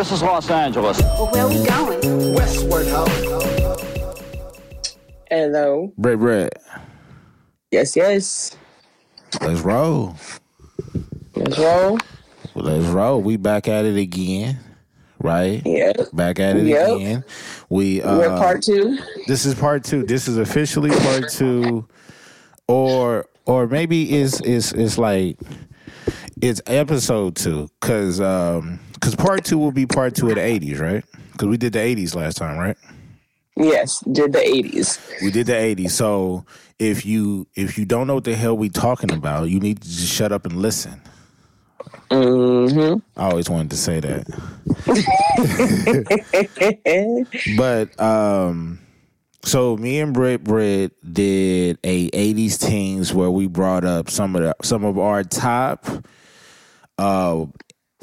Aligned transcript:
This 0.00 0.12
is 0.12 0.22
Los 0.22 0.48
Angeles. 0.48 0.98
Well, 1.02 1.26
where 1.30 1.44
are 1.44 1.48
we 1.50 1.62
going? 1.62 2.32
Westward 2.34 2.86
Ho. 2.86 3.04
Hello. 5.30 5.92
Brett, 5.98 6.18
Brett, 6.18 6.54
Yes, 7.70 7.94
yes. 7.94 8.56
let's 9.42 9.60
roll. 9.60 10.16
Let's 11.36 11.58
roll. 11.58 11.98
Let's 12.54 12.86
roll. 12.86 13.20
We 13.20 13.36
back 13.36 13.68
at 13.68 13.84
it 13.84 13.98
again, 13.98 14.58
right? 15.18 15.60
Yeah. 15.66 15.92
Back 16.14 16.40
at 16.40 16.56
it 16.56 16.64
Yep. 16.64 16.96
again. 16.96 17.24
We 17.68 18.00
uh, 18.00 18.16
We're 18.16 18.28
part 18.38 18.62
two. 18.62 18.96
This 19.26 19.44
is 19.44 19.54
part 19.54 19.84
two. 19.84 20.04
This 20.04 20.28
is 20.28 20.38
officially 20.38 20.88
part 20.88 21.28
two, 21.30 21.86
or 22.66 23.26
or 23.44 23.66
maybe 23.66 24.18
it's 24.18 24.40
it's 24.40 24.72
it's 24.72 24.96
like 24.96 25.38
it's 26.40 26.62
episode 26.66 27.36
two 27.36 27.68
because 27.78 28.18
um 28.18 28.80
because 29.00 29.16
part 29.16 29.44
two 29.44 29.58
will 29.58 29.72
be 29.72 29.86
part 29.86 30.14
two 30.14 30.28
of 30.28 30.34
the 30.34 30.42
eighties, 30.42 30.78
right? 30.78 31.04
Because 31.32 31.48
we 31.48 31.56
did 31.56 31.72
the 31.72 31.80
eighties 31.80 32.14
last 32.14 32.36
time, 32.36 32.58
right? 32.58 32.76
Yes, 33.60 34.00
did 34.00 34.32
the 34.32 34.38
80s. 34.38 35.22
We 35.22 35.30
did 35.30 35.46
the 35.46 35.52
80s. 35.52 35.90
So 35.90 36.46
if 36.78 37.04
you 37.04 37.46
if 37.54 37.76
you 37.76 37.84
don't 37.84 38.06
know 38.06 38.14
what 38.14 38.24
the 38.24 38.34
hell 38.34 38.56
we 38.56 38.70
talking 38.70 39.12
about, 39.12 39.50
you 39.50 39.60
need 39.60 39.82
to 39.82 39.88
just 39.88 40.12
shut 40.12 40.32
up 40.32 40.46
and 40.46 40.56
listen. 40.56 41.00
Mm-hmm. 42.10 43.20
I 43.20 43.30
always 43.30 43.50
wanted 43.50 43.70
to 43.70 43.76
say 43.76 44.00
that. 44.00 44.26
but 47.56 48.00
um 48.00 48.80
so 49.42 49.76
me 49.76 50.00
and 50.00 50.12
Britt 50.14 50.42
Britt 50.42 50.92
did 51.12 51.78
a 51.84 52.10
80s 52.10 52.58
teens 52.58 53.12
where 53.12 53.30
we 53.30 53.46
brought 53.46 53.84
up 53.84 54.10
some 54.10 54.36
of 54.36 54.42
the 54.42 54.54
some 54.62 54.84
of 54.84 54.98
our 54.98 55.22
top 55.22 55.86
uh 56.98 57.44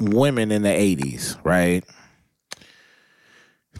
women 0.00 0.50
in 0.50 0.62
the 0.62 0.68
80s, 0.68 1.36
right? 1.44 1.84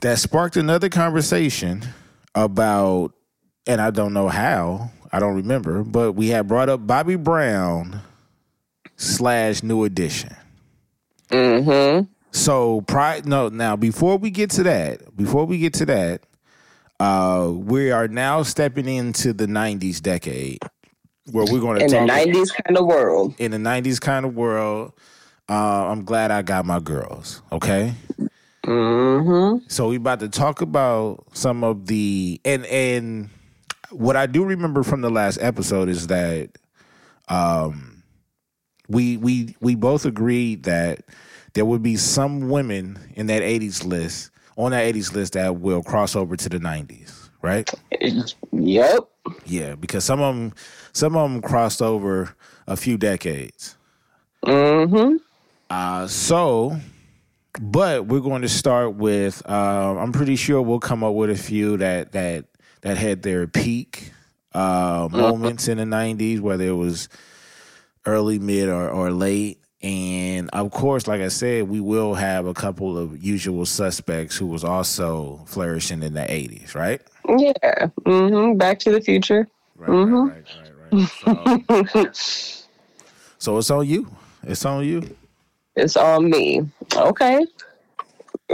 That 0.01 0.19
sparked 0.19 0.57
another 0.57 0.89
conversation 0.89 1.83
about 2.35 3.13
and 3.67 3.81
I 3.81 3.91
don't 3.91 4.15
know 4.15 4.29
how, 4.29 4.91
I 5.13 5.19
don't 5.19 5.35
remember, 5.37 5.83
but 5.85 6.13
we 6.13 6.29
had 6.29 6.49
brought 6.49 6.69
up 6.71 6.87
Bobby 6.87 7.17
Brown 7.17 8.01
slash 8.97 9.63
New 9.63 9.85
Edition. 9.85 10.35
Mm-hmm. 11.31 12.11
So 12.31 12.81
pri 12.83 13.23
no 13.25 13.49
now 13.49 13.77
before 13.77 14.17
we 14.19 14.31
get 14.31 14.51
to 14.53 14.63
that, 14.63 15.17
before 15.17 15.45
we 15.45 15.59
get 15.59 15.75
to 15.75 15.87
that, 15.87 16.23
uh 17.01 17.51
we 17.55 17.91
are 17.91 18.09
now 18.09 18.43
stepping 18.43 18.89
into 18.89 19.33
the 19.33 19.47
90s 19.47 20.01
decade 20.01 20.59
where 21.31 21.45
we're 21.51 21.61
going 21.61 21.79
to 21.79 21.85
In 21.85 21.91
the 22.07 22.13
90s 22.13 22.49
kind 22.65 22.79
of 22.79 22.87
world. 22.87 23.35
in 23.39 23.51
the 23.51 23.59
90s 23.59 24.01
kind 24.01 24.25
of 24.25 24.35
world. 24.35 24.93
Uh 25.49 25.87
I'm 25.89 26.05
glad 26.05 26.31
I 26.31 26.43
got 26.43 26.67
my 26.67 26.81
girls, 26.81 27.43
okay? 27.53 27.95
Mm-hmm. 28.65 29.65
So 29.69 29.89
we 29.89 29.97
about 29.97 30.21
to 30.21 30.29
talk 30.29 30.61
about 30.61 31.25
some 31.33 31.65
of 31.65 31.87
the 31.87 32.41
and 32.45 32.67
and 32.67 33.31
what 33.91 34.17
I 34.17 34.27
do 34.27 34.45
remember 34.45 34.83
from 34.83 35.01
the 35.01 35.11
last 35.11 35.39
episode 35.41 35.89
is 35.89 36.09
that 36.09 36.51
um 37.29 38.03
we 38.89 39.17
we 39.17 39.57
we 39.61 39.75
both 39.75 40.05
agreed 40.05 40.65
that 40.65 41.05
there 41.55 41.65
would 41.65 41.83
be 41.83 41.97
some 41.97 42.49
women 42.49 42.99
in 43.15 43.27
that 43.29 43.43
80s 43.43 43.85
list 43.85 44.31
on 44.57 44.73
that 44.73 44.93
80s 44.95 45.15
list 45.15 45.33
that 45.35 45.61
will 45.61 45.83
cross 45.83 46.17
over 46.17 46.37
to 46.37 46.49
the 46.49 46.59
90s, 46.59 47.31
right? 47.43 47.71
Yep. 48.53 49.09
Yeah, 49.47 49.75
because 49.77 50.05
some 50.05 50.21
of 50.21 50.35
them 50.35 50.53
some 50.93 51.17
of 51.17 51.31
them 51.31 51.41
crossed 51.41 51.81
over 51.81 52.35
a 52.67 52.77
few 52.77 52.99
decades. 52.99 53.77
Mm-hmm. 54.45 55.17
Uh, 55.71 56.07
so, 56.07 56.79
but 57.61 58.07
we're 58.07 58.21
going 58.21 58.43
to 58.43 58.49
start 58.49 58.95
with. 58.95 59.43
Uh, 59.49 59.97
I'm 59.99 60.13
pretty 60.13 60.37
sure 60.37 60.63
we'll 60.63 60.81
come 60.81 61.05
up 61.05 61.15
with 61.15 61.31
a 61.31 61.37
few 61.37 61.77
that 61.79 62.13
that 62.13 62.47
that 62.83 62.97
had 62.97 63.23
their 63.23 63.47
peak 63.47 64.13
uh, 64.55 65.09
moments 65.13 65.69
in 65.69 65.79
the 65.79 65.85
'90s, 65.85 66.41
whether 66.41 66.65
it 66.65 66.73
was 66.73 67.09
early, 68.07 68.39
mid, 68.39 68.69
or, 68.69 68.89
or 68.89 69.11
late. 69.11 69.61
And 69.81 70.51
of 70.51 70.73
course, 70.73 71.07
like 71.07 71.21
I 71.21 71.29
said, 71.29 71.69
we 71.69 71.81
will 71.81 72.15
have 72.15 72.47
a 72.47 72.55
couple 72.55 72.99
of 72.99 73.23
usual 73.23 73.65
suspects 73.65 74.37
who 74.37 74.47
was 74.47 74.65
also 74.65 75.45
flourishing 75.47 76.03
in 76.03 76.15
the 76.15 76.23
'80s, 76.23 76.75
right? 76.75 77.01
Yeah. 77.29 77.89
Mm-hmm. 78.05 78.57
Back 78.57 78.79
to 78.81 78.91
the 78.91 79.01
future. 79.01 79.47
Right, 79.77 79.91
right, 79.91 80.45
right, 80.87 81.09
right, 81.25 81.95
right. 81.95 82.17
So, 82.17 82.65
so 83.39 83.59
it's 83.59 83.71
on 83.71 83.87
you. 83.87 84.11
It's 84.43 84.65
on 84.65 84.85
you. 84.85 85.17
It's 85.79 85.97
on 85.97 86.29
me. 86.29 86.69
Okay. 86.97 87.47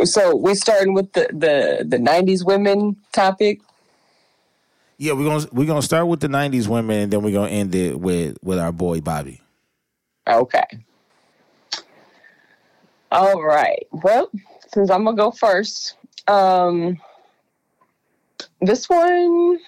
So 0.05 0.37
we 0.37 0.55
starting 0.55 0.93
with 0.93 1.13
the, 1.13 1.29
the, 1.33 1.85
the 1.87 1.97
90s 1.97 2.45
women 2.45 2.97
topic. 3.13 3.61
Yeah, 4.99 5.15
we're 5.15 5.25
gonna 5.25 5.47
we're 5.53 5.67
gonna 5.67 5.83
start 5.83 6.07
with 6.07 6.21
the 6.21 6.29
'90s 6.29 6.69
women, 6.69 7.01
and 7.01 7.13
then 7.13 7.23
we're 7.23 7.33
gonna 7.33 7.51
end 7.51 7.75
it 7.75 7.99
with 7.99 8.39
with 8.43 8.61
our 8.61 8.71
boy 8.71 9.01
Bobby. 9.01 9.43
Okay. 10.29 10.65
All 13.11 13.43
right. 13.43 13.87
Well, 13.91 14.31
since 14.73 14.91
I'm 14.91 15.05
gonna 15.05 15.17
go 15.17 15.33
first, 15.33 15.97
um, 16.29 17.01
this 18.61 18.89
one 18.89 19.59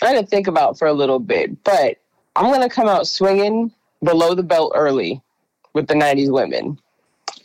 I 0.00 0.14
didn't 0.14 0.30
think 0.30 0.46
about 0.46 0.78
for 0.78 0.88
a 0.88 0.94
little 0.94 1.18
bit, 1.18 1.62
but 1.62 1.98
I'm 2.34 2.50
gonna 2.50 2.70
come 2.70 2.88
out 2.88 3.06
swinging 3.06 3.72
below 4.02 4.34
the 4.34 4.42
belt 4.42 4.72
early 4.74 5.20
with 5.74 5.88
the 5.88 5.94
'90s 5.94 6.32
women. 6.32 6.78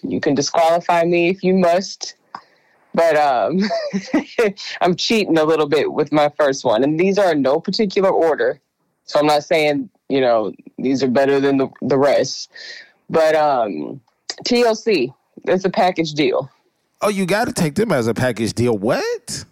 You 0.09 0.19
can 0.19 0.35
disqualify 0.35 1.03
me 1.03 1.29
if 1.29 1.43
you 1.43 1.53
must, 1.53 2.15
but 2.93 3.15
um, 3.15 3.61
I'm 4.81 4.95
cheating 4.95 5.37
a 5.37 5.43
little 5.43 5.67
bit 5.67 5.93
with 5.93 6.11
my 6.11 6.31
first 6.37 6.63
one, 6.63 6.83
and 6.83 6.99
these 6.99 7.17
are 7.17 7.31
in 7.31 7.41
no 7.41 7.59
particular 7.59 8.09
order. 8.09 8.59
So 9.05 9.19
I'm 9.19 9.27
not 9.27 9.43
saying 9.43 9.89
you 10.09 10.21
know 10.21 10.53
these 10.77 11.03
are 11.03 11.07
better 11.07 11.39
than 11.39 11.57
the, 11.57 11.69
the 11.81 11.97
rest, 11.97 12.49
but 13.09 13.35
um, 13.35 14.01
TLC 14.43 15.13
it's 15.47 15.65
a 15.65 15.69
package 15.69 16.13
deal. 16.13 16.49
Oh, 17.01 17.09
you 17.09 17.25
got 17.25 17.45
to 17.45 17.53
take 17.53 17.75
them 17.75 17.91
as 17.91 18.07
a 18.07 18.13
package 18.13 18.53
deal. 18.53 18.77
What? 18.77 19.45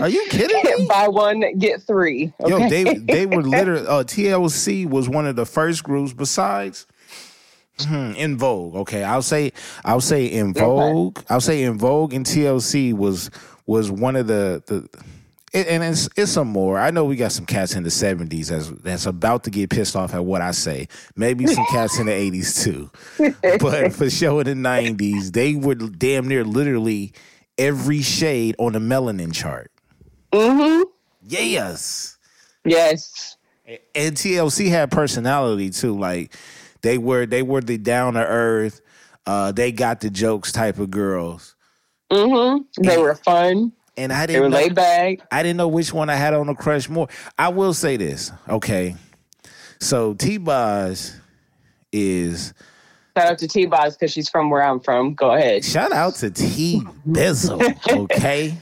Are 0.00 0.08
you 0.08 0.26
kidding 0.30 0.60
me? 0.78 0.86
Buy 0.86 1.08
one 1.08 1.58
get 1.58 1.82
three. 1.82 2.32
Yo, 2.46 2.68
they 2.68 2.84
they 2.84 3.26
were 3.26 3.42
literally 3.42 3.86
uh, 3.86 4.02
TLC 4.02 4.88
was 4.88 5.08
one 5.08 5.26
of 5.26 5.36
the 5.36 5.46
first 5.46 5.84
groups 5.84 6.12
besides 6.12 6.86
hmm, 7.80 8.12
En 8.16 8.36
Vogue. 8.38 8.74
Okay, 8.76 9.02
I'll 9.02 9.22
say 9.22 9.52
I'll 9.84 10.00
say 10.00 10.30
En 10.30 10.52
Vogue. 10.54 11.18
I'll 11.28 11.40
say 11.40 11.64
En 11.64 11.78
Vogue 11.78 12.12
and 12.14 12.24
TLC 12.26 12.92
was 12.92 13.30
was 13.66 13.90
one 13.90 14.16
of 14.16 14.26
the 14.26 14.62
the. 14.66 14.88
it- 15.52 15.66
And 15.68 15.82
it's 15.84 16.08
it's 16.16 16.32
some 16.32 16.48
more. 16.48 16.78
I 16.78 16.90
know 16.90 17.04
we 17.04 17.16
got 17.16 17.32
some 17.32 17.44
cats 17.46 17.74
in 17.74 17.82
the 17.82 17.90
seventies 17.90 18.48
that's 18.48 18.68
that's 18.82 19.06
about 19.06 19.44
to 19.44 19.50
get 19.50 19.68
pissed 19.70 19.96
off 19.96 20.14
at 20.14 20.24
what 20.24 20.40
I 20.42 20.52
say. 20.52 20.88
Maybe 21.16 21.46
some 21.46 21.66
cats 21.70 21.98
in 21.98 22.06
the 22.06 22.12
eighties 22.12 22.62
too. 22.64 22.90
But 23.60 23.92
for 23.92 24.08
sure 24.10 24.40
in 24.40 24.46
the 24.46 24.54
nineties, 24.54 25.32
they 25.32 25.54
were 25.54 25.74
damn 25.74 26.26
near 26.28 26.44
literally 26.44 27.12
every 27.58 28.00
shade 28.00 28.54
on 28.58 28.72
the 28.72 28.78
melanin 28.78 29.32
chart. 29.34 29.70
mm-hmm. 30.32 30.82
Yes 31.28 32.16
Yes. 32.64 33.36
and 33.94 34.16
TLC 34.16 34.68
had 34.68 34.90
personality 34.90 35.70
too. 35.70 35.96
Like 35.98 36.34
they 36.82 36.98
were 36.98 37.26
they 37.26 37.42
were 37.42 37.60
the 37.60 37.78
down 37.78 38.14
to 38.14 38.24
earth, 38.24 38.80
uh, 39.26 39.52
they 39.52 39.72
got 39.72 40.00
the 40.00 40.10
jokes 40.10 40.52
type 40.52 40.78
of 40.78 40.90
girls. 40.90 41.54
Mm-hmm. 42.12 42.82
They 42.82 42.98
were 42.98 43.14
fun. 43.14 43.72
And 43.96 44.12
I 44.12 44.26
They 44.26 44.34
were 44.40 44.46
didn't 44.46 44.50
know, 44.52 44.56
laid 44.58 44.74
back. 44.74 45.18
I 45.30 45.42
didn't 45.42 45.58
know 45.58 45.68
which 45.68 45.92
one 45.92 46.08
I 46.10 46.14
had 46.14 46.34
on 46.34 46.46
the 46.46 46.54
crush 46.54 46.88
more. 46.88 47.08
I 47.38 47.48
will 47.48 47.74
say 47.74 47.96
this, 47.96 48.32
okay. 48.48 48.96
So 49.80 50.14
T 50.14 50.38
Boz 50.38 51.18
is 51.92 52.54
Shout 53.16 53.26
out 53.32 53.38
to 53.38 53.48
T 53.48 53.66
Boz 53.66 53.96
because 53.96 54.10
she's 54.10 54.28
from 54.30 54.48
where 54.48 54.62
I'm 54.62 54.80
from. 54.80 55.14
Go 55.14 55.32
ahead. 55.32 55.64
shout 55.64 55.92
out 55.92 56.14
to 56.16 56.30
T 56.30 56.82
Bizzle, 57.06 57.60
okay? 58.04 58.56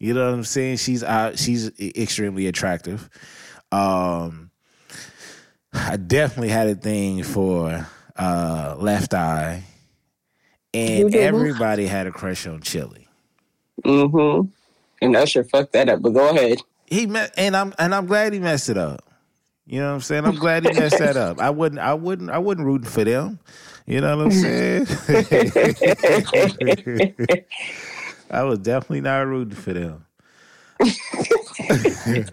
You 0.00 0.14
know 0.14 0.24
what 0.26 0.34
I'm 0.34 0.44
saying? 0.44 0.78
She's 0.78 1.04
uh, 1.04 1.36
she's 1.36 1.70
extremely 1.80 2.48
attractive. 2.48 3.08
Um 3.70 4.41
I 5.72 5.96
definitely 5.96 6.50
had 6.50 6.68
a 6.68 6.74
thing 6.74 7.22
for 7.22 7.86
uh 8.16 8.76
Left 8.78 9.14
Eye. 9.14 9.64
And 10.74 11.14
everybody 11.14 11.86
had 11.86 12.06
a 12.06 12.10
crush 12.10 12.46
on 12.46 12.62
Chili. 12.62 13.06
Mm-hmm. 13.84 14.48
And 15.02 15.16
Usher 15.16 15.44
fucked 15.44 15.72
that 15.72 15.88
up, 15.88 16.00
but 16.00 16.10
go 16.10 16.30
ahead. 16.30 16.58
He 16.86 17.06
met, 17.06 17.32
and 17.36 17.56
I'm 17.56 17.74
and 17.78 17.94
I'm 17.94 18.06
glad 18.06 18.32
he 18.32 18.38
messed 18.38 18.68
it 18.68 18.78
up. 18.78 19.04
You 19.66 19.80
know 19.80 19.88
what 19.88 19.94
I'm 19.94 20.00
saying? 20.00 20.24
I'm 20.24 20.36
glad 20.36 20.64
he 20.64 20.72
messed 20.72 20.98
that 20.98 21.16
up. 21.16 21.40
I 21.40 21.50
wouldn't, 21.50 21.80
I 21.80 21.94
wouldn't, 21.94 22.30
I 22.30 22.38
wouldn't 22.38 22.66
root 22.66 22.86
for 22.86 23.04
them. 23.04 23.38
You 23.86 24.00
know 24.00 24.16
what 24.16 24.26
I'm 24.26 24.32
saying? 24.32 24.86
I 28.30 28.42
was 28.42 28.58
definitely 28.58 29.02
not 29.02 29.26
rooting 29.26 29.54
for 29.54 29.72
them. 29.72 30.04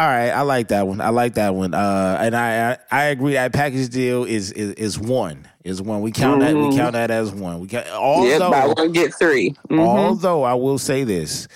All 0.00 0.06
right, 0.06 0.30
I 0.30 0.40
like 0.40 0.68
that 0.68 0.86
one. 0.86 1.02
I 1.02 1.10
like 1.10 1.34
that 1.34 1.54
one. 1.54 1.74
Uh, 1.74 2.16
and 2.18 2.34
I, 2.34 2.70
I, 2.72 2.78
I 2.90 3.04
agree. 3.08 3.34
That 3.34 3.52
package 3.52 3.90
deal 3.90 4.24
is 4.24 4.50
is, 4.52 4.72
is 4.72 4.98
one. 4.98 5.46
Is 5.62 5.82
one. 5.82 6.00
We 6.00 6.10
count 6.10 6.40
that. 6.40 6.56
We 6.56 6.74
count 6.74 6.94
that 6.94 7.10
as 7.10 7.30
one. 7.32 7.60
We 7.60 7.68
count. 7.68 7.86
Although, 7.90 8.26
Yep, 8.26 8.50
buy 8.50 8.66
one 8.66 8.92
get 8.92 9.12
3 9.12 9.54
Mhm. 9.68 9.78
although 9.78 10.42
I 10.42 10.54
will 10.54 10.78
say 10.78 11.04
this, 11.04 11.48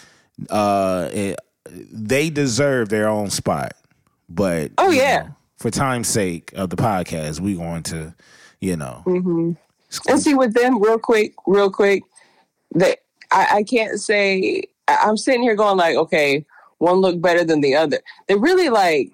uh, 0.51 1.09
it, 1.11 1.39
they 1.71 2.29
deserve 2.29 2.91
their 2.91 3.09
own 3.09 3.31
spot. 3.31 3.73
But 4.29 4.73
Oh, 4.77 4.91
yeah. 4.91 5.23
know, 5.23 5.29
for 5.57 5.71
time's 5.71 6.09
sake 6.09 6.53
of 6.55 6.69
the 6.69 6.77
podcast, 6.77 7.41
we 7.41 7.55
going 7.55 7.83
to, 7.85 8.15
you 8.61 8.77
know, 8.77 9.03
And 9.07 10.21
see 10.21 10.35
with 10.35 10.53
them, 10.53 10.83
real 10.83 10.99
quick, 10.99 11.33
real 11.47 11.71
quick, 11.71 12.03
that 12.75 12.99
I, 13.31 13.47
I 13.53 13.63
can't 13.63 13.99
say 13.99 14.65
I'm 14.87 15.17
sitting 15.17 15.43
here 15.43 15.55
going 15.55 15.79
like, 15.79 15.97
okay, 15.97 16.45
one 16.79 16.97
look 16.97 17.21
better 17.21 17.45
than 17.45 17.61
the 17.61 17.75
other. 17.75 18.01
They 18.29 18.35
really 18.35 18.69
like, 18.69 19.13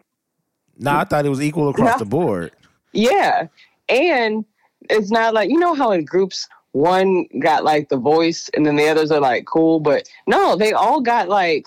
nah, 0.78 1.00
I 1.00 1.04
thought 1.04 1.26
it 1.26 1.30
was 1.30 1.42
equal 1.42 1.68
across 1.68 1.94
No. 1.94 1.98
the 1.98 2.04
board. 2.10 2.52
yeah. 2.92 3.46
And 3.88 4.44
it's 4.88 5.10
not 5.10 5.34
like 5.34 5.50
you 5.50 5.58
know 5.58 5.74
how 5.74 5.90
in 5.90 6.04
groups 6.04 6.48
one 6.72 7.26
got 7.40 7.64
like 7.64 7.88
the 7.88 7.96
voice 7.96 8.48
and 8.54 8.64
then 8.64 8.76
the 8.76 8.88
others 8.88 9.10
are 9.10 9.20
like 9.20 9.44
cool, 9.46 9.80
but 9.80 10.08
no, 10.28 10.54
they 10.56 10.72
all 10.72 11.00
got 11.00 11.28
like 11.28 11.66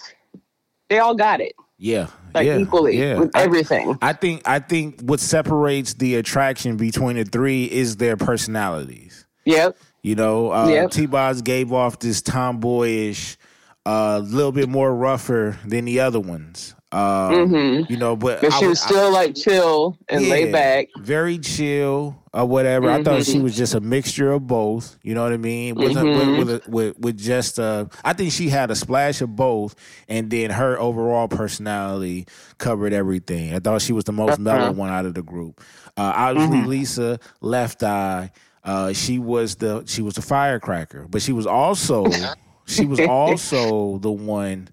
they 0.90 1.00
all 1.00 1.16
got 1.16 1.42
it. 1.42 1.54
Yeah, 1.78 2.08
Like 2.34 2.46
yeah, 2.48 2.60
equally 2.60 2.98
yeah. 2.98 3.20
with 3.20 3.32
I- 3.36 3.44
everything. 3.44 3.98
I 4.02 4.14
think 4.14 4.48
I 4.48 4.60
think 4.60 5.02
what 5.02 5.20
separates 5.20 5.96
the 5.96 6.16
attraction 6.16 6.78
between 6.78 7.18
the 7.18 7.26
three 7.26 7.66
is 7.66 7.98
their 7.98 8.16
personalities. 8.16 9.26
Yep. 9.44 9.76
You 10.02 10.16
know, 10.16 10.52
uh, 10.54 10.68
Yep. 10.68 10.92
T. 10.92 11.06
Boz 11.08 11.42
gave 11.42 11.74
off 11.74 12.00
this 12.00 12.22
tomboyish, 12.22 13.38
a 13.86 14.20
little 14.20 14.52
bit 14.52 14.70
more 14.70 14.94
rougher 14.96 15.58
than 15.66 15.86
the 15.86 16.00
other 16.00 16.20
ones. 16.20 16.76
Um, 16.92 17.86
You 17.90 17.98
know, 17.98 18.16
but 18.16 18.38
Mm-hmm. 18.42 18.48
But 18.50 18.60
she 18.60 18.68
was 18.68 18.80
still 18.80 19.12
like 19.12 19.34
chill 19.36 19.98
and 20.10 20.30
laid 20.30 20.52
back. 20.52 20.90
very 21.00 21.40
chill 21.40 22.22
or 22.34 22.46
whatever. 22.46 22.90
I 22.92 23.02
thought 23.04 23.22
Mm-hmm. 23.22 23.32
she 23.32 23.40
was 23.40 23.58
just 23.58 23.74
a 23.74 23.80
mixture 23.82 24.32
of 24.32 24.46
both. 24.46 24.98
You 25.02 25.16
know 25.16 25.24
what 25.24 25.34
I 25.34 25.38
mean? 25.38 25.74
With 25.74 25.94
Mm-hmm. 25.94 26.38
with, 26.38 26.48
with, 26.48 26.68
with 26.68 27.00
with 27.00 27.18
just 27.18 27.60
uh, 27.60 27.86
I 28.06 28.14
think 28.14 28.32
she 28.32 28.48
had 28.50 28.70
a 28.70 28.76
splash 28.76 29.22
of 29.22 29.36
both, 29.36 29.76
and 30.08 30.30
then 30.30 30.52
her 30.52 30.80
overall 30.80 31.28
personality 31.28 32.28
covered 32.60 32.94
everything. 32.94 33.56
I 33.56 33.60
thought 33.60 33.82
she 33.82 33.92
was 33.94 34.04
the 34.04 34.14
most 34.14 34.38
mellow 34.40 34.72
one 34.72 34.92
out 34.92 35.06
of 35.08 35.16
the 35.16 35.24
group. 35.24 35.62
Uh, 35.98 36.14
obviously, 36.16 36.58
Mm-hmm. 36.60 36.70
Lisa 36.70 37.20
Left 37.42 37.82
Eye. 37.84 38.32
Uh, 38.64 38.94
she 38.94 39.18
was 39.20 39.56
the 39.56 39.84
she 39.88 40.02
was 40.04 40.14
the 40.14 40.22
firecracker, 40.22 41.08
but 41.10 41.22
she 41.24 41.34
was 41.34 41.48
also 41.48 42.06
she 42.66 42.86
was 42.86 43.00
also 43.10 43.98
the 44.00 44.12
one 44.12 44.70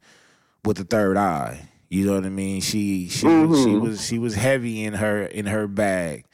with 0.65 0.77
the 0.77 0.85
third 0.85 1.17
eye. 1.17 1.69
You 1.89 2.07
know 2.07 2.15
what 2.15 2.25
I 2.25 2.29
mean? 2.29 2.61
She 2.61 3.09
she 3.09 3.27
was, 3.27 3.59
she 3.63 3.67
Mm-hmm. 3.67 3.81
was 3.81 4.07
she 4.07 4.19
was 4.19 4.35
heavy 4.35 4.85
in 4.85 4.95
her 4.95 5.23
in 5.25 5.47
her 5.47 5.67
bag, 5.67 6.25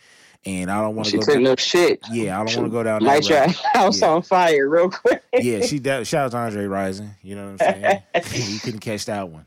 and 0.44 0.70
I 0.70 0.82
don't 0.82 0.94
want 0.96 1.06
to 1.06 1.12
She 1.12 1.16
go. 1.18 1.24
couldn't 1.24 1.44
Down, 1.44 1.50
know 1.52 1.56
shit. 1.56 2.00
yeah, 2.12 2.38
I 2.38 2.44
don't 2.44 2.56
want 2.56 2.66
to 2.66 2.70
go 2.70 2.82
down 2.82 3.02
Light 3.02 3.22
that 3.24 3.30
your 3.56 3.70
house 3.72 4.00
Yeah. 4.02 4.08
on 4.10 4.22
fire 4.22 4.68
real 4.68 4.90
quick. 4.90 5.22
Yeah, 5.32 5.60
she 5.64 5.78
de- 5.78 6.04
shout 6.04 6.26
out 6.26 6.30
to 6.32 6.36
Andre 6.36 6.64
Rison. 6.64 7.10
You 7.22 7.36
know 7.36 7.52
what 7.52 7.62
I'm 7.62 7.74
saying? 7.74 8.02
you 8.52 8.58
couldn't 8.60 8.80
catch 8.80 9.06
that 9.06 9.28
one. 9.30 9.46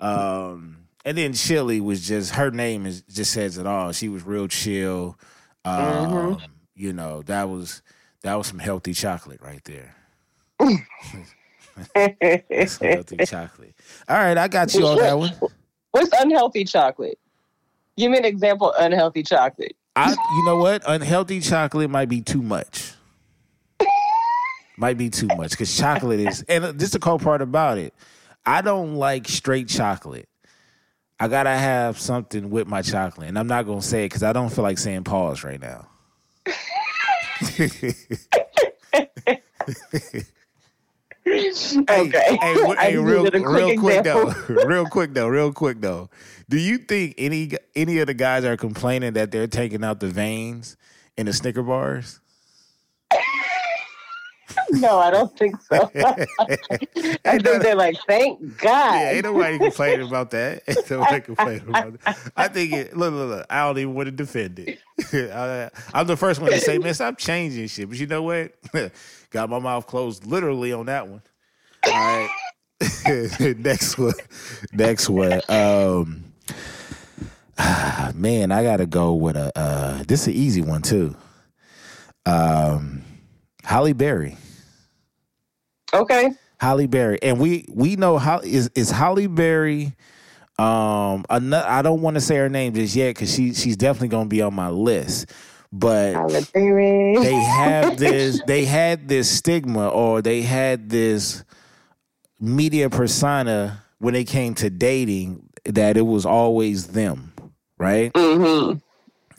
Um, 0.00 0.78
and 1.04 1.18
then 1.18 1.34
Chili 1.34 1.80
was 1.80 2.06
just 2.06 2.32
her 2.36 2.50
name 2.50 2.86
is 2.86 3.02
just 3.02 3.32
says 3.32 3.58
it 3.58 3.66
all. 3.66 3.92
She 3.92 4.08
was 4.08 4.24
real 4.24 4.48
chill. 4.48 5.18
Um, 5.64 5.74
Mm-hmm. 5.74 6.44
You 6.74 6.94
know 6.94 7.20
that 7.22 7.50
was 7.50 7.82
that 8.22 8.36
was 8.36 8.46
some 8.46 8.58
healthy 8.58 8.94
chocolate 8.94 9.42
right 9.42 9.62
there. 9.64 9.94
some 12.66 12.88
healthy 12.88 13.16
chocolate. 13.26 13.74
All 14.08 14.16
right, 14.16 14.36
I 14.36 14.48
got 14.48 14.74
you 14.74 14.86
on 14.86 14.98
that 14.98 15.18
one. 15.18 15.32
What's 15.92 16.10
unhealthy 16.20 16.64
chocolate? 16.64 17.18
Give 17.96 18.10
me 18.10 18.18
an 18.18 18.24
example 18.24 18.72
of 18.72 18.84
unhealthy 18.84 19.22
chocolate. 19.22 19.76
I, 19.94 20.10
you 20.10 20.46
know 20.46 20.56
what? 20.56 20.82
Unhealthy 20.86 21.40
chocolate 21.40 21.90
might 21.90 22.08
be 22.08 22.22
too 22.22 22.42
much. 22.42 22.94
might 24.78 24.96
be 24.96 25.10
too 25.10 25.26
much 25.26 25.50
because 25.50 25.76
chocolate 25.76 26.20
is, 26.20 26.42
and 26.48 26.64
this 26.64 26.88
is 26.88 26.92
the 26.92 26.98
cool 26.98 27.18
part 27.18 27.42
about 27.42 27.78
it. 27.78 27.92
I 28.46 28.62
don't 28.62 28.96
like 28.96 29.28
straight 29.28 29.68
chocolate. 29.68 30.28
I 31.20 31.28
gotta 31.28 31.50
have 31.50 32.00
something 32.00 32.50
with 32.50 32.66
my 32.66 32.82
chocolate, 32.82 33.28
and 33.28 33.38
I'm 33.38 33.46
not 33.46 33.66
gonna 33.66 33.82
say 33.82 34.04
it 34.04 34.06
because 34.06 34.22
I 34.22 34.32
don't 34.32 34.48
feel 34.48 34.64
like 34.64 34.78
saying 34.78 35.04
pause 35.04 35.44
right 35.44 35.60
now. 35.60 35.86
Okay. 41.88 42.36
Hey, 42.40 42.74
hey, 42.78 42.96
real, 42.96 43.30
quick 43.30 43.46
real 43.46 43.78
quick 43.78 44.04
though, 44.04 44.32
real 44.48 44.86
quick 44.86 45.14
though, 45.14 45.28
real 45.28 45.52
quick 45.52 45.80
though. 45.80 46.10
Do 46.48 46.58
you 46.58 46.78
think 46.78 47.14
any 47.16 47.52
any 47.76 47.98
of 47.98 48.08
the 48.08 48.14
guys 48.14 48.44
are 48.44 48.56
complaining 48.56 49.12
that 49.14 49.30
they're 49.30 49.46
taking 49.46 49.84
out 49.84 50.00
the 50.00 50.08
veins 50.08 50.76
in 51.16 51.26
the 51.26 51.32
Snicker 51.32 51.62
bars? 51.62 52.20
No, 54.72 54.98
I 54.98 55.10
don't 55.10 55.36
think 55.38 55.60
so. 55.62 55.90
I 55.94 57.38
think 57.38 57.62
they're 57.62 57.74
like, 57.74 57.96
thank 58.06 58.58
God. 58.58 58.94
Yeah, 58.94 59.10
ain't 59.12 59.24
nobody 59.24 59.58
complaining 59.58 60.06
about 60.06 60.30
that. 60.30 60.62
Ain't 60.68 60.90
nobody 60.90 61.20
complaining 61.20 61.68
about 61.68 62.00
that. 62.00 62.32
I 62.36 62.48
think 62.48 62.72
it. 62.72 62.96
Look, 62.96 63.12
look, 63.12 63.28
look. 63.28 63.46
I 63.50 63.66
don't 63.66 63.78
even 63.78 63.94
want 63.94 64.06
to 64.06 64.12
defend 64.12 64.58
it. 64.58 64.78
I, 65.12 65.70
I'm 65.92 66.06
the 66.06 66.16
first 66.16 66.40
one 66.40 66.50
to 66.50 66.60
say, 66.60 66.78
man, 66.78 66.94
stop 66.94 67.18
changing 67.18 67.68
shit. 67.68 67.88
But 67.88 67.98
you 67.98 68.06
know 68.06 68.22
what? 68.22 68.54
Got 69.30 69.50
my 69.50 69.58
mouth 69.58 69.86
closed 69.86 70.26
literally 70.26 70.72
on 70.72 70.86
that 70.86 71.06
one. 71.06 71.22
All 71.86 71.92
right. 71.92 72.30
Next 73.58 73.98
one. 73.98 74.14
Next 74.72 75.08
one. 75.08 75.40
Um, 75.48 76.24
ah, 77.58 78.12
man, 78.14 78.50
I 78.50 78.62
gotta 78.62 78.86
go 78.86 79.14
with 79.14 79.36
a. 79.36 79.52
Uh, 79.56 80.02
this 80.06 80.22
is 80.22 80.26
an 80.28 80.34
easy 80.34 80.62
one 80.62 80.82
too. 80.82 81.14
Um, 82.26 83.02
Halle 83.64 83.92
Berry. 83.92 84.36
Okay. 85.94 86.30
Halle 86.60 86.86
Berry, 86.86 87.18
and 87.22 87.40
we 87.40 87.66
we 87.70 87.96
know 87.96 88.18
how 88.18 88.38
is 88.40 88.70
is 88.74 88.90
Halle 88.90 89.26
Berry. 89.26 89.94
Um, 90.58 91.24
ano- 91.30 91.64
I 91.66 91.82
don't 91.82 92.02
want 92.02 92.14
to 92.16 92.20
say 92.20 92.36
her 92.36 92.48
name 92.48 92.74
just 92.74 92.94
yet 92.94 93.14
because 93.14 93.34
she 93.34 93.54
she's 93.54 93.76
definitely 93.76 94.08
gonna 94.08 94.28
be 94.28 94.42
on 94.42 94.54
my 94.54 94.68
list. 94.68 95.32
But 95.72 96.22
they 97.20 97.42
have 97.42 97.96
this 97.98 98.42
they 98.42 98.64
had 98.64 99.08
this 99.08 99.30
stigma 99.30 99.88
or 99.88 100.22
they 100.22 100.42
had 100.42 100.90
this 100.90 101.44
media 102.40 102.90
persona 102.90 103.82
when 103.98 104.14
it 104.14 104.26
came 104.26 104.54
to 104.56 104.70
dating 104.70 105.48
that 105.64 105.96
it 105.96 106.02
was 106.06 106.26
always 106.26 106.88
them, 106.88 107.32
right? 107.78 108.12
hmm 108.16 108.74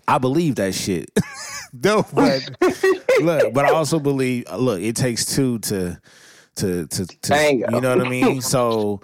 I 0.07 0.17
believe 0.17 0.55
that 0.55 0.73
shit. 0.75 1.11
no, 1.73 2.05
but 2.13 2.49
look, 3.21 3.53
but 3.53 3.65
I 3.65 3.69
also 3.69 3.99
believe 3.99 4.45
look, 4.53 4.81
it 4.81 4.95
takes 4.95 5.25
two 5.25 5.59
to 5.59 5.99
to 6.55 6.87
to, 6.87 7.05
to 7.05 7.15
Tango. 7.21 7.67
you 7.69 7.81
know 7.81 7.89
what 7.95 8.01
I 8.01 8.09
mean? 8.09 8.41
So 8.41 9.01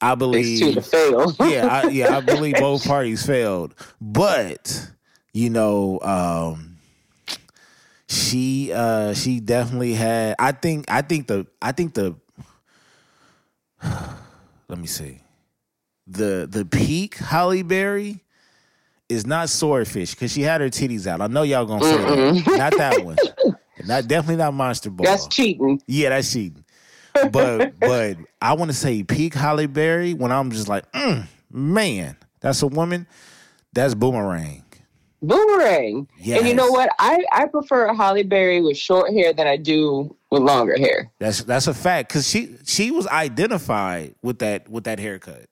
I 0.00 0.14
It's 0.32 0.58
two 0.58 0.72
believe 0.72 0.74
to 0.74 0.82
fail. 0.82 1.34
yeah, 1.40 1.66
I, 1.66 1.88
yeah, 1.88 2.16
I 2.16 2.20
believe 2.20 2.56
both 2.56 2.84
parties 2.84 3.24
failed. 3.24 3.74
But, 4.00 4.90
you 5.32 5.48
know, 5.50 6.00
um 6.00 6.76
she 8.08 8.72
uh 8.72 9.14
she 9.14 9.40
definitely 9.40 9.94
had 9.94 10.36
I 10.38 10.52
think 10.52 10.84
I 10.90 11.02
think 11.02 11.28
the 11.28 11.46
I 11.62 11.72
think 11.72 11.94
the 11.94 12.16
let 14.68 14.78
me 14.78 14.86
see. 14.86 15.20
The 16.06 16.46
the 16.50 16.64
peak 16.64 17.16
Halle 17.16 17.62
Berry 17.62 18.22
is 19.12 19.26
not 19.26 19.48
swordfish 19.48 20.12
because 20.12 20.32
she 20.32 20.42
had 20.42 20.60
her 20.60 20.68
titties 20.68 21.06
out. 21.06 21.20
I 21.20 21.26
know 21.26 21.42
y'all 21.42 21.66
gonna 21.66 21.84
say 21.84 21.96
that. 21.96 22.58
Not 22.58 22.76
that 22.76 23.04
one. 23.04 23.16
Not 23.84 24.06
definitely 24.06 24.36
not 24.36 24.54
monster 24.54 24.90
ball. 24.90 25.04
That's 25.04 25.26
cheating. 25.26 25.82
Yeah, 25.88 26.10
that's 26.10 26.30
cheating. 26.32 26.64
But 27.32 27.80
but 27.80 28.16
I 28.40 28.52
want 28.52 28.70
to 28.70 28.76
say 28.76 29.02
peak 29.02 29.34
Halle 29.34 29.66
Berry 29.66 30.14
when 30.14 30.30
I'm 30.30 30.50
just 30.52 30.68
like, 30.68 30.90
mm, 30.92 31.26
man, 31.50 32.16
that's 32.40 32.62
a 32.62 32.68
woman. 32.68 33.06
That's 33.72 33.94
boomerang. 33.94 34.62
Boomerang. 35.22 36.08
And 36.26 36.46
you 36.46 36.54
know 36.54 36.68
what? 36.70 36.90
I, 36.98 37.24
I 37.32 37.46
prefer 37.46 37.94
Halle 37.94 38.24
Berry 38.24 38.60
with 38.60 38.76
short 38.76 39.12
hair 39.12 39.32
than 39.32 39.46
I 39.46 39.56
do 39.56 40.14
with 40.30 40.42
longer 40.42 40.76
hair. 40.76 41.10
That's 41.18 41.44
that's 41.44 41.68
a 41.68 41.74
fact 41.74 42.08
because 42.10 42.28
she 42.28 42.56
she 42.64 42.90
was 42.90 43.06
identified 43.06 44.14
with 44.22 44.40
that 44.40 44.68
with 44.68 44.84
that 44.84 44.98
haircut. 44.98 45.46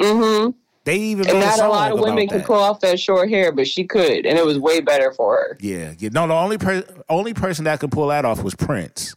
hmm 0.00 0.50
They 0.84 0.98
even 0.98 1.28
And 1.30 1.40
not 1.40 1.54
a 1.54 1.58
song 1.58 1.70
lot 1.70 1.92
of 1.92 2.00
women 2.00 2.28
could 2.28 2.44
pull 2.44 2.56
off 2.58 2.80
that 2.80 3.00
short 3.00 3.30
hair, 3.30 3.52
but 3.52 3.66
she 3.66 3.84
could, 3.84 4.26
and 4.26 4.38
it 4.38 4.44
was 4.44 4.58
way 4.58 4.80
better 4.80 5.12
for 5.12 5.34
her. 5.36 5.58
Yeah, 5.60 5.94
yeah. 5.98 6.10
No, 6.12 6.26
the 6.26 6.34
only 6.34 6.58
per- 6.58 6.84
only 7.08 7.32
person 7.32 7.64
that 7.64 7.80
could 7.80 7.90
pull 7.90 8.08
that 8.08 8.26
off 8.26 8.42
was 8.42 8.54
Prince. 8.54 9.14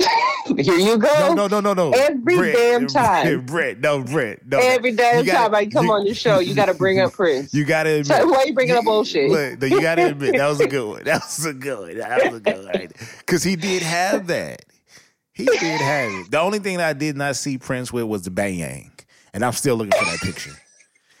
Here 0.58 0.74
you 0.74 0.98
go. 0.98 1.34
No, 1.34 1.46
no, 1.46 1.46
no, 1.46 1.60
no, 1.60 1.74
no. 1.74 1.92
Every 1.92 2.52
damn 2.52 2.88
time. 2.88 3.46
Brett, 3.46 3.78
no, 3.78 4.02
Brett, 4.02 4.40
no. 4.44 4.58
Every 4.58 4.90
damn 4.90 5.24
gotta- 5.24 5.38
time 5.50 5.54
I 5.54 5.66
come 5.66 5.86
you- 5.86 5.92
on 5.92 6.04
the 6.04 6.14
show, 6.14 6.40
you 6.40 6.54
got 6.56 6.66
to 6.66 6.74
bring 6.74 6.98
up 6.98 7.12
Prince. 7.12 7.54
You 7.54 7.64
gotta 7.64 7.90
admit. 8.00 8.06
So 8.18 8.26
why 8.28 8.44
you 8.44 8.52
bringing 8.54 8.74
up 8.74 8.84
bullshit? 8.84 9.30
Look, 9.30 9.60
no, 9.60 9.68
you 9.68 9.80
gotta 9.80 10.06
admit 10.08 10.36
that 10.36 10.48
was 10.48 10.58
a 10.60 10.66
good 10.66 10.88
one. 10.88 11.04
That 11.04 11.22
was 11.22 11.46
a 11.46 11.54
good 11.54 11.78
one. 11.78 11.98
That 11.98 12.24
was 12.32 12.34
a 12.34 12.40
good 12.40 12.64
one. 12.64 12.88
Because 13.18 13.44
he 13.44 13.54
did 13.54 13.82
have 13.82 14.26
that. 14.26 14.64
He 15.32 15.44
did 15.44 15.80
have 15.80 16.10
it. 16.12 16.30
The 16.32 16.40
only 16.40 16.58
thing 16.58 16.78
that 16.78 16.88
I 16.88 16.92
did 16.94 17.16
not 17.16 17.36
see 17.36 17.58
Prince 17.58 17.92
with 17.92 18.04
was 18.04 18.22
the 18.22 18.30
bang 18.32 18.90
and 19.34 19.44
I'm 19.44 19.52
still 19.52 19.76
looking 19.76 19.92
for 19.98 20.04
that 20.04 20.20
picture. 20.20 20.52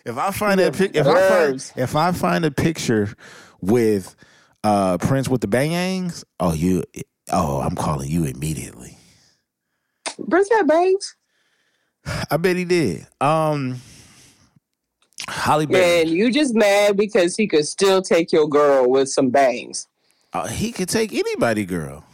If 0.04 0.18
I 0.18 0.30
find 0.30 0.60
that 0.60 0.74
pic, 0.74 0.94
if 0.94 1.06
I 1.06 1.28
find 1.28 1.72
if 1.76 1.96
I 1.96 2.12
find 2.12 2.44
a 2.44 2.50
picture 2.50 3.14
with 3.60 4.14
uh 4.62 4.98
Prince 4.98 5.28
with 5.28 5.40
the 5.40 5.46
bangs, 5.48 6.24
oh 6.40 6.52
you, 6.52 6.84
oh 7.32 7.60
I'm 7.60 7.74
calling 7.74 8.10
you 8.10 8.24
immediately. 8.24 8.98
Prince 10.28 10.48
had 10.50 10.66
bangs. 10.66 11.16
I 12.30 12.36
bet 12.36 12.56
he 12.56 12.64
did. 12.66 13.06
Um, 13.20 13.80
Halle 15.26 15.64
Berry. 15.66 16.04
Man, 16.04 16.08
you 16.08 16.30
just 16.30 16.54
mad 16.54 16.96
because 16.96 17.34
he 17.34 17.46
could 17.46 17.66
still 17.66 18.02
take 18.02 18.30
your 18.30 18.46
girl 18.46 18.90
with 18.90 19.08
some 19.08 19.30
bangs. 19.30 19.88
Uh, 20.34 20.46
he 20.48 20.70
could 20.70 20.88
take 20.88 21.14
anybody, 21.14 21.64
girl. 21.64 22.04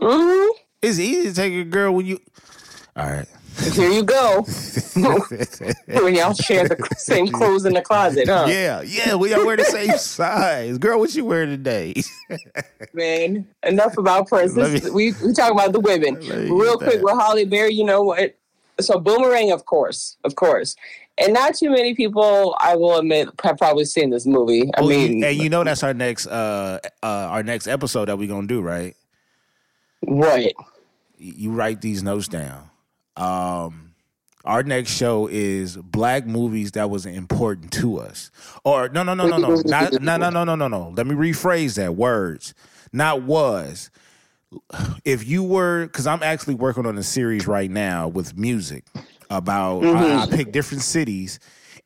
hmm 0.00 0.48
It's 0.82 0.98
easy 0.98 1.28
to 1.30 1.34
take 1.34 1.54
a 1.54 1.64
girl 1.64 1.94
when 1.94 2.04
you. 2.06 2.18
All 2.96 3.06
right. 3.08 3.28
Here 3.72 3.90
you 3.90 4.02
go. 4.02 4.42
when 4.94 6.14
y'all 6.14 6.34
share 6.34 6.68
the 6.68 6.76
same 6.98 7.28
clothes 7.28 7.64
in 7.64 7.74
the 7.74 7.82
closet, 7.82 8.28
huh? 8.28 8.46
yeah, 8.48 8.82
yeah. 8.82 9.14
We 9.14 9.32
all 9.34 9.44
wear 9.46 9.56
the 9.56 9.64
same 9.64 9.90
size, 9.98 10.78
girl. 10.78 10.98
What 10.98 11.14
you 11.14 11.24
wear 11.24 11.46
today? 11.46 11.94
Man, 12.92 13.46
enough 13.62 13.96
about 13.98 14.28
Prince. 14.28 14.56
Let 14.56 14.70
This, 14.70 14.84
me- 14.84 14.90
we 14.90 15.12
we 15.24 15.32
talk 15.32 15.52
about 15.52 15.72
the 15.72 15.80
women. 15.80 16.14
Real 16.16 16.76
quick 16.78 16.94
that. 16.94 17.02
with 17.02 17.18
Halle 17.18 17.44
Berry, 17.44 17.74
you 17.74 17.84
know 17.84 18.02
what? 18.02 18.36
So 18.80 18.98
Boomerang, 18.98 19.52
of 19.52 19.66
course, 19.66 20.16
of 20.24 20.34
course. 20.34 20.74
And 21.18 21.34
not 21.34 21.54
too 21.54 21.70
many 21.70 21.94
people, 21.94 22.56
I 22.58 22.74
will 22.74 22.96
admit, 22.98 23.28
have 23.44 23.58
probably 23.58 23.84
seen 23.84 24.08
this 24.10 24.24
movie. 24.26 24.70
I 24.76 24.80
you- 24.80 24.88
mean, 24.88 25.24
and 25.24 25.36
you 25.36 25.50
know 25.50 25.62
that's 25.62 25.82
our 25.82 25.94
next 25.94 26.26
uh 26.26 26.78
uh 27.02 27.06
our 27.06 27.42
next 27.42 27.66
episode 27.68 28.06
that 28.08 28.16
we're 28.18 28.28
gonna 28.28 28.46
do, 28.46 28.60
right? 28.60 28.96
what? 30.00 30.52
You 31.18 31.52
write 31.52 31.80
these 31.80 32.02
notes 32.02 32.26
down. 32.26 32.68
Um, 33.16 33.94
our 34.44 34.62
next 34.62 34.90
show 34.90 35.28
is 35.30 35.76
black 35.76 36.26
movies 36.26 36.72
that 36.72 36.90
was 36.90 37.06
important 37.06 37.72
to 37.72 37.98
us. 37.98 38.30
Or 38.64 38.88
no, 38.88 39.02
no, 39.02 39.14
no, 39.14 39.26
no, 39.26 39.36
no, 39.36 39.62
not 39.64 39.92
no, 40.00 40.16
no, 40.16 40.30
no, 40.30 40.44
no, 40.44 40.54
no, 40.56 40.68
no. 40.68 40.92
Let 40.96 41.06
me 41.06 41.14
rephrase 41.14 41.76
that. 41.76 41.94
Words, 41.94 42.54
not 42.92 43.22
was. 43.22 43.90
If 45.04 45.26
you 45.26 45.42
were, 45.44 45.86
because 45.86 46.06
I'm 46.06 46.22
actually 46.22 46.54
working 46.54 46.86
on 46.86 46.98
a 46.98 47.02
series 47.02 47.46
right 47.46 47.70
now 47.70 48.08
with 48.08 48.36
music 48.36 48.84
about 49.30 49.84
I, 49.84 50.22
I 50.22 50.26
pick 50.26 50.52
different 50.52 50.82
cities. 50.82 51.38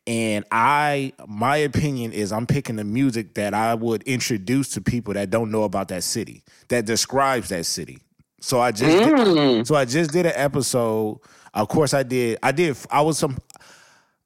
And 0.05 0.45
I, 0.51 1.13
my 1.27 1.57
opinion 1.57 2.13
is, 2.13 2.31
I'm 2.31 2.47
picking 2.47 2.77
the 2.77 2.85
music 2.85 3.33
that 3.35 3.53
I 3.53 3.75
would 3.75 4.03
introduce 4.03 4.69
to 4.69 4.81
people 4.81 5.13
that 5.13 5.29
don't 5.29 5.51
know 5.51 5.63
about 5.63 5.89
that 5.89 6.03
city, 6.03 6.43
that 6.69 6.85
describes 6.85 7.49
that 7.49 7.65
city. 7.65 7.99
So 8.39 8.59
I 8.59 8.71
just, 8.71 9.25
did, 9.25 9.67
so 9.67 9.75
I 9.75 9.85
just 9.85 10.11
did 10.11 10.25
an 10.25 10.33
episode. 10.35 11.19
Of 11.53 11.67
course, 11.69 11.93
I 11.93 12.03
did. 12.03 12.37
I 12.43 12.51
did. 12.51 12.77
I 12.91 13.01
was 13.01 13.17
some. 13.17 13.37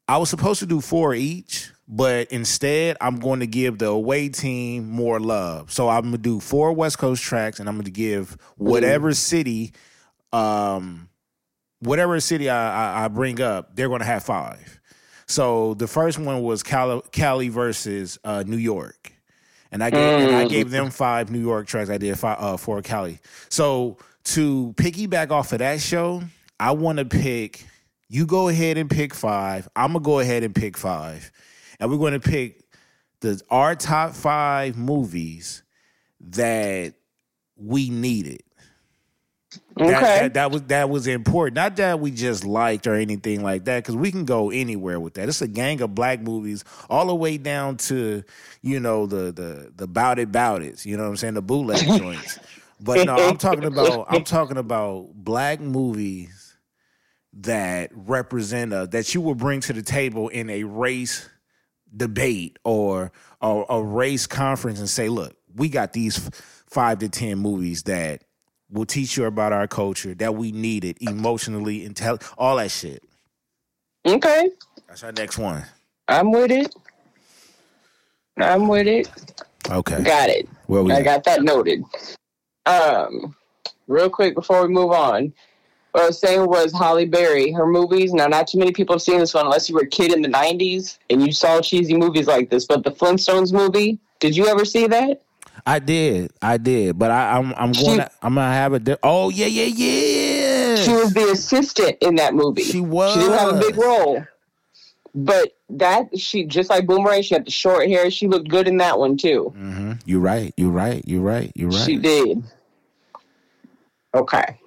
I 0.08 0.18
was 0.18 0.30
supposed 0.30 0.60
to 0.60 0.66
do 0.66 0.82
four 0.82 1.16
each, 1.16 1.72
but 1.88 2.30
instead, 2.32 2.98
I'm 3.00 3.20
going 3.20 3.40
to 3.40 3.48
give 3.48 3.78
the 3.78 3.88
away 3.88 4.28
team 4.28 4.90
more 4.90 5.20
love. 5.20 5.72
So 5.72 5.88
I'm 5.88 6.04
gonna 6.04 6.18
do 6.18 6.42
four 6.42 6.74
West 6.74 6.98
Coast 6.98 7.24
tracks, 7.24 7.60
and 7.62 7.70
I'm 7.70 7.76
going 7.76 7.86
to 7.86 7.92
give 7.92 8.38
whatever 8.58 9.14
city, 9.14 9.72
um, 10.34 11.08
whatever 11.80 12.20
city 12.20 12.50
I, 12.50 13.02
I, 13.02 13.06
I 13.06 13.08
bring 13.08 13.40
up, 13.40 13.76
they're 13.76 13.88
going 13.88 14.02
to 14.02 14.06
have 14.06 14.24
five. 14.24 14.82
So 15.28 15.76
the 15.76 15.88
first 15.88 16.20
one 16.20 16.42
was 16.42 16.62
Cali, 16.62 17.02
Cali 17.14 17.48
versus 17.48 18.20
uh, 18.26 18.44
New 18.46 18.58
York, 18.58 19.14
and 19.72 19.84
I 19.84 19.90
gave 19.90 20.28
and 20.28 20.36
I 20.36 20.48
gave 20.48 20.70
them 20.70 20.90
five 20.90 21.32
New 21.32 21.40
York 21.40 21.68
tracks. 21.68 21.90
I 21.90 21.98
did 21.98 22.18
five 22.18 22.38
uh, 22.40 22.58
for 22.58 22.82
Cali. 22.82 23.20
So 23.50 23.98
to 24.26 24.74
piggyback 24.78 25.32
off 25.32 25.54
of 25.54 25.60
that 25.60 25.82
show, 25.82 26.24
I 26.60 26.72
want 26.72 27.00
to 27.00 27.06
pick. 27.06 27.66
You 28.10 28.26
go 28.26 28.50
ahead 28.50 28.78
and 28.78 28.90
pick 28.90 29.14
five. 29.14 29.70
I'm 29.76 29.94
gonna 29.94 30.04
go 30.04 30.20
ahead 30.20 30.44
and 30.44 30.54
pick 30.54 30.78
five, 30.78 31.32
and 31.80 31.90
we're 31.90 31.98
going 31.98 32.14
to 32.14 32.20
pick 32.20 32.62
the 33.22 33.42
our 33.50 33.76
top 33.76 34.14
five 34.14 34.78
movies 34.78 35.64
that 36.20 36.94
we 37.56 37.90
needed. 37.90 38.44
That, 39.78 40.04
Okay. 40.04 40.20
that, 40.20 40.34
that 40.36 40.52
was 40.52 40.64
that 40.64 40.90
was 40.90 41.08
important. 41.08 41.56
Not 41.56 41.78
that 41.78 42.00
we 42.00 42.12
just 42.12 42.44
liked 42.46 42.88
or 42.88 42.96
anything 42.96 43.42
like 43.42 43.66
that, 43.66 43.78
because 43.80 43.96
we 43.96 44.12
can 44.12 44.26
go 44.26 44.50
anywhere 44.52 45.00
with 45.00 45.14
that. 45.16 45.30
It's 45.30 45.42
a 45.42 45.48
gang 45.48 45.82
of 45.82 45.96
black 45.96 46.22
movies, 46.22 46.64
all 46.90 47.08
the 47.08 47.16
way 47.16 47.38
down 47.38 47.78
to 47.78 48.24
you 48.62 48.80
know 48.80 49.06
the 49.06 49.32
the 49.32 49.72
the 49.76 49.88
bout 49.88 50.20
it 50.20 50.32
bout 50.32 50.62
it. 50.62 50.86
You 50.86 50.98
know 50.98 51.04
what 51.04 51.10
I'm 51.10 51.18
saying? 51.18 51.34
The 51.36 51.42
bootleg 51.42 51.86
joints. 51.98 52.40
But 52.80 53.06
no, 53.06 53.16
I'm 53.16 53.38
talking 53.38 53.66
about 53.66 54.08
I'm 54.10 54.24
talking 54.24 54.58
about 54.58 55.12
black 55.14 55.60
movies 55.62 56.58
that 57.34 57.92
represent 57.94 58.74
a 58.74 58.88
that 58.88 59.14
you 59.14 59.22
will 59.22 59.36
bring 59.36 59.62
to 59.62 59.74
the 59.74 59.82
table 59.84 60.28
in 60.28 60.50
a 60.50 60.64
race 60.64 61.30
debate 61.96 62.58
or 62.64 63.12
or 63.42 63.66
a 63.70 63.82
race 63.82 64.28
conference 64.28 64.80
and 64.80 64.90
say, 64.90 65.10
look, 65.10 65.36
we 65.56 65.70
got 65.70 65.94
these 65.94 66.30
five 66.68 67.00
to 67.00 67.10
ten 67.10 67.38
movies 67.38 67.84
that 67.84 68.24
will 68.72 68.86
teach 68.86 69.18
you 69.18 69.26
about 69.26 69.54
our 69.54 69.68
culture 69.68 70.16
that 70.16 70.36
we 70.36 70.52
needed 70.52 70.98
emotionally, 71.02 71.88
intel, 71.88 72.22
all 72.38 72.56
that 72.58 72.72
shit. 72.72 73.04
Okay. 74.06 74.50
That's 74.88 75.04
our 75.04 75.12
next 75.12 75.38
one. 75.38 75.64
I'm 76.08 76.32
with 76.32 76.52
it. 76.52 76.74
I'm 78.38 78.68
with 78.68 78.88
it. 78.88 79.10
Okay. 79.70 80.02
Got 80.04 80.30
it. 80.30 80.48
Where 80.68 80.84
we 80.84 80.92
I 80.92 80.98
at? 80.98 81.04
got 81.04 81.24
that 81.26 81.44
noted. 81.44 81.84
Um, 82.66 83.36
real 83.88 84.10
quick 84.10 84.36
before 84.36 84.66
we 84.66 84.74
move 84.74 84.92
on, 84.92 85.34
what 85.92 86.04
I 86.04 86.08
was 86.08 86.20
saying 86.20 86.48
was 86.48 86.72
Halle 86.72 87.06
Berry, 87.06 87.52
her 87.52 87.68
movies. 87.68 88.14
Now, 88.14 88.28
not 88.28 88.48
too 88.48 88.58
many 88.58 88.72
people 88.72 88.96
have 88.96 89.02
seen 89.02 89.20
this 89.20 89.34
one 89.34 89.46
unless 89.46 89.70
you 89.70 89.76
were 89.76 89.82
a 89.82 89.88
kid 89.88 90.14
in 90.14 90.22
the 90.22 90.30
'90s 90.30 90.98
and 91.10 91.26
you 91.26 91.34
saw 91.34 91.60
cheesy 91.62 91.96
movies 91.96 92.28
like 92.28 92.50
this. 92.50 92.66
But 92.66 92.84
the 92.84 92.92
Flintstones 92.92 93.52
movie, 93.52 94.00
did 94.20 94.36
you 94.36 94.48
ever 94.48 94.64
see 94.64 94.88
that? 94.88 95.22
I 95.66 95.80
did, 95.80 96.32
I 96.42 96.58
did, 96.58 96.98
but 96.98 97.12
I, 97.12 97.38
I'm 97.38 97.54
I'm 97.56 97.74
She- 97.74 97.86
going. 97.86 98.00
to 98.00 98.12
I'm 98.22 98.36
gonna 98.36 98.54
have 98.54 98.74
a. 98.74 98.80
Di- 98.80 98.98
oh 99.04 99.30
yeah, 99.30 99.46
yeah, 99.48 99.66
yeah. 99.66 100.76
She 100.84 100.92
was 100.94 101.14
the 101.14 101.32
assistant 101.32 101.98
in 102.02 102.16
that 102.16 102.34
movie. 102.34 102.64
She 102.64 102.80
was. 102.80 103.14
She 103.14 103.20
didn't 103.20 103.38
have 103.38 103.56
a 103.56 103.60
big 103.60 103.76
role, 103.78 104.24
but 105.14 105.54
that 105.70 106.18
she 106.20 106.44
just 106.46 106.70
like 106.70 106.86
Boomerang. 106.88 107.22
She 107.22 107.34
had 107.36 107.46
the 107.46 107.52
short 107.52 107.88
hair. 107.88 108.10
She 108.12 108.28
looked 108.28 108.50
good 108.50 108.68
in 108.68 108.78
that 108.78 108.98
one 109.00 109.18
too. 109.18 109.54
hmm 109.56 109.94
You're 110.06 110.20
right. 110.22 110.54
You're 110.58 110.70
right. 110.72 111.04
You're 111.06 111.22
right. 111.22 111.52
You're 111.56 111.70
right. 111.70 111.86
She 111.86 111.98
did. 111.98 112.44
Okay. 114.16 114.58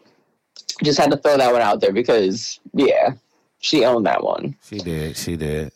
Just 0.82 0.98
had 0.98 1.10
to 1.10 1.16
throw 1.16 1.36
that 1.36 1.52
one 1.52 1.62
out 1.62 1.80
there 1.80 1.92
because 1.92 2.58
yeah, 2.72 3.12
she 3.58 3.84
owned 3.84 4.06
that 4.06 4.22
one. 4.24 4.56
She 4.68 4.78
did. 4.78 5.16
She 5.16 5.36
did. 5.36 5.72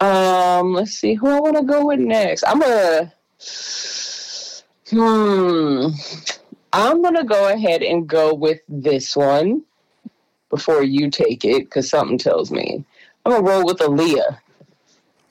Um, 0.00 0.72
let's 0.72 0.92
see 0.92 1.14
who 1.14 1.28
I 1.28 1.40
want 1.40 1.56
to 1.56 1.62
go 1.62 1.86
with 1.86 2.00
next. 2.00 2.42
I'm 2.44 2.58
gonna 2.60 3.12
hmm. 4.90 5.88
I'm 6.72 7.02
gonna 7.02 7.24
go 7.24 7.52
ahead 7.52 7.82
and 7.82 8.08
go 8.08 8.34
with 8.34 8.60
this 8.68 9.16
one 9.16 9.62
before 10.50 10.82
you 10.82 11.10
take 11.10 11.44
it 11.44 11.64
because 11.64 11.88
something 11.88 12.18
tells 12.18 12.50
me. 12.50 12.84
I'm 13.24 13.32
gonna 13.32 13.44
roll 13.44 13.64
with 13.66 13.78
Aaliyah. 13.78 14.38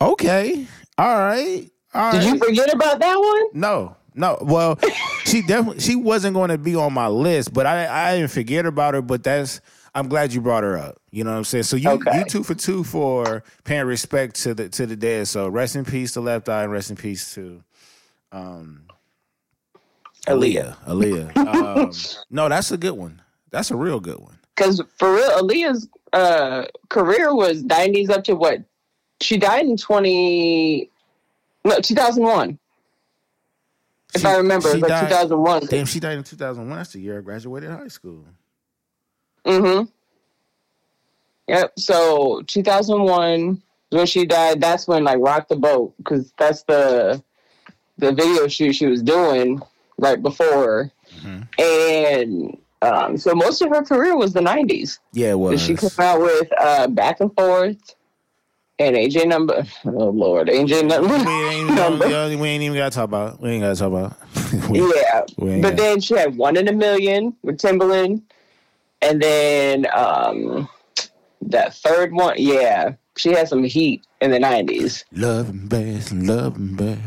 Okay. 0.01 0.67
All 0.97 1.17
right. 1.17 1.69
All 1.93 2.11
Did 2.11 2.23
right. 2.23 2.33
you 2.33 2.37
forget 2.39 2.73
about 2.73 2.99
that 2.99 3.17
one? 3.17 3.45
No, 3.53 3.95
no. 4.15 4.37
Well, 4.41 4.79
she 5.25 5.41
definitely 5.41 5.81
she 5.81 5.95
wasn't 5.95 6.35
going 6.35 6.49
to 6.49 6.57
be 6.57 6.75
on 6.75 6.93
my 6.93 7.07
list, 7.07 7.53
but 7.53 7.65
I 7.65 7.87
I 8.09 8.17
didn't 8.17 8.31
forget 8.31 8.65
about 8.65 8.93
her. 8.93 9.01
But 9.01 9.23
that's 9.23 9.61
I'm 9.95 10.07
glad 10.07 10.33
you 10.33 10.41
brought 10.41 10.63
her 10.63 10.77
up. 10.77 11.01
You 11.11 11.23
know 11.23 11.31
what 11.31 11.37
I'm 11.37 11.43
saying? 11.45 11.63
So 11.63 11.75
you 11.75 11.89
Okay. 11.91 12.11
you 12.11 12.23
two 12.23 12.43
for 12.43 12.53
two 12.55 12.83
for 12.83 13.43
paying 13.63 13.85
respect 13.85 14.35
to 14.43 14.53
the 14.53 14.69
to 14.69 14.85
the 14.85 14.95
dead. 14.95 15.27
So 15.27 15.47
rest 15.49 15.75
in 15.75 15.85
peace 15.85 16.13
to 16.13 16.21
Left 16.21 16.47
Eye, 16.47 16.63
and 16.63 16.71
rest 16.71 16.89
in 16.89 16.95
peace 16.95 17.33
to 17.35 17.63
um 18.31 18.88
Aaliyah. 20.29 20.75
Aaliyah. 20.85 21.37
um, 22.17 22.23
no, 22.29 22.49
that's 22.49 22.71
a 22.71 22.77
good 22.77 22.93
one. 22.93 23.21
That's 23.51 23.71
a 23.71 23.75
real 23.75 23.99
good 23.99 24.19
one. 24.19 24.37
Because 24.55 24.81
for 24.97 25.13
real, 25.15 25.29
Aaliyah's 25.31 25.87
uh, 26.13 26.65
career 26.89 27.33
was 27.33 27.63
90s 27.63 28.09
up 28.09 28.23
to 28.25 28.35
what? 28.35 28.61
She 29.21 29.37
died 29.37 29.65
in 29.65 29.75
20, 29.77 30.89
no, 31.65 31.79
2001. 31.79 32.57
If 34.13 34.21
She- 34.21 34.27
I 34.27 34.37
remember, 34.37 34.69
she 34.69 34.77
it 34.77 34.81
was 34.81 34.89
like 34.89 35.01
died- 35.01 35.09
2001. 35.09 35.65
Damn, 35.67 35.85
she 35.85 35.99
died 35.99 36.17
in 36.17 36.23
2001. 36.23 36.77
That's 36.77 36.93
the 36.93 36.99
year 36.99 37.19
I 37.19 37.21
graduated 37.21 37.69
high 37.69 37.87
school. 37.89 38.25
Mm-hmm. 39.45 39.85
Yep. 41.47 41.79
So 41.79 42.41
2001 42.47 43.61
when 43.89 44.05
she 44.05 44.25
died. 44.25 44.61
That's 44.61 44.87
when 44.87 45.03
like 45.03 45.17
rock 45.19 45.47
the 45.47 45.55
boat 45.55 45.93
because 45.97 46.31
that's 46.37 46.63
the 46.63 47.23
the 47.97 48.11
video 48.13 48.47
shoot 48.47 48.73
she 48.73 48.85
was 48.85 49.01
doing 49.01 49.59
right 49.99 50.21
before, 50.21 50.91
Mhm. 51.23 51.47
and 51.59 52.57
Um, 52.81 53.17
so 53.17 53.35
most 53.35 53.61
of 53.61 53.67
her 53.71 53.83
career 53.83 54.15
was 54.15 54.31
the 54.31 54.39
'90s. 54.39 54.99
Yeah, 55.11 55.31
it 55.31 55.39
was. 55.39 55.61
She 55.61 55.75
came 55.75 55.89
out 55.99 56.21
with 56.21 56.47
uh, 56.57 56.87
Back 56.87 57.19
and 57.19 57.29
Forth 57.35 57.75
and 58.79 58.95
AJ 58.95 59.27
Number. 59.27 59.65
Oh 59.85 59.89
Lord, 60.11 60.47
AJ 60.47 60.83
Number. 60.87 61.17
we 61.17 61.49
ain't, 61.49 61.73
number. 61.75 62.07
we 62.07 62.13
ain't 62.47 62.63
even 62.63 62.77
gotta 62.77 62.95
talk 62.95 63.03
about. 63.03 63.41
We 63.41 63.49
ain't 63.49 63.63
gotta 63.63 63.75
talk 63.75 63.87
about. 63.89 64.13
We- 64.69 64.79
Yeah, 64.79 65.23
we 65.37 65.59
but 65.61 65.71
got- 65.71 65.77
then 65.77 65.99
she 65.99 66.15
had 66.15 66.37
One 66.37 66.55
in 66.55 66.69
a 66.69 66.71
Million 66.71 67.35
with 67.43 67.57
Timbaland, 67.57 68.21
and 69.01 69.21
then 69.21 69.85
um, 69.93 70.69
that 71.41 71.73
third 71.75 72.13
one, 72.13 72.35
yeah, 72.37 72.93
she 73.17 73.31
had 73.33 73.49
some 73.49 73.65
heat 73.65 74.03
in 74.21 74.31
the 74.31 74.39
'90s. 74.39 75.03
Love 75.11 75.49
and 75.49 75.67
bass, 75.67 76.13
love 76.13 76.55
and 76.55 76.77
bass. 76.77 76.97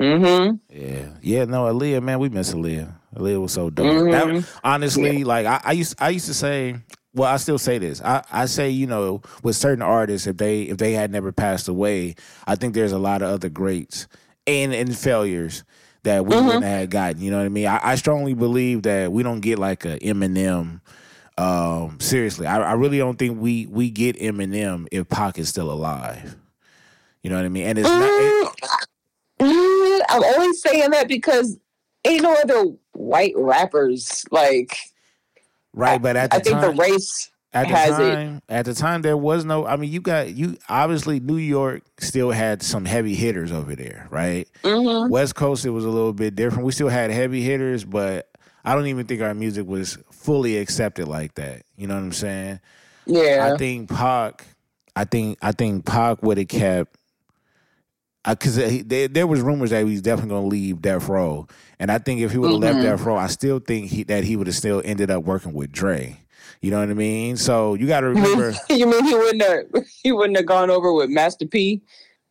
Mm-hmm. 0.00 0.56
Yeah, 0.76 1.08
yeah. 1.20 1.44
No, 1.44 1.64
Aaliyah, 1.64 2.02
man, 2.02 2.18
we 2.18 2.28
miss 2.28 2.52
Aaliyah. 2.54 2.92
Aaliyah 3.16 3.40
was 3.42 3.52
so 3.52 3.70
dope. 3.70 3.86
Mhm. 3.86 4.10
That- 4.42 4.48
honestly, 4.64 5.24
like 5.24 5.46
I, 5.46 5.60
I 5.64 5.72
used, 5.72 5.94
I 6.00 6.10
used 6.10 6.26
to 6.26 6.34
say. 6.34 6.76
Well, 7.12 7.28
I 7.28 7.38
still 7.38 7.58
say 7.58 7.78
this. 7.78 8.00
I, 8.02 8.22
I 8.30 8.46
say, 8.46 8.70
you 8.70 8.86
know, 8.86 9.20
with 9.42 9.56
certain 9.56 9.82
artists, 9.82 10.28
if 10.28 10.36
they 10.36 10.62
if 10.62 10.76
they 10.78 10.92
had 10.92 11.10
never 11.10 11.32
passed 11.32 11.66
away, 11.66 12.14
I 12.46 12.54
think 12.54 12.72
there's 12.74 12.92
a 12.92 12.98
lot 13.00 13.20
of 13.20 13.30
other 13.30 13.48
greats 13.48 14.06
and 14.46 14.72
and 14.72 14.96
failures 14.96 15.64
that 16.04 16.24
we 16.24 16.36
wouldn't 16.36 16.62
have 16.64 16.88
gotten. 16.88 17.20
You 17.20 17.32
know 17.32 17.38
what 17.38 17.46
I 17.46 17.48
mean? 17.48 17.66
I, 17.66 17.80
I 17.82 17.94
strongly 17.96 18.34
believe 18.34 18.82
that 18.84 19.10
we 19.10 19.24
don't 19.24 19.40
get 19.40 19.58
like 19.58 19.84
a 19.84 19.98
Eminem. 19.98 20.80
Um, 21.36 21.98
seriously, 21.98 22.46
I, 22.46 22.60
I 22.62 22.72
really 22.74 22.98
don't 22.98 23.18
think 23.18 23.40
we 23.40 23.66
we 23.66 23.90
get 23.90 24.16
Eminem 24.20 24.86
if 24.92 25.08
Pac 25.08 25.36
is 25.40 25.48
still 25.48 25.70
alive. 25.72 26.36
You 27.24 27.30
know 27.30 27.36
what 27.36 27.44
I 27.44 27.48
mean? 27.48 27.64
And 27.66 27.76
it's 27.78 27.88
not. 27.88 28.02
it- 28.08 28.36
Mm, 28.40 28.79
I'm 30.10 30.22
only 30.24 30.52
saying 30.54 30.90
that 30.90 31.08
because 31.08 31.58
ain't 32.04 32.22
no 32.22 32.34
other 32.34 32.64
white 32.92 33.32
rappers 33.36 34.24
like. 34.30 34.76
right, 35.72 36.00
but 36.00 36.16
at 36.16 36.30
the 36.30 36.36
I 36.36 36.40
think 36.40 36.58
time, 36.60 36.76
the 36.76 36.82
race. 36.82 37.30
At 37.52 37.66
the 37.66 37.74
has 37.74 37.98
it. 37.98 38.14
time, 38.14 38.42
at 38.48 38.64
the 38.64 38.74
time, 38.74 39.02
there 39.02 39.16
was 39.16 39.44
no. 39.44 39.66
I 39.66 39.74
mean, 39.76 39.90
you 39.90 40.00
got 40.00 40.32
you. 40.34 40.56
Obviously, 40.68 41.18
New 41.18 41.36
York 41.36 41.82
still 41.98 42.30
had 42.30 42.62
some 42.62 42.84
heavy 42.84 43.14
hitters 43.16 43.50
over 43.50 43.74
there, 43.74 44.06
right? 44.10 44.48
Mhm. 44.62 45.10
West 45.10 45.34
Coast, 45.34 45.64
it 45.64 45.70
was 45.70 45.84
a 45.84 45.88
little 45.88 46.12
bit 46.12 46.36
different. 46.36 46.64
We 46.64 46.70
still 46.72 46.88
had 46.88 47.10
heavy 47.10 47.42
hitters, 47.42 47.84
but 47.84 48.28
I 48.64 48.74
don't 48.76 48.86
even 48.86 49.06
think 49.06 49.20
our 49.20 49.34
music 49.34 49.66
was 49.66 49.98
fully 50.12 50.58
accepted 50.58 51.08
like 51.08 51.34
that. 51.36 51.62
You 51.76 51.88
know 51.88 51.94
what 51.94 52.02
I'm 52.04 52.12
saying? 52.12 52.60
Yeah. 53.06 53.50
I 53.52 53.56
think 53.58 53.88
Pac, 53.90 54.46
I 54.94 55.04
think 55.04 55.36
I 55.42 55.50
think 55.50 55.84
Pac 55.86 56.22
would 56.22 56.38
have 56.38 56.48
kept. 56.48 56.96
Because 58.28 58.56
there, 58.84 59.08
there 59.08 59.26
was 59.26 59.40
rumors 59.40 59.70
that 59.70 59.78
he 59.84 59.92
was 59.92 60.02
definitely 60.02 60.30
going 60.30 60.42
to 60.42 60.48
leave 60.48 60.82
Death 60.82 61.08
Row, 61.08 61.46
and 61.78 61.90
I 61.90 61.98
think 61.98 62.20
if 62.20 62.32
he 62.32 62.38
would 62.38 62.50
have 62.50 62.60
Mm-hmm. 62.60 62.60
left 62.60 62.80
Death 62.80 63.00
Row, 63.02 63.16
I 63.16 63.28
still 63.28 63.60
think 63.60 63.90
he, 63.90 64.02
that 64.04 64.24
he 64.24 64.36
would 64.36 64.46
have 64.46 64.56
still 64.56 64.82
ended 64.84 65.10
up 65.10 65.24
working 65.24 65.54
with 65.54 65.72
Dre. 65.72 66.18
You 66.60 66.70
know 66.70 66.80
what 66.80 66.90
I 66.90 66.94
mean? 66.94 67.38
So 67.38 67.72
you 67.74 67.86
got 67.86 68.00
to 68.00 68.08
remember. 68.08 68.52
you 68.68 68.86
mean 68.86 69.04
he 69.04 69.14
wouldn't 69.14 69.42
have 69.42 69.84
he 70.02 70.12
wouldn't 70.12 70.36
have 70.36 70.44
gone 70.46 70.68
over 70.70 70.92
with 70.92 71.08
Master 71.08 71.46
P 71.46 71.80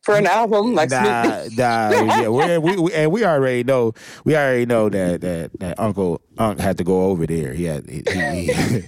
for 0.02 0.14
an 0.16 0.26
album 0.28 0.74
like 0.74 0.90
nah, 0.90 1.48
nah, 1.52 1.90
yeah, 2.04 2.28
we, 2.28 2.76
we, 2.78 2.92
and 2.94 3.10
we 3.10 3.24
already 3.24 3.64
know, 3.64 3.92
we 4.24 4.36
already 4.36 4.66
know 4.66 4.88
that 4.88 5.20
that, 5.22 5.58
that 5.58 5.80
Uncle 5.80 6.20
Unc 6.38 6.60
had 6.60 6.78
to 6.78 6.84
go 6.84 7.06
over 7.06 7.26
there. 7.26 7.52
He 7.52 7.64
had 7.64 7.88
he, 7.90 8.02
he, 8.08 8.82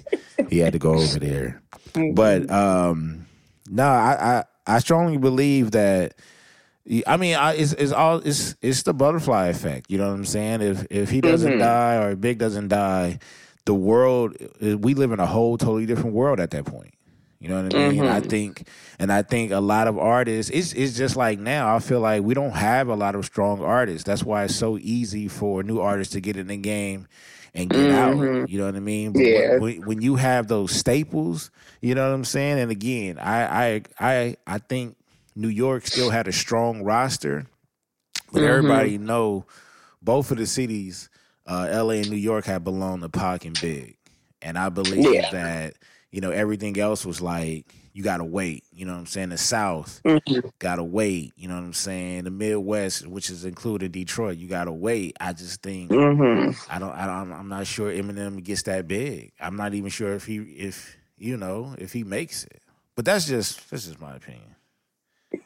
he 0.48 0.58
had 0.58 0.72
to 0.74 0.78
go 0.78 0.94
over 0.94 1.18
there. 1.18 1.60
But 2.08 2.48
um, 2.48 3.26
no, 3.68 3.84
I, 3.88 4.38
I 4.38 4.44
I 4.76 4.78
strongly 4.78 5.18
believe 5.18 5.72
that. 5.72 6.14
I 7.06 7.16
mean, 7.16 7.36
I, 7.36 7.54
it's 7.54 7.72
it's 7.74 7.92
all 7.92 8.18
it's 8.18 8.56
it's 8.60 8.82
the 8.82 8.92
butterfly 8.92 9.48
effect. 9.48 9.90
You 9.90 9.98
know 9.98 10.08
what 10.08 10.14
I'm 10.14 10.24
saying? 10.24 10.62
If 10.62 10.86
if 10.90 11.10
he 11.10 11.20
doesn't 11.20 11.52
mm-hmm. 11.52 11.60
die 11.60 11.96
or 11.96 12.16
Big 12.16 12.38
doesn't 12.38 12.68
die, 12.68 13.20
the 13.66 13.74
world 13.74 14.36
we 14.60 14.94
live 14.94 15.12
in 15.12 15.20
a 15.20 15.26
whole 15.26 15.56
totally 15.58 15.86
different 15.86 16.14
world 16.14 16.40
at 16.40 16.50
that 16.50 16.64
point. 16.64 16.94
You 17.38 17.48
know 17.48 17.62
what 17.62 17.74
I 17.74 17.88
mean? 17.90 18.02
I 18.02 18.20
mm-hmm. 18.20 18.28
think, 18.28 18.68
and 19.00 19.12
I 19.12 19.22
think 19.22 19.50
a 19.50 19.60
lot 19.60 19.88
of 19.88 19.98
artists. 19.98 20.50
It's 20.50 20.72
it's 20.74 20.96
just 20.96 21.16
like 21.16 21.40
now. 21.40 21.74
I 21.74 21.80
feel 21.80 22.00
like 22.00 22.22
we 22.22 22.34
don't 22.34 22.52
have 22.52 22.88
a 22.88 22.94
lot 22.94 23.16
of 23.16 23.24
strong 23.24 23.60
artists. 23.62 24.04
That's 24.04 24.22
why 24.22 24.44
it's 24.44 24.54
so 24.54 24.78
easy 24.78 25.26
for 25.26 25.64
new 25.64 25.80
artists 25.80 26.12
to 26.12 26.20
get 26.20 26.36
in 26.36 26.46
the 26.46 26.56
game 26.56 27.08
and 27.52 27.68
get 27.68 27.90
out. 27.90 28.16
Mm-hmm. 28.16 28.44
You 28.48 28.58
know 28.58 28.66
what 28.66 28.76
I 28.76 28.80
mean? 28.80 29.12
But 29.12 29.22
Yeah. 29.22 29.58
When, 29.58 29.82
when 29.82 30.02
you 30.02 30.16
have 30.16 30.46
those 30.46 30.70
staples, 30.70 31.50
you 31.80 31.96
know 31.96 32.08
what 32.08 32.14
I'm 32.14 32.24
saying. 32.24 32.60
And 32.60 32.70
again, 32.70 33.18
I 33.18 33.66
I 33.66 33.82
I 33.98 34.36
I 34.46 34.58
think 34.58 34.96
New 35.34 35.48
York 35.48 35.86
still 35.86 36.10
had 36.10 36.28
a 36.28 36.32
strong 36.32 36.82
roster, 36.82 37.46
but 38.32 38.42
everybody 38.42 38.98
know 38.98 39.46
both 40.02 40.30
of 40.30 40.38
the 40.38 40.46
cities, 40.46 41.08
uh, 41.46 41.68
L.A. 41.70 42.00
and 42.00 42.10
New 42.10 42.16
York, 42.16 42.44
had 42.44 42.64
belonged 42.64 43.02
to 43.02 43.08
Pac 43.08 43.44
and 43.44 43.58
Big, 43.60 43.96
and 44.42 44.58
I 44.58 44.68
believe 44.68 45.12
Yeah. 45.14 45.30
that 45.30 45.74
you 46.10 46.20
know 46.20 46.30
everything 46.30 46.78
else 46.78 47.06
was 47.06 47.20
like 47.20 47.74
you 47.94 48.02
gotta 48.02 48.24
wait. 48.24 48.64
You 48.72 48.86
know 48.86 48.92
what 48.92 49.00
I'm 49.00 49.06
saying? 49.06 49.28
The 49.30 49.38
South 49.38 50.00
gotta 50.58 50.82
wait. 50.82 51.32
You 51.36 51.48
know 51.48 51.54
what 51.56 51.64
I'm 51.64 51.72
saying? 51.74 52.24
The 52.24 52.30
Midwest, 52.30 53.06
which 53.06 53.28
is 53.28 53.44
included 53.44 53.92
Detroit, 53.92 54.38
you 54.38 54.48
gotta 54.48 54.72
wait. 54.72 55.14
I 55.20 55.32
just 55.34 55.62
think 55.62 55.90
Mm-hmm. 55.90 56.52
I 56.72 56.78
don't. 56.78 56.92
I 56.92 57.06
don't. 57.06 57.32
I'm 57.32 57.48
not 57.48 57.66
sure 57.66 57.90
Eminem 57.92 58.42
gets 58.42 58.62
that 58.62 58.88
big. 58.88 59.32
I'm 59.40 59.56
not 59.56 59.74
even 59.74 59.90
sure 59.90 60.12
if 60.14 60.24
he 60.24 60.36
if 60.38 60.96
you 61.18 61.36
know 61.36 61.74
if 61.78 61.92
he 61.92 62.02
makes 62.04 62.44
it. 62.44 62.62
But 62.94 63.04
that's 63.04 63.26
just 63.26 63.70
that's 63.70 63.86
just 63.86 64.00
my 64.00 64.16
opinion. 64.16 64.51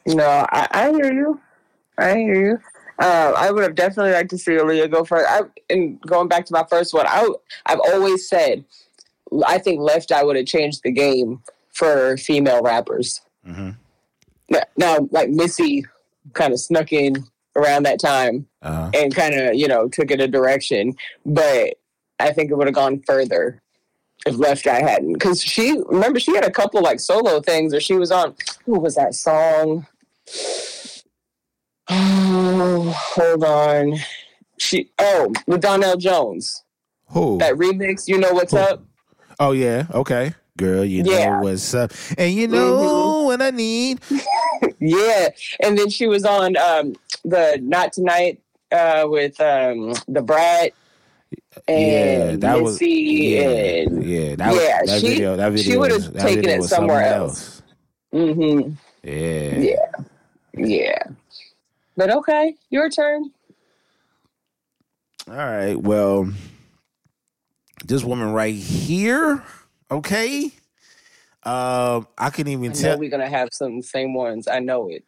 No, 0.05 0.45
I, 0.51 0.67
I 0.71 0.91
hear 0.91 1.13
you. 1.13 1.39
I 1.97 2.15
hear 2.15 2.45
you. 2.45 2.59
Uh, 2.99 3.33
I 3.37 3.51
would 3.51 3.63
have 3.63 3.75
definitely 3.75 4.13
liked 4.13 4.31
to 4.31 4.37
see 4.37 4.51
Aaliyah 4.51 4.91
go 4.91 5.03
first. 5.03 5.27
I, 5.29 5.41
and 5.69 6.01
going 6.01 6.27
back 6.27 6.45
to 6.47 6.53
my 6.53 6.65
first 6.69 6.93
one, 6.93 7.05
I, 7.07 7.29
I've 7.65 7.79
always 7.79 8.27
said 8.27 8.65
I 9.45 9.57
think 9.57 9.81
Left 9.81 10.11
Eye 10.11 10.23
would 10.23 10.35
have 10.35 10.45
changed 10.45 10.81
the 10.83 10.91
game 10.91 11.41
for 11.71 12.17
female 12.17 12.61
rappers. 12.61 13.21
Mm-hmm. 13.45 13.71
Now, 14.77 15.07
like 15.11 15.29
Missy 15.29 15.85
kind 16.33 16.53
of 16.53 16.59
snuck 16.59 16.91
in 16.91 17.25
around 17.55 17.83
that 17.83 17.99
time 17.99 18.47
Uh, 18.61 18.89
and 18.93 19.13
kind 19.13 19.35
of, 19.35 19.55
you 19.55 19.67
know, 19.67 19.87
took 19.87 20.11
it 20.11 20.21
a 20.21 20.27
direction. 20.27 20.95
But 21.25 21.75
I 22.19 22.31
think 22.31 22.49
it 22.49 22.55
would 22.55 22.67
have 22.67 22.75
gone 22.75 23.01
further 23.05 23.61
if 24.25 24.37
Left 24.37 24.65
Eye 24.67 24.81
hadn't. 24.81 25.13
Because 25.13 25.41
she, 25.41 25.81
remember, 25.87 26.19
she 26.19 26.33
had 26.33 26.43
a 26.45 26.51
couple 26.51 26.81
like 26.81 26.99
solo 26.99 27.39
things, 27.41 27.73
or 27.73 27.79
she 27.79 27.95
was 27.95 28.11
on, 28.11 28.35
who 28.65 28.79
was 28.79 28.95
that 28.95 29.13
song? 29.15 29.85
Oh, 31.89 32.95
hold 33.15 33.43
on. 33.43 33.95
She, 34.57 34.89
oh, 34.99 35.31
with 35.45 35.61
Donell 35.61 35.97
Jones. 35.97 36.63
who? 37.07 37.37
That 37.37 37.53
remix, 37.55 38.07
You 38.07 38.17
Know 38.17 38.33
What's 38.33 38.53
Up? 38.53 38.83
Oh 39.39 39.51
yeah. 39.51 39.85
Okay. 39.93 40.33
Girl, 40.57 40.83
you 40.83 41.03
know 41.03 41.39
what's 41.41 41.75
up, 41.75 41.91
and 42.17 42.33
you 42.33 42.47
know 42.47 43.21
what 43.23 43.41
I 43.41 43.51
need. 43.51 43.99
Yeah. 44.79 45.29
And 45.59 45.77
then 45.77 45.89
she 45.89 46.07
was 46.07 46.23
on 46.23 46.57
um, 46.57 46.95
the 47.23 47.59
Not 47.61 47.93
Tonight 47.93 48.41
uh, 48.71 49.05
with 49.07 49.39
um, 49.39 49.93
Da 50.11 50.21
Brat. 50.21 50.71
And 51.69 51.81
yeah, 51.81 52.35
that 52.37 52.61
was 52.61 52.75
Missy 52.75 52.89
yeah, 52.91 53.41
and 53.49 54.03
yeah. 54.05 54.35
That, 54.35 54.55
Yeah, 54.55 54.79
that 54.85 55.01
she- 55.01 55.07
video. 55.09 55.35
That 55.35 55.51
video. 55.51 55.71
she 55.71 55.77
would've 55.77 56.13
taken 56.17 56.49
it 56.49 56.63
somewhere 56.63 57.01
else. 57.03 57.61
else. 58.13 58.21
hmm 58.29 58.71
Yeah. 59.03 59.59
Yeah. 59.59 59.75
Yeah. 60.55 61.03
But 61.97 62.09
okay, 62.11 62.55
your 62.69 62.89
turn. 62.89 63.31
All 65.29 65.35
right. 65.35 65.75
Well, 65.75 66.31
this 67.85 68.03
woman 68.03 68.31
right 68.31 68.55
here. 68.55 69.43
Okay. 69.91 70.51
Um, 71.43 72.07
I 72.17 72.29
can 72.29 72.47
even 72.47 72.71
I 72.71 72.73
tell 72.73 72.97
we're 72.97 73.09
gonna 73.09 73.29
have 73.29 73.49
some 73.51 73.81
same 73.81 74.13
ones. 74.13 74.47
I 74.47 74.59
know 74.59 74.89
it. 74.89 75.03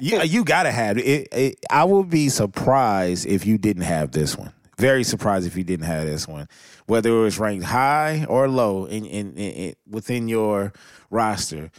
you. 0.00 0.20
You 0.22 0.44
gotta 0.44 0.70
have 0.72 0.98
it. 0.98 1.04
It, 1.06 1.28
it. 1.32 1.58
I 1.70 1.84
would 1.84 2.08
be 2.10 2.28
surprised 2.28 3.26
if 3.26 3.46
you 3.46 3.58
didn't 3.58 3.82
have 3.82 4.10
this 4.12 4.36
one. 4.36 4.52
Very 4.82 5.04
surprised 5.04 5.46
if 5.46 5.56
you 5.56 5.62
didn't 5.62 5.86
have 5.86 6.06
this 6.06 6.26
one, 6.26 6.48
whether 6.86 7.08
it 7.10 7.20
was 7.20 7.38
ranked 7.38 7.64
high 7.64 8.26
or 8.28 8.48
low 8.48 8.86
in 8.86 9.04
in, 9.06 9.32
in, 9.34 9.52
in 9.52 9.74
within 9.88 10.26
your 10.26 10.72
roster. 11.08 11.70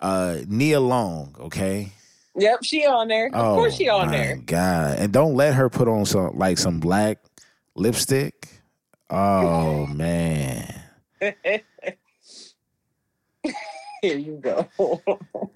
Uh, 0.00 0.38
Nia 0.48 0.80
Long. 0.80 1.36
Okay. 1.38 1.92
yep, 2.36 2.64
she 2.64 2.84
on 2.84 3.06
there. 3.06 3.26
Of 3.32 3.54
course, 3.54 3.76
she 3.76 3.88
on 3.88 4.02
Oh, 4.02 4.06
my 4.06 4.10
there. 4.10 4.36
God, 4.44 4.98
and 4.98 5.12
don't 5.12 5.34
let 5.36 5.54
her 5.54 5.70
put 5.70 5.86
on 5.86 6.04
some 6.04 6.36
like 6.36 6.58
some 6.58 6.80
black 6.80 7.18
lipstick. 7.76 8.48
Oh 9.08 9.86
man, 9.94 10.82
Here 14.02 14.18
you 14.18 14.36
go. 14.42 14.68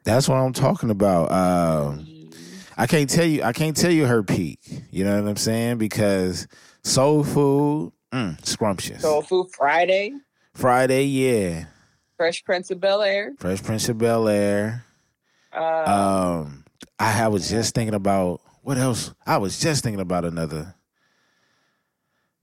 that's 0.04 0.28
what 0.28 0.36
I'm 0.36 0.52
talking 0.52 0.90
about. 0.90 1.32
Um, 1.32 2.06
I 2.76 2.86
can't 2.86 3.10
tell 3.10 3.26
you. 3.26 3.42
I 3.42 3.52
can't 3.52 3.76
tell 3.76 3.90
you 3.90 4.06
her 4.06 4.22
peak. 4.22 4.60
You 4.92 5.02
know 5.04 5.20
what 5.20 5.28
I'm 5.28 5.36
saying? 5.36 5.78
Because 5.78 6.46
soul 6.82 7.24
food, 7.24 7.92
mm, 8.12 8.44
scrumptious. 8.46 9.02
Soul 9.02 9.22
Food 9.22 9.48
Friday, 9.52 10.12
Friday, 10.54 11.04
yeah. 11.04 11.64
Fresh 12.16 12.44
Prince 12.44 12.70
of 12.70 12.80
Bel 12.80 13.02
Air. 13.02 13.32
Fresh 13.38 13.62
Prince 13.62 13.88
of 13.88 13.98
Bel 13.98 14.28
Air. 14.28 14.84
Uh, 15.52 16.44
Um, 16.46 16.64
I, 16.98 17.24
I 17.24 17.28
was 17.28 17.48
just 17.48 17.74
thinking 17.74 17.94
about 17.94 18.40
what 18.62 18.78
else. 18.78 19.12
I 19.26 19.38
was 19.38 19.58
just 19.58 19.82
thinking 19.82 20.00
about 20.00 20.24
another. 20.24 20.74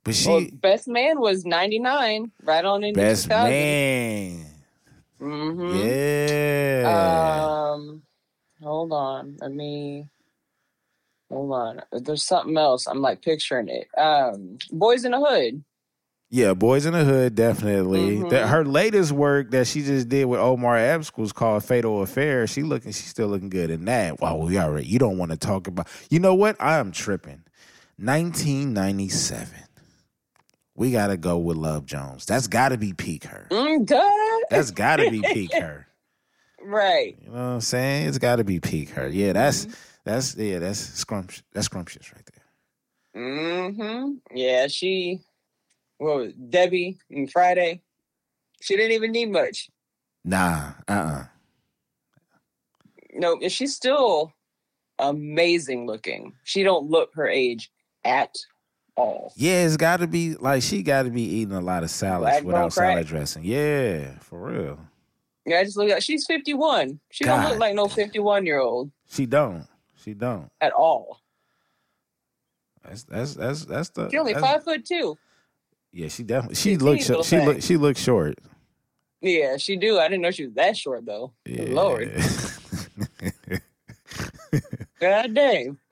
But 0.03 0.15
she 0.15 0.29
Well, 0.29 0.45
best 0.53 0.87
man 0.87 1.19
was 1.19 1.45
99, 1.45 2.31
right 2.43 2.65
on 2.65 2.83
into 2.83 2.99
best 2.99 3.23
2000. 3.25 3.49
man. 3.49 4.45
Mm-hmm. 5.21 5.77
Yeah. 6.83 7.71
Um, 7.73 8.01
hold 8.61 8.91
on. 8.93 9.37
Let 9.39 9.51
me. 9.51 10.07
Hold 11.29 11.51
on. 11.53 11.81
There's 11.91 12.23
something 12.23 12.57
else. 12.57 12.87
I'm 12.87 13.01
like 13.01 13.21
picturing 13.21 13.67
it. 13.69 13.87
Um, 13.99 14.57
Boys 14.71 15.05
in 15.05 15.11
the 15.11 15.19
Hood. 15.19 15.63
yeah, 16.31 16.53
Boys 16.53 16.85
in 16.85 16.93
the 16.93 17.03
Hood, 17.03 17.35
definitely. 17.35 18.17
Mhm. 18.17 18.29
That 18.31 18.47
her 18.49 18.65
latest 18.65 19.11
work 19.11 19.51
that 19.51 19.67
she 19.67 19.81
just 19.83 20.09
did 20.09 20.25
with 20.25 20.39
Omar 20.39 20.77
Epps 20.77 21.15
was 21.17 21.31
called 21.31 21.63
Fatal 21.63 22.01
Affair. 22.01 22.47
She 22.47 22.63
looking, 22.63 22.91
she's 22.91 23.07
still 23.07 23.27
looking 23.27 23.49
good 23.49 23.69
in 23.69 23.85
that. 23.85 24.19
Wow, 24.19 24.37
we 24.37 24.57
already. 24.57 24.87
You 24.87 24.97
don't 24.99 25.17
want 25.17 25.31
to 25.31 25.37
talk 25.37 25.67
about. 25.67 25.87
You 26.09 26.19
know 26.19 26.33
what? 26.35 26.55
I 26.59 26.77
am 26.79 26.91
tripping. 26.91 27.43
1997. 27.97 29.47
We 30.75 30.91
gotta 30.91 31.17
go 31.17 31.37
with 31.37 31.57
Love 31.57 31.85
Jones. 31.85 32.25
That's 32.25 32.47
got 32.47 32.69
to 32.69 32.77
be 32.77 32.93
peak 32.93 33.25
her. 33.25 33.47
Mm, 33.51 33.85
duh. 33.85 34.01
That's 34.49 34.71
got 34.71 34.95
to 34.97 35.11
be 35.11 35.21
peak 35.33 35.53
her. 35.53 35.87
right. 36.63 37.17
You 37.21 37.27
know 37.31 37.33
what 37.33 37.39
I'm 37.41 37.61
saying? 37.61 38.07
It's 38.07 38.17
got 38.17 38.37
to 38.37 38.43
be 38.45 38.59
peak 38.59 38.89
her. 38.91 39.07
Yeah, 39.09 39.33
that's 39.33 39.65
Mm-hmm. 39.65 39.73
That's 40.09 40.35
yeah, 40.35 40.59
that's 40.59 40.79
scrumptious. 40.79 41.43
That's 41.53 41.65
scrumptious 41.65 42.11
right 42.13 42.25
there. 42.33 43.23
Mm-hmm. 43.23 44.11
Yeah, 44.35 44.67
she. 44.67 45.21
What 45.97 46.15
was 46.15 46.27
it, 46.29 46.49
Debbie 46.49 46.97
and 47.11 47.29
Friday? 47.29 47.81
She 48.61 48.75
didn't 48.75 48.93
even 48.93 49.11
need 49.11 49.31
much. 49.31 49.69
Nah, 50.23 50.71
uh, 50.87 50.91
uh 50.91 51.23
No, 53.13 53.37
and 53.41 53.51
she's 53.51 53.75
still 53.75 54.33
amazing 54.97 55.85
looking. 55.85 56.33
She 56.43 56.63
don't 56.63 56.89
look 56.89 57.13
her 57.15 57.27
age 57.27 57.71
at 58.03 58.35
all. 58.95 59.33
Yeah, 59.35 59.65
it's 59.65 59.77
got 59.77 59.97
to 59.97 60.07
be 60.07 60.35
like 60.35 60.63
she 60.63 60.83
got 60.83 61.03
to 61.03 61.09
be 61.09 61.21
eating 61.23 61.53
a 61.53 61.61
lot 61.61 61.83
of 61.83 61.89
salads 61.89 62.41
Black 62.41 62.43
without 62.43 62.73
salad 62.73 63.07
dressing. 63.07 63.43
Yeah, 63.43 64.17
for 64.19 64.39
real. 64.39 64.79
Yeah, 65.45 65.59
I 65.59 65.63
just 65.63 65.77
look 65.77 65.89
at 65.89 66.03
she's 66.03 66.25
51. 66.25 66.99
She 67.11 67.23
don't 67.23 67.43
look 67.43 67.59
like 67.59 67.75
no 67.75 67.87
51 67.87 68.45
year 68.45 68.59
old 68.59 68.91
She 69.09 69.25
don't. 69.25 69.67
She 70.03 70.13
don't. 70.13 70.49
at 70.61 70.71
all. 70.73 71.19
That's 72.83 73.03
that's 73.03 73.33
that's 73.35 73.65
that's 73.65 73.89
the. 73.89 74.09
She 74.09 74.17
only 74.17 74.33
five 74.33 74.63
foot 74.63 74.85
two. 74.85 75.17
Yeah, 75.91 76.07
she 76.07 76.23
definitely. 76.23 76.55
She 76.55 76.77
looks. 76.77 77.05
She 77.27 77.39
look. 77.39 77.61
She 77.61 77.77
looks 77.77 78.01
short. 78.01 78.37
Yeah, 79.21 79.57
she 79.57 79.75
do. 79.75 79.99
I 79.99 80.07
didn't 80.07 80.21
know 80.21 80.31
she 80.31 80.45
was 80.45 80.53
that 80.53 80.77
short 80.77 81.05
though. 81.05 81.33
Yeah. 81.45 81.63
Lord. 81.73 82.13
God 85.01 85.33
damn. 85.33 85.77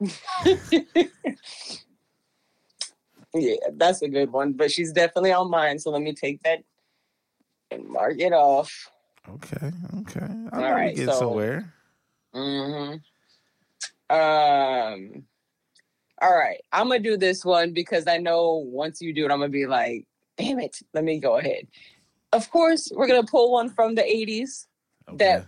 yeah, 3.34 3.54
that's 3.74 4.02
a 4.02 4.08
good 4.08 4.32
one. 4.32 4.52
But 4.54 4.70
she's 4.70 4.92
definitely 4.92 5.32
on 5.32 5.50
mine. 5.50 5.78
So 5.78 5.90
let 5.90 6.02
me 6.02 6.14
take 6.14 6.42
that 6.42 6.60
and 7.70 7.84
mark 7.86 8.18
it 8.18 8.32
off. 8.32 8.90
okay. 9.28 9.70
Okay. 10.00 10.26
I 10.52 10.56
All 10.64 10.72
right, 10.72 10.96
get 10.96 11.06
so- 11.06 11.18
somewhere. 11.18 11.74
hmm 12.32 12.94
Um. 14.10 15.24
All 16.20 16.34
right, 16.36 16.60
I'm 16.72 16.88
gonna 16.88 16.98
do 16.98 17.16
this 17.16 17.44
one 17.44 17.72
because 17.72 18.08
I 18.08 18.16
know 18.18 18.54
once 18.56 19.00
you 19.00 19.14
do 19.14 19.24
it, 19.24 19.30
I'm 19.30 19.38
gonna 19.38 19.50
be 19.50 19.66
like, 19.66 20.06
"Damn 20.36 20.58
it!" 20.58 20.80
Let 20.92 21.04
me 21.04 21.18
go 21.20 21.36
ahead. 21.38 21.68
Of 22.32 22.50
course, 22.50 22.90
we're 22.92 23.06
gonna 23.06 23.22
pull 23.22 23.52
one 23.52 23.70
from 23.70 23.94
the 23.94 24.02
'80s 24.02 24.66
that 25.14 25.46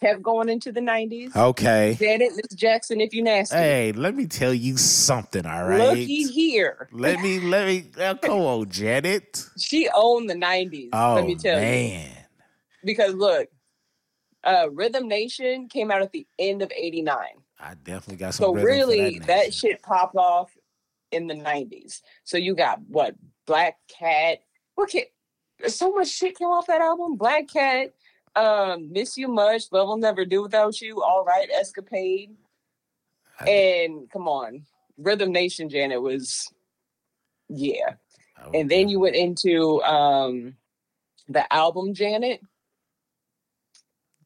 kept 0.00 0.22
going 0.22 0.50
into 0.50 0.72
the 0.72 0.80
'90s. 0.80 1.34
Okay. 1.34 1.96
Janet 1.98 2.32
Miss 2.36 2.54
Jackson, 2.54 3.00
if 3.00 3.14
you 3.14 3.22
nasty. 3.22 3.56
Hey, 3.56 3.92
let 3.92 4.14
me 4.14 4.26
tell 4.26 4.52
you 4.52 4.76
something. 4.76 5.46
All 5.46 5.66
right. 5.66 5.80
Looky 5.80 6.24
here. 6.24 6.88
Let 6.92 7.20
me. 7.20 7.40
Let 7.40 7.66
me. 7.66 7.90
Uh, 7.98 8.14
come 8.14 8.40
on, 8.40 8.68
Janet. 8.68 9.42
She 9.58 9.88
owned 9.94 10.28
the 10.28 10.34
'90s. 10.34 10.90
Oh 10.92 11.14
let 11.14 11.24
me 11.24 11.34
tell 11.34 11.58
you. 11.58 11.64
man. 11.64 12.10
Because 12.84 13.14
look, 13.14 13.48
uh, 14.44 14.70
Rhythm 14.70 15.08
Nation 15.08 15.68
came 15.68 15.90
out 15.90 16.02
at 16.02 16.12
the 16.12 16.26
end 16.38 16.60
of 16.60 16.70
'89. 16.76 17.16
I 17.62 17.74
definitely 17.74 18.16
got 18.16 18.34
some. 18.34 18.44
So 18.44 18.54
really, 18.54 19.18
that, 19.18 19.26
that, 19.26 19.54
shit 19.54 19.82
popped 19.82 20.16
off 20.16 20.50
in 21.10 21.26
the 21.26 21.34
'90s. 21.34 22.00
So 22.24 22.36
you 22.36 22.54
got 22.54 22.80
what 22.88 23.14
Black 23.46 23.76
Cat. 23.88 24.38
What 24.74 24.90
kid? 24.90 25.06
So 25.66 25.92
much 25.92 26.08
shit 26.08 26.38
came 26.38 26.48
off 26.48 26.66
that 26.68 26.80
album. 26.80 27.16
Black 27.16 27.48
Cat, 27.48 27.92
um, 28.34 28.90
Miss 28.92 29.16
You 29.16 29.28
Much, 29.28 29.64
Love 29.72 29.88
Will 29.88 29.96
Never 29.98 30.24
Do 30.24 30.42
Without 30.42 30.80
You, 30.80 31.02
All 31.02 31.24
Right, 31.24 31.48
Escapade, 31.50 32.34
I- 33.38 33.48
and 33.50 34.10
come 34.10 34.26
on, 34.26 34.64
Rhythm 34.96 35.32
Nation. 35.32 35.68
Janet 35.68 36.00
was, 36.00 36.48
yeah. 37.48 37.94
And 38.54 38.70
then 38.70 38.88
you 38.88 38.98
went 39.00 39.16
into 39.16 39.82
um, 39.82 40.56
the 41.28 41.52
album 41.52 41.92
Janet, 41.92 42.40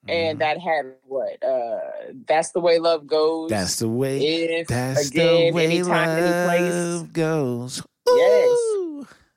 and 0.09 0.37
Mhm. 0.37 0.41
that 0.41 0.59
had 0.59 0.95
what? 1.05 1.43
Uh, 1.43 1.81
That's 2.27 2.51
the 2.53 2.61
way 2.61 2.79
love 2.79 3.07
goes. 3.07 3.51
that's 3.51 3.77
the 3.77 3.89
way. 3.89 4.19
if 4.21 4.69
That's 4.69 5.09
again, 5.09 5.47
the 5.47 5.53
way 5.53 5.65
anytime, 5.67 6.09
any 6.09 6.47
place. 6.61 6.75
love 6.75 7.13
goes. 7.13 7.83
Yes. 8.07 8.59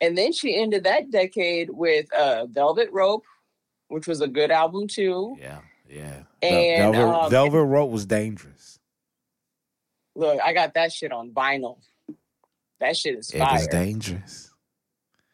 And 0.01 0.17
then 0.17 0.31
she 0.31 0.55
ended 0.55 0.83
that 0.83 1.09
decade 1.09 1.69
with 1.71 2.11
uh, 2.13 2.45
Velvet 2.47 2.89
Rope, 2.91 3.23
which 3.87 4.07
was 4.07 4.21
a 4.21 4.27
good 4.27 4.51
album 4.51 4.87
too. 4.87 5.35
Yeah, 5.39 5.59
yeah. 5.89 6.23
And, 6.41 6.93
Velvet, 6.93 7.15
um, 7.23 7.31
Velvet 7.31 7.63
Rope 7.63 7.89
was 7.91 8.05
dangerous. 8.05 8.79
Look, 10.15 10.39
I 10.43 10.53
got 10.53 10.73
that 10.75 10.91
shit 10.91 11.11
on 11.11 11.31
vinyl. 11.31 11.77
That 12.79 12.95
shit 12.97 13.15
is 13.15 13.31
fire. 13.31 13.41
It 13.49 13.53
was 13.53 13.67
dangerous. 13.67 14.51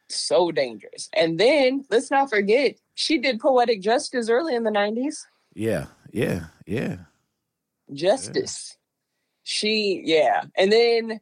so 0.10 0.52
dangerous. 0.52 1.10
And 1.14 1.40
then 1.40 1.86
let's 1.90 2.12
not 2.12 2.30
forget, 2.30 2.76
she 2.96 3.18
did 3.18 3.40
Poetic 3.40 3.82
Justice 3.82 4.30
early 4.30 4.56
in 4.56 4.64
the 4.64 4.72
90s. 4.72 5.18
Yeah, 5.54 5.88
yeah, 6.12 6.46
yeah. 6.66 6.98
Justice. 7.92 8.78
She, 9.44 10.02
yeah. 10.06 10.44
And 10.58 10.72
then 10.72 11.20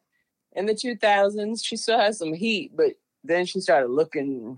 in 0.53 0.65
the 0.65 0.73
2000s, 0.73 1.63
she 1.63 1.75
still 1.75 1.99
has 1.99 2.17
some 2.17 2.33
heat, 2.33 2.71
but 2.75 2.93
then 3.23 3.45
she 3.45 3.59
started 3.59 3.89
looking 3.89 4.57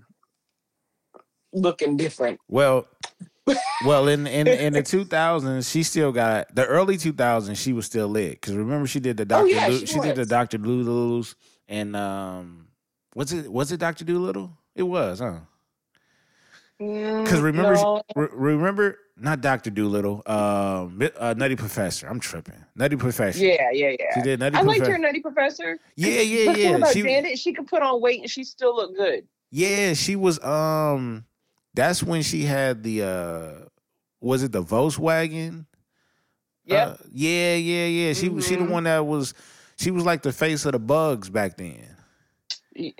looking 1.52 1.96
different. 1.96 2.40
Well, 2.48 2.86
well, 3.84 4.08
in 4.08 4.26
in 4.26 4.48
in 4.48 4.72
the 4.72 4.82
two 4.82 5.04
thousands, 5.04 5.70
she 5.70 5.82
still 5.82 6.12
got 6.12 6.54
the 6.54 6.66
early 6.66 6.96
two 6.96 7.12
thousands. 7.12 7.58
She 7.60 7.72
was 7.72 7.86
still 7.86 8.08
lit 8.08 8.32
because 8.32 8.54
remember 8.54 8.86
she 8.86 9.00
did 9.00 9.16
the 9.16 9.24
Doctor. 9.24 9.46
Oh, 9.46 9.48
yeah, 9.48 9.68
Lu- 9.68 9.78
she 9.80 9.86
she 9.86 10.00
did 10.00 10.16
the. 10.16 10.26
Doctor 10.26 10.58
Dolittle's 10.58 11.36
and 11.68 11.94
um, 11.94 12.68
was 13.14 13.32
it 13.32 13.50
was 13.50 13.72
it 13.72 13.78
Doctor 13.78 14.04
Dolittle? 14.04 14.56
It 14.74 14.82
was, 14.82 15.20
huh? 15.20 15.40
Because 16.78 17.24
Because 17.24 17.40
remember, 17.40 17.74
Mm, 17.76 18.02
no, 18.16 18.22
re- 18.22 18.28
remember 18.32 18.98
not 19.16 19.40
Doctor 19.40 19.70
Dolittle, 19.70 20.22
um, 20.26 21.00
uh, 21.18 21.34
Nutty 21.36 21.54
Professor. 21.56 22.08
I'm 22.08 22.18
tripping. 22.18 22.54
Nutty 22.74 22.96
Professor. 22.96 23.38
yeah, 23.44 23.70
yeah, 23.72 23.90
yeah. 23.90 23.96
She 24.14 24.18
yeah. 24.20 24.22
did 24.24 24.40
Nutty 24.40 24.56
I 24.56 24.62
liked 24.62 24.78
Professor. 24.80 24.92
her 24.92 24.98
Nutty 24.98 25.20
Professor. 25.20 25.78
Yeah, 25.96 26.20
yeah, 26.20 26.78
But 26.78 26.96
yeah. 26.96 27.22
She, 27.28 27.36
she 27.36 27.52
could 27.52 27.68
put 27.68 27.82
on 27.82 28.00
weight 28.00 28.20
and 28.22 28.30
she 28.30 28.42
still 28.42 28.74
looked 28.74 28.96
good. 28.96 29.26
yeah, 29.50 29.92
she 29.94 30.16
was. 30.16 30.42
Um, 30.42 31.24
that's 31.74 32.02
when 32.02 32.22
she 32.22 32.42
had 32.42 32.82
the. 32.82 33.02
uh 33.02 33.52
Was 34.20 34.42
it 34.42 34.50
the 34.52 34.62
Volkswagen? 34.64 35.66
Yep. 36.66 36.88
Uh, 36.88 36.96
yeah, 37.12 37.54
yeah, 37.54 37.86
yeah. 37.86 38.12
She 38.14 38.28
was. 38.28 38.46
She 38.48 38.56
the 38.56 38.64
Mhm. 38.64 38.70
one 38.70 38.84
that 38.84 39.06
was. 39.06 39.32
She 39.76 39.90
was 39.92 40.04
like 40.04 40.22
the 40.22 40.32
face 40.32 40.64
of 40.66 40.72
the 40.72 40.78
bugs 40.80 41.30
back 41.30 41.56
then. 41.56 41.96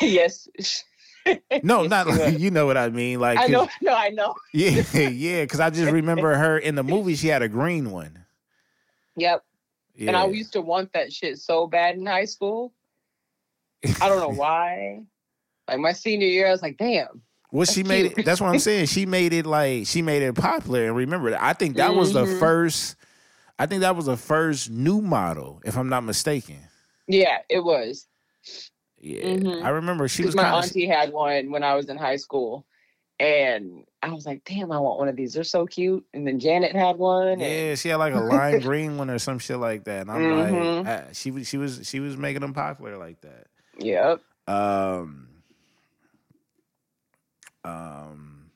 yes. 0.00 0.48
No, 1.62 1.82
not 1.86 2.06
like 2.06 2.38
you 2.38 2.50
know 2.50 2.66
what 2.66 2.76
I 2.76 2.88
mean. 2.90 3.20
Like, 3.20 3.38
I 3.38 3.46
know, 3.46 3.68
no, 3.80 3.94
I 3.94 4.10
know. 4.10 4.34
Yeah, 4.52 4.82
yeah. 4.92 5.42
Because 5.42 5.60
I 5.60 5.70
just 5.70 5.90
remember 5.92 6.34
her 6.36 6.58
in 6.58 6.74
the 6.74 6.82
movie. 6.84 7.14
She 7.14 7.28
had 7.28 7.42
a 7.42 7.48
green 7.48 7.90
one. 7.90 8.24
Yep. 9.16 9.42
Yeah. 9.96 10.08
And 10.08 10.16
I 10.16 10.26
used 10.26 10.52
to 10.54 10.60
want 10.60 10.92
that 10.92 11.12
shit 11.12 11.38
so 11.38 11.66
bad 11.66 11.94
in 11.96 12.04
high 12.06 12.24
school. 12.24 12.72
I 14.00 14.08
don't 14.08 14.18
know 14.20 14.28
why. 14.36 15.02
Like 15.68 15.78
my 15.78 15.92
senior 15.92 16.26
year, 16.26 16.48
I 16.48 16.50
was 16.50 16.62
like, 16.62 16.76
damn. 16.78 17.22
Well, 17.52 17.64
she 17.66 17.84
made 17.84 18.06
cute. 18.06 18.18
it. 18.18 18.24
That's 18.24 18.40
what 18.40 18.48
I'm 18.50 18.58
saying. 18.58 18.86
She 18.86 19.06
made 19.06 19.32
it 19.32 19.46
like 19.46 19.86
she 19.86 20.02
made 20.02 20.22
it 20.22 20.34
popular. 20.34 20.86
And 20.86 20.96
remember, 20.96 21.36
I 21.40 21.52
think 21.52 21.76
that 21.76 21.94
was 21.94 22.12
the 22.12 22.24
Mhm. 22.24 22.40
first. 22.40 22.96
I 23.58 23.66
think 23.66 23.82
that 23.82 23.94
was 23.94 24.06
the 24.06 24.16
first 24.16 24.68
new 24.70 25.00
model, 25.00 25.60
if 25.64 25.76
I'm 25.78 25.88
not 25.88 26.02
mistaken. 26.02 26.58
Yeah, 27.06 27.38
it 27.48 27.60
was. 27.62 28.08
Yeah, 29.04 29.34
Mhm. 29.34 29.62
I 29.62 29.68
remember 29.68 30.08
she 30.08 30.24
was 30.24 30.34
my 30.34 30.44
kind 30.44 30.56
of. 30.56 30.64
auntie 30.64 30.86
had 30.86 31.12
one 31.12 31.50
when 31.50 31.62
I 31.62 31.74
was 31.74 31.88
in 31.90 31.98
high 31.98 32.16
school. 32.16 32.64
And 33.20 33.84
I 34.02 34.10
was 34.12 34.26
like, 34.26 34.42
damn, 34.44 34.72
I 34.72 34.78
want 34.80 34.98
one 34.98 35.08
of 35.08 35.14
these. 35.14 35.34
They're 35.34 35.44
so 35.44 35.66
cute. 35.66 36.04
And 36.14 36.26
then 36.26 36.40
Janet 36.40 36.74
had 36.74 36.96
one. 36.96 37.28
and- 37.28 37.40
Yeah, 37.42 37.74
she 37.76 37.90
had 37.90 37.96
like 37.96 38.14
a 38.14 38.18
lime 38.20 38.60
green 38.60 38.96
one 38.96 39.08
or 39.10 39.18
some 39.20 39.38
shit 39.38 39.58
like 39.58 39.84
that, 39.84 40.00
and 40.02 40.10
I'm 40.10 40.20
Mhm. 40.22 40.84
like, 40.84 40.86
ah, 40.88 41.12
she 41.12 41.30
was 41.30 41.46
she 41.46 41.56
was 41.58 41.86
she 41.88 42.00
was 42.00 42.16
making 42.16 42.40
them 42.40 42.54
popular 42.54 42.96
like 42.96 43.20
that. 43.20 43.46
Yep. 43.78 44.20
Um, 44.48 45.28
um, 47.64 48.50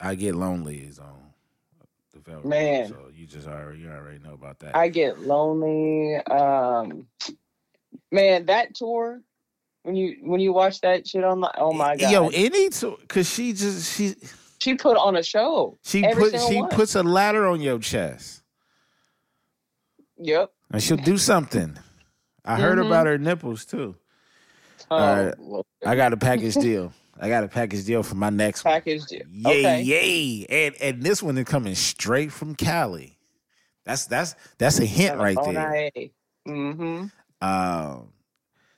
I 0.00 0.14
get 0.14 0.34
lonely 0.34 0.78
is 0.78 0.98
on 0.98 1.14
Man. 2.44 2.88
so 2.88 2.96
you 3.14 3.26
just 3.26 3.46
already 3.46 3.80
you 3.80 3.90
already 3.90 4.18
know 4.18 4.32
about 4.32 4.58
that. 4.60 4.74
I 4.74 4.88
get 4.88 5.20
lonely. 5.20 6.16
Um 6.16 7.06
man, 8.12 8.46
that 8.46 8.74
tour 8.74 9.22
when 9.82 9.94
you 9.96 10.16
when 10.22 10.40
you 10.40 10.52
watch 10.52 10.80
that 10.80 11.06
shit 11.06 11.22
on 11.24 11.40
the 11.40 11.50
oh 11.58 11.72
my 11.72 11.96
god, 11.96 12.10
Yo, 12.10 12.28
any 12.28 12.68
to 12.70 12.96
cause 13.08 13.28
she 13.28 13.52
just 13.52 13.96
she 13.96 14.14
she 14.58 14.74
put 14.74 14.96
on 14.96 15.16
a 15.16 15.22
show. 15.22 15.78
she 15.84 16.02
put 16.12 16.32
she 16.48 16.60
one. 16.60 16.70
puts 16.70 16.94
a 16.94 17.02
ladder 17.02 17.46
on 17.46 17.60
your 17.60 17.78
chest. 17.78 18.42
Yep. 20.18 20.50
And 20.72 20.82
she'll 20.82 20.96
do 20.96 21.18
something. 21.18 21.76
I 22.44 22.56
heard 22.60 22.78
Mhm. 22.78 22.86
about 22.86 23.06
her 23.06 23.18
nipples 23.18 23.64
too. 23.64 23.96
Oh. 24.90 25.32
Lord. 25.38 25.66
I 25.84 25.94
got 25.96 26.12
a 26.12 26.16
package 26.16 26.54
deal. 26.54 26.92
I 27.20 27.28
got 27.28 27.44
a 27.44 27.48
package 27.48 27.84
deal 27.84 28.02
for 28.02 28.14
my 28.14 28.30
next 28.30 28.64
one. 28.64 28.74
package 28.74 29.04
deal. 29.06 29.22
Yay, 29.30 29.60
okay. 29.60 29.82
yay. 29.82 30.46
And 30.48 30.74
and 30.80 31.02
this 31.02 31.22
one 31.22 31.36
is 31.38 31.44
coming 31.44 31.74
straight 31.74 32.30
from 32.32 32.54
Cali. 32.54 33.18
That's 33.84 34.06
that's 34.06 34.34
that's 34.58 34.78
a 34.80 34.84
hint 34.86 35.18
right 35.18 35.36
there. 35.44 35.90
Mm-hmm. 36.48 37.06
Um 37.40 38.12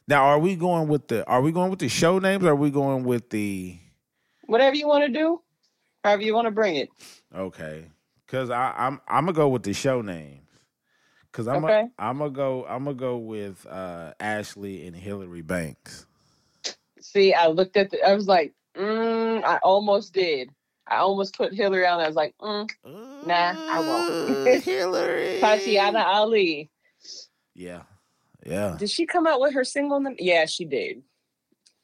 now 0.09 0.25
are 0.25 0.38
we 0.38 0.57
going 0.57 0.88
with 0.88 1.09
the 1.09 1.27
are 1.27 1.42
we 1.42 1.53
going 1.53 1.71
with 1.71 1.81
the 1.81 1.88
show 1.88 2.18
names 2.18 2.44
or 2.44 2.51
are 2.51 2.57
we 2.57 2.71
going 2.71 3.05
with 3.05 3.31
the 3.31 3.79
Whatever 4.47 4.77
you 4.77 4.88
want 4.88 5.05
to 5.07 5.12
do, 5.12 5.42
however 6.05 6.23
you 6.23 6.35
want 6.35 6.47
to 6.47 6.51
bring 6.53 6.77
it. 6.77 6.90
okay. 7.35 7.87
Cause 8.29 8.51
I, 8.51 8.75
I'm 8.77 9.01
I'm 9.09 9.25
gonna 9.27 9.33
go 9.35 9.49
with 9.49 9.62
the 9.64 9.73
show 9.75 10.03
names. 10.03 10.42
Cause 11.33 11.49
I'm 11.49 11.64
Okay. 11.64 11.87
a, 11.99 12.03
I'm 12.03 12.18
gonna 12.18 12.31
go 12.31 12.66
I'm 12.68 12.85
gonna 12.85 12.94
go 12.97 13.18
with 13.18 13.66
uh 13.66 14.12
Ashley 14.21 14.87
and 14.87 14.97
Hillary 14.97 15.42
Banks. 15.42 16.07
See, 17.01 17.35
I 17.35 17.49
looked 17.49 17.77
at 17.77 17.90
the. 17.90 18.03
I 18.07 18.14
was 18.14 18.29
like, 18.29 18.55
mm, 18.77 19.44
I 19.44 19.59
almost 19.59 20.14
did. 20.14 20.51
I 20.88 20.99
almost 20.99 21.37
put 21.37 21.55
Hillary 21.55 21.87
on. 21.87 22.01
I 22.01 22.07
was 22.07 22.16
like, 22.16 22.35
mm, 22.40 22.71
Nah, 23.23 23.57
I 23.68 23.81
won't. 23.81 24.09
Uh, 24.21 24.61
Hillary. 24.61 25.40
Tatyana 25.42 26.05
Ali. 26.05 26.71
Yeah. 27.55 27.83
Yeah. 28.44 28.77
Did 28.79 28.90
she 28.90 29.07
come 29.07 29.27
out 29.27 29.40
with 29.40 29.55
her 29.55 29.64
single? 29.64 30.03
Yeah, 30.18 30.46
she 30.46 30.64
did. 30.64 31.03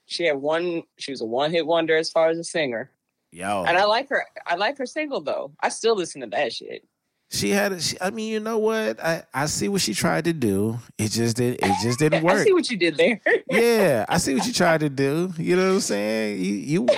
She 0.07 0.25
had 0.25 0.37
one. 0.37 0.83
She 0.99 1.11
was 1.11 1.21
a 1.21 1.27
one-hit 1.27 1.67
wonder 1.67 1.97
as 1.97 2.11
far 2.11 2.29
as 2.29 2.39
a 2.39 2.45
singer, 2.45 2.91
Yo. 3.33 3.65
and 3.65 3.77
I 3.77 3.85
like 3.85 4.09
her. 4.11 4.25
I 4.47 4.57
like 4.57 4.77
her 4.79 4.87
single 4.87 5.21
though. 5.21 5.53
I 5.61 5.71
still 5.71 5.97
listen 5.97 6.21
to 6.21 6.27
that 6.29 6.53
shit. 6.53 6.87
She 7.31 7.51
had. 7.51 7.73
A, 7.73 7.81
she, 7.81 7.97
I 8.01 8.11
mean, 8.11 8.31
you 8.31 8.41
know 8.41 8.59
what? 8.59 9.03
I 9.03 9.25
I 9.33 9.47
see 9.47 9.69
what 9.69 9.81
she 9.81 9.95
tried 9.95 10.25
to 10.27 10.33
do. 10.33 10.79
It 10.99 11.11
just 11.11 11.37
did. 11.37 11.55
It 11.55 11.75
just 11.83 11.99
didn't 11.99 12.23
work. 12.23 12.35
I 12.41 12.45
see 12.45 12.53
what 12.53 12.71
you 12.71 12.77
did 12.77 12.97
there. 12.97 13.21
yeah, 13.51 14.05
I 14.11 14.19
see 14.19 14.35
what 14.35 14.47
you 14.47 14.53
tried 14.53 14.81
to 14.81 14.91
do. 14.91 15.33
You 15.39 15.57
know 15.57 15.69
what 15.69 15.75
I'm 15.75 15.81
saying? 15.81 16.39
You 16.45 16.55
you 16.55 16.89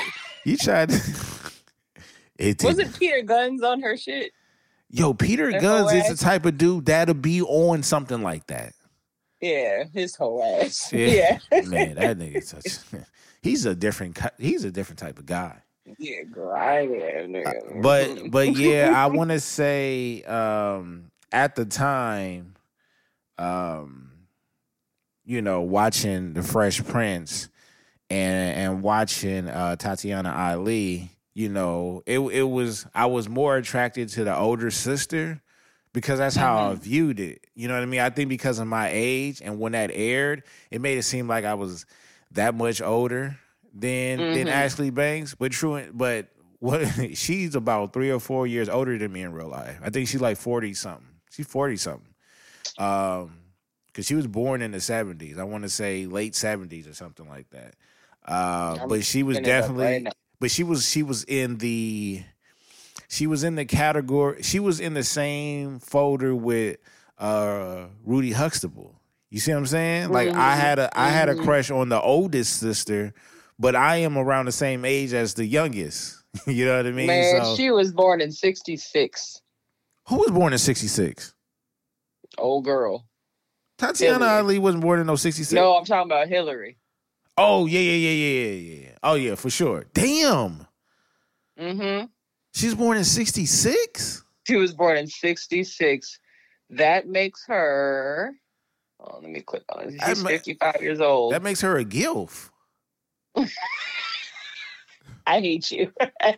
you 0.44 0.56
tried. 0.56 0.90
To, 0.90 1.00
it. 2.38 2.62
Wasn't 2.62 2.98
Peter 2.98 3.22
Gunz 3.22 3.62
on 3.62 3.80
her 3.82 3.96
shit? 3.96 4.32
Yo, 4.90 5.14
Peter 5.14 5.50
Their 5.50 5.60
Guns 5.60 5.92
is 5.92 6.08
the 6.08 6.24
type 6.24 6.46
of 6.46 6.58
dude 6.58 6.86
that'll 6.86 7.14
be 7.14 7.42
on 7.42 7.82
something 7.82 8.22
like 8.22 8.46
that. 8.46 8.72
Yeah, 9.40 9.84
his 9.92 10.16
whole 10.16 10.42
ass. 10.42 10.90
Yeah. 10.92 11.38
Yeah, 11.52 11.62
Man, 11.62 11.94
that 11.96 12.18
nigga 12.18 12.42
such. 12.44 13.00
He's 13.42 13.66
a 13.66 13.74
different. 13.74 14.18
He's 14.38 14.64
a 14.64 14.70
different 14.70 14.98
type 14.98 15.18
of 15.18 15.26
guy. 15.26 15.62
yeah, 15.98 16.22
grind 16.24 16.92
it, 16.92 17.30
nigga. 17.30 17.82
but 17.82 18.30
but 18.30 18.56
yeah, 18.56 18.92
I 18.94 19.06
want 19.06 19.30
to 19.30 19.40
say 19.40 20.22
um 20.24 21.10
at 21.32 21.54
the 21.54 21.64
time 21.64 22.54
um 23.38 24.10
you 25.24 25.42
know 25.42 25.60
watching 25.60 26.32
the 26.32 26.42
Fresh 26.42 26.84
Prince 26.84 27.48
and 28.10 28.56
and 28.58 28.82
watching 28.82 29.48
uh 29.48 29.76
Tatyana 29.78 30.34
Ali, 30.36 31.10
you 31.34 31.48
know, 31.48 32.02
it 32.06 32.18
it 32.18 32.42
was 32.44 32.86
I 32.94 33.06
was 33.06 33.28
more 33.28 33.56
attracted 33.56 34.08
to 34.10 34.24
the 34.24 34.36
older 34.36 34.70
sister 34.70 35.40
because 35.96 36.18
that's 36.18 36.36
how 36.36 36.70
I 36.70 36.74
viewed 36.74 37.18
it. 37.20 37.46
You 37.54 37.68
know 37.68 37.74
what 37.74 37.82
I 37.82 37.86
mean? 37.86 38.00
I 38.00 38.10
think 38.10 38.28
because 38.28 38.58
of 38.58 38.66
my 38.68 38.90
age 38.92 39.40
and 39.42 39.58
when 39.58 39.72
that 39.72 39.90
aired, 39.90 40.42
it 40.70 40.82
made 40.82 40.98
it 40.98 41.04
seem 41.04 41.26
like 41.26 41.46
I 41.46 41.54
was 41.54 41.86
that 42.32 42.54
much 42.54 42.82
older 42.82 43.38
than 43.72 44.18
than 44.18 44.46
Mhm. 44.46 44.50
Ashley 44.50 44.90
Banks. 44.90 45.34
But 45.34 45.52
true, 45.52 45.82
but 45.94 46.28
what 46.58 46.86
she's 47.14 47.54
about 47.54 47.94
three 47.94 48.10
or 48.10 48.20
four 48.20 48.46
years 48.46 48.68
older 48.68 48.98
than 48.98 49.10
me 49.10 49.22
in 49.22 49.32
real 49.32 49.48
life. 49.48 49.78
I 49.82 49.88
think 49.88 50.08
she's 50.08 50.20
like 50.20 50.36
forty 50.36 50.74
something. 50.74 51.06
She's 51.30 51.46
forty 51.46 51.78
something. 51.78 52.12
Um, 52.78 53.38
because 53.86 54.06
she 54.06 54.14
was 54.14 54.26
born 54.26 54.60
in 54.60 54.72
the 54.72 54.80
seventies. 54.80 55.38
I 55.38 55.44
want 55.44 55.62
to 55.64 55.70
say 55.70 56.04
late 56.04 56.34
seventies 56.34 56.86
or 56.86 56.92
something 56.92 57.26
like 57.26 57.48
that. 57.50 57.74
Uh, 58.22 58.86
but 58.86 59.02
she 59.02 59.22
was 59.22 59.36
looking 59.36 59.50
it 59.50 59.54
up 59.54 59.62
definitely. 59.62 59.84
right 60.04 60.14
but 60.40 60.50
she 60.50 60.62
was 60.62 60.86
she 60.86 61.02
was 61.02 61.24
in 61.24 61.56
the 61.56 62.22
she 63.08 63.26
was 63.26 63.44
in 63.44 63.54
the 63.54 63.64
category 63.64 64.42
she 64.42 64.58
was 64.58 64.80
in 64.80 64.94
the 64.94 65.02
same 65.04 65.78
folder 65.78 66.34
with 66.34 66.78
uh 67.18 67.86
Rudy 68.04 68.32
Huxtable. 68.32 69.00
You 69.30 69.40
see 69.40 69.52
what 69.52 69.58
I'm 69.58 69.66
saying? 69.66 70.10
Like 70.10 70.28
I 70.34 70.54
had 70.56 70.78
a 70.78 70.90
I 70.98 71.08
had 71.10 71.28
a 71.28 71.34
Mhm. 71.34 71.44
crush 71.44 71.70
on 71.70 71.88
the 71.88 72.00
oldest 72.00 72.60
sister, 72.60 73.12
but 73.58 73.74
I 73.74 73.96
am 73.98 74.16
around 74.16 74.46
the 74.46 74.52
same 74.52 74.84
age 74.84 75.12
as 75.12 75.34
the 75.34 75.44
youngest. 75.46 76.22
you 76.46 76.64
know 76.66 76.76
what 76.76 76.86
I 76.86 76.90
mean? 76.92 77.06
Man, 77.06 77.44
so 77.44 77.56
she 77.56 77.70
was 77.70 77.92
born 77.92 78.20
in 78.20 78.30
'66. 78.32 79.40
who 80.08 80.16
was 80.18 80.30
born 80.30 80.52
in 80.52 80.58
66? 80.58 81.34
Old 82.38 82.64
girl. 82.64 83.06
Tatiana 83.78 84.24
Hillary. 84.24 84.38
Ali 84.38 84.58
wasn't 84.58 84.82
born 84.82 85.00
in 85.00 85.06
no 85.06 85.16
66. 85.16 85.52
No, 85.52 85.76
I'm 85.76 85.84
talking 85.84 86.10
about 86.10 86.28
Hillary. 86.28 86.76
Oh, 87.38 87.66
yeah, 87.66 87.80
yeah, 87.80 87.92
yeah, 87.92 88.10
yeah, 88.10 88.50
yeah, 88.50 88.82
yeah. 88.82 88.90
Oh 89.02 89.14
yeah, 89.14 89.34
for 89.34 89.50
sure. 89.50 89.84
Damn. 89.92 90.66
Mm-hmm. 91.58 92.06
She's 92.56 92.74
born 92.74 92.96
in 92.96 93.04
66? 93.04 94.24
She 94.46 94.56
was 94.56 94.72
born 94.72 94.96
in 94.96 95.06
'66. 95.06 96.18
That 96.70 97.06
makes 97.06 97.44
her. 97.48 98.32
Oh, 98.98 99.18
let 99.20 99.30
me 99.30 99.42
click 99.42 99.62
on 99.68 99.88
it. 99.88 99.98
That 100.00 100.08
She's 100.16 100.22
ma- 100.22 100.30
55 100.30 100.76
years 100.80 101.02
old. 101.02 101.34
That 101.34 101.42
makes 101.42 101.60
her 101.60 101.76
a 101.76 101.84
gilf. 101.84 102.48
I 105.26 105.40
hate 105.40 105.70
you. 105.70 105.92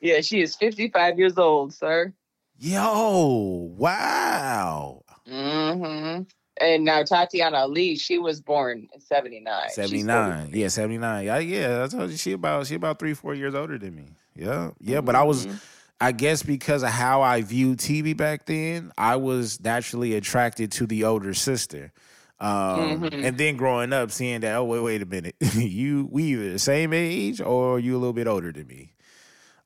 yeah, 0.00 0.20
she 0.20 0.40
is 0.40 0.56
55 0.56 1.16
years 1.16 1.38
old, 1.38 1.72
sir. 1.72 2.12
Yo, 2.58 3.72
wow. 3.76 5.04
Mm-hmm. 5.28 6.22
And 6.60 6.84
now 6.84 7.02
Tatyana 7.02 7.54
Ali, 7.54 7.96
she 7.96 8.18
was 8.18 8.40
born 8.40 8.88
in 8.92 9.00
seventy 9.00 9.40
nine. 9.40 9.68
Seventy 9.70 10.02
nine, 10.02 10.50
Yeah, 10.54 10.68
79. 10.68 11.24
Yeah, 11.26 11.38
yeah. 11.38 11.84
I 11.84 11.88
told 11.88 12.10
you 12.10 12.16
she 12.16 12.32
about 12.32 12.66
she 12.66 12.74
about 12.76 12.98
three, 12.98 13.14
four 13.14 13.34
years 13.34 13.54
older 13.54 13.78
than 13.78 13.94
me. 13.94 14.04
Yeah. 14.34 14.70
Yeah. 14.80 15.00
But 15.02 15.14
I 15.16 15.22
was 15.22 15.46
Mhm. 15.46 15.60
I 16.00 16.12
guess 16.12 16.42
because 16.42 16.82
of 16.82 16.90
how 16.90 17.22
I 17.22 17.40
viewed 17.42 17.78
TV 17.78 18.14
back 18.16 18.46
then, 18.46 18.92
I 18.98 19.16
was 19.16 19.60
naturally 19.62 20.14
attracted 20.14 20.70
to 20.72 20.86
the 20.86 21.04
older 21.04 21.32
sister. 21.34 21.92
Um, 22.38 23.00
Mhm. 23.00 23.24
and 23.24 23.38
then 23.38 23.56
growing 23.56 23.94
up, 23.94 24.10
seeing 24.10 24.40
that, 24.42 24.56
oh 24.56 24.64
wait, 24.64 24.80
wait 24.80 25.02
a 25.02 25.06
minute, 25.06 25.36
you 25.54 26.06
we 26.10 26.24
either 26.34 26.52
the 26.52 26.58
same 26.58 26.92
age 26.92 27.40
or 27.40 27.78
you 27.80 27.94
a 27.96 27.98
little 27.98 28.12
bit 28.12 28.26
older 28.26 28.52
than 28.52 28.66
me. 28.66 28.92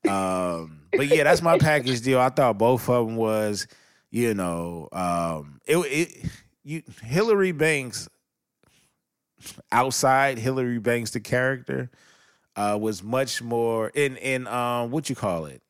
Um, 0.09 0.83
but 0.96 1.09
yeah, 1.09 1.24
that's 1.24 1.42
my 1.42 1.59
package 1.59 2.00
deal. 2.00 2.20
I 2.20 2.31
thought 2.31 2.59
both 2.59 2.88
of 2.88 3.07
them 3.07 3.16
was, 3.16 3.66
you 4.11 4.35
know, 4.35 4.88
um, 4.92 5.61
it, 5.66 5.76
it 5.79 6.31
you 6.71 6.83
Hillary 7.03 7.53
Banks 7.53 8.09
outside 9.73 10.39
Hillary 10.39 10.79
Banks 10.79 11.11
the 11.11 11.21
character 11.21 11.91
uh, 12.55 12.79
was 12.81 13.03
much 13.03 13.43
more 13.43 13.89
in 13.89 14.17
in 14.17 14.47
um 14.47 14.91
what 14.91 15.11
you 15.11 15.17
call 15.17 15.47
it? 15.47 15.63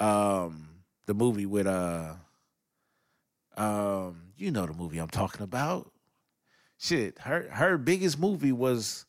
Um 0.00 0.68
the 1.06 1.14
movie 1.14 1.46
with 1.46 1.66
uh 1.66 2.14
um 3.56 4.32
you 4.36 4.50
know 4.50 4.66
the 4.66 4.72
movie 4.72 4.98
I'm 4.98 5.08
talking 5.08 5.42
about. 5.42 5.92
Shit 6.78 7.18
her 7.20 7.48
her 7.50 7.76
biggest 7.76 8.18
movie 8.18 8.52
was 8.52 9.04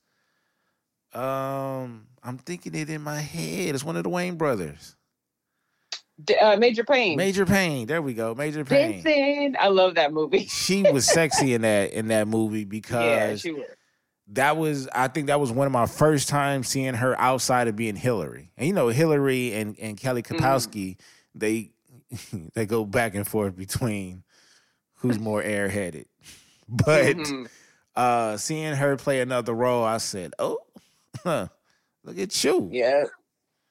um 1.13 2.07
I'm 2.21 2.37
thinking 2.37 2.75
it 2.75 2.89
in 2.89 3.01
my 3.01 3.21
head. 3.21 3.75
It's 3.75 3.83
one 3.83 3.95
of 3.95 4.03
the 4.03 4.09
Wayne 4.09 4.35
brothers 4.35 4.97
uh, 6.41 6.55
Major 6.57 6.83
Payne. 6.83 7.17
Major 7.17 7.45
Payne 7.45 7.87
there 7.87 8.01
we 8.01 8.13
go 8.13 8.35
Major 8.35 8.63
Payne 8.63 9.01
Vincent. 9.03 9.57
I 9.59 9.67
love 9.67 9.95
that 9.95 10.13
movie. 10.13 10.45
she 10.47 10.83
was 10.83 11.05
sexy 11.05 11.53
in 11.53 11.61
that 11.61 11.91
in 11.91 12.07
that 12.09 12.27
movie 12.27 12.59
yeah, 12.59 12.65
because 12.69 13.41
she 13.41 13.51
was. 13.51 13.65
that 14.29 14.55
was 14.57 14.87
I 14.93 15.07
think 15.07 15.27
that 15.27 15.39
was 15.39 15.51
one 15.51 15.65
of 15.67 15.73
my 15.73 15.85
first 15.87 16.29
times 16.29 16.67
seeing 16.67 16.93
her 16.93 17.19
outside 17.19 17.67
of 17.67 17.75
being 17.75 17.95
Hillary. 17.95 18.51
And 18.57 18.67
you 18.67 18.73
know, 18.73 18.87
Hillary 18.89 19.53
and, 19.53 19.77
and 19.79 19.97
Kelly 19.97 20.21
Mm-hmm. 20.23 20.43
Kapowski, 20.43 20.97
they 21.35 21.71
they 22.53 22.65
go 22.65 22.85
back 22.85 23.15
and 23.15 23.27
forth 23.27 23.55
between 23.55 24.23
who's 24.97 25.19
more 25.19 25.41
airheaded. 25.41 26.05
But 26.69 27.17
Mhm. 27.17 27.49
uh 27.95 28.37
seeing 28.37 28.73
her 28.75 28.95
play 28.97 29.19
another 29.21 29.53
role, 29.53 29.83
I 29.83 29.97
said, 29.97 30.33
Oh, 30.39 30.59
huh, 31.23 31.47
look 32.03 32.17
at 32.17 32.43
you. 32.43 32.69
Yeah. 32.71 33.03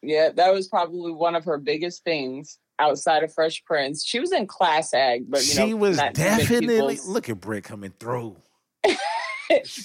Yeah, 0.02 0.30
that 0.30 0.52
was 0.52 0.68
probably 0.68 1.12
one 1.12 1.34
of 1.34 1.44
her 1.44 1.58
biggest 1.58 2.02
things 2.04 2.58
outside 2.78 3.22
of 3.22 3.32
Fresh 3.32 3.64
Prince. 3.64 4.04
She 4.04 4.18
was 4.18 4.32
in 4.32 4.46
Class 4.46 4.92
Act, 4.92 5.24
but 5.28 5.40
you 5.40 5.46
she 5.46 5.70
know, 5.70 5.76
was 5.76 5.96
too 5.96 6.02
many 6.02 6.12
definitely 6.12 6.98
look 7.06 7.28
at 7.28 7.40
Britt 7.40 7.64
coming 7.64 7.92
through. 7.98 8.36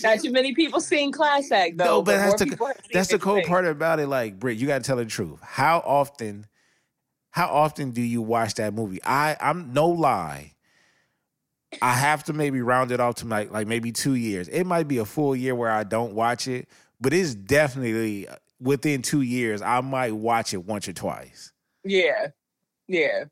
not 0.04 0.20
too 0.20 0.32
many 0.32 0.54
people 0.54 0.80
seeing 0.80 1.12
Class 1.12 1.52
Act 1.52 1.78
though. 1.78 1.86
No, 1.86 2.02
but 2.02 2.18
that's 2.18 2.40
the 2.40 2.48
people 2.48 2.68
have 2.68 2.78
seen 2.78 2.90
that's 2.94 3.10
the 3.10 3.20
cool 3.20 3.42
part 3.44 3.66
about 3.66 4.00
it. 4.00 4.08
Like, 4.08 4.40
Britt, 4.40 4.58
you 4.58 4.68
gotta 4.68 4.84
tell 4.84 4.98
the 4.98 5.06
truth. 5.06 5.40
How 5.42 5.80
often, 5.86 6.48
how 7.30 7.48
often 7.48 7.92
do 7.92 8.02
you 8.02 8.22
watch 8.22 8.56
that 8.56 8.74
movie? 8.74 9.00
I 9.06 9.38
I'm 9.40 9.74
no 9.74 9.88
lie. 9.88 10.54
I 11.82 11.94
have 11.94 12.24
to 12.26 12.34
maybe 12.34 12.62
round 12.62 12.92
it 12.92 13.00
off 13.00 13.16
to 13.16 13.28
like 13.28 13.52
like 13.52 13.68
maybe 13.68 13.92
two 13.92 14.16
years. 14.16 14.48
It 14.48 14.64
might 14.64 14.88
be 14.88 14.98
a 14.98 15.06
full 15.06 15.36
year 15.36 15.54
where 15.54 15.72
I 15.72 15.84
don't 15.84 16.14
watch 16.14 16.48
it, 16.48 16.68
but 17.00 17.14
it's 17.14 17.36
definitely 17.36 18.28
within 18.60 19.02
two 19.02 19.22
years 19.22 19.62
I 19.62 19.82
might 19.82 20.13
watch 20.13 20.54
it 20.54 20.65
once 20.65 20.88
or 20.88 20.93
twice. 20.93 21.52
Yeah. 21.84 22.28
Yeah. 22.88 23.26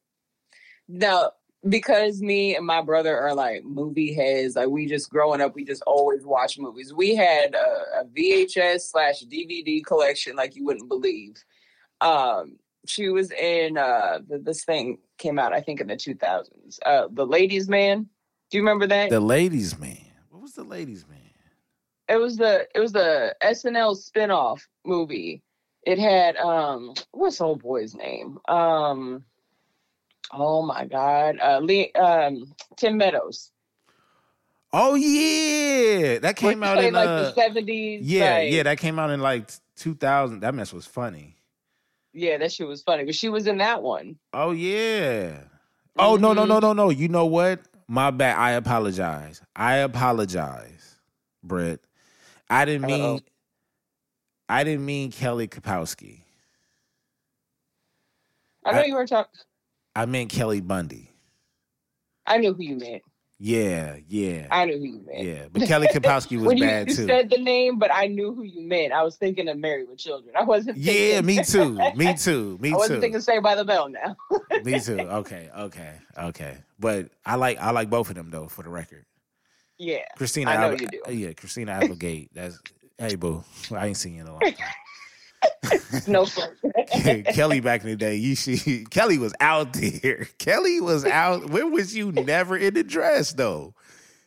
Now, 0.87 1.31
because 1.67 2.21
me 2.21 2.55
and 2.55 2.65
my 2.65 2.81
brother 2.81 3.17
are 3.17 3.33
like 3.33 3.63
movie 3.63 4.13
heads, 4.13 4.55
like 4.55 4.69
we 4.69 4.85
just 4.85 5.09
growing 5.09 5.41
up, 5.41 5.55
we 5.55 5.65
just 5.65 5.81
always 5.87 6.23
watch 6.23 6.59
movies. 6.59 6.93
We 6.93 7.15
had 7.15 7.55
a, 7.55 8.01
a 8.01 8.05
VHS 8.05 8.81
slash 8.91 9.23
DVD 9.23 9.83
collection 9.83 10.35
like 10.35 10.55
you 10.55 10.63
wouldn't 10.63 10.89
believe. 10.89 11.43
Um, 12.01 12.57
she 12.87 13.09
was 13.09 13.31
in 13.31 13.77
uh 13.77 14.19
this 14.27 14.63
thing 14.63 14.99
came 15.17 15.39
out, 15.39 15.53
I 15.53 15.61
think 15.61 15.81
in 15.81 15.87
the 15.87 15.95
2000s. 15.95 16.77
Uh 16.85 17.07
The 17.11 17.25
Ladies 17.25 17.67
Man. 17.67 18.07
Do 18.51 18.57
you 18.57 18.63
remember 18.63 18.85
that? 18.87 19.09
The 19.09 19.19
ladies 19.19 19.77
man. 19.79 19.97
What 20.29 20.41
was 20.41 20.53
the 20.53 20.63
ladies 20.63 21.05
man? 21.09 21.14
It 22.09 22.17
was 22.17 22.37
the 22.37 22.67
it 22.75 22.79
was 22.79 22.91
the 22.91 23.35
SNL 23.43 23.95
spinoff 23.97 24.61
movie. 24.85 25.41
It 25.83 25.99
had 25.99 26.35
um 26.37 26.93
what's 27.11 27.41
old 27.41 27.61
boy's 27.61 27.95
name? 27.95 28.39
Um 28.47 29.23
oh 30.31 30.61
my 30.63 30.85
god. 30.85 31.37
Uh 31.41 31.59
Lee, 31.61 31.91
um 31.93 32.53
Tim 32.77 32.97
Meadows. 32.97 33.51
Oh 34.73 34.95
yeah, 34.95 36.19
that 36.19 36.35
came 36.35 36.61
he 36.61 36.67
out 36.67 36.83
in 36.83 36.93
like 36.93 37.07
uh, 37.07 37.21
the 37.23 37.33
seventies. 37.33 38.01
yeah 38.03 38.39
yeah 38.41 38.63
that 38.63 38.77
came 38.77 38.99
out 38.99 39.09
in 39.09 39.21
like 39.21 39.49
2000. 39.77 40.41
That 40.41 40.53
mess 40.53 40.73
was 40.73 40.85
funny. 40.85 41.37
yeah, 42.13 42.37
that 42.37 42.51
shit 42.51 42.67
was 42.67 42.81
funny. 42.83 43.05
But 43.05 43.15
she 43.15 43.29
was 43.29 43.47
in 43.47 43.59
that 43.59 43.81
one. 43.83 44.17
Oh 44.33 44.51
yeah. 44.51 45.39
Oh 45.97 46.15
no 46.17 46.33
no 46.33 46.41
Mm-hmm. 46.41 46.49
no 46.49 46.59
no 46.59 46.73
no. 46.73 46.89
You 46.89 47.07
know 47.07 47.25
what? 47.25 47.61
My 47.87 48.11
bad. 48.11 48.37
I 48.37 48.51
apologize. 48.51 49.41
I 49.55 49.75
apologize, 49.77 50.95
Britt. 51.43 51.79
I 52.49 52.65
didn't 52.65 52.87
mean. 52.87 53.01
Uh-oh. 53.01 53.19
I 54.47 54.63
didn't 54.63 54.85
mean 54.85 55.11
Kelly 55.11 55.47
Kapowski. 55.47 56.21
I 58.65 58.71
know 58.73 58.79
I- 58.79 58.85
you 58.85 58.95
were 58.95 59.07
talking 59.07 59.31
I 59.95 60.05
meant 60.05 60.29
Kelly 60.29 60.59
Bundy. 60.59 61.09
I 62.27 62.37
knew 62.37 62.53
who 62.53 62.63
you 62.63 62.75
meant. 62.75 63.01
Yeah, 63.37 63.97
yeah, 64.07 64.47
I 64.49 64.65
knew 64.65 64.77
who 64.77 64.83
you 64.85 65.05
meant. 65.05 65.25
yeah. 65.25 65.45
But 65.51 65.63
Kelly 65.67 65.87
Kapowski 65.87 66.37
was 66.37 66.45
when 66.47 66.57
you, 66.57 66.63
bad 66.65 66.89
you 66.89 66.95
too. 66.95 67.05
said 67.05 67.29
the 67.29 67.37
name, 67.37 67.77
but 67.77 67.93
I 67.93 68.07
knew 68.07 68.33
who 68.33 68.43
you 68.43 68.61
meant. 68.61 68.93
I 68.93 69.03
was 69.03 69.17
thinking 69.17 69.47
of 69.49 69.57
Married 69.57 69.89
with 69.89 69.99
Children. 69.99 70.35
I 70.37 70.43
wasn't 70.43 70.77
yeah, 70.77 71.21
thinking, 71.21 71.25
me 71.25 71.43
too. 71.43 71.73
Me 71.95 72.13
too. 72.15 72.57
Me 72.61 72.69
too. 72.69 72.75
I 72.75 72.77
wasn't 72.77 73.01
thinking 73.01 73.19
Saved 73.21 73.43
by 73.43 73.55
the 73.55 73.65
Bell 73.65 73.89
now. 73.89 74.15
Me 74.63 74.79
too. 74.79 74.99
Okay, 74.99 75.49
okay, 75.55 75.93
okay. 76.17 76.57
But 76.79 77.09
I 77.25 77.35
like 77.35 77.57
I 77.59 77.71
like 77.71 77.89
both 77.89 78.09
of 78.09 78.15
them 78.15 78.29
though. 78.31 78.47
For 78.47 78.63
the 78.63 78.69
record, 78.69 79.05
yeah. 79.77 80.03
Christina. 80.17 80.51
I 80.51 80.57
know 80.57 80.73
Applegate- 80.73 80.93
you 80.93 81.01
do. 81.05 81.09
Uh, 81.09 81.11
yeah, 81.13 81.33
Christina 81.33 81.71
Applegate. 81.73 82.29
That's 82.33 82.59
hey 82.97 83.15
boo. 83.15 83.43
I 83.71 83.87
ain't 83.87 83.97
seen 83.97 84.15
you 84.15 84.21
in 84.21 84.27
a 84.27 84.31
long 84.31 84.41
time. 84.41 84.53
No. 86.07 86.25
Kelly 87.33 87.59
back 87.59 87.83
in 87.83 87.89
the 87.89 87.95
day, 87.95 88.15
you 88.15 88.35
see 88.35 88.85
Kelly 88.89 89.17
was 89.17 89.33
out 89.39 89.73
there. 89.73 90.27
Kelly 90.37 90.81
was 90.81 91.05
out. 91.05 91.49
Where 91.49 91.67
was 91.67 91.95
you 91.95 92.11
never 92.11 92.57
in 92.57 92.73
the 92.73 92.83
dress 92.83 93.33
though? 93.33 93.73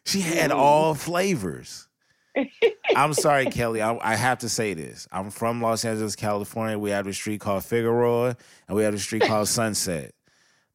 She 0.05 0.21
had 0.21 0.51
mm. 0.51 0.57
all 0.57 0.95
flavors. 0.95 1.89
I'm 2.95 3.15
sorry, 3.15 3.47
Kelly. 3.47 3.83
I, 3.83 3.99
I 4.01 4.15
have 4.15 4.39
to 4.39 4.49
say 4.49 4.75
this. 4.75 5.09
I'm 5.11 5.31
from 5.31 5.61
Los 5.61 5.85
Angeles, 5.85 6.15
California. 6.15 6.79
We 6.79 6.91
have 6.91 7.07
a 7.07 7.13
street 7.13 7.41
called 7.41 7.65
Figueroa, 7.65 8.37
and 8.69 8.77
we 8.77 8.85
have 8.85 8.95
a 8.95 8.99
street 8.99 9.23
called 9.23 9.49
Sunset. 9.49 10.15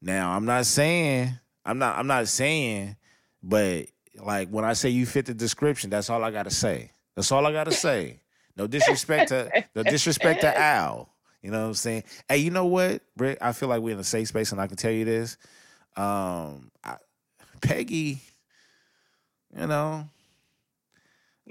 Now, 0.01 0.31
I'm 0.31 0.45
not 0.45 0.65
saying, 0.65 1.31
I'm 1.65 1.79
not, 1.79 1.97
I'm 1.97 2.07
not 2.07 2.27
saying, 2.27 2.97
but 3.41 3.88
like 4.25 4.49
when 4.49 4.65
I 4.65 4.73
say 4.73 4.89
you 4.89 5.05
fit 5.05 5.25
the 5.25 5.33
description, 5.33 5.89
that's 5.89 6.09
all 6.09 6.23
I 6.23 6.31
gotta 6.31 6.51
say. 6.51 6.91
That's 7.15 7.31
all 7.31 7.45
I 7.45 7.51
gotta 7.51 7.71
say. 7.73 8.19
No 8.55 8.67
disrespect 8.67 9.29
to 9.29 9.65
no 9.75 9.83
disrespect 9.83 10.41
to 10.41 10.57
Al. 10.57 11.09
You 11.41 11.51
know 11.51 11.62
what 11.62 11.67
I'm 11.67 11.73
saying? 11.73 12.03
Hey, 12.29 12.38
you 12.38 12.51
know 12.51 12.65
what, 12.65 13.01
Britt? 13.17 13.38
I 13.41 13.51
feel 13.51 13.67
like 13.69 13.81
we're 13.81 13.93
in 13.93 13.99
a 13.99 14.03
safe 14.03 14.29
space, 14.29 14.51
and 14.51 14.62
I 14.62 14.67
can 14.67 14.77
tell 14.77 14.91
you 14.91 15.03
this. 15.05 15.38
Um, 15.97 16.71
I, 16.83 16.95
Peggy, 17.62 18.21
you 19.59 19.67
know, 19.67 20.07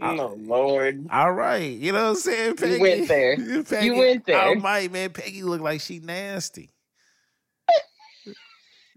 Oh 0.00 0.34
Lord. 0.38 1.06
all 1.10 1.32
right, 1.32 1.70
you 1.70 1.92
know 1.92 2.04
what 2.04 2.08
I'm 2.10 2.14
saying? 2.16 2.56
Peggy, 2.56 2.74
you 2.76 2.80
went 2.80 3.08
there. 3.08 3.36
Peggy, 3.64 3.86
You 3.86 3.96
went 3.96 4.24
there. 4.26 4.42
Oh 4.42 4.54
my 4.54 4.88
man, 4.88 5.10
Peggy 5.10 5.42
looked 5.42 5.62
like 5.62 5.80
she 5.82 5.98
nasty. 5.98 6.70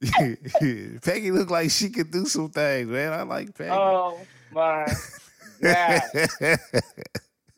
Peggy 1.02 1.32
looked 1.32 1.52
like 1.52 1.72
she 1.72 1.90
could 1.90 2.12
do 2.12 2.26
some 2.26 2.50
things, 2.50 2.90
man. 2.90 3.14
I 3.14 3.24
like 3.24 3.56
Peggy. 3.58 3.72
Oh 3.72 4.28
my 4.52 4.94
God. 5.62 6.02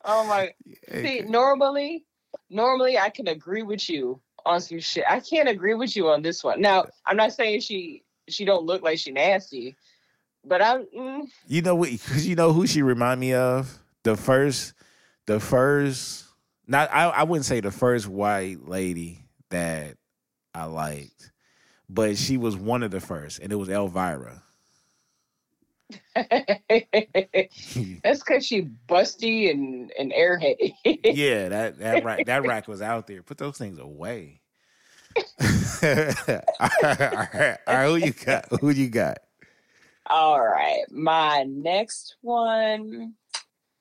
Oh 0.09 0.23
my 0.25 0.53
see, 1.01 1.21
normally 1.21 2.05
normally 2.49 2.97
I 2.97 3.09
can 3.09 3.27
agree 3.27 3.63
with 3.63 3.89
you 3.89 4.21
on 4.45 4.61
some 4.61 4.79
shit. 4.79 5.03
I 5.07 5.19
can't 5.19 5.49
agree 5.49 5.73
with 5.73 5.95
you 5.95 6.09
on 6.09 6.21
this 6.21 6.43
one. 6.43 6.61
Now, 6.61 6.85
I'm 7.05 7.17
not 7.17 7.33
saying 7.33 7.61
she 7.61 8.03
she 8.29 8.45
don't 8.45 8.65
look 8.65 8.81
like 8.81 8.99
she 8.99 9.11
nasty, 9.11 9.75
but 10.45 10.61
I'm 10.61 10.85
mm, 10.97 11.27
You 11.47 11.61
know 11.61 11.75
what? 11.75 11.89
Because 11.89 12.27
you 12.27 12.35
know 12.35 12.53
who 12.53 12.65
she 12.67 12.81
remind 12.81 13.19
me 13.19 13.33
of? 13.33 13.79
The 14.03 14.15
first, 14.15 14.73
the 15.25 15.39
first. 15.39 16.25
Not 16.67 16.89
I. 16.91 17.09
I 17.09 17.23
wouldn't 17.23 17.45
say 17.45 17.59
the 17.59 17.71
first 17.71 18.07
white 18.07 18.67
lady 18.67 19.25
that 19.49 19.95
I 20.53 20.65
liked, 20.65 21.31
but 21.89 22.17
she 22.17 22.37
was 22.37 22.55
one 22.55 22.83
of 22.83 22.91
the 22.91 22.99
first, 22.99 23.39
and 23.39 23.51
it 23.51 23.55
was 23.55 23.69
Elvira. 23.69 24.43
that's 26.15 28.19
because 28.19 28.45
she 28.45 28.69
busty 28.89 29.49
and 29.49 29.91
and 29.97 30.11
airheady. 30.11 30.73
yeah, 31.03 31.49
that 31.49 31.79
that 31.79 32.03
rack 32.03 32.25
that 32.25 32.45
rack 32.45 32.67
was 32.67 32.81
out 32.81 33.07
there. 33.07 33.23
Put 33.23 33.37
those 33.37 33.57
things 33.57 33.79
away. 33.79 34.41
all, 35.17 35.23
right, 35.81 36.15
all 36.59 36.69
right, 36.69 37.57
all 37.67 37.75
right, 37.75 37.87
who 37.87 37.95
you 37.95 38.11
got? 38.11 38.45
Who 38.59 38.69
you 38.69 38.89
got? 38.89 39.19
All 40.07 40.41
right, 40.41 40.83
my 40.89 41.45
next 41.47 42.17
one, 42.21 43.13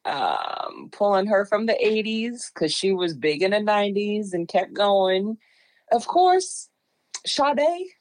um, 0.05 0.91
pulling 0.93 1.27
her 1.27 1.45
from 1.45 1.67
the 1.67 1.77
'80s 1.85 2.53
because 2.55 2.73
she 2.73 2.93
was 2.93 3.15
big 3.15 3.43
in 3.43 3.51
the 3.51 3.57
'90s 3.57 4.33
and 4.33 4.47
kept 4.47 4.75
going. 4.75 5.39
Of 5.91 6.07
course, 6.07 6.69
Sade. 7.27 7.96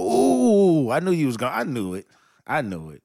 Ooh, 0.00 0.90
I 0.90 1.00
knew 1.00 1.10
you 1.12 1.26
was 1.26 1.36
going. 1.36 1.52
I 1.52 1.64
knew 1.64 1.94
it. 1.94 2.06
I 2.46 2.62
knew 2.62 2.90
it. 2.90 3.02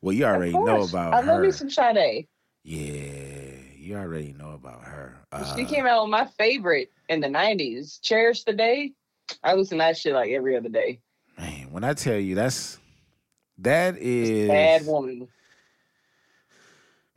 Well, 0.00 0.12
you 0.12 0.24
already 0.24 0.56
know 0.56 0.82
about 0.82 1.14
I 1.14 1.20
her. 1.22 1.32
love 1.32 1.40
me 1.42 1.50
some 1.50 1.70
Sade. 1.70 2.28
Yeah, 2.62 3.50
you 3.76 3.96
already 3.96 4.32
know 4.32 4.52
about 4.52 4.84
her. 4.84 5.16
she 5.56 5.64
Uh, 5.64 5.68
came 5.68 5.86
out 5.86 6.02
with 6.04 6.10
my 6.10 6.26
favorite 6.38 6.92
in 7.08 7.20
the 7.20 7.28
'90s, 7.28 8.00
"Cherish 8.00 8.44
the 8.44 8.52
Day." 8.52 8.92
I 9.42 9.54
listen 9.54 9.78
to 9.78 9.82
that 9.84 9.96
shit 9.96 10.14
like 10.14 10.30
every 10.30 10.56
other 10.56 10.68
day. 10.68 11.00
Man, 11.38 11.70
when 11.70 11.84
I 11.84 11.94
tell 11.94 12.16
you 12.16 12.34
that's 12.34 12.78
that 13.58 13.96
is 13.98 14.48
Bad 14.48 14.86
woman. 14.86 15.28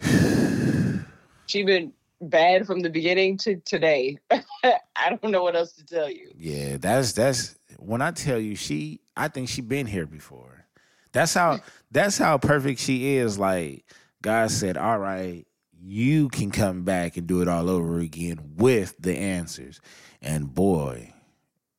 she 1.47 1.63
been 1.63 1.93
bad 2.21 2.65
from 2.65 2.81
the 2.81 2.89
beginning 2.89 3.37
to 3.37 3.57
today. 3.57 4.17
I 4.31 5.09
don't 5.09 5.31
know 5.31 5.43
what 5.43 5.55
else 5.55 5.73
to 5.73 5.85
tell 5.85 6.09
you. 6.09 6.31
Yeah, 6.37 6.77
that's 6.77 7.13
that's 7.13 7.55
when 7.77 8.01
I 8.01 8.11
tell 8.11 8.39
you 8.39 8.55
she 8.55 8.99
I 9.19 9.27
think 9.27 9.49
she 9.49 9.61
been 9.61 9.85
here 9.85 10.05
before. 10.05 10.65
That's 11.11 11.33
how 11.33 11.59
that's 11.91 12.17
how 12.17 12.37
perfect 12.37 12.79
she 12.79 13.17
is. 13.17 13.37
Like 13.37 13.83
God 14.21 14.49
said, 14.49 14.77
All 14.77 14.97
right, 14.97 15.45
you 15.77 16.29
can 16.29 16.51
come 16.51 16.83
back 16.83 17.17
and 17.17 17.27
do 17.27 17.41
it 17.41 17.49
all 17.49 17.69
over 17.69 17.99
again 17.99 18.53
with 18.55 18.95
the 18.97 19.17
answers. 19.17 19.81
And 20.21 20.53
boy, 20.53 21.13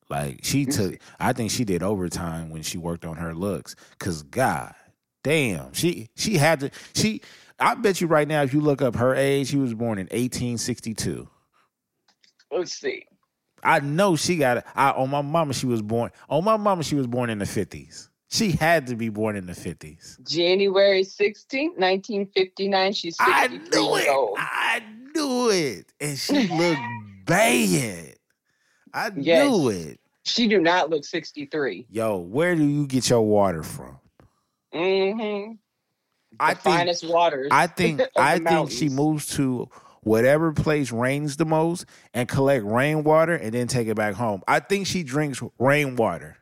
like 0.07 0.41
she 0.43 0.65
took 0.65 0.99
I 1.19 1.33
think 1.33 1.49
she 1.49 1.63
did 1.63 1.81
overtime 1.81 2.51
when 2.51 2.61
she 2.61 2.77
worked 2.77 3.05
on 3.05 3.17
her 3.17 3.33
looks. 3.33 3.75
Cause 3.97 4.21
God 4.21 4.75
damn, 5.23 5.73
she 5.73 6.09
she 6.15 6.37
had 6.37 6.59
to 6.59 6.71
she 6.93 7.21
I 7.59 7.73
bet 7.73 8.01
you 8.01 8.07
right 8.07 8.27
now 8.27 8.43
if 8.43 8.53
you 8.53 8.61
look 8.61 8.83
up 8.83 8.95
her 8.97 9.15
age, 9.15 9.47
she 9.47 9.57
was 9.57 9.73
born 9.73 9.97
in 9.97 10.05
1862. 10.05 11.27
Let's 12.51 12.73
see. 12.73 13.05
I 13.63 13.79
know 13.79 14.15
she 14.15 14.37
got 14.37 14.57
it. 14.57 14.63
I 14.75 14.91
on 14.91 15.09
my 15.09 15.21
mama 15.21 15.53
she 15.53 15.65
was 15.65 15.81
born. 15.81 16.11
On 16.29 16.43
my 16.43 16.57
mama 16.57 16.83
she 16.83 16.95
was 16.95 17.07
born 17.07 17.29
in 17.29 17.39
the 17.39 17.45
fifties. 17.45 18.09
She 18.29 18.51
had 18.51 18.87
to 18.87 18.95
be 18.95 19.09
born 19.09 19.35
in 19.35 19.45
the 19.45 19.53
fifties. 19.53 20.17
January 20.25 21.03
16th, 21.03 21.77
1959. 21.77 22.93
She's 22.93 23.17
63 23.17 23.27
I 23.33 23.47
knew 23.47 23.95
it. 23.97 24.07
old. 24.09 24.37
I 24.39 24.81
knew 25.13 25.49
it. 25.49 25.85
And 25.99 26.17
she 26.17 26.47
looked 26.47 26.79
bad. 27.25 28.15
I 28.93 29.11
Yes. 29.17 29.49
knew 29.49 29.69
it. 29.69 29.99
She 30.23 30.47
do 30.47 30.59
not 30.61 30.89
look 30.89 31.03
63. 31.03 31.87
Yo, 31.89 32.17
where 32.17 32.55
do 32.55 32.63
you 32.63 32.87
get 32.87 33.09
your 33.09 33.21
water 33.21 33.63
from? 33.63 33.97
Mm-hmm. 34.73 35.53
I 36.39 36.53
the 36.53 36.59
think 36.61 36.75
finest 36.77 37.07
waters. 37.09 37.49
I 37.51 37.67
think 37.67 38.01
I 38.17 38.39
think 38.39 38.71
she 38.71 38.87
moves 38.89 39.27
to 39.35 39.69
whatever 40.03 40.51
place 40.51 40.91
rains 40.91 41.37
the 41.37 41.45
most 41.45 41.85
and 42.13 42.27
collect 42.27 42.65
rainwater 42.65 43.35
and 43.35 43.53
then 43.53 43.67
take 43.67 43.87
it 43.87 43.95
back 43.95 44.15
home. 44.15 44.41
I 44.47 44.59
think 44.59 44.87
she 44.87 45.03
drinks 45.03 45.41
rainwater. 45.59 46.37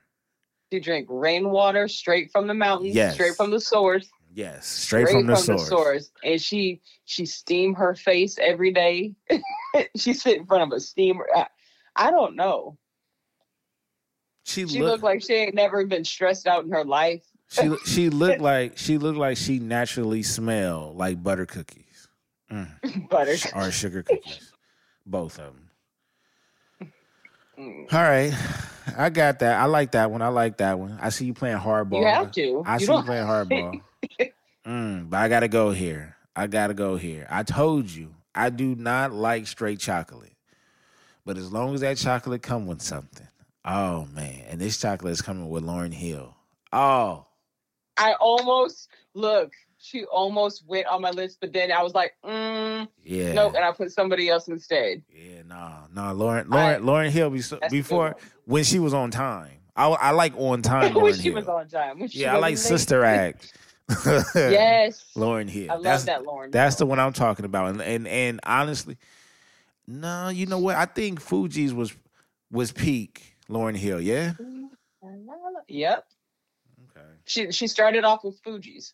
She 0.71 0.79
drank 0.79 1.07
rainwater 1.09 1.87
straight 1.87 2.31
from 2.31 2.47
the 2.47 2.53
mountains, 2.53 2.93
Yes. 2.95 3.15
straight 3.15 3.35
from 3.35 3.51
the 3.51 3.59
source, 3.59 4.07
Yes, 4.31 4.67
straight, 4.67 5.09
from, 5.09 5.25
the, 5.25 5.35
source. 5.35 6.11
And 6.23 6.39
she 6.39 6.81
she 7.05 7.25
steamed 7.25 7.77
her 7.77 7.95
face 7.95 8.37
every 8.39 8.71
day. 8.71 9.15
she 9.95 10.13
sit 10.13 10.37
in 10.37 10.45
front 10.45 10.63
of 10.71 10.71
a 10.77 10.79
steamer. 10.79 11.27
I, 11.35 11.47
I 11.95 12.11
don't 12.11 12.35
know. 12.35 12.77
She, 14.45 14.67
She 14.67 14.79
looked 14.79 14.91
looked 14.91 15.03
like 15.03 15.21
she 15.23 15.33
ain't 15.33 15.55
never 15.55 15.85
been 15.85 16.05
stressed 16.05 16.47
out 16.47 16.63
in 16.63 16.71
her 16.71 16.85
life. 16.85 17.23
she 17.49 17.75
she 17.85 18.09
looked 18.09 18.41
like 18.41 18.77
she 18.77 18.99
looked 18.99 19.17
like 19.17 19.37
she 19.37 19.57
naturally 19.59 20.21
smelled 20.23 20.95
like 20.97 21.21
butter 21.23 21.47
cookies 22.49 23.01
Butter. 23.09 23.35
or 23.55 23.71
sugar 23.71 24.03
cookies, 24.03 24.51
both 25.05 25.39
of 25.39 25.53
them. 25.53 25.69
Mm. 27.57 27.93
All 27.93 28.01
right, 28.01 28.33
I 28.97 29.09
got 29.09 29.39
that. 29.39 29.59
I 29.59 29.65
like 29.65 29.91
that 29.91 30.11
one. 30.11 30.21
I 30.21 30.29
like 30.29 30.57
that 30.57 30.79
one. 30.79 30.97
I 31.01 31.09
see 31.09 31.25
you 31.25 31.33
playing 31.33 31.57
hardball. 31.57 31.99
You 31.99 32.05
have 32.07 32.31
to. 32.33 32.63
I 32.65 32.73
You 32.75 32.79
see 32.79 32.83
you 32.85 32.87
don't- 32.87 33.05
playing 33.05 33.25
hardball. 33.25 33.81
mm, 34.65 35.09
but 35.09 35.17
I 35.17 35.27
gotta 35.27 35.47
go 35.49 35.71
here. 35.71 36.15
I 36.35 36.47
gotta 36.47 36.73
go 36.73 36.95
here. 36.95 37.27
I 37.29 37.43
told 37.43 37.89
you 37.89 38.15
I 38.33 38.49
do 38.49 38.75
not 38.75 39.11
like 39.11 39.45
straight 39.47 39.79
chocolate, 39.79 40.31
but 41.25 41.37
as 41.37 41.51
long 41.51 41.73
as 41.73 41.81
that 41.81 41.97
chocolate 41.97 42.41
come 42.41 42.65
with 42.65 42.81
something, 42.81 43.27
oh 43.65 44.05
man! 44.13 44.43
And 44.47 44.61
this 44.61 44.77
chocolate 44.79 45.11
is 45.11 45.21
coming 45.21 45.49
with 45.49 45.63
Lauryn 45.63 45.93
Hill. 45.93 46.33
Oh, 46.71 47.25
I 47.97 48.13
almost 48.13 48.87
look. 49.13 49.51
She 49.81 50.03
almost 50.05 50.67
went 50.67 50.87
on 50.87 51.01
my 51.01 51.09
list, 51.11 51.37
but 51.39 51.53
then 51.53 51.71
I 51.71 51.81
was 51.81 51.93
like, 51.93 52.13
mm, 52.25 52.85
yeah. 53.01 53.31
nope, 53.33 53.53
and 53.55 53.63
I 53.63 53.71
put 53.71 53.91
somebody 53.91 54.27
else 54.29 54.49
instead. 54.49 55.01
Yeah, 55.09 55.43
no, 55.47 55.71
no, 55.93 56.01
Lauryn, 56.13 56.45
Lauryn, 56.47 56.75
I- 56.75 56.79
Lauryn 56.79 57.09
Hill. 57.09 57.29
Be, 57.29 57.39
That's 57.39 57.51
a 57.53 57.55
good 57.59 57.69
before 57.71 58.15
when 58.45 58.63
she 58.65 58.79
was 58.79 58.93
on 58.93 59.09
time, 59.09 59.51
I, 59.77 59.87
I 59.87 60.11
like 60.11 60.33
on 60.37 60.61
time. 60.63 60.93
when 60.93 61.05
Lauryn 61.05 61.15
she 61.15 61.23
Hill. 61.29 61.35
was 61.35 61.47
on 61.47 61.67
time. 61.69 61.99
When 61.99 62.09
she 62.09 62.19
yeah, 62.19 62.33
I 62.35 62.37
like 62.39 62.51
late. 62.51 62.59
Sister 62.59 63.03
Act. 63.05 63.53
Yes, 64.35 65.03
Lauryn 65.15 65.49
Hill. 65.49 65.71
I 65.71 65.75
love 65.75 65.83
that's, 65.83 66.03
that 66.03 66.21
Lauryn. 66.21 66.51
That's 66.51 66.75
the 66.75 66.85
one 66.85 66.99
I'm 66.99 67.13
talking 67.13 67.45
about. 67.45 67.69
And 67.71 67.81
and 67.81 68.07
and 68.07 68.39
honestly, 68.43 68.97
no, 69.87 70.29
you 70.29 70.45
know 70.45 70.59
what? 70.59 70.75
I 70.75 70.85
think 70.85 71.19
Fugees 71.21 71.71
was 71.73 71.95
was 72.51 72.71
peak 72.71 73.35
Lauryn 73.49 73.75
Hill. 73.75 73.99
Yeah. 74.01 74.33
Yep. 75.67 76.05
Okay. 76.91 77.05
She 77.25 77.51
she 77.51 77.67
started 77.67 78.03
off 78.03 78.23
with 78.23 78.41
Fugees. 78.43 78.93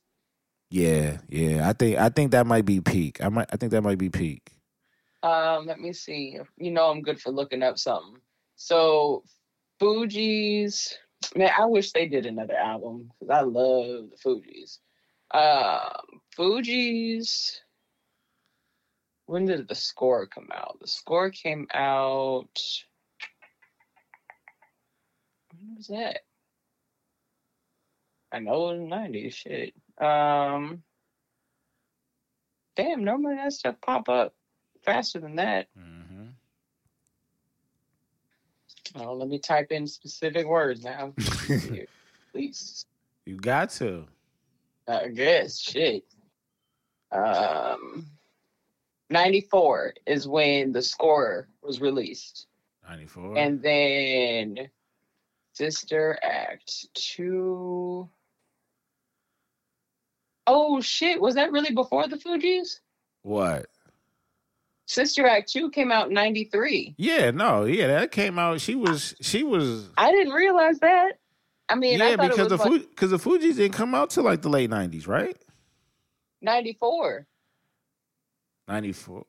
Yeah, 0.75 1.19
yeah. 1.29 1.69
I 1.69 1.71
think 1.71 1.97
I 1.97 2.09
think 2.09 2.31
that 2.31 2.45
might 2.45 2.65
be 2.65 2.81
peak. 2.81 3.23
I 3.23 3.29
might 3.29 3.47
I 3.49 3.55
think 3.55 3.71
that 3.71 3.81
might 3.81 3.97
be 3.97 4.09
peak. 4.09 4.51
Um, 5.23 5.67
let 5.67 5.79
me 5.79 5.93
see. 5.93 6.37
You 6.57 6.71
know 6.71 6.91
I'm 6.91 7.01
good 7.01 7.21
for 7.21 7.31
looking 7.31 7.63
up 7.63 7.79
something. 7.79 8.19
So 8.57 9.23
Fugees 9.81 10.91
man, 11.33 11.51
I 11.57 11.63
wish 11.63 11.93
they 11.93 12.09
did 12.09 12.25
another 12.25 12.57
album 12.57 13.09
because 13.17 13.33
I 13.33 13.43
love 13.43 14.09
the 14.09 14.17
Fugees. 14.21 14.79
Um, 15.33 16.19
Fugees. 16.37 17.59
When 19.27 19.45
did 19.45 19.69
the 19.69 19.75
score 19.75 20.27
come 20.27 20.49
out? 20.53 20.79
The 20.81 20.89
score 20.89 21.29
came 21.29 21.67
out. 21.73 22.59
When 25.53 25.77
was 25.77 25.87
that? 25.87 26.23
I 28.33 28.39
know 28.39 28.71
it 28.71 28.79
was 28.81 28.89
'90s. 28.89 29.33
Shit. 29.35 29.73
Um. 29.99 30.83
Damn, 32.75 33.05
normally 33.05 33.35
that 33.35 33.53
stuff 33.53 33.75
pop 33.81 34.09
up 34.09 34.33
faster 34.83 35.19
than 35.19 35.35
that. 35.37 35.67
Mm-hmm. 35.79 36.25
Oh, 38.97 39.13
let 39.13 39.27
me 39.27 39.39
type 39.39 39.71
in 39.71 39.87
specific 39.87 40.45
words 40.45 40.83
now. 40.83 41.13
Please. 42.31 42.85
You 43.25 43.37
got 43.37 43.69
to. 43.71 44.05
I 44.87 45.07
guess. 45.07 45.59
Shit. 45.59 46.03
Um, 47.11 48.05
94 49.09 49.93
is 50.05 50.27
when 50.27 50.71
the 50.71 50.81
score 50.81 51.47
was 51.61 51.81
released. 51.81 52.47
94. 52.87 53.37
And 53.37 53.61
then 53.61 54.69
Sister 55.53 56.19
Act 56.21 56.87
2. 56.93 58.07
Oh, 60.47 60.81
shit. 60.81 61.19
Was 61.19 61.35
that 61.35 61.51
really 61.51 61.73
before 61.73 62.07
the 62.07 62.17
Fugees? 62.17 62.79
what? 63.23 63.67
Sister 64.87 65.25
Act 65.25 65.51
2 65.51 65.71
came 65.71 65.91
out 65.91 66.09
in 66.09 66.13
93. 66.13 66.93
Yeah, 66.97 67.31
no, 67.31 67.65
yeah, 67.65 67.87
that 67.87 68.11
came 68.11 68.37
out. 68.37 68.61
She 68.61 68.75
was 68.75 69.15
she 69.19 69.41
was 69.41 69.89
I 69.97 70.11
didn't 70.11 70.33
realize 70.33 70.77
that. 70.79 71.13
I 71.67 71.73
mean, 71.73 71.99
I 71.99 72.09
yeah, 72.11 72.15
thought 72.17 72.29
because 72.29 72.49
the 72.49 72.57
like 72.57 72.81
because 72.89 73.09
the 73.09 73.17
Fugees 73.17 73.55
didn't 73.55 73.71
come 73.73 73.95
out 73.95 74.11
till 74.11 74.23
like 74.23 74.43
the 74.43 74.49
late 74.49 74.69
nineties, 74.69 75.07
right? 75.07 75.35
94. 76.43 77.25
94. 78.67 79.25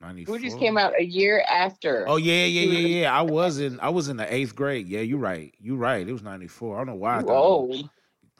94. 0.00 0.36
Fugees 0.36 0.58
came 0.58 0.76
out 0.76 0.92
a 0.98 1.04
year 1.04 1.42
after. 1.50 2.06
Oh 2.06 2.16
yeah, 2.16 2.44
yeah, 2.44 2.70
yeah, 2.70 3.00
yeah. 3.00 3.18
I 3.18 3.22
was 3.22 3.58
in 3.58 3.80
I 3.80 3.88
was 3.88 4.08
in 4.10 4.18
the 4.18 4.32
eighth 4.32 4.54
grade. 4.54 4.86
Yeah, 4.88 5.00
you're 5.00 5.18
right. 5.18 5.54
You're 5.58 5.78
right. 5.78 6.06
It 6.06 6.12
was 6.12 6.22
ninety 6.22 6.48
four. 6.48 6.76
I 6.76 6.80
don't 6.80 6.88
know 6.88 6.94
why. 6.96 7.16
I 7.16 7.20
you 7.20 7.26
thought 7.26 7.62
it 7.62 7.68
was- 7.68 7.76
old. 7.78 7.90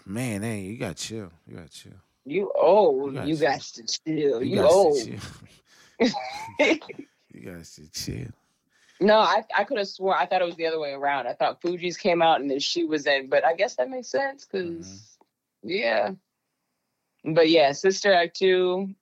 Man, 0.04 0.42
hey, 0.42 0.60
you 0.60 0.78
got 0.78 0.96
chill. 0.96 1.30
You 1.46 1.56
got 1.56 1.70
chill. 1.70 1.92
You 2.24 2.52
old. 2.54 3.14
You 3.26 3.36
got 3.36 3.60
to 3.60 3.82
chill. 3.84 4.42
You, 4.42 4.62
old. 4.62 4.98
chill. 5.02 5.18
you 6.58 7.40
got 7.44 7.64
to 7.64 7.90
chill. 7.92 8.26
no, 9.00 9.18
I 9.18 9.44
I 9.56 9.64
could 9.64 9.78
have 9.78 9.88
swore 9.88 10.16
I 10.16 10.26
thought 10.26 10.42
it 10.42 10.46
was 10.46 10.56
the 10.56 10.66
other 10.66 10.78
way 10.80 10.92
around. 10.92 11.26
I 11.26 11.32
thought 11.32 11.60
Fugees 11.62 11.98
came 11.98 12.20
out 12.22 12.40
and 12.40 12.50
then 12.50 12.58
she 12.60 12.84
was 12.84 13.06
in, 13.06 13.28
but 13.28 13.44
I 13.44 13.54
guess 13.54 13.76
that 13.76 13.88
makes 13.90 14.08
sense 14.08 14.44
because 14.44 15.18
Mm-hmm. 15.64 15.68
yeah. 15.70 16.10
But 17.24 17.48
yeah, 17.48 17.72
Sister 17.72 18.12
Act 18.12 18.36
two, 18.36 18.94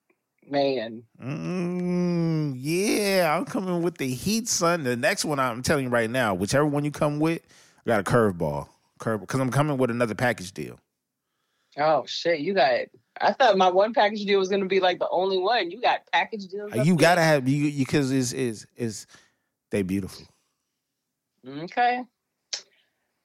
man. 0.49 1.03
Mm, 1.23 2.55
yeah, 2.57 3.35
I'm 3.37 3.45
coming 3.45 3.81
with 3.83 3.97
the 3.97 4.07
heat, 4.07 4.47
son. 4.47 4.83
The 4.83 4.95
next 4.95 5.23
one 5.25 5.39
I'm 5.39 5.61
telling 5.61 5.85
you 5.85 5.89
right 5.91 6.09
now, 6.09 6.33
whichever 6.33 6.65
one 6.65 6.83
you 6.83 6.91
come 6.91 7.19
with, 7.19 7.41
I 7.85 7.89
got 7.89 7.99
a 7.99 8.03
curveball. 8.03 8.67
Curve 8.99 9.21
because 9.21 9.39
I'm 9.39 9.51
coming 9.51 9.77
with 9.77 9.91
another 9.91 10.15
package 10.15 10.51
deal. 10.53 10.79
Oh 11.77 12.03
shit, 12.07 12.39
you 12.39 12.53
got. 12.53 12.81
I 13.19 13.33
thought 13.33 13.57
my 13.57 13.69
one 13.69 13.93
package 13.93 14.25
deal 14.25 14.39
was 14.39 14.49
gonna 14.49 14.65
be 14.65 14.79
like 14.79 14.99
the 14.99 15.09
only 15.09 15.37
one. 15.37 15.71
You 15.71 15.81
got 15.81 16.01
package 16.11 16.47
deals. 16.47 16.71
You 16.83 16.95
gotta 16.95 17.21
have 17.21 17.47
you 17.47 17.71
because 17.77 18.11
is 18.11 18.33
is 18.33 18.67
is 18.75 19.07
they 19.71 19.81
beautiful. 19.81 20.25
Okay. 21.47 22.03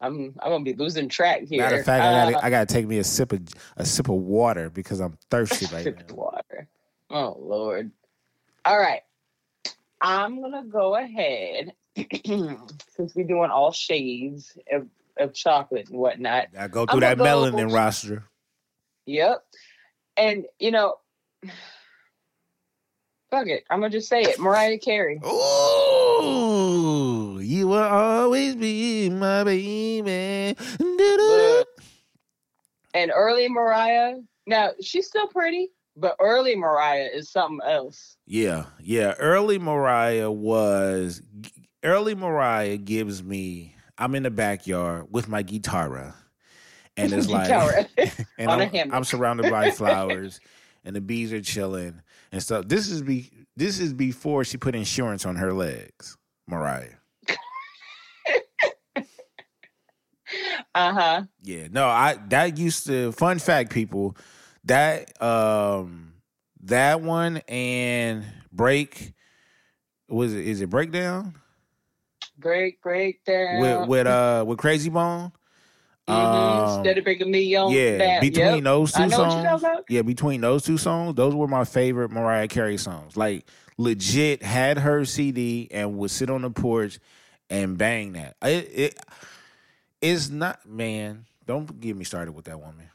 I'm 0.01 0.35
I'm 0.41 0.51
gonna 0.51 0.65
be 0.65 0.75
losing 0.75 1.09
track 1.09 1.43
here. 1.43 1.63
Matter 1.63 1.79
of 1.81 1.85
fact, 1.87 2.03
I 2.03 2.09
Uh, 2.09 2.31
gotta 2.31 2.47
I 2.47 2.51
gotta 2.51 2.67
take 2.67 2.87
me 2.87 2.99
a 2.99 3.05
sip 3.05 3.33
of 3.33 3.41
a 3.77 3.85
sip 3.87 4.09
of 4.09 4.17
water 4.17 4.69
because 4.71 5.01
I'm 5.01 5.17
thirsty 5.31 5.67
right 5.75 5.95
now. 6.09 6.15
water. 6.15 6.69
Oh 7.11 7.37
Lord. 7.39 7.91
All 8.65 8.79
right. 8.79 9.03
I'm 10.01 10.41
gonna 10.41 10.65
go 10.65 10.97
ahead 10.97 11.73
since 11.97 13.15
we're 13.15 13.27
doing 13.27 13.51
all 13.51 13.71
shades 13.73 14.57
of, 14.73 14.89
of 15.19 15.33
chocolate 15.35 15.89
and 15.91 15.99
whatnot. 15.99 16.49
I 16.59 16.67
go 16.69 16.87
through 16.87 17.01
that 17.01 17.19
go- 17.19 17.25
melanin 17.25 17.73
roster. 17.73 18.25
Yep. 19.07 19.45
And 20.17 20.45
you 20.59 20.71
know, 20.71 20.97
fuck 23.31 23.49
it. 23.49 23.65
I'm 23.71 23.81
gonna 23.81 23.91
just 23.91 24.09
say 24.09 24.23
it. 24.23 24.39
Mariah 24.39 24.79
Carey. 24.79 25.21
Ooh, 25.25 27.39
you 27.41 27.69
will 27.69 27.83
always 27.83 28.57
be 28.57 29.11
my 29.11 29.45
baby. 29.45 30.57
Look. 30.79 31.69
And 32.95 33.11
early 33.15 33.49
Mariah. 33.49 34.17
Now 34.47 34.71
she's 34.81 35.07
still 35.07 35.29
pretty, 35.29 35.71
but 35.97 36.17
early 36.21 36.57
Mariah 36.57 37.09
is 37.13 37.31
something 37.31 37.67
else. 37.67 38.17
Yeah, 38.27 38.65
yeah. 38.81 39.15
Early 39.19 39.59
Mariah 39.59 40.31
was 40.31 41.23
early 41.83 42.15
Mariah 42.15 42.77
gives 42.77 43.23
me. 43.23 43.77
I'm 43.99 44.15
in 44.15 44.25
the 44.25 44.31
backyard 44.31 45.07
with 45.11 45.29
my 45.29 45.43
guitar, 45.43 46.15
and 46.97 47.12
it's 47.12 47.28
like, 47.28 47.51
and 47.51 47.88
On 48.51 48.61
a 48.61 48.64
I'm, 48.64 48.70
hammock. 48.70 48.95
I'm 48.95 49.05
surrounded 49.05 49.51
by 49.51 49.70
flowers, 49.70 50.40
and 50.84 50.95
the 50.95 51.01
bees 51.01 51.32
are 51.32 51.40
chilling 51.40 52.01
and 52.30 52.43
stuff. 52.43 52.68
This 52.68 52.88
is 52.88 53.03
be 53.03 53.30
this 53.57 53.78
is 53.78 53.93
before 53.93 54.45
she 54.45 54.57
put 54.57 54.74
insurance 54.74 55.26
on 55.26 55.36
her 55.36 55.53
legs, 55.53 56.16
Mariah. 56.47 56.97
Uh 60.74 60.93
huh. 60.95 61.22
Yeah, 61.43 61.68
no, 61.70 61.86
I 61.86 62.16
that 62.28 62.57
used 62.57 62.86
to 62.86 63.12
fun 63.12 63.38
fact 63.38 63.70
people 63.70 64.16
that 64.64 65.20
um 65.22 66.14
that 66.62 67.03
one 67.03 67.38
and 67.49 68.24
break 68.51 69.12
was 70.09 70.32
it 70.32 70.47
is 70.47 70.61
it 70.62 70.70
breakdown 70.70 71.34
Break, 72.38 72.80
break 72.80 73.22
down. 73.24 73.61
with 73.61 73.88
with 73.88 74.07
uh 74.07 74.45
with 74.47 74.59
Krayzie 74.59 74.93
Bone? 74.93 75.32
Mhm. 76.09 76.15
Um, 76.15 76.59
Instead 76.79 76.99
of 76.99 77.05
breaking 77.05 77.31
me 77.31 77.55
on 77.55 77.73
yeah, 77.73 78.21
between 78.21 78.55
Yep. 78.55 78.65
those 78.65 78.93
two 78.93 79.03
I 79.03 79.07
know 79.07 79.19
what 79.19 79.43
you're 79.45 79.59
songs, 79.59 79.85
yeah, 79.89 80.03
between 80.03 80.41
those 80.41 80.65
two 80.65 80.77
songs, 80.79 81.15
those 81.15 81.35
were 81.35 81.47
my 81.47 81.65
favorite 81.65 82.11
Mariah 82.11 82.49
Carey 82.49 82.77
songs. 82.77 83.17
Like 83.17 83.47
legit, 83.79 84.43
had 84.43 84.79
her 84.79 85.05
CD 85.05 85.69
and 85.71 85.97
would 85.99 86.11
sit 86.11 86.29
on 86.29 86.43
the 86.43 86.51
porch 86.51 86.99
and 87.49 87.79
bang 87.79 88.13
that. 88.15 88.37
It, 88.43 88.71
it 88.75 88.99
It's 90.01 90.29
not 90.29 90.67
man. 90.67 91.27
Don't 91.47 91.81
get 91.81 91.97
me 91.97 92.05
started 92.05 92.33
with 92.33 92.47
that 92.47 92.59
woman. 92.59 92.91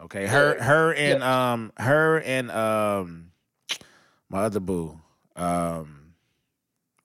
Okay, 0.00 0.26
her 0.26 0.62
her 0.62 0.94
and 0.94 1.22
um 1.22 1.72
her 1.78 2.20
and 2.20 2.50
um 2.50 3.32
my 4.28 4.42
other 4.44 4.60
boo. 4.60 5.00
Um 5.36 6.14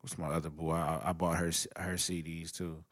what's 0.01 0.18
my 0.18 0.28
other 0.28 0.49
boo? 0.49 0.70
I, 0.72 1.01
I 1.05 1.14
bought 1.14 1.38
her 1.38 1.51
her 1.78 1.93
CDs 1.97 2.51
too. 2.51 2.84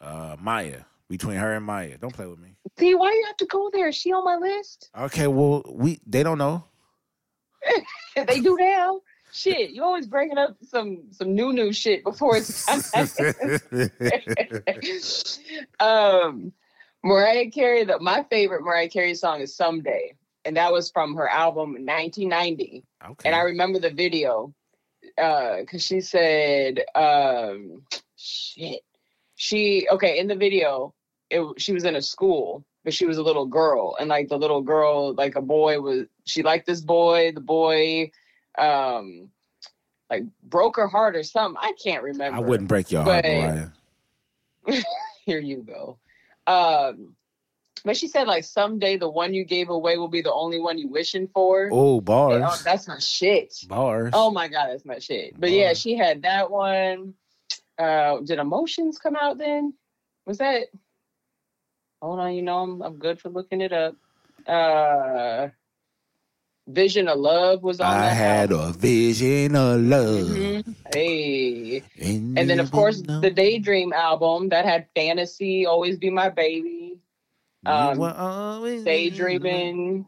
Uh 0.00 0.36
Maya. 0.40 0.82
Between 1.08 1.36
her 1.36 1.54
and 1.54 1.64
Maya. 1.64 1.98
Don't 1.98 2.12
play 2.12 2.26
with 2.26 2.40
me. 2.40 2.56
See, 2.78 2.94
why 2.94 3.12
you 3.12 3.24
have 3.26 3.36
to 3.36 3.46
go 3.46 3.70
there? 3.72 3.88
Is 3.88 3.94
she 3.94 4.12
on 4.12 4.24
my 4.24 4.36
list? 4.36 4.90
Okay, 4.98 5.26
well 5.28 5.62
we 5.68 6.00
they 6.06 6.22
don't 6.22 6.38
know. 6.38 6.64
they 8.26 8.40
do 8.40 8.56
now. 8.58 9.00
Shit, 9.32 9.70
you 9.70 9.84
always 9.84 10.06
bringing 10.06 10.38
up 10.38 10.56
some 10.62 11.02
some 11.10 11.34
new 11.34 11.52
new 11.52 11.72
shit 11.72 12.02
before 12.04 12.38
it's 12.38 12.64
time. 12.64 13.08
um, 15.80 16.52
Mariah 17.04 17.50
Carey. 17.50 17.84
The, 17.84 17.98
my 18.00 18.24
favorite 18.30 18.62
Mariah 18.62 18.88
Carey 18.88 19.14
song 19.14 19.40
is 19.40 19.54
"Someday," 19.54 20.14
and 20.44 20.56
that 20.56 20.72
was 20.72 20.90
from 20.90 21.14
her 21.16 21.28
album 21.28 21.72
1990. 21.72 22.82
okay. 23.04 23.28
And 23.28 23.34
I 23.34 23.42
remember 23.42 23.78
the 23.78 23.90
video 23.90 24.54
because 25.16 25.82
she 25.84 26.00
said, 26.00 26.82
um, 26.94 27.82
"Shit." 28.16 28.80
She 29.36 29.86
okay 29.90 30.18
in 30.18 30.26
the 30.26 30.34
video. 30.36 30.92
It, 31.30 31.44
she 31.58 31.72
was 31.72 31.84
in 31.84 31.96
a 31.96 32.02
school, 32.02 32.64
but 32.84 32.94
she 32.94 33.04
was 33.06 33.18
a 33.18 33.22
little 33.22 33.46
girl, 33.46 33.96
and 33.98 34.08
like 34.08 34.28
the 34.28 34.38
little 34.38 34.62
girl, 34.62 35.14
like 35.14 35.36
a 35.36 35.42
boy 35.42 35.80
was. 35.80 36.06
She 36.24 36.42
liked 36.42 36.66
this 36.66 36.80
boy. 36.80 37.32
The 37.32 37.40
boy, 37.40 38.10
um, 38.58 39.30
like 40.10 40.24
broke 40.42 40.76
her 40.76 40.88
heart 40.88 41.16
or 41.16 41.22
something. 41.22 41.58
I 41.62 41.72
can't 41.82 42.02
remember. 42.02 42.36
I 42.36 42.40
wouldn't 42.40 42.68
break 42.68 42.90
your 42.90 43.02
heart, 43.02 43.24
Mariah. 43.24 43.68
Here 45.24 45.38
you 45.40 45.62
go. 45.62 45.98
Um, 46.46 47.14
but 47.84 47.96
she 47.96 48.08
said 48.08 48.26
like 48.26 48.44
someday 48.44 48.96
the 48.96 49.08
one 49.08 49.34
you 49.34 49.44
gave 49.44 49.68
away 49.68 49.96
will 49.96 50.08
be 50.08 50.22
the 50.22 50.32
only 50.32 50.60
one 50.60 50.78
you 50.78 50.88
wishing 50.88 51.28
for. 51.28 51.68
Oh, 51.72 51.96
Oh, 51.96 52.00
bars. 52.00 52.62
that's 52.64 52.88
my 52.88 52.98
shit. 52.98 53.54
Bars. 53.68 54.12
Oh 54.14 54.30
my 54.30 54.48
god, 54.48 54.68
that's 54.70 54.84
my 54.84 54.98
shit. 54.98 55.38
But 55.38 55.50
yeah, 55.52 55.72
she 55.72 55.96
had 55.96 56.22
that 56.22 56.50
one. 56.50 57.14
Uh, 57.78 58.20
did 58.20 58.38
emotions 58.38 58.98
come 58.98 59.16
out 59.16 59.38
then? 59.38 59.74
Was 60.26 60.38
that? 60.38 60.68
Hold 62.02 62.20
on, 62.20 62.34
you 62.34 62.42
know 62.42 62.58
I'm 62.58 62.82
I'm 62.82 62.96
good 62.96 63.20
for 63.20 63.28
looking 63.28 63.60
it 63.60 63.72
up. 63.72 63.94
Uh, 64.46 65.48
Vision 66.68 67.06
of 67.08 67.18
Love 67.18 67.62
was 67.62 67.80
on. 67.80 67.86
I 67.92 68.06
had 68.08 68.50
album. 68.50 68.70
a 68.70 68.72
vision 68.72 69.54
of 69.54 69.80
love. 69.80 70.26
Mhm. 70.26 70.74
Hey, 70.92 71.82
And, 72.00 72.38
and 72.38 72.50
then 72.50 72.58
of 72.60 72.70
course 72.72 73.02
know 73.02 73.20
the 73.20 73.30
Daydream 73.30 73.92
album 73.92 74.48
that 74.48 74.64
had 74.64 74.86
Fantasy, 74.94 75.64
Always 75.66 75.96
Be 75.96 76.10
My 76.10 76.28
Baby, 76.28 76.98
um, 77.66 77.98
Daydreaming, 78.84 80.06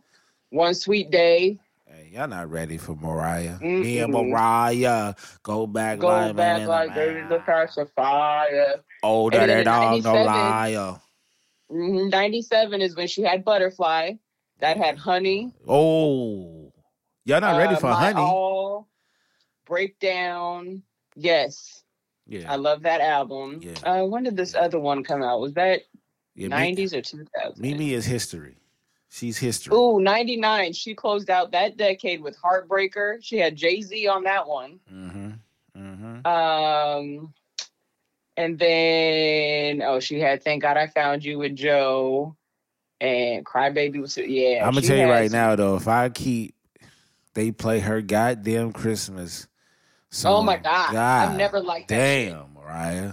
One 0.50 0.74
Sweet 0.74 1.10
Day, 1.10 1.58
y'all 2.12 2.28
not 2.28 2.50
ready 2.50 2.78
for 2.78 2.94
Mariah. 2.94 3.58
Me 3.60 3.98
and 3.98 4.12
Mariah 4.12 5.14
go 5.42 5.66
back 5.66 5.98
Go 5.98 6.08
like 6.08 6.36
Back 6.36 6.66
Like 6.66 6.94
Baby 6.94 7.20
of 7.34 7.44
Fire. 7.94 8.82
older 9.02 9.46
than 9.46 9.68
all 9.68 9.98
no 10.00 10.12
97. 10.12 10.26
liar. 10.26 11.00
Mhm, 11.70 12.10
97 12.10 12.80
is 12.80 12.96
when 12.96 13.06
she 13.06 13.22
had 13.22 13.44
Butterfly. 13.44 14.12
That 14.60 14.76
had 14.76 14.98
Honey. 14.98 15.52
Oh, 15.68 16.72
y'all 17.24 17.40
not 17.40 17.58
ready 17.58 17.74
uh, 17.74 17.78
for 17.78 17.90
My 17.90 17.94
honey? 17.94 18.20
All, 18.20 18.88
Breakdown. 19.66 20.82
Yes, 21.14 21.84
yeah, 22.26 22.50
I 22.50 22.56
love 22.56 22.82
that 22.82 23.00
album. 23.00 23.60
Yeah. 23.62 23.74
Uh, 23.84 24.04
when 24.06 24.24
did 24.24 24.36
this 24.36 24.54
other 24.54 24.80
one 24.80 25.04
come 25.04 25.22
out? 25.22 25.40
Was 25.40 25.54
that 25.54 25.82
yeah. 26.34 26.48
Mi- 26.48 26.74
90s 26.74 26.92
or 26.92 27.02
2000s? 27.02 27.58
Mimi 27.58 27.92
is 27.92 28.04
history. 28.06 28.56
She's 29.10 29.38
history. 29.38 29.74
Ooh, 29.74 30.00
99. 30.00 30.72
She 30.74 30.94
closed 30.94 31.30
out 31.30 31.52
that 31.52 31.76
decade 31.76 32.20
with 32.20 32.36
Heartbreaker. 32.40 33.18
She 33.22 33.38
had 33.38 33.56
Jay 33.56 33.80
Z 33.80 34.06
on 34.06 34.24
that 34.24 34.46
one. 34.46 34.80
Mm-hmm. 34.92 35.30
Mm-hmm. 35.76 36.26
Um, 36.26 37.34
and 38.36 38.58
then, 38.58 39.82
oh, 39.82 40.00
she 40.00 40.20
had 40.20 40.42
Thank 40.42 40.62
God 40.62 40.76
I 40.76 40.88
Found 40.88 41.24
You 41.24 41.38
with 41.38 41.56
Joe. 41.56 42.36
And 43.00 43.46
Crybaby 43.46 44.00
was, 44.00 44.16
yeah. 44.16 44.66
I'm 44.66 44.74
gonna 44.74 44.86
tell 44.86 44.96
you 44.96 45.08
right 45.08 45.30
now 45.30 45.54
though, 45.54 45.76
if 45.76 45.86
I 45.86 46.08
keep 46.08 46.54
they 47.34 47.52
play 47.52 47.78
her 47.78 48.02
goddamn 48.02 48.72
Christmas 48.72 49.46
song. 50.10 50.34
Oh 50.34 50.42
my 50.42 50.56
God. 50.56 50.94
I've 50.96 51.36
never 51.36 51.60
liked 51.60 51.88
that 51.88 51.94
shit. 51.94 52.32
Damn, 52.32 52.52
Mariah. 52.52 53.12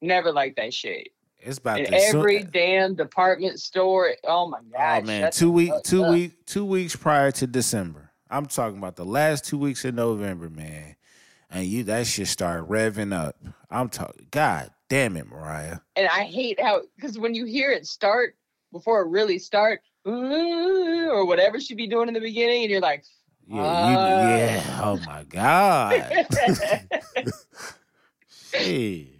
Never 0.00 0.32
liked 0.32 0.56
that 0.56 0.72
shit. 0.72 1.08
It's 1.42 1.58
about 1.58 1.80
In 1.80 1.86
soon- 1.86 2.20
every 2.20 2.42
damn 2.44 2.94
department 2.94 3.60
store. 3.60 4.10
Oh 4.24 4.48
my 4.48 4.60
god! 4.72 5.02
Oh 5.02 5.06
man, 5.06 5.30
two 5.32 5.50
week, 5.50 5.72
two 5.84 6.04
up. 6.04 6.12
week, 6.12 6.44
two 6.46 6.64
weeks 6.64 6.94
prior 6.96 7.30
to 7.32 7.46
December. 7.46 8.10
I'm 8.30 8.46
talking 8.46 8.78
about 8.78 8.96
the 8.96 9.04
last 9.04 9.44
two 9.44 9.58
weeks 9.58 9.84
of 9.84 9.94
November, 9.94 10.48
man. 10.50 10.96
And 11.50 11.66
you 11.66 11.82
that 11.84 12.06
shit 12.06 12.28
start 12.28 12.68
revving 12.68 13.12
up. 13.12 13.36
I'm 13.70 13.88
talking. 13.88 14.26
God 14.30 14.70
damn 14.88 15.16
it, 15.16 15.26
Mariah. 15.28 15.78
And 15.96 16.06
I 16.08 16.24
hate 16.24 16.60
how 16.60 16.82
because 16.96 17.18
when 17.18 17.34
you 17.34 17.44
hear 17.44 17.70
it 17.72 17.86
start 17.86 18.36
before 18.72 19.00
it 19.02 19.08
really 19.08 19.38
start, 19.38 19.80
or 20.04 21.26
whatever 21.26 21.58
she 21.60 21.74
be 21.74 21.86
doing 21.88 22.06
in 22.08 22.14
the 22.14 22.20
beginning, 22.20 22.62
and 22.62 22.70
you're 22.70 22.80
like, 22.80 23.04
Yeah, 23.48 23.62
Ah. 23.64 23.88
you, 23.88 24.36
yeah. 24.38 24.80
Oh 24.84 25.00
my 25.06 25.24
god. 25.24 26.26
Jeez. 28.52 29.08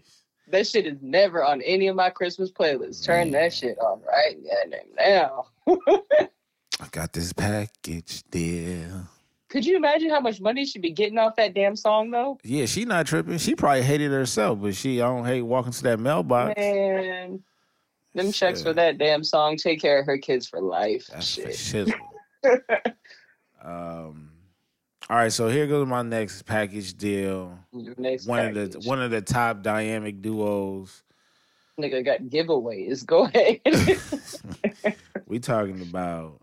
that 0.50 0.66
shit 0.66 0.86
is 0.86 0.98
never 1.00 1.44
on 1.44 1.62
any 1.62 1.88
of 1.88 1.96
my 1.96 2.10
Christmas 2.10 2.50
playlists. 2.50 3.04
Turn 3.04 3.30
that 3.32 3.52
shit 3.52 3.78
off 3.78 4.00
right 4.06 4.36
now. 4.96 5.46
I 6.80 6.88
got 6.90 7.12
this 7.12 7.32
package 7.32 8.22
deal. 8.30 9.06
Could 9.48 9.66
you 9.66 9.76
imagine 9.76 10.10
how 10.10 10.20
much 10.20 10.40
money 10.40 10.64
she'd 10.64 10.80
be 10.80 10.92
getting 10.92 11.18
off 11.18 11.34
that 11.36 11.54
damn 11.54 11.74
song 11.74 12.10
though? 12.10 12.38
Yeah, 12.44 12.66
she 12.66 12.84
not 12.84 13.06
tripping. 13.06 13.38
She 13.38 13.56
probably 13.56 13.82
hated 13.82 14.12
herself, 14.12 14.60
but 14.62 14.76
she 14.76 15.02
I 15.02 15.08
don't 15.08 15.24
hate 15.24 15.42
walking 15.42 15.72
to 15.72 15.82
that 15.82 15.98
mailbox. 15.98 16.56
Man, 16.56 17.42
them 18.14 18.32
checks 18.32 18.62
for 18.62 18.72
that 18.72 18.98
damn 18.98 19.24
song 19.24 19.56
take 19.56 19.80
care 19.80 19.98
of 19.98 20.06
her 20.06 20.18
kids 20.18 20.48
for 20.48 20.60
life. 20.60 21.08
That's 21.12 21.26
shit. 21.26 21.92
um, 23.62 24.29
all 25.10 25.16
right, 25.16 25.32
so 25.32 25.48
here 25.48 25.66
goes 25.66 25.88
my 25.88 26.02
next 26.02 26.42
package 26.42 26.96
deal. 26.96 27.58
Next 27.72 28.26
One 28.26 28.56
of 28.56 28.72
the 28.72 28.78
one 28.88 29.02
of 29.02 29.10
the 29.10 29.20
top 29.20 29.60
dynamic 29.60 30.22
duos. 30.22 31.02
nigga 31.80 32.04
got 32.04 32.20
giveaways. 32.20 33.04
Go 33.06 33.24
ahead. 33.24 33.60
We 35.26 35.40
talking 35.40 35.80
about 35.82 36.40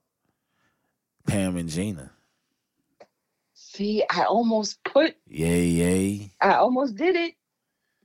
Pam 1.27 1.55
and 1.55 1.69
Gina. 1.69 2.11
See, 3.53 4.03
I 4.09 4.23
almost 4.23 4.81
put, 4.83 5.15
Yay, 5.27 5.65
yay. 5.65 6.31
I 6.41 6.53
almost 6.55 6.95
did 6.95 7.15
it. 7.15 7.35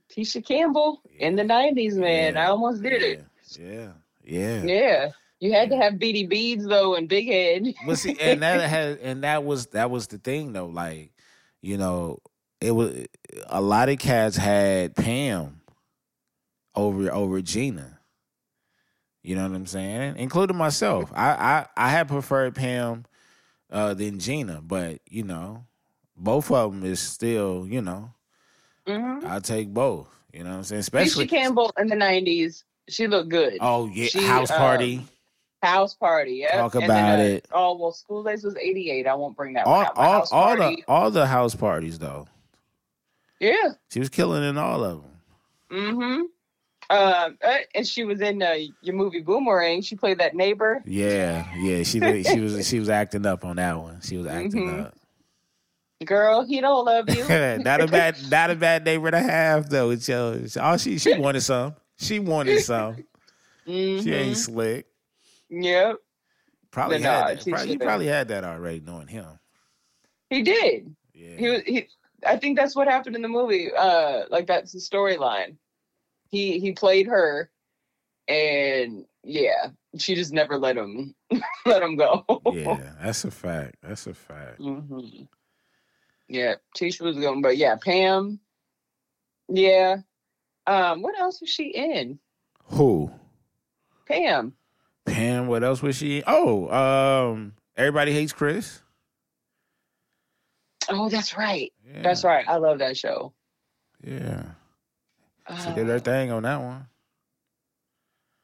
Tisha 0.09 0.45
Campbell 0.45 1.01
in 1.19 1.35
the 1.35 1.43
'90s, 1.43 1.95
man. 1.95 2.35
Yeah, 2.35 2.43
I 2.43 2.49
almost 2.49 2.83
did 2.83 3.01
it. 3.01 3.25
Yeah, 3.59 3.91
yeah. 4.23 4.63
Yeah, 4.63 5.11
you 5.43 5.51
had 5.51 5.69
to 5.71 5.75
have 5.75 5.99
Beady 5.99 6.25
Beads 6.25 6.65
though 6.65 6.95
and 6.95 7.09
Big 7.09 7.27
Head. 7.27 7.73
But 7.85 7.97
see, 7.99 8.15
and 8.19 8.41
that 8.41 8.69
had 8.69 8.99
and 8.99 9.23
that 9.23 9.43
was 9.43 9.67
that 9.67 9.91
was 9.91 10.07
the 10.07 10.17
thing 10.17 10.53
though. 10.53 10.67
Like, 10.67 11.11
you 11.61 11.77
know, 11.77 12.19
it 12.61 12.71
was 12.71 13.05
a 13.47 13.61
lot 13.61 13.89
of 13.89 13.99
cats 13.99 14.37
had 14.37 14.95
Pam 14.95 15.61
over 16.75 17.11
over 17.11 17.41
Gina. 17.41 17.99
You 19.21 19.35
know 19.35 19.43
what 19.47 19.55
I'm 19.55 19.65
saying? 19.65 20.15
Including 20.17 20.57
myself. 20.57 21.11
I 21.13 21.31
I, 21.31 21.65
I 21.77 21.89
had 21.89 22.07
preferred 22.07 22.55
Pam 22.55 23.05
uh, 23.69 23.93
than 23.93 24.19
Gina, 24.19 24.61
but 24.61 24.99
you 25.09 25.23
know, 25.23 25.65
both 26.15 26.51
of 26.51 26.71
them 26.71 26.83
is 26.85 26.99
still, 26.99 27.67
you 27.67 27.81
know, 27.81 28.11
Mm-hmm. 28.87 29.25
I 29.27 29.39
take 29.39 29.73
both. 29.73 30.09
You 30.33 30.43
know 30.43 30.49
what 30.51 30.55
I'm 30.57 30.63
saying? 30.63 30.79
Especially 30.81 31.25
Tisha 31.25 31.29
Campbell 31.29 31.71
in 31.77 31.87
the 31.87 31.95
'90s, 31.95 32.63
she 32.89 33.07
looked 33.07 33.29
good. 33.29 33.57
Oh 33.61 33.87
yeah, 33.87 34.07
She, 34.07 34.23
house 34.25 34.51
party. 34.51 34.97
um, 34.97 35.09
House 35.63 35.93
Party, 35.95 36.33
yeah. 36.41 36.57
Talk 36.57 36.75
about 36.75 37.19
it. 37.19 37.47
Oh 37.51 37.77
well, 37.77 37.91
School 37.91 38.23
Days 38.23 38.43
was 38.43 38.55
'88. 38.57 39.07
I 39.07 39.15
won't 39.15 39.35
bring 39.35 39.53
that 39.53 39.65
all 39.65 39.87
all 39.95 40.27
all 40.31 40.55
the 40.57 40.83
all 40.87 41.09
the 41.11 41.25
house 41.25 41.55
parties 41.55 41.97
though. 41.99 42.27
yeah. 43.39 43.71
She 43.89 43.99
was 43.99 44.09
killing 44.09 44.43
in 44.43 44.57
all 44.57 44.83
of 44.83 45.01
them. 45.01 45.11
Mm-hmm. 45.71 46.21
Um, 46.89 47.37
uh, 47.43 47.57
and 47.73 47.87
she 47.87 48.03
was 48.03 48.19
in 48.21 48.43
uh, 48.43 48.55
your 48.81 48.93
movie 48.95 49.21
Boomerang. 49.21 49.81
She 49.81 49.95
played 49.95 50.19
that 50.19 50.35
neighbor. 50.35 50.83
Yeah, 50.85 51.47
yeah. 51.57 51.83
She 51.83 51.99
did- 51.99 52.27
she 52.27 52.39
was 52.41 52.67
she 52.67 52.79
was 52.79 52.89
acting 52.89 53.25
up 53.25 53.45
on 53.45 53.55
that 53.55 53.79
one. 53.79 54.01
She 54.01 54.17
was 54.17 54.27
acting 54.27 54.67
Mhm. 54.67 54.85
up. 54.87 54.93
Girl, 56.05 56.43
he 56.45 56.59
don't 56.59 56.83
love 56.85 57.09
you. 57.09 57.23
not 57.63 57.79
a 57.81 57.87
bad 57.87 58.17
not 58.29 58.51
a 58.51 58.55
bad 58.55 58.83
neighbor 58.83 59.09
to 59.09 59.19
have 59.19 59.69
though. 59.69 59.91
It's 59.91 60.09
uh, 60.09 60.41
all 60.61 60.77
she 60.77 60.97
she 60.99 61.17
wanted 61.17 61.41
some. 61.41 61.75
She 61.97 62.19
wanted 62.19 62.59
some. 62.61 62.97
Mhm. 63.65 64.03
She 64.03 64.13
ain't 64.13 64.37
slick. 64.37 64.85
Yep, 65.55 65.97
Probably 66.71 66.99
had 67.01 67.37
that. 67.37 67.45
Probably, 67.47 67.71
you 67.73 67.79
probably 67.79 68.07
had 68.07 68.27
that 68.29 68.43
already 68.43 68.79
knowing 68.79 69.07
him. 69.07 69.27
he 70.29 70.41
did. 70.41 70.95
Yeah. 71.13 71.35
He 71.37 71.49
was. 71.49 71.61
He. 71.63 71.87
I 72.25 72.37
think 72.37 72.57
that's 72.57 72.75
what 72.75 72.87
happened 72.87 73.15
in 73.15 73.21
the 73.21 73.27
movie. 73.27 73.69
Uh, 73.71 74.23
like 74.29 74.47
that's 74.47 74.71
the 74.71 74.79
storyline. 74.79 75.57
he 76.29 76.59
he 76.59 76.71
played 76.71 77.05
her, 77.07 77.51
and 78.27 79.05
yeah, 79.23 79.67
she 79.99 80.15
just 80.15 80.33
never 80.33 80.57
let 80.57 80.75
him 80.77 81.13
let 81.65 81.83
him 81.83 81.95
go. 81.97 82.25
Yeah, 82.51 82.93
that's 83.01 83.25
a 83.25 83.31
fact. 83.31 83.75
That's 83.83 84.07
a 84.07 84.13
fact. 84.15 84.57
hmm 84.59 85.23
Yeah, 86.27 86.55
Tisha 86.75 87.01
was 87.01 87.17
going, 87.17 87.41
but 87.43 87.57
yeah, 87.57 87.75
Pam. 87.75 88.39
Yeah. 89.49 89.97
Um, 90.65 91.01
what 91.01 91.19
else 91.19 91.41
was 91.41 91.49
she 91.49 91.65
in? 91.65 92.17
Who? 92.71 93.11
Pam. 94.07 94.53
Pam. 95.05 95.47
What 95.47 95.63
else 95.63 95.81
was 95.81 95.95
she? 95.95 96.23
Oh, 96.25 96.69
um, 96.69 97.53
everybody 97.75 98.13
hates 98.13 98.33
Chris. 98.33 98.81
Oh, 100.89 101.09
that's 101.09 101.37
right. 101.37 101.71
Yeah. 101.85 102.01
That's 102.03 102.23
right. 102.23 102.47
I 102.47 102.57
love 102.57 102.79
that 102.79 102.97
show. 102.97 103.33
Yeah, 104.03 104.43
she 105.47 105.53
Uh, 105.69 105.73
did 105.75 105.87
her 105.87 105.99
thing 105.99 106.31
on 106.31 106.43
that 106.43 106.59
one. 106.61 106.87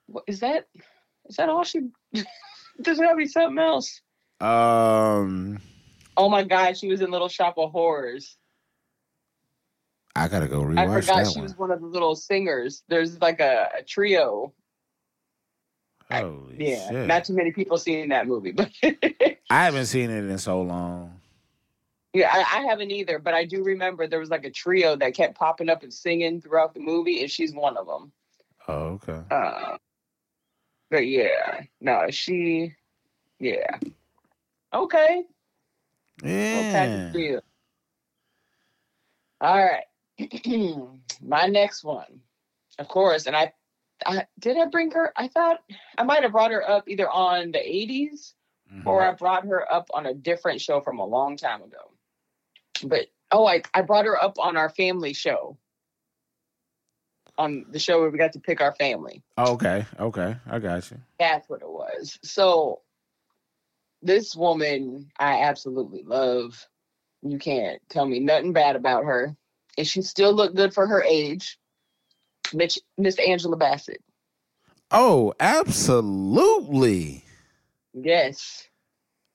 what- 0.07 0.23
is 0.27 0.39
that 0.39 0.67
is 1.27 1.35
that 1.35 1.49
all 1.49 1.63
she? 1.63 1.89
There's 2.77 2.97
gotta 2.99 3.17
be 3.17 3.27
something 3.27 3.59
else. 3.59 4.01
Um, 4.39 5.59
Oh 6.15 6.29
my 6.29 6.43
God, 6.43 6.77
she 6.77 6.87
was 6.87 7.01
in 7.01 7.11
Little 7.11 7.27
Shop 7.27 7.57
of 7.57 7.71
Horrors. 7.71 8.37
I 10.15 10.27
gotta 10.29 10.47
go 10.47 10.61
rewatch 10.61 10.77
I 10.89 11.01
forgot 11.01 11.23
that 11.25 11.31
she 11.33 11.39
one. 11.39 11.43
was 11.43 11.57
one 11.57 11.71
of 11.71 11.81
the 11.81 11.87
little 11.87 12.15
singers. 12.15 12.83
There's 12.87 13.19
like 13.21 13.39
a, 13.41 13.69
a 13.79 13.83
trio. 13.83 14.53
I- 16.09 16.21
Yeah, 16.57 16.89
shit! 16.89 17.07
not 17.07 17.25
too 17.25 17.33
many 17.33 17.51
people 17.51 17.77
seen 17.77 18.09
that 18.09 18.27
movie, 18.27 18.51
but 18.51 18.69
I 19.49 19.63
haven't 19.65 19.85
seen 19.85 20.09
it 20.09 20.25
in 20.29 20.37
so 20.37 20.61
long. 20.61 21.19
yeah, 22.13 22.31
I, 22.33 22.59
I 22.59 22.61
haven't 22.67 22.91
either. 22.91 23.19
But 23.19 23.33
I 23.35 23.45
do 23.45 23.63
remember 23.63 24.07
there 24.07 24.19
was 24.19 24.29
like 24.29 24.45
a 24.45 24.49
trio 24.51 24.95
that 24.95 25.13
kept 25.13 25.35
popping 25.37 25.69
up 25.69 25.83
and 25.83 25.93
singing 25.93 26.41
throughout 26.41 26.73
the 26.73 26.79
movie, 26.79 27.21
and 27.21 27.29
she's 27.29 27.53
one 27.53 27.77
of 27.77 27.85
them. 27.87 28.11
Oh, 28.67 28.99
okay. 29.07 29.21
Uh, 29.31 29.77
but 30.91 31.07
yeah, 31.07 31.61
no, 31.81 32.05
she, 32.09 32.73
yeah, 33.39 33.77
okay. 34.73 35.23
Yeah. 36.23 37.39
All 39.41 39.63
right. 39.63 39.83
My 41.21 41.45
next 41.47 41.83
one, 41.83 42.19
of 42.77 42.87
course, 42.87 43.25
and 43.27 43.35
I, 43.35 43.53
I 44.05 44.25
did 44.39 44.57
I 44.57 44.65
bring 44.65 44.91
her? 44.91 45.11
I 45.15 45.27
thought 45.27 45.59
I 45.97 46.03
might 46.03 46.23
have 46.23 46.31
brought 46.31 46.51
her 46.51 46.67
up 46.67 46.87
either 46.87 47.09
on 47.09 47.51
the 47.51 47.59
80s 47.59 48.33
Mhm. 48.71 48.85
or 48.85 49.01
I 49.01 49.11
brought 49.13 49.45
her 49.45 49.71
up 49.71 49.89
on 49.93 50.05
a 50.05 50.13
different 50.13 50.61
show 50.61 50.79
from 50.81 50.99
a 50.99 51.05
long 51.05 51.35
time 51.37 51.61
ago. 51.61 51.91
But 52.83 53.07
oh, 53.31 53.45
I, 53.47 53.61
I 53.73 53.81
brought 53.81 54.05
her 54.05 54.21
up 54.21 54.39
on 54.39 54.57
our 54.57 54.69
family 54.69 55.13
show. 55.13 55.57
On 57.37 57.65
the 57.69 57.79
show 57.79 58.01
where 58.01 58.09
we 58.09 58.17
got 58.17 58.33
to 58.33 58.39
pick 58.39 58.59
our 58.61 58.75
family. 58.75 59.23
Okay, 59.37 59.85
okay, 59.99 60.35
I 60.45 60.59
got 60.59 60.91
you. 60.91 60.97
That's 61.19 61.49
what 61.49 61.61
it 61.61 61.69
was. 61.69 62.19
So 62.21 62.81
this 64.01 64.35
woman 64.35 65.11
I 65.19 65.41
absolutely 65.41 66.03
love. 66.03 66.67
You 67.21 67.37
can't 67.37 67.81
tell 67.89 68.05
me 68.05 68.19
nothing 68.19 68.53
bad 68.53 68.75
about 68.75 69.03
her. 69.05 69.35
And 69.77 69.87
she 69.87 70.01
still 70.01 70.33
looked 70.33 70.55
good 70.55 70.73
for 70.73 70.87
her 70.87 71.03
age. 71.03 71.58
Mitch, 72.53 72.79
Miss 72.97 73.17
Angela 73.19 73.55
Bassett. 73.57 74.01
Oh, 74.91 75.33
absolutely. 75.39 77.23
Yes. 77.93 78.67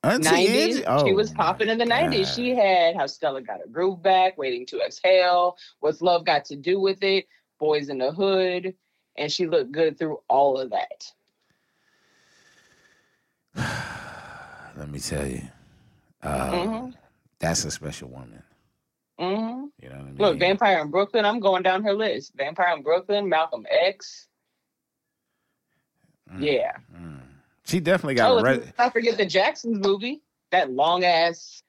Auntie 0.03 0.29
90s. 0.29 0.49
Angie- 0.77 0.85
Oh, 0.87 1.07
she 1.07 1.13
was 1.15 1.31
popping 1.31 1.69
in 1.69 1.79
the 1.79 1.87
my 1.87 2.03
90s. 2.03 2.27
God. 2.27 2.35
She 2.35 2.51
had 2.55 2.97
How 2.97 3.07
Stella 3.07 3.41
Got 3.41 3.61
Her 3.61 3.67
Groove 3.71 4.03
Back, 4.03 4.37
Waiting 4.37 4.67
to 4.67 4.81
Exhale, 4.81 5.57
What's 5.81 6.03
Love 6.03 6.25
Got 6.27 6.45
to 6.47 6.57
Do 6.57 6.79
with 6.81 7.03
It, 7.03 7.27
Boys 7.59 7.89
in 7.89 7.99
the 7.99 8.13
Hood. 8.13 8.75
And 9.17 9.31
she 9.33 9.47
looked 9.47 9.73
good 9.73 9.99
through 9.99 10.19
all 10.29 10.59
of 10.59 10.71
that. 10.71 11.13
Let 14.77 14.91
me 14.91 14.99
tell 14.99 15.27
you, 15.27 15.43
uh, 16.23 16.51
Mhm. 16.51 16.95
that's 17.39 17.65
a 17.65 17.71
special 17.71 18.09
woman. 18.09 18.43
Hmm 19.19 19.25
You 19.81 19.89
know 19.89 19.97
what 19.97 20.01
I 20.01 20.03
mean? 20.05 20.17
Look, 20.19 20.39
Vampire 20.39 20.81
in 20.81 20.91
Brooklyn, 20.91 21.25
I'm 21.25 21.41
going 21.41 21.63
down 21.63 21.83
her 21.85 21.93
list. 21.95 22.33
Vampire 22.37 22.75
in 22.77 22.83
Brooklyn, 22.83 23.29
Malcolm 23.29 23.67
X. 23.71 24.29
Mm, 26.33 26.43
Yeah. 26.43 26.73
mm. 26.95 27.21
She 27.67 27.81
definitely 27.81 28.15
got 28.15 28.31
Oh, 28.31 28.43
re- 28.43 28.73
let's 28.79 28.93
forget 28.93 29.17
the 29.17 29.27
Jacksons 29.27 29.79
movie. 29.87 30.23
That 30.51 30.71
long 30.71 31.05
ass, 31.05 31.63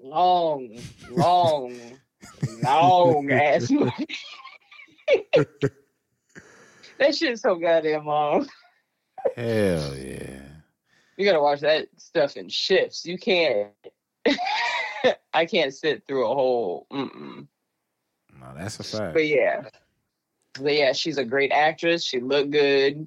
long, 0.00 0.84
long, 1.08 2.00
long 2.62 3.30
ass 3.30 3.70
movie. 3.70 4.06
that 6.98 7.14
shit's 7.14 7.42
so 7.42 7.56
goddamn 7.56 8.06
long. 8.06 8.48
hell 9.36 9.96
yeah. 9.96 10.40
You 11.16 11.24
gotta 11.26 11.40
watch 11.42 11.60
that 11.60 11.88
stuff 11.98 12.36
in 12.36 12.48
shifts. 12.48 13.04
You 13.04 13.18
can't. 13.18 13.70
I 15.34 15.46
can't 15.46 15.74
sit 15.74 16.06
through 16.06 16.26
a 16.30 16.34
whole. 16.34 16.86
Mm-mm. 16.92 17.46
No, 18.38 18.46
that's 18.56 18.80
a 18.80 18.84
fact. 18.84 19.14
But 19.14 19.26
yeah, 19.26 19.62
but 20.60 20.74
yeah, 20.74 20.92
she's 20.92 21.18
a 21.18 21.24
great 21.24 21.52
actress. 21.52 22.04
She 22.04 22.20
looked 22.20 22.50
good. 22.50 23.06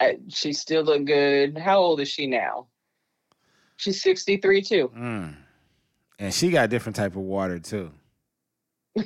Uh, 0.00 0.12
she 0.28 0.52
still 0.52 0.82
look 0.82 1.04
good. 1.04 1.56
How 1.58 1.78
old 1.78 2.00
is 2.00 2.08
she 2.08 2.26
now? 2.26 2.66
She's 3.76 4.00
sixty 4.00 4.36
three 4.38 4.62
too. 4.62 4.90
Mm. 4.96 5.36
And 6.18 6.32
she 6.32 6.50
got 6.50 6.70
different 6.70 6.96
type 6.96 7.12
of 7.16 7.22
water 7.22 7.58
too. 7.58 7.92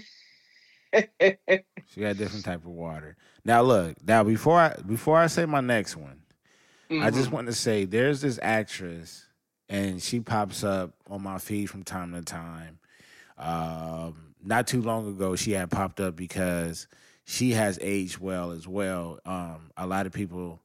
She 1.91 2.01
got 2.03 2.17
different 2.19 2.45
type 2.45 2.65
of 2.65 2.71
water. 2.71 3.17
Now 3.45 3.63
look, 3.63 3.97
now 4.07 4.23
before 4.23 4.59
I 4.61 4.75
before 4.87 5.19
I 5.19 5.27
say 5.27 5.47
my 5.47 5.61
next 5.61 5.97
one, 5.97 6.21
I 6.91 7.11
just 7.11 7.31
Mhm. 7.31 7.33
want 7.33 7.47
to 7.49 7.55
say 7.55 7.85
there's 7.87 8.21
this 8.21 8.39
actress 8.43 9.28
and 9.69 10.03
she 10.03 10.21
pops 10.21 10.65
up 10.65 10.93
on 11.11 11.23
my 11.23 11.39
feed 11.39 11.67
from 11.67 11.83
time 11.83 12.13
to 12.13 12.23
time. 12.23 12.79
Um, 13.37 14.35
not 14.43 14.67
too 14.67 14.83
long 14.83 15.09
ago, 15.09 15.37
she 15.37 15.53
had 15.53 15.71
popped 15.71 16.01
up 16.01 16.17
because 16.17 16.87
she 17.25 17.53
has 17.53 17.79
aged 17.83 18.19
well 18.19 18.51
as 18.51 18.67
well. 18.67 19.19
Um, 19.25 19.71
a 19.77 19.87
lot 19.87 20.07
of 20.07 20.13
people, 20.13 20.61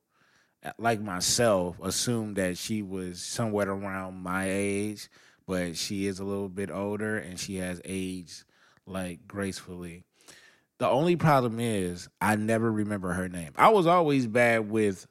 like 0.77 1.01
myself, 1.01 1.77
assume 1.81 2.35
that 2.35 2.57
she 2.57 2.81
was 2.81 3.21
somewhere 3.21 3.69
around 3.69 4.15
my 4.15 4.45
age, 4.49 5.09
but 5.45 5.75
she 5.75 6.07
is 6.07 6.19
a 6.19 6.23
little 6.23 6.49
bit 6.49 6.71
older 6.71 7.17
and 7.17 7.39
she 7.39 7.57
has 7.57 7.81
aged 7.83 8.43
like 8.85 9.27
gracefully. 9.27 10.03
The 10.79 10.87
only 10.87 11.15
problem 11.15 11.59
is 11.59 12.09
I 12.19 12.35
never 12.35 12.71
remember 12.71 13.13
her 13.13 13.29
name. 13.29 13.51
I 13.57 13.69
was 13.69 13.87
always 13.87 14.27
bad 14.27 14.69
with 14.69 15.07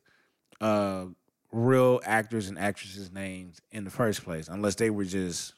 uh 0.60 1.06
real 1.52 2.00
actors 2.04 2.48
and 2.48 2.58
actresses' 2.58 3.12
names 3.12 3.60
in 3.70 3.84
the 3.84 3.90
first 3.90 4.24
place, 4.24 4.48
unless 4.48 4.74
they 4.74 4.90
were 4.90 5.04
just, 5.04 5.54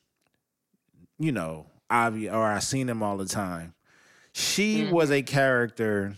you 1.19 1.33
know, 1.33 1.67
obvious 1.89 2.35
or 2.35 2.43
I 2.43 2.59
seen 2.59 2.89
them 2.89 3.03
all 3.03 3.17
the 3.17 3.27
time. 3.27 3.75
She 4.33 4.83
Mhm. 4.83 4.91
was 4.91 5.11
a 5.11 5.23
character. 5.23 6.17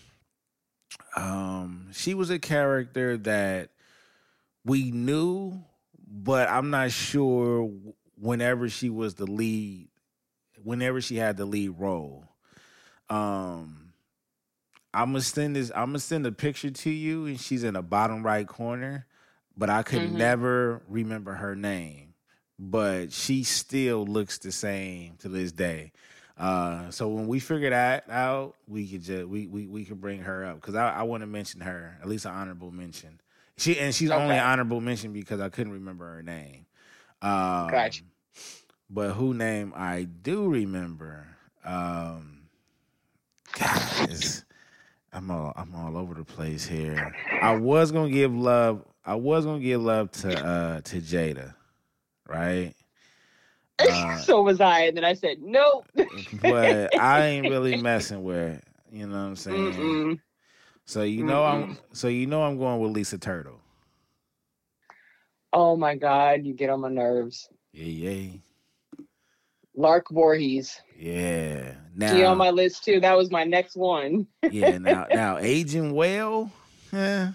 Um, 1.14 1.89
she 1.93 2.14
was 2.14 2.31
a 2.31 2.39
character 2.39 3.16
that 3.18 3.70
we 4.64 4.91
knew, 4.91 5.62
but 6.07 6.49
I'm 6.49 6.70
not 6.70 6.91
sure 6.91 7.70
whenever 8.18 8.68
she 8.68 8.89
was 8.89 9.14
the 9.14 9.27
lead, 9.27 9.89
whenever 10.62 11.01
she 11.01 11.16
had 11.16 11.37
the 11.37 11.45
lead 11.45 11.70
role. 11.79 12.24
Um, 13.11 13.93
I'm 14.95 15.11
gonna 15.12 15.20
send 15.20 15.57
this. 15.57 15.70
I'm 15.74 15.91
gonna 15.91 15.99
send 15.99 16.27
a 16.27 16.33
picture 16.33 16.70
to 16.70 16.91
you, 16.91 17.27
and 17.27 17.39
she's 17.39 17.62
in 17.64 17.74
the 17.74 17.83
bottom 17.83 18.24
right 18.24 18.47
corner. 18.47 19.07
But 19.57 19.70
I 19.70 19.82
could 19.82 20.02
Mhm. 20.02 20.12
never 20.12 20.82
remember 20.88 21.34
her 21.34 21.57
name. 21.57 22.14
But 22.59 23.12
she 23.12 23.42
still 23.44 24.04
looks 24.07 24.38
the 24.38 24.52
same 24.52 25.16
to 25.18 25.28
this 25.28 25.52
day. 25.52 25.92
Uh, 26.38 26.90
so 26.90 27.09
when 27.09 27.26
we 27.26 27.40
figure 27.40 27.70
that 27.70 28.09
out, 28.11 28.54
we 28.68 28.86
could 28.86 29.02
just 29.02 29.26
we 29.28 29.46
we 29.46 29.66
we 29.66 29.84
could 29.84 30.00
bring 30.00 30.20
her 30.22 30.44
up 30.44 30.57
because 30.57 30.74
I, 30.74 30.90
I 30.96 31.02
want 31.02 31.22
to 31.22 31.26
mention 31.26 31.61
her 31.62 31.98
at 32.00 32.09
least 32.09 32.24
an 32.26 32.32
honorable 32.32 32.70
mention. 32.70 33.20
She 33.57 33.78
and 33.78 33.94
she's 33.94 34.11
only 34.11 34.34
Okay. 34.34 34.38
an 34.38 34.44
honorable 34.44 34.80
mention 34.82 35.12
because 35.12 35.40
I 35.40 35.48
couldn't 35.48 35.72
remember 35.72 36.07
her 36.14 36.22
name. 36.22 36.66
Um, 37.22 37.68
Gotcha. 37.70 38.02
But 38.90 39.12
who 39.12 39.32
name 39.34 39.72
I 39.74 40.04
do 40.04 40.48
remember. 40.48 41.26
Um, 41.64 42.42
God, 43.59 44.09
I'm 45.12 45.30
all 45.30 45.52
I'm 45.57 45.74
all 45.74 45.96
over 45.96 46.14
the 46.14 46.24
place 46.24 46.66
here. 46.66 47.14
I 47.42 47.52
was 47.52 47.92
gonna 47.92 48.11
give 48.11 48.34
love. 48.34 48.84
I 49.07 49.14
was 49.14 49.44
gonna 49.44 49.61
give 49.61 49.80
love 49.80 50.11
to 50.12 50.46
uh 50.46 50.80
to 50.82 51.00
Jada, 51.00 51.54
right? 52.28 52.74
Uh, 53.78 54.16
so 54.16 54.40
was 54.40 54.59
I, 54.59 54.84
and 54.84 54.96
then 54.96 55.04
I 55.04 55.12
said 55.12 55.42
nope. 55.42 55.86
but 56.42 56.98
I 56.98 57.26
ain't 57.26 57.50
really 57.50 57.76
messing 57.76 58.24
with. 58.24 58.54
it. 58.54 58.64
You 58.90 59.07
know 59.07 59.16
what 59.16 59.22
I'm 59.22 59.36
saying? 59.36 59.72
Mm-mm. 59.74 60.20
So 60.86 61.02
you 61.02 61.22
know 61.24 61.44
I'm 61.44 61.76
so 61.92 62.09
you 62.09 62.26
know 62.26 62.42
I'm 62.42 62.57
going 62.57 62.80
with 62.80 62.92
Lisa 62.92 63.18
Turtle. 63.18 63.61
Oh 65.52 65.76
my 65.76 65.94
god, 65.94 66.46
you 66.46 66.54
get 66.54 66.70
on 66.70 66.80
my 66.80 66.88
nerves. 66.88 67.50
Yeah, 67.74 67.84
yeah. 67.84 68.30
Lark 69.74 70.07
Voorhees. 70.11 70.80
Yeah. 70.98 71.74
She 72.00 72.24
on 72.24 72.38
my 72.38 72.50
list 72.50 72.82
too. 72.82 73.00
That 73.00 73.14
was 73.16 73.30
my 73.30 73.44
next 73.44 73.76
one. 73.76 74.26
yeah. 74.50 74.78
Now, 74.78 75.07
now, 75.12 75.36
aging 75.38 75.92
well. 75.92 76.50
Yeah. 76.92 77.32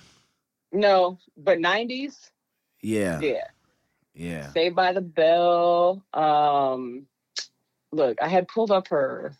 No, 0.71 1.19
but 1.37 1.59
nineties. 1.59 2.31
Yeah. 2.81 3.19
Yeah. 3.19 3.47
Yeah. 4.13 4.49
Saved 4.51 4.75
by 4.75 4.93
the 4.93 5.01
Bell. 5.01 6.03
Um, 6.13 7.07
look, 7.91 8.21
I 8.21 8.27
had 8.27 8.47
pulled 8.47 8.71
up 8.71 8.87
her 8.89 9.35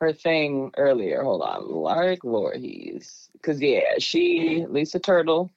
her 0.00 0.12
thing 0.12 0.72
earlier. 0.76 1.22
Hold 1.22 1.42
on, 1.42 1.70
Lark 1.70 2.20
Voorhees. 2.22 3.30
Because 3.32 3.60
yeah, 3.60 3.94
she 3.98 4.66
Lisa 4.68 4.98
Turtle. 4.98 5.50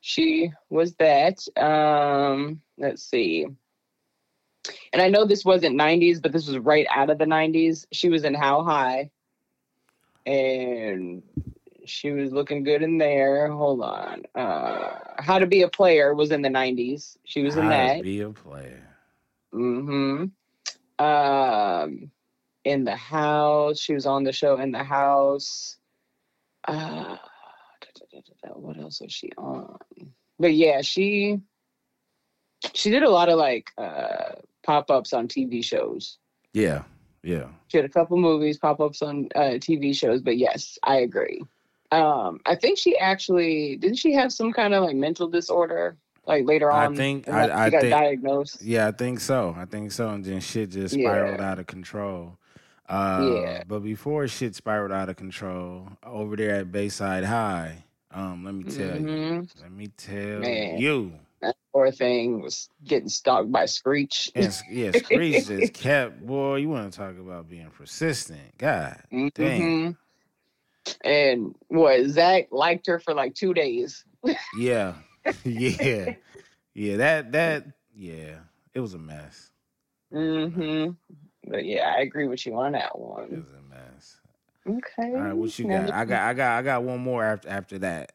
She 0.00 0.52
was 0.70 0.94
that. 0.94 1.38
Um, 1.56 2.62
let's 2.78 3.02
see. 3.02 3.46
And 4.92 5.02
I 5.02 5.08
know 5.08 5.24
this 5.24 5.44
wasn't 5.44 5.78
'90s, 5.78 6.22
but 6.22 6.32
this 6.32 6.46
was 6.46 6.58
right 6.58 6.86
out 6.94 7.10
of 7.10 7.18
the 7.18 7.24
'90s. 7.24 7.86
She 7.92 8.08
was 8.08 8.24
in 8.24 8.34
How 8.34 8.62
High, 8.62 9.10
and 10.26 11.22
she 11.88 12.10
was 12.10 12.32
looking 12.32 12.62
good 12.62 12.82
in 12.82 12.98
there. 12.98 13.50
Hold 13.50 13.82
on. 13.82 14.24
Uh, 14.34 14.98
How 15.18 15.38
to 15.38 15.46
Be 15.46 15.62
a 15.62 15.68
Player 15.68 16.14
was 16.14 16.30
in 16.30 16.42
the 16.42 16.48
'90s. 16.48 17.16
She 17.24 17.42
was 17.42 17.56
in 17.56 17.68
that. 17.68 17.74
How 17.74 17.88
to 17.88 17.96
that. 17.98 18.02
Be 18.02 18.20
a 18.20 18.30
player. 18.30 18.82
hmm 19.52 20.24
Um, 20.98 22.10
in 22.64 22.84
the 22.84 22.96
house. 22.96 23.80
She 23.80 23.94
was 23.94 24.06
on 24.06 24.24
the 24.24 24.32
show 24.32 24.56
in 24.58 24.72
the 24.72 24.84
house. 24.84 25.76
Uh, 26.66 27.16
what 28.54 28.78
else 28.78 29.00
was 29.00 29.12
she 29.12 29.30
on? 29.38 29.78
But 30.38 30.54
yeah, 30.54 30.82
she 30.82 31.40
she 32.74 32.90
did 32.90 33.02
a 33.02 33.10
lot 33.10 33.28
of 33.28 33.38
like 33.38 33.72
uh 33.78 34.34
pop 34.62 34.90
ups 34.90 35.12
on 35.12 35.28
TV 35.28 35.62
shows. 35.62 36.18
Yeah. 36.52 36.82
Yeah. 37.22 37.48
She 37.68 37.78
had 37.78 37.84
a 37.84 37.88
couple 37.90 38.16
movies, 38.16 38.58
pop 38.58 38.80
ups 38.80 39.02
on 39.02 39.28
uh, 39.34 39.58
TV 39.58 39.92
shows. 39.94 40.22
But 40.22 40.38
yes, 40.38 40.78
I 40.82 40.96
agree. 40.98 41.42
Um, 41.90 42.40
I 42.46 42.54
think 42.54 42.78
she 42.78 42.96
actually 42.98 43.76
didn't 43.76 43.96
she 43.98 44.12
have 44.12 44.32
some 44.32 44.52
kind 44.52 44.74
of 44.74 44.84
like 44.84 44.96
mental 44.96 45.28
disorder 45.28 45.96
like 46.26 46.44
later 46.44 46.70
on. 46.70 46.92
I 46.92 46.96
think- 46.96 47.28
I- 47.28 47.66
I 47.66 47.70
got 47.70 47.80
think- 47.80 47.90
diagnosed. 47.92 48.60
Yeah, 48.62 48.88
I 48.88 48.92
think 48.92 49.20
so. 49.20 49.54
I 49.56 49.64
think 49.64 49.92
so. 49.92 50.10
And 50.10 50.22
then 50.24 50.40
shit 50.40 50.70
just 50.70 50.94
spiraled 50.94 51.38
Yeah. 51.40 51.50
out 51.50 51.58
of 51.58 51.66
control. 51.66 52.36
Uh, 52.88 53.40
Yeah. 53.42 53.62
But 53.66 53.80
before 53.80 54.26
shit 54.28 54.54
spiraled 54.54 54.92
out 54.92 55.08
of 55.08 55.16
control, 55.16 55.88
over 56.02 56.36
there 56.36 56.56
at 56.56 56.70
Bayside 56.72 57.24
High, 57.24 57.84
um, 58.10 58.44
let 58.44 58.54
me 58.54 58.64
tell 58.64 59.00
you, 59.00 59.06
Mhm. 59.06 59.62
let 59.62 59.72
me 59.72 59.86
tell 59.96 60.40
Man. 60.40 60.78
you, 60.78 61.12
That 61.40 61.56
poor 61.72 61.90
thing 61.92 62.40
was 62.42 62.68
getting 62.84 63.08
stalked 63.08 63.50
by 63.52 63.64
Screech. 63.66 64.30
and, 64.34 64.52
yeah, 64.70 64.90
Screech 64.92 65.46
just 65.46 65.72
kept. 65.74 66.26
Boy, 66.26 66.56
you 66.56 66.68
want 66.68 66.92
to 66.92 66.98
talk 66.98 67.16
about 67.18 67.48
being 67.48 67.70
persistent? 67.70 68.56
God 68.58 68.98
damn. 69.34 69.96
And 71.04 71.54
what 71.68 72.04
Zach 72.06 72.48
liked 72.50 72.86
her 72.86 72.98
for 72.98 73.14
like 73.14 73.34
two 73.34 73.54
days. 73.54 74.04
Yeah, 74.56 74.94
yeah, 75.44 76.14
yeah. 76.74 76.96
That 76.96 77.32
that 77.32 77.64
yeah, 77.94 78.36
it 78.74 78.80
was 78.80 78.94
a 78.94 78.98
mess. 78.98 79.50
Mm-hmm. 80.12 80.90
But 81.50 81.64
yeah, 81.64 81.94
I 81.96 82.00
agree 82.00 82.26
with 82.26 82.44
you 82.46 82.54
on 82.56 82.72
that 82.72 82.98
one. 82.98 83.24
It 83.24 83.36
was 83.38 83.52
a 83.52 83.62
mess. 83.68 84.16
Okay. 84.66 85.14
All 85.14 85.22
right, 85.22 85.32
what 85.32 85.58
you 85.58 85.68
got? 85.68 85.90
I 85.92 86.04
got, 86.04 86.22
I 86.22 86.34
got, 86.34 86.58
I 86.58 86.62
got 86.62 86.82
one 86.82 87.00
more 87.00 87.24
after 87.24 87.48
after 87.48 87.78
that. 87.80 88.12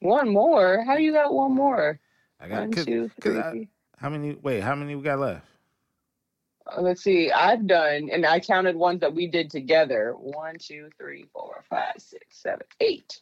one 0.00 0.28
more. 0.28 0.82
How 0.84 0.96
you 0.96 1.12
got 1.12 1.32
one 1.34 1.52
more? 1.54 1.98
I 2.40 2.48
got 2.48 2.60
One, 2.60 2.70
two, 2.72 3.10
'cause 3.20 3.36
I- 3.36 3.68
how 3.96 4.08
many? 4.10 4.34
Wait, 4.34 4.60
how 4.60 4.74
many 4.74 4.94
we 4.94 5.02
got 5.02 5.18
left? 5.18 5.46
Uh, 6.66 6.80
Let's 6.80 7.02
see. 7.02 7.30
I've 7.30 7.66
done, 7.66 8.08
and 8.12 8.24
I 8.24 8.40
counted 8.40 8.76
ones 8.76 9.00
that 9.00 9.14
we 9.14 9.26
did 9.26 9.50
together. 9.50 10.14
One, 10.18 10.56
two, 10.58 10.88
three, 10.98 11.26
four, 11.32 11.62
five, 11.68 11.94
six, 11.98 12.24
seven, 12.30 12.66
eight. 12.80 13.20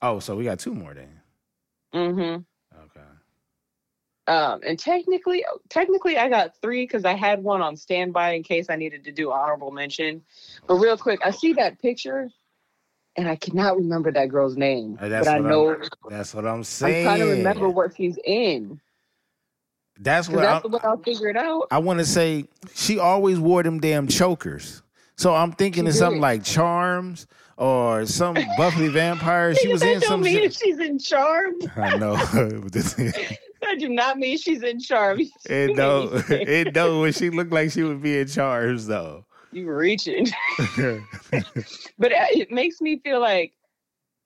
Oh, 0.00 0.18
so 0.18 0.36
we 0.36 0.44
got 0.44 0.58
two 0.58 0.74
more 0.74 0.94
then. 0.94 1.20
Mm-hmm. 1.94 2.42
Okay. 2.84 3.06
Um, 4.26 4.60
and 4.66 4.78
technically, 4.78 5.44
technically, 5.68 6.16
I 6.16 6.28
got 6.28 6.56
three 6.60 6.84
because 6.84 7.04
I 7.04 7.14
had 7.14 7.42
one 7.42 7.60
on 7.60 7.76
standby 7.76 8.32
in 8.32 8.42
case 8.42 8.66
I 8.70 8.76
needed 8.76 9.04
to 9.04 9.12
do 9.12 9.32
honorable 9.32 9.70
mention. 9.70 10.22
But 10.66 10.74
real 10.74 10.96
quick, 10.96 11.20
I 11.24 11.30
see 11.30 11.54
that 11.54 11.80
picture, 11.80 12.30
and 13.16 13.28
I 13.28 13.36
cannot 13.36 13.76
remember 13.76 14.12
that 14.12 14.28
girl's 14.28 14.56
name. 14.56 14.96
That's 15.00 15.26
but 15.26 15.34
I 15.34 15.38
know 15.38 15.74
I'm, 15.74 15.82
that's 16.08 16.34
what 16.34 16.46
I'm 16.46 16.62
saying. 16.62 17.06
I'm 17.06 17.18
trying 17.18 17.28
to 17.28 17.32
remember 17.32 17.68
what 17.68 17.96
she's 17.96 18.18
in. 18.24 18.80
That's 20.02 20.28
what 20.28 20.40
that's 20.42 20.62
the 20.62 20.68
one 20.68 20.80
I'll 20.84 20.98
figure 20.98 21.28
it 21.28 21.36
out. 21.36 21.68
I 21.70 21.78
want 21.78 22.00
to 22.00 22.04
say. 22.04 22.44
She 22.74 22.98
always 22.98 23.38
wore 23.38 23.62
them 23.62 23.80
damn 23.80 24.06
chokers. 24.08 24.82
So 25.16 25.34
I'm 25.34 25.52
thinking 25.52 25.84
She 25.84 25.88
of 25.90 25.94
something 25.94 26.16
did. 26.18 26.22
like 26.22 26.44
Charms 26.44 27.26
or 27.56 28.06
some 28.06 28.34
Buffy 28.56 28.88
Vampire. 28.88 29.54
She 29.54 29.68
was 29.72 29.80
that 29.82 29.94
in 29.94 30.00
don't 30.00 30.08
some 30.08 30.20
mean 30.22 30.38
shit. 30.38 30.54
she's 30.54 30.78
in 30.78 30.98
charms. 30.98 31.66
I 31.76 31.96
know. 31.96 32.14
That 33.62 33.78
do 33.78 33.88
not 33.88 34.18
mean 34.18 34.38
she's 34.38 34.60
in 34.64 34.80
charms. 34.80 35.30
it 35.44 35.76
don't. 35.76 36.12
It 36.30 36.74
don't. 36.74 37.00
When 37.00 37.12
she 37.12 37.30
looked 37.30 37.52
like 37.52 37.70
she 37.70 37.84
would 37.84 38.02
be 38.02 38.18
in 38.18 38.26
Charms 38.26 38.88
though. 38.88 39.24
You 39.52 39.70
reaching, 39.70 40.26
but 41.30 42.10
it 42.12 42.50
makes 42.50 42.80
me 42.80 42.98
feel 42.98 43.20
like 43.20 43.52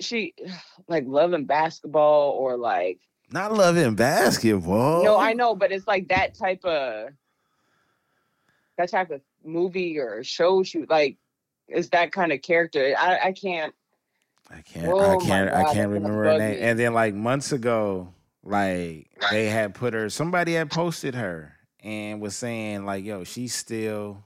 she, 0.01 0.33
like 0.89 1.05
loving 1.07 1.45
basketball 1.45 2.31
or 2.31 2.57
like 2.57 2.99
Not 3.31 3.53
loving 3.53 3.95
basketball. 3.95 5.03
No, 5.05 5.18
I 5.18 5.33
know, 5.33 5.55
but 5.55 5.72
it's 5.72 5.87
like 5.87 6.09
that 6.09 6.35
type 6.35 6.64
of 6.64 7.09
that 8.79 8.91
type 8.91 9.11
of 9.11 9.20
movie 9.45 9.99
or 9.99 10.22
show 10.22 10.62
shoot. 10.62 10.89
Like, 10.89 11.16
it's 11.68 11.89
that 11.89 12.12
kind 12.12 12.33
of 12.33 12.43
character. 12.43 12.95
I 12.99 13.18
I 13.24 13.33
can't. 13.33 13.74
I 14.51 14.61
can't. 14.61 14.87
Oh 14.87 15.18
I 15.18 15.24
can't. 15.24 15.51
God, 15.51 15.59
I 15.59 15.74
can't 15.74 15.91
remember 15.91 16.24
her 16.24 16.39
name. 16.39 16.53
me. 16.53 16.61
And 16.61 16.79
then 16.79 16.95
like 16.95 17.14
months 17.14 17.51
ago, 17.53 18.12
like 18.45 19.09
they 19.33 19.47
had 19.47 19.74
put 19.74 19.93
her. 19.95 20.09
Somebody 20.09 20.53
had 20.55 20.70
posted 20.70 21.14
her 21.16 21.57
and 21.81 22.20
was 22.20 22.37
saying 22.37 22.85
like, 22.85 23.05
"Yo, 23.05 23.24
she's 23.24 23.55
still, 23.55 24.22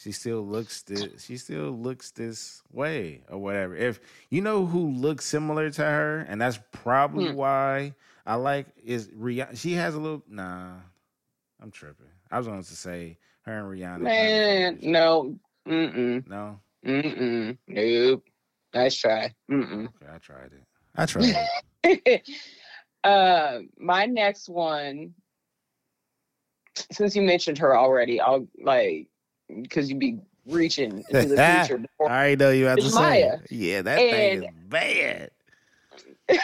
she 0.00 0.12
still 0.12 0.42
looks 0.42 0.82
this. 0.82 1.24
She 1.24 1.36
still 1.36 1.70
looks 1.72 2.10
this 2.12 2.62
way 2.72 3.22
or 3.30 3.38
whatever." 3.38 3.76
If 3.76 4.00
you 4.30 4.40
know 4.42 4.66
who 4.66 4.90
looks 4.90 5.24
similar 5.26 5.70
to 5.70 5.84
her, 5.84 6.20
and 6.28 6.40
that's 6.40 6.58
probably 6.72 7.30
Hmm. 7.30 7.36
why 7.36 7.94
I 8.26 8.36
like 8.36 8.66
is 8.84 9.08
Rihanna. 9.08 9.58
She 9.58 9.74
has 9.74 9.94
a 9.94 10.00
little. 10.00 10.22
Nah, 10.28 10.76
I'm 11.60 11.70
tripping. 11.70 12.06
I 12.30 12.38
was 12.38 12.46
going 12.46 12.62
to 12.62 12.76
say 12.76 13.18
her 13.42 13.58
and 13.58 13.78
Rihanna. 13.80 14.00
Man, 14.00 14.78
no. 14.82 15.38
Mm 15.68 16.26
no. 16.26 16.60
mm. 16.84 17.02
Mm 17.04 17.18
mm. 17.18 17.58
Nope. 17.68 18.24
Nice 18.74 18.94
try. 18.96 19.34
Mm 19.50 19.88
Okay, 19.88 20.06
I 20.12 20.18
tried 20.18 20.52
it. 20.52 20.64
I 20.96 21.06
tried 21.06 21.36
it. 21.84 22.22
uh, 23.04 23.60
my 23.78 24.06
next 24.06 24.48
one. 24.48 25.14
Since 26.92 27.14
you 27.16 27.22
mentioned 27.22 27.58
her 27.58 27.76
already, 27.76 28.20
I'll 28.20 28.46
like 28.62 29.08
because 29.62 29.90
you'd 29.90 29.98
be 29.98 30.18
reaching 30.46 31.04
into 31.10 31.34
the 31.34 31.56
future. 31.58 31.78
Before. 31.78 32.10
I 32.10 32.16
already 32.16 32.36
know 32.36 32.50
you 32.50 32.64
have 32.66 32.78
to 32.78 32.90
say. 32.90 33.00
Maya. 33.00 33.38
Yeah, 33.50 33.82
that 33.82 33.98
thing 33.98 34.42
is 34.42 34.50
bad. 34.68 35.30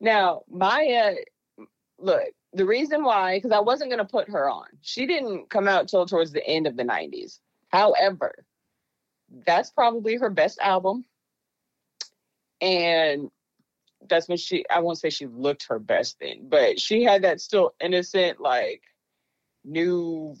now, 0.00 0.42
Maya, 0.50 1.14
look, 1.98 2.22
the 2.52 2.64
reason 2.64 3.04
why, 3.04 3.36
because 3.36 3.52
I 3.52 3.60
wasn't 3.60 3.90
going 3.90 4.04
to 4.04 4.10
put 4.10 4.30
her 4.30 4.48
on. 4.48 4.66
She 4.80 5.06
didn't 5.06 5.50
come 5.50 5.68
out 5.68 5.88
till 5.88 6.06
towards 6.06 6.32
the 6.32 6.46
end 6.46 6.66
of 6.66 6.76
the 6.76 6.84
90s. 6.84 7.40
However, 7.68 8.44
that's 9.46 9.70
probably 9.70 10.16
her 10.16 10.30
best 10.30 10.58
album. 10.60 11.04
And 12.60 13.30
that's 14.08 14.28
when 14.28 14.38
she, 14.38 14.64
I 14.68 14.80
won't 14.80 14.98
say 14.98 15.10
she 15.10 15.26
looked 15.26 15.66
her 15.68 15.78
best 15.78 16.16
then, 16.20 16.48
but 16.48 16.80
she 16.80 17.04
had 17.04 17.22
that 17.22 17.40
still 17.40 17.74
innocent, 17.80 18.40
like 18.40 18.82
new, 19.64 20.34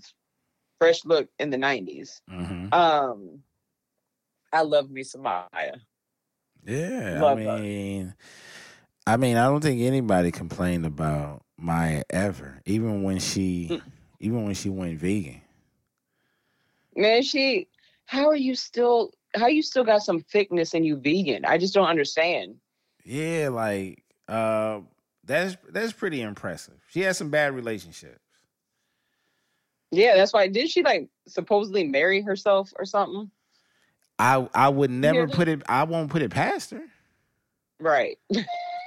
fresh 0.78 1.04
look 1.04 1.28
in 1.38 1.50
the 1.50 1.56
90s. 1.56 2.20
hmm 2.28 2.68
Um, 2.72 3.40
I 4.52 4.62
love 4.62 4.90
me 4.90 5.02
some 5.02 5.22
Maya. 5.22 5.76
Yeah, 6.64 7.20
Love 7.20 7.38
I 7.38 7.42
her. 7.44 7.58
mean, 7.58 8.14
I 9.06 9.16
mean, 9.16 9.36
I 9.36 9.44
don't 9.46 9.60
think 9.60 9.80
anybody 9.80 10.30
complained 10.30 10.84
about 10.86 11.42
Maya 11.56 12.02
ever, 12.10 12.60
even 12.66 13.02
when 13.02 13.18
she, 13.18 13.68
Mm. 13.70 13.82
even 14.20 14.44
when 14.44 14.54
she 14.54 14.68
went 14.68 14.98
vegan. 14.98 15.40
Man, 16.96 17.22
she 17.22 17.68
how 18.06 18.26
are 18.28 18.36
you 18.36 18.54
still 18.54 19.12
how 19.34 19.46
you 19.46 19.62
still 19.62 19.84
got 19.84 20.02
some 20.02 20.20
thickness 20.20 20.74
and 20.74 20.84
you 20.84 20.96
vegan? 20.96 21.44
I 21.44 21.58
just 21.58 21.74
don't 21.74 21.86
understand. 21.86 22.56
Yeah, 23.04 23.50
like 23.50 24.02
uh, 24.26 24.80
that's 25.24 25.56
that's 25.70 25.92
pretty 25.92 26.20
impressive. 26.20 26.74
She 26.88 27.00
has 27.02 27.16
some 27.16 27.30
bad 27.30 27.54
relationships. 27.54 28.18
Yeah, 29.90 30.16
that's 30.16 30.32
why 30.32 30.48
did 30.48 30.68
she 30.70 30.82
like 30.82 31.08
supposedly 31.26 31.84
marry 31.84 32.20
herself 32.20 32.72
or 32.78 32.84
something? 32.84 33.30
I 34.18 34.48
I 34.54 34.68
would 34.68 34.90
never 34.90 35.26
that? 35.26 35.36
put 35.36 35.48
it. 35.48 35.62
I 35.68 35.84
won't 35.84 36.10
put 36.10 36.22
it 36.22 36.30
past 36.30 36.70
her. 36.72 36.82
Right. 37.80 38.18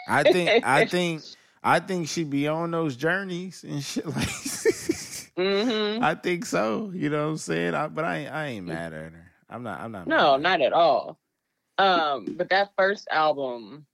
I 0.07 0.23
think 0.23 0.65
I 0.65 0.85
think 0.85 1.23
I 1.63 1.79
think 1.79 2.07
she'd 2.07 2.29
be 2.29 2.47
on 2.47 2.71
those 2.71 2.95
journeys 2.95 3.63
and 3.63 3.83
shit 3.83 4.05
like 4.05 4.29
hmm 5.37 6.03
I 6.03 6.15
think 6.15 6.45
so. 6.45 6.91
You 6.93 7.09
know 7.09 7.25
what 7.25 7.31
I'm 7.31 7.37
saying? 7.37 7.73
I, 7.73 7.87
but 7.87 8.05
I 8.05 8.17
ain't, 8.17 8.31
I 8.31 8.45
ain't 8.47 8.67
mad 8.67 8.93
at 8.93 9.13
her. 9.13 9.31
I'm 9.49 9.63
not. 9.63 9.79
I'm 9.79 9.91
not. 9.91 10.07
No, 10.07 10.37
not 10.37 10.61
at 10.61 10.73
all. 10.73 11.17
Um, 11.77 12.35
but 12.37 12.49
that 12.49 12.71
first 12.77 13.07
album, 13.11 13.85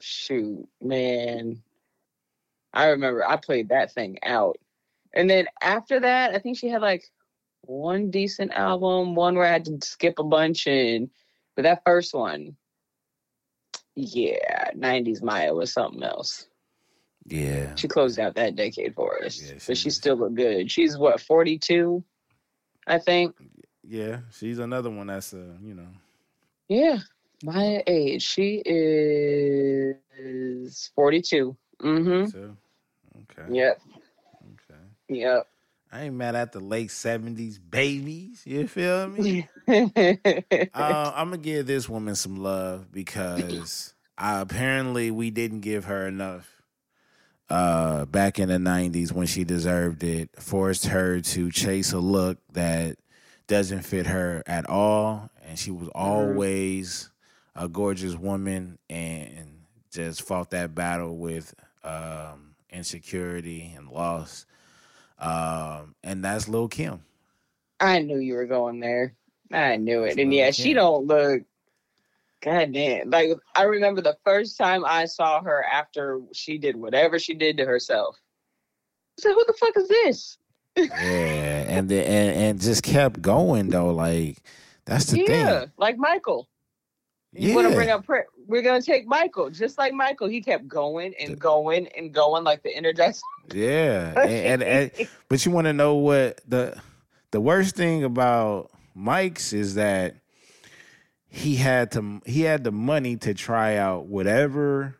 shoot, 0.00 0.68
man, 0.80 1.62
I 2.72 2.88
remember 2.88 3.26
I 3.26 3.36
played 3.36 3.70
that 3.70 3.92
thing 3.92 4.18
out. 4.22 4.58
And 5.14 5.28
then 5.28 5.46
after 5.62 6.00
that, 6.00 6.34
I 6.34 6.38
think 6.38 6.58
she 6.58 6.68
had 6.68 6.82
like 6.82 7.04
one 7.62 8.10
decent 8.10 8.52
album, 8.52 9.14
one 9.14 9.36
where 9.36 9.46
I 9.46 9.52
had 9.52 9.64
to 9.66 9.78
skip 9.82 10.18
a 10.18 10.24
bunch, 10.24 10.66
and 10.66 11.10
but 11.56 11.62
that 11.62 11.82
first 11.84 12.14
one, 12.14 12.56
yeah, 13.94 14.70
'90s 14.76 15.22
Maya 15.22 15.54
was 15.54 15.72
something 15.72 16.02
else. 16.02 16.46
Yeah. 17.26 17.74
She 17.74 17.88
closed 17.88 18.18
out 18.18 18.34
that 18.36 18.56
decade 18.56 18.94
for 18.94 19.22
us, 19.22 19.40
Yeah, 19.40 19.58
she 19.58 19.66
but 19.66 19.76
she 19.76 19.90
still 19.90 20.16
looked 20.16 20.36
good. 20.36 20.70
She's 20.70 20.96
what 20.96 21.20
42, 21.20 22.02
I 22.86 22.98
think. 22.98 23.36
Yeah. 23.86 24.20
She's 24.32 24.58
another 24.58 24.90
one 24.90 25.08
that's 25.08 25.34
uh, 25.34 25.56
you 25.62 25.74
know. 25.74 25.88
Yeah, 26.68 26.98
my 27.42 27.82
age. 27.86 28.22
She 28.22 28.62
is 28.64 29.92
42. 30.94 31.56
Mm-hmm. 31.82 32.26
So, 32.26 32.56
okay. 33.22 33.52
Yep. 33.52 33.80
Yep. 35.08 35.46
I 35.90 36.02
ain't 36.02 36.14
mad 36.14 36.34
at 36.34 36.52
the 36.52 36.60
late 36.60 36.90
seventies 36.90 37.58
babies. 37.58 38.42
You 38.44 38.68
feel 38.68 39.08
me? 39.08 39.48
Mm-hmm. 39.66 40.62
uh, 40.74 41.12
I'm 41.14 41.30
gonna 41.30 41.38
give 41.38 41.66
this 41.66 41.88
woman 41.88 42.14
some 42.14 42.36
love 42.36 42.92
because 42.92 43.94
uh, 44.18 44.38
apparently 44.42 45.10
we 45.10 45.30
didn't 45.30 45.60
give 45.60 45.86
her 45.86 46.06
enough 46.06 46.62
uh, 47.48 48.04
back 48.04 48.38
in 48.38 48.48
the 48.48 48.56
'90s 48.56 49.12
when 49.12 49.26
she 49.26 49.44
deserved 49.44 50.04
it. 50.04 50.30
Forced 50.38 50.86
her 50.86 51.20
to 51.20 51.50
chase 51.50 51.92
a 51.92 51.98
look 51.98 52.38
that 52.52 52.98
doesn't 53.46 53.82
fit 53.82 54.06
her 54.06 54.42
at 54.46 54.68
all, 54.68 55.30
and 55.42 55.58
she 55.58 55.70
was 55.70 55.88
always 55.94 57.10
a 57.56 57.66
gorgeous 57.66 58.14
woman 58.14 58.78
and 58.90 59.62
just 59.90 60.22
fought 60.22 60.50
that 60.50 60.74
battle 60.74 61.16
with 61.16 61.54
um, 61.82 62.54
insecurity 62.70 63.72
and 63.74 63.88
loss. 63.88 64.44
Um, 65.18 65.94
and 66.02 66.24
that's 66.24 66.48
Lil 66.48 66.68
Kim. 66.68 67.02
I 67.80 68.00
knew 68.00 68.18
you 68.18 68.34
were 68.34 68.46
going 68.46 68.80
there. 68.80 69.14
I 69.52 69.76
knew 69.76 70.02
it. 70.02 70.08
That's 70.08 70.18
And 70.18 70.30
Lil' 70.30 70.38
yeah, 70.38 70.50
she 70.50 70.74
don't 70.74 71.06
look. 71.06 71.42
God 72.40 72.72
damn. 72.72 73.10
Like 73.10 73.30
I 73.54 73.62
remember 73.64 74.00
the 74.00 74.16
first 74.24 74.56
time 74.56 74.84
I 74.84 75.06
saw 75.06 75.42
her 75.42 75.64
after 75.64 76.20
she 76.32 76.58
did 76.58 76.76
whatever 76.76 77.18
she 77.18 77.34
did 77.34 77.56
to 77.56 77.64
herself. 77.64 78.16
I 79.18 79.22
said, 79.22 79.32
"Who 79.32 79.44
the 79.46 79.54
fuck 79.54 79.76
is 79.76 79.88
this?" 79.88 80.38
Yeah, 80.76 81.64
and 81.68 81.88
the, 81.88 82.06
and 82.06 82.36
and 82.36 82.60
just 82.60 82.84
kept 82.84 83.20
going 83.20 83.70
though. 83.70 83.92
Like 83.92 84.38
that's 84.84 85.06
the 85.06 85.18
yeah, 85.18 85.60
thing. 85.60 85.72
like 85.76 85.98
Michael. 85.98 86.48
You 87.36 87.50
Yeah, 87.50 87.54
want 87.54 87.68
to 87.68 87.74
bring 87.74 87.90
up? 87.90 88.04
Pre- 88.06 88.22
we're 88.46 88.62
gonna 88.62 88.82
take 88.82 89.06
Michael, 89.06 89.50
just 89.50 89.78
like 89.78 89.92
Michael. 89.92 90.28
He 90.28 90.40
kept 90.40 90.66
going 90.68 91.14
and 91.20 91.38
going 91.38 91.88
and 91.96 92.12
going, 92.12 92.44
like 92.44 92.62
the 92.62 92.72
Energizer. 92.74 93.20
yeah, 93.52 94.14
and, 94.22 94.62
and, 94.62 94.62
and 94.62 95.08
but 95.28 95.44
you 95.44 95.52
want 95.52 95.66
to 95.66 95.72
know 95.72 95.96
what 95.96 96.40
the 96.48 96.80
the 97.30 97.40
worst 97.40 97.76
thing 97.76 98.04
about 98.04 98.70
Mike's 98.94 99.52
is 99.52 99.74
that 99.74 100.16
he 101.28 101.56
had 101.56 101.92
to 101.92 102.20
he 102.26 102.42
had 102.42 102.64
the 102.64 102.72
money 102.72 103.16
to 103.18 103.34
try 103.34 103.76
out 103.76 104.06
whatever 104.06 104.96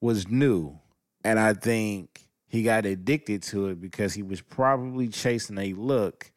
was 0.00 0.28
new, 0.28 0.78
and 1.24 1.38
I 1.38 1.54
think 1.54 2.28
he 2.46 2.62
got 2.62 2.86
addicted 2.86 3.42
to 3.44 3.68
it 3.68 3.80
because 3.80 4.14
he 4.14 4.22
was 4.22 4.40
probably 4.40 5.08
chasing 5.08 5.58
a 5.58 5.72
look, 5.74 6.32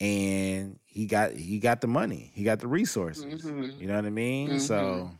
and 0.00 0.78
he 0.92 1.06
got 1.06 1.32
he 1.32 1.58
got 1.58 1.80
the 1.80 1.88
money, 1.88 2.30
he 2.34 2.44
got 2.44 2.60
the 2.60 2.68
resources. 2.68 3.52
Mhm. 3.52 3.78
You 3.78 3.88
know 3.88 3.96
what 3.96 4.06
I 4.06 4.10
mean? 4.10 4.58
So 4.58 5.12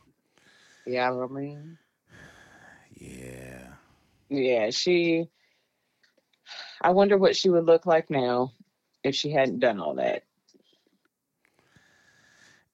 Yeah, 0.87 1.13
I 1.13 1.27
mean, 1.29 1.79
yeah. 2.99 3.75
yeah, 4.29 4.71
she. 4.71 5.29
I 6.83 6.91
wonder 6.91 7.17
what 7.19 7.37
she 7.37 7.51
would 7.51 7.67
look 7.67 7.87
like 7.87 8.11
now 8.11 8.53
if 9.05 9.15
she 9.15 9.31
hadn't 9.33 9.61
done 9.61 9.81
all 9.81 9.95
that. 9.97 10.25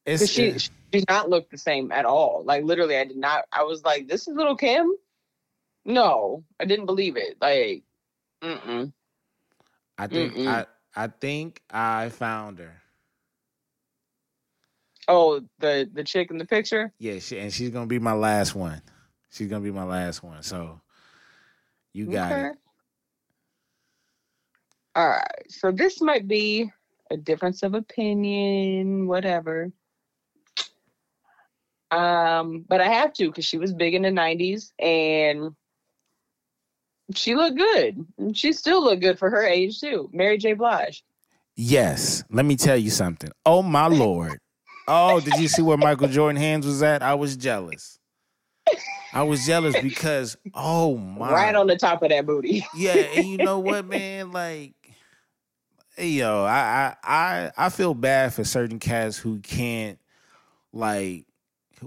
It's 0.07 0.27
she 0.27 0.59
she 0.59 0.69
did 0.93 1.05
not 1.09 1.29
look 1.31 1.51
the 1.51 1.59
same 1.59 1.91
at 1.93 2.05
all. 2.07 2.43
Like 2.45 2.65
literally, 2.65 2.97
I 2.97 3.05
did 3.05 3.17
not. 3.19 3.45
I 3.53 3.63
was 3.65 3.85
like, 3.85 4.09
"This 4.09 4.29
is 4.29 4.35
little 4.37 4.57
Kim." 4.57 4.93
No, 5.85 6.45
I 6.61 6.65
didn't 6.65 6.87
believe 6.87 7.17
it. 7.17 7.37
Like, 7.41 7.85
mm 8.43 8.93
I 9.99 10.07
think 10.07 10.37
Mm-mm. 10.37 10.47
I 10.47 10.67
I 10.95 11.09
think 11.09 11.63
I 11.71 12.09
found 12.11 12.59
her. 12.59 12.83
Oh, 15.09 15.41
the 15.59 15.89
the 15.93 16.05
chick 16.05 16.31
in 16.31 16.39
the 16.39 16.45
picture. 16.45 16.93
Yeah, 16.99 17.19
she, 17.19 17.39
and 17.39 17.53
she's 17.53 17.71
gonna 17.71 17.87
be 17.87 17.99
my 17.99 18.13
last 18.13 18.55
one. 18.55 18.83
She's 19.31 19.49
gonna 19.49 19.65
be 19.65 19.71
my 19.71 19.85
last 19.85 20.23
one. 20.23 20.43
So 20.43 20.81
you 21.95 22.07
got 22.07 22.33
Okay. 22.33 22.49
it. 22.51 22.57
All 24.95 25.09
right. 25.09 25.43
So 25.49 25.71
this 25.73 26.01
might 26.03 26.29
be 26.29 26.71
a 27.11 27.17
difference 27.17 27.63
of 27.63 27.75
opinion, 27.75 29.07
whatever. 29.07 29.73
Um, 31.91 32.67
but 32.69 32.83
I 32.83 32.89
have 32.89 33.15
to 33.15 33.29
because 33.29 33.47
she 33.47 33.57
was 33.57 33.73
big 33.73 33.95
in 33.95 34.03
the 34.03 34.11
'90s 34.11 34.73
and 34.79 35.55
she 37.15 37.35
looked 37.35 37.57
good. 37.57 38.05
She 38.35 38.53
still 38.53 38.85
looked 38.85 39.01
good 39.01 39.19
for 39.19 39.31
her 39.31 39.43
age 39.43 39.81
too. 39.81 40.11
Mary 40.13 40.37
J. 40.37 40.53
Blige. 40.53 41.03
Yes. 41.57 42.25
Let 42.31 42.45
me 42.45 42.57
tell 42.57 42.77
you 42.77 42.91
something. 42.91 43.31
Oh 43.47 43.63
my 43.63 43.87
lord. 43.89 44.39
Oh, 44.89 45.21
did 45.21 45.37
you 45.37 45.49
see 45.49 45.63
where 45.63 45.77
Michael 45.77 46.09
Jordan 46.09 46.41
hands 46.41 46.67
was 46.67 46.83
at? 46.83 47.03
I 47.03 47.15
was 47.15 47.37
jealous. 47.37 47.99
I 49.13 49.23
was 49.23 49.45
jealous 49.47 49.77
because 49.77 50.37
oh 50.55 50.97
my 50.97 51.33
Right 51.33 51.55
on 51.55 51.67
the 51.67 51.77
top 51.77 52.03
of 52.03 52.09
that 52.11 52.27
booty. 52.27 52.67
yeah, 52.77 52.95
and 52.95 53.27
you 53.27 53.39
know 53.39 53.59
what, 53.59 53.85
man? 53.87 54.33
Like, 54.33 54.75
yo, 55.99 56.45
I, 56.45 56.95
I 57.03 57.51
I 57.57 57.67
I 57.67 57.69
feel 57.69 57.95
bad 57.95 58.33
for 58.35 58.45
certain 58.45 58.79
cats 58.79 59.19
who 59.19 59.41
can't 59.41 59.99
like 60.73 61.27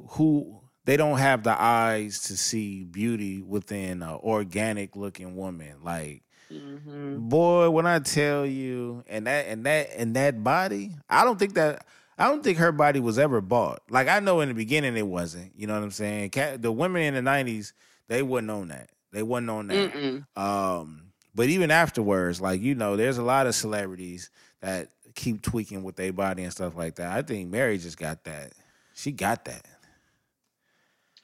who 0.09 0.61
they 0.85 0.97
don't 0.97 1.17
have 1.17 1.43
the 1.43 1.59
eyes 1.59 2.21
to 2.23 2.37
see 2.37 2.83
beauty 2.83 3.41
within 3.41 4.01
an 4.03 4.19
organic 4.23 4.95
looking 4.95 5.35
woman. 5.35 5.77
Like, 5.83 6.23
hmm 6.49 7.17
boy, 7.29 7.69
when 7.69 7.85
I 7.87 7.99
tell 7.99 8.45
you, 8.45 9.03
and 9.07 9.27
that 9.27 9.47
and 9.47 9.65
that 9.65 9.89
and 9.95 10.15
that 10.15 10.43
body, 10.43 10.95
I 11.09 11.23
don't 11.23 11.39
think 11.39 11.53
that. 11.55 11.85
I 12.21 12.27
don't 12.27 12.43
think 12.43 12.59
her 12.59 12.71
body 12.71 12.99
was 12.99 13.17
ever 13.17 13.41
bought. 13.41 13.81
Like 13.89 14.07
I 14.07 14.19
know 14.19 14.41
in 14.41 14.49
the 14.49 14.53
beginning 14.53 14.95
it 14.95 15.07
wasn't. 15.07 15.53
You 15.55 15.65
know 15.67 15.73
what 15.73 15.83
I'm 15.83 15.91
saying? 15.91 16.29
Cat, 16.29 16.61
the 16.61 16.71
women 16.71 17.01
in 17.01 17.13
the 17.23 17.29
'90s, 17.29 17.73
they 18.07 18.21
wasn't 18.21 18.51
on 18.51 18.67
that. 18.67 18.89
They 19.11 19.23
wasn't 19.23 19.49
on 19.49 19.67
that. 19.67 19.91
Mm-mm. 19.91 20.37
Um, 20.37 21.11
but 21.33 21.49
even 21.49 21.71
afterwards, 21.71 22.39
like 22.39 22.61
you 22.61 22.75
know, 22.75 22.95
there's 22.95 23.17
a 23.17 23.23
lot 23.23 23.47
of 23.47 23.55
celebrities 23.55 24.29
that 24.61 24.89
keep 25.15 25.41
tweaking 25.41 25.81
with 25.81 25.95
their 25.95 26.13
body 26.13 26.43
and 26.43 26.51
stuff 26.51 26.75
like 26.75 26.95
that. 26.95 27.11
I 27.11 27.23
think 27.23 27.49
Mary 27.49 27.79
just 27.79 27.97
got 27.97 28.23
that. 28.25 28.53
She 28.93 29.11
got 29.11 29.45
that. 29.45 29.65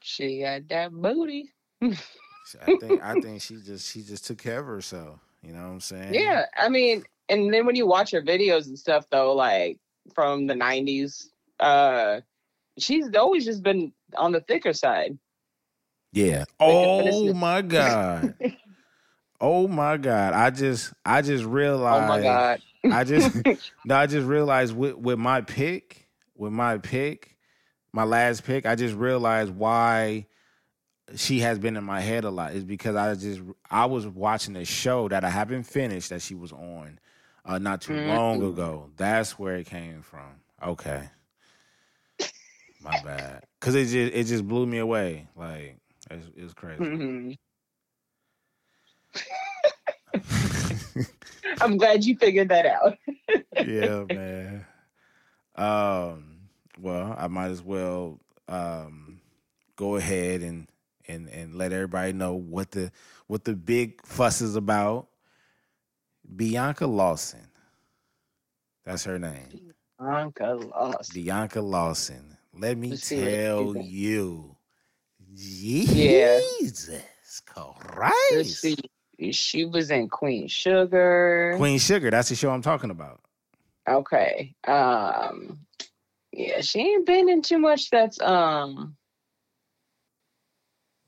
She 0.00 0.40
got 0.40 0.68
that 0.68 0.92
booty. 0.92 1.52
I 1.80 2.76
think 2.80 3.02
I 3.02 3.14
think 3.20 3.40
she 3.40 3.56
just 3.56 3.88
she 3.92 4.02
just 4.02 4.26
took 4.26 4.38
care 4.38 4.58
of 4.58 4.66
herself. 4.66 5.20
You 5.42 5.52
know 5.52 5.60
what 5.60 5.72
I'm 5.74 5.80
saying? 5.80 6.14
Yeah, 6.14 6.46
I 6.56 6.68
mean, 6.68 7.04
and 7.28 7.54
then 7.54 7.66
when 7.66 7.76
you 7.76 7.86
watch 7.86 8.10
her 8.10 8.22
videos 8.22 8.66
and 8.66 8.76
stuff, 8.76 9.06
though, 9.10 9.32
like 9.32 9.78
from 10.14 10.46
the 10.46 10.54
'90s, 10.54 11.26
uh, 11.60 12.20
she's 12.78 13.14
always 13.14 13.44
just 13.44 13.62
been 13.62 13.92
on 14.16 14.32
the 14.32 14.40
thicker 14.40 14.72
side. 14.72 15.18
Yeah. 16.12 16.44
Oh 16.58 17.32
my 17.34 17.62
god. 17.62 18.34
Oh 19.40 19.68
my 19.68 19.96
god. 19.96 20.32
I 20.34 20.50
just 20.50 20.92
I 21.04 21.22
just 21.22 21.44
realized 21.44 22.04
Oh 22.04 22.08
my 22.08 22.20
god! 22.20 22.60
I 22.84 23.04
just 23.04 23.36
no, 23.84 23.94
I 23.94 24.06
just 24.06 24.26
realized 24.26 24.76
with 24.76 24.96
with 24.96 25.18
my 25.18 25.42
pick, 25.42 26.08
with 26.34 26.52
my 26.52 26.78
pick, 26.78 27.36
my 27.92 28.04
last 28.04 28.44
pick, 28.44 28.66
I 28.66 28.74
just 28.74 28.96
realized 28.96 29.52
why 29.54 30.26
she 31.14 31.38
has 31.40 31.58
been 31.58 31.76
in 31.76 31.84
my 31.84 32.00
head 32.00 32.24
a 32.24 32.30
lot 32.30 32.52
is 32.52 32.64
because 32.64 32.96
I 32.96 33.14
just 33.14 33.40
I 33.70 33.86
was 33.86 34.06
watching 34.06 34.56
a 34.56 34.64
show 34.64 35.08
that 35.08 35.24
I 35.24 35.30
haven't 35.30 35.62
finished 35.64 36.10
that 36.10 36.20
she 36.20 36.34
was 36.34 36.52
on 36.52 36.98
uh, 37.48 37.58
not 37.58 37.82
too 37.82 37.98
long 37.98 38.40
Mm. 38.40 38.48
ago. 38.52 38.90
That's 38.96 39.38
where 39.38 39.56
it 39.56 39.66
came 39.66 40.02
from. 40.02 40.42
Okay, 40.62 41.10
my 42.80 42.98
bad. 42.98 43.44
Cause 43.60 43.74
it 43.74 43.86
just 43.86 44.14
it 44.14 44.24
just 44.24 44.46
blew 44.48 44.66
me 44.66 44.78
away. 44.78 45.28
Like 45.36 45.78
it 46.10 46.16
was, 46.16 46.26
it 46.36 46.44
was 46.44 46.54
crazy. 46.54 46.84
Mhm. 46.84 47.38
I'm 51.60 51.76
glad 51.78 52.04
you 52.04 52.16
figured 52.16 52.48
that 52.50 52.66
out. 52.66 52.98
yeah, 53.66 54.04
man. 54.04 54.66
Um, 55.56 56.48
well, 56.80 57.14
I 57.18 57.28
might 57.28 57.48
as 57.50 57.62
well 57.62 58.20
um 58.48 59.20
go 59.76 59.96
ahead 59.96 60.42
and 60.42 60.68
and 61.08 61.28
and 61.28 61.54
let 61.54 61.72
everybody 61.72 62.12
know 62.12 62.34
what 62.34 62.72
the 62.72 62.92
what 63.26 63.44
the 63.44 63.54
big 63.54 64.04
fuss 64.06 64.40
is 64.40 64.56
about. 64.56 65.08
Bianca 66.34 66.86
Lawson. 66.86 67.48
That's 68.84 69.04
her 69.04 69.18
name. 69.18 69.72
Bianca 69.98 70.54
lost. 70.54 71.14
Bianca 71.14 71.60
Lawson. 71.60 72.36
Let 72.54 72.76
me 72.78 72.90
Let's 72.90 73.08
tell 73.08 73.76
you. 73.76 74.56
Yeah. 75.34 76.40
Jesus 76.40 77.42
Let's 78.30 78.60
Christ. 78.60 78.60
see. 78.60 78.76
She 79.32 79.64
was 79.64 79.90
in 79.90 80.08
Queen 80.08 80.48
Sugar. 80.48 81.54
Queen 81.56 81.78
Sugar, 81.78 82.10
that's 82.10 82.28
the 82.28 82.36
show 82.36 82.50
I'm 82.50 82.62
talking 82.62 82.90
about. 82.90 83.20
Okay. 83.88 84.54
Um 84.66 85.58
yeah, 86.32 86.60
she 86.60 86.80
ain't 86.80 87.06
been 87.06 87.28
in 87.28 87.42
too 87.42 87.58
much 87.58 87.90
that's 87.90 88.20
um 88.20 88.96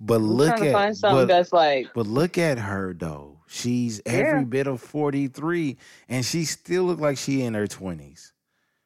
But 0.00 0.20
look 0.20 0.60
at 0.60 0.72
find 0.72 0.96
something 0.96 1.26
but, 1.26 1.28
that's 1.28 1.52
like 1.52 1.88
but 1.94 2.06
look 2.06 2.36
at 2.38 2.58
her 2.58 2.94
though. 2.94 3.29
She's 3.52 4.00
Yeah. 4.06 4.12
every 4.12 4.44
bit 4.44 4.68
of 4.68 4.80
43 4.80 5.76
and 6.08 6.24
she 6.24 6.44
still 6.44 6.84
look 6.84 7.00
like 7.00 7.18
she 7.18 7.42
in 7.42 7.54
her 7.54 7.66
20s. 7.66 8.30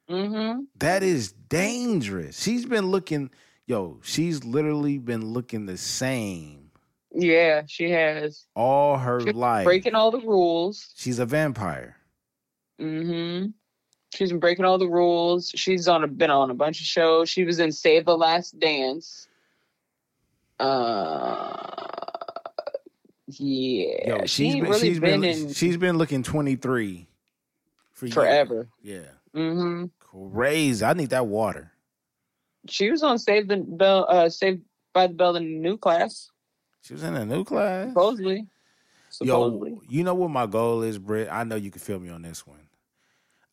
mm-hmm. 0.08 0.62
That 0.78 1.02
is 1.02 1.32
dangerous. 1.32 2.42
She's 2.42 2.64
been 2.64 2.86
looking, 2.90 3.30
yo, 3.66 4.00
she's 4.02 4.42
literally 4.42 4.96
been 4.96 5.32
looking 5.34 5.66
the 5.66 5.76
same 5.76 6.70
Yeah, 7.14 7.64
she 7.66 7.90
has. 7.90 8.46
all 8.56 8.96
her 8.96 9.20
She's 9.20 9.34
life. 9.34 9.64
breaking 9.66 9.94
all 9.94 10.10
the 10.10 10.20
rules. 10.20 10.92
She's 10.96 11.18
a 11.18 11.26
vampire. 11.26 11.96
Mm-hmm. 12.80 13.48
She's 14.14 14.30
been 14.30 14.40
breaking 14.40 14.64
all 14.64 14.78
the 14.78 14.88
rules. 14.88 15.50
She's 15.54 15.88
on 15.88 16.04
a, 16.04 16.06
been 16.08 16.30
on 16.30 16.50
a 16.50 16.54
bunch 16.54 16.80
of 16.80 16.86
shows. 16.86 17.28
She 17.28 17.44
was 17.44 17.58
in 17.60 17.70
Save 17.70 18.06
the 18.06 18.16
Last 18.16 18.58
Dance. 18.58 19.28
Uh, 20.58 22.13
yeah. 23.26 24.08
Yo, 24.08 24.20
she 24.26 24.26
she's 24.26 24.54
ain't 24.54 24.62
been, 24.64 24.70
really 24.70 24.80
she's 24.88 25.00
been, 25.00 25.20
been, 25.20 25.30
in 25.46 25.52
she's 25.52 25.76
been 25.76 25.98
looking 25.98 26.22
23 26.22 27.06
for 27.92 28.06
years. 28.06 28.14
forever. 28.14 28.68
Yeah. 28.82 29.00
Mm-hmm. 29.34 29.86
Crazy. 30.32 30.84
I 30.84 30.92
need 30.94 31.10
that 31.10 31.26
water. 31.26 31.72
She 32.68 32.90
was 32.90 33.02
on 33.02 33.18
Save 33.18 33.48
the 33.48 33.58
Bell, 33.58 34.06
uh, 34.08 34.28
Saved 34.28 34.62
by 34.92 35.06
the 35.06 35.14
Bell 35.14 35.36
in 35.36 35.44
the 35.44 35.58
new 35.58 35.76
class, 35.76 36.30
She 36.82 36.92
was 36.94 37.02
in 37.02 37.14
a 37.14 37.24
new 37.26 37.44
class. 37.44 37.88
supposedly. 37.88 38.46
Supposedly. 39.10 39.70
Yo, 39.72 39.80
you 39.88 40.02
know 40.04 40.14
what 40.14 40.30
my 40.30 40.46
goal 40.46 40.82
is, 40.82 40.98
Britt? 40.98 41.28
I 41.30 41.44
know 41.44 41.56
you 41.56 41.70
can 41.70 41.80
feel 41.80 42.00
me 42.00 42.08
on 42.10 42.22
this 42.22 42.46
one. 42.46 42.68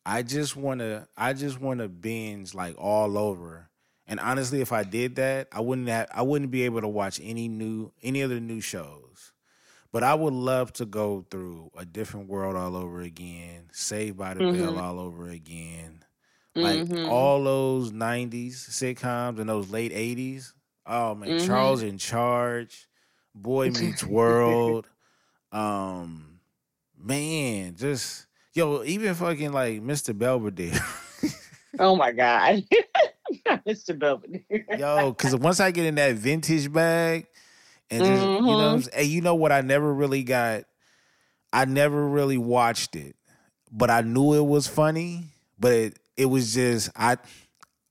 I 0.04 0.22
just 0.22 0.56
wanna 0.56 1.06
I 1.16 1.32
just 1.32 1.60
wanna 1.60 1.88
binge 1.88 2.54
like 2.54 2.74
all 2.78 3.16
over. 3.16 3.68
And 4.06 4.18
honestly, 4.18 4.60
if 4.60 4.72
I 4.72 4.82
did 4.82 5.14
that, 5.16 5.48
I 5.52 5.60
wouldn't 5.60 5.88
have 5.88 6.08
I 6.12 6.22
wouldn't 6.22 6.50
be 6.50 6.62
able 6.62 6.80
to 6.80 6.88
watch 6.88 7.20
any 7.22 7.48
new 7.48 7.92
any 8.02 8.22
other 8.22 8.40
new 8.40 8.60
shows. 8.60 9.31
But 9.92 10.02
I 10.02 10.14
would 10.14 10.32
love 10.32 10.72
to 10.74 10.86
go 10.86 11.26
through 11.30 11.70
a 11.76 11.84
different 11.84 12.28
world 12.28 12.56
all 12.56 12.76
over 12.76 13.02
again, 13.02 13.68
Saved 13.72 14.16
by 14.16 14.34
the 14.34 14.40
Bell 14.40 14.72
Mhm. 14.72 14.78
all 14.82 14.98
over 14.98 15.28
again. 15.28 16.02
Like 16.54 16.80
Mhm. 16.80 17.08
all 17.10 17.44
those 17.44 17.92
'90s 17.92 18.66
sitcoms 18.70 19.38
and 19.38 19.48
those 19.48 19.70
late 19.70 19.92
'80s. 19.92 20.54
Oh 20.86 21.14
man, 21.14 21.30
Mhm. 21.36 21.46
Charles 21.46 21.82
in 21.82 21.98
Charge, 21.98 22.88
Boy 23.34 23.70
Meets 23.70 24.04
World. 24.06 24.88
um, 25.52 26.40
man, 26.96 27.74
just 27.76 28.26
yo, 28.54 28.82
even 28.84 29.14
fucking 29.14 29.52
like 29.52 29.82
Mr. 29.82 30.16
Belvedere. 30.16 30.72
Oh 31.78 31.96
my 31.96 32.12
God. 32.12 32.64
Mr. 33.66 33.98
Belvedere. 33.98 34.66
yo, 34.78 35.10
because 35.12 35.34
once 35.36 35.58
I 35.58 35.70
get 35.70 35.86
in 35.86 35.94
that 35.94 36.14
vintage 36.16 36.70
bag, 36.70 37.26
and 37.92 38.04
just, 38.04 38.22
you 38.22 38.40
know, 38.40 38.76
Mhm. 38.76 38.82
saying? 38.84 38.94
and 38.96 39.06
you 39.08 39.20
know 39.20 39.34
what, 39.34 39.52
I 39.52 39.60
never 39.60 39.92
really 39.92 40.22
got. 40.22 40.64
I 41.52 41.64
never 41.66 42.08
really 42.08 42.38
watched 42.38 42.96
it, 42.96 43.14
but 43.70 43.90
I 43.90 44.00
knew 44.00 44.32
it 44.34 44.46
was 44.46 44.66
funny. 44.66 45.24
But 45.58 45.72
it, 45.72 45.98
it 46.16 46.26
was 46.26 46.54
just 46.54 46.90
I. 46.96 47.18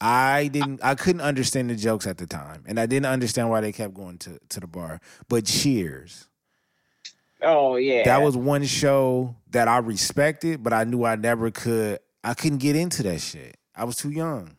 I 0.03 0.47
didn't 0.47 0.79
I 0.83 0.95
couldn't 0.95 1.21
understand 1.21 1.69
the 1.69 1.75
jokes 1.75 2.07
at 2.07 2.17
the 2.17 2.25
time. 2.25 2.63
And 2.67 2.79
I 2.79 2.87
didn't 2.87 3.05
understand 3.05 3.51
why 3.51 3.61
they 3.61 3.71
kept 3.71 3.93
going 3.93 4.17
to, 4.19 4.39
to 4.49 4.59
the 4.59 4.65
bar. 4.65 4.99
But 5.29 5.45
cheers. 5.45 6.27
Oh 7.43 7.75
yeah. 7.75 8.03
That 8.05 8.23
was 8.23 8.35
one 8.35 8.63
show 8.65 9.35
that 9.51 9.67
I 9.67 9.77
respected, 9.77 10.63
but 10.63 10.73
I 10.73 10.85
knew 10.85 11.03
I 11.05 11.15
never 11.17 11.51
could 11.51 11.99
I 12.23 12.33
couldn't 12.33 12.57
get 12.57 12.75
into 12.75 13.03
that 13.03 13.19
shit. 13.21 13.57
I 13.75 13.83
was 13.83 13.95
too 13.95 14.09
young. 14.09 14.57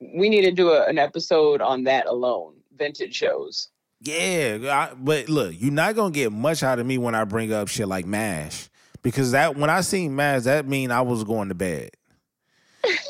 we 0.00 0.28
need 0.28 0.42
to 0.42 0.52
do 0.52 0.70
a, 0.70 0.84
an 0.86 0.98
episode 0.98 1.60
on 1.62 1.84
that 1.84 2.06
alone. 2.06 2.54
Vintage 2.76 3.14
shows. 3.14 3.68
Yeah, 4.00 4.58
I, 4.90 4.94
but 4.94 5.28
look, 5.28 5.54
you're 5.58 5.72
not 5.72 5.96
gonna 5.96 6.12
get 6.12 6.30
much 6.32 6.62
out 6.62 6.78
of 6.78 6.86
me 6.86 6.98
when 6.98 7.14
I 7.14 7.24
bring 7.24 7.52
up 7.52 7.68
shit 7.68 7.88
like 7.88 8.06
Mash, 8.06 8.68
because 9.02 9.32
that 9.32 9.56
when 9.56 9.70
I 9.70 9.80
seen 9.80 10.14
Mash, 10.14 10.44
that 10.44 10.68
mean 10.68 10.90
I 10.92 11.00
was 11.00 11.24
going 11.24 11.48
to 11.48 11.54
bed, 11.54 11.90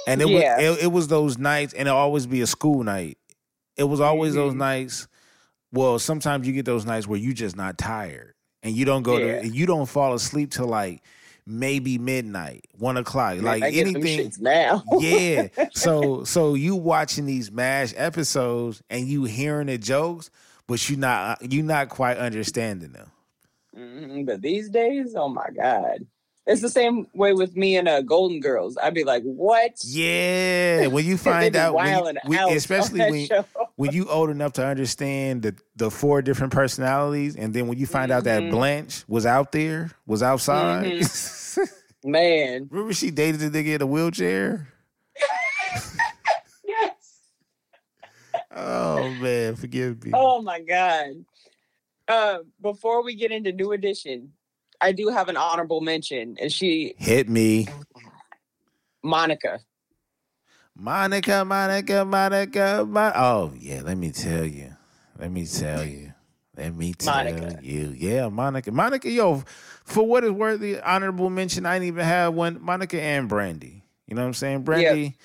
and 0.06 0.22
it 0.22 0.28
Yeah. 0.28 0.56
was 0.56 0.78
it, 0.78 0.84
it 0.84 0.86
was 0.88 1.08
those 1.08 1.36
nights, 1.36 1.74
and 1.74 1.88
it 1.88 1.90
always 1.90 2.26
be 2.26 2.40
a 2.40 2.46
school 2.46 2.82
night. 2.84 3.18
It 3.76 3.84
was 3.84 4.00
always 4.00 4.34
those 4.34 4.54
Mhm. 4.54 4.58
nights. 4.58 5.08
Well, 5.72 5.98
sometimes 5.98 6.46
you 6.46 6.54
get 6.54 6.64
those 6.64 6.86
nights 6.86 7.06
where 7.06 7.18
you 7.18 7.34
just 7.34 7.54
not 7.54 7.76
tired, 7.76 8.32
and 8.62 8.74
you 8.74 8.86
don't 8.86 9.02
go 9.02 9.18
Yeah. 9.18 9.42
to 9.42 9.48
you 9.48 9.66
don't 9.66 9.86
fall 9.86 10.14
asleep 10.14 10.50
till 10.52 10.66
like 10.68 11.02
maybe 11.46 11.98
midnight, 11.98 12.64
one 12.78 12.96
o'clock, 12.96 13.40
like 13.42 13.62
I 13.62 13.70
get 13.70 13.84
them 13.92 13.96
anything. 13.96 14.32
now. 14.40 14.82
yeah. 15.00 15.48
So 15.74 16.24
so 16.24 16.54
you 16.54 16.76
watching 16.76 17.26
these 17.26 17.52
MASH 17.52 17.92
episodes 17.96 18.82
and 18.88 19.06
you 19.06 19.24
hearing 19.24 19.66
the 19.66 19.76
jokes, 19.78 20.30
but 20.68 20.88
you 20.88 20.96
not 20.96 21.50
you 21.52 21.62
not 21.64 21.88
quite 21.88 22.16
understanding 22.18 22.92
them. 22.92 23.10
Mhm, 23.76 24.26
But 24.26 24.40
these 24.42 24.68
days, 24.70 25.14
oh 25.16 25.28
my 25.28 25.48
god, 25.56 26.06
it's 26.46 26.62
the 26.62 26.68
same 26.70 27.06
way 27.14 27.32
with 27.32 27.56
me 27.56 27.76
and 27.76 27.86
uh, 27.88 28.00
Golden 28.02 28.40
Girls. 28.40 28.76
I'd 28.78 28.94
be 28.94 29.04
like, 29.04 29.22
what? 29.22 29.72
Yeah. 29.84 30.86
When 30.86 31.04
you 31.04 31.16
find 31.30 31.54
out, 31.56 31.74
when 31.74 31.86
you- 31.86 31.92
wilding 31.92 32.16
when- 32.24 32.38
out 32.38 32.52
especially 32.52 33.00
when 33.00 33.26
show. 33.26 33.44
when 33.76 33.92
you 33.92 34.08
old 34.08 34.30
enough 34.30 34.52
to 34.54 34.64
understand 34.66 35.42
the 35.42 35.54
the 35.76 35.90
four 35.90 36.22
different 36.22 36.52
personalities, 36.52 37.36
and 37.36 37.52
then 37.54 37.66
when 37.68 37.78
you 37.78 37.86
find 37.86 38.10
out 38.10 38.24
that 38.24 38.42
Mhm. 38.44 38.50
Blanche 38.50 39.04
was 39.08 39.26
out 39.26 39.52
there, 39.52 39.90
was 40.06 40.22
outside. 40.22 40.86
Mm-hmm. 40.86 41.64
man. 42.10 42.68
Remember 42.70 42.92
she 42.94 43.10
dated 43.10 43.40
the 43.40 43.50
nigga 43.50 43.74
in 43.76 43.82
a 43.82 43.86
wheelchair? 43.86 44.68
Yes. 46.64 46.94
Oh 48.58 49.10
man, 49.12 49.54
forgive 49.54 50.04
me. 50.04 50.10
Oh 50.14 50.42
my 50.42 50.60
god. 50.60 51.24
Uh, 52.08 52.38
before 52.60 53.04
we 53.04 53.14
get 53.14 53.30
into 53.30 53.52
New 53.52 53.72
Edition, 53.72 54.32
I 54.80 54.92
do 54.92 55.08
have 55.08 55.28
an 55.28 55.36
honorable 55.36 55.80
mention, 55.80 56.36
and 56.40 56.50
she, 56.50 56.94
Hit 56.96 57.28
me. 57.28 57.68
Monica. 59.02 59.60
Monica, 60.76 61.44
Monica, 61.44 62.04
Monica, 62.04 62.86
Mon- 62.88 63.12
Oh, 63.14 63.52
yeah, 63.58 63.82
let 63.82 63.96
me 63.96 64.10
tell 64.10 64.44
you. 64.44 64.74
Let 65.18 65.30
me 65.30 65.46
tell 65.46 65.84
you. 65.84 66.12
Let 66.56 66.74
me 66.74 66.94
tell 66.94 67.12
Monica. 67.12 67.58
you. 67.62 67.94
Yeah, 67.96 68.28
Monica. 68.28 68.72
Monica, 68.72 69.10
yo, 69.10 69.44
for 69.84 70.06
what 70.06 70.24
is 70.24 70.30
worthy, 70.30 70.80
honorable 70.80 71.30
mention, 71.30 71.66
I 71.66 71.74
didn't 71.74 71.88
even 71.88 72.04
have 72.04 72.34
one. 72.34 72.60
Monica 72.60 73.00
and 73.00 73.28
Brandy. 73.28 73.82
You 74.06 74.14
know 74.14 74.22
what 74.22 74.28
I'm 74.28 74.34
saying? 74.34 74.62
Brandy, 74.62 75.16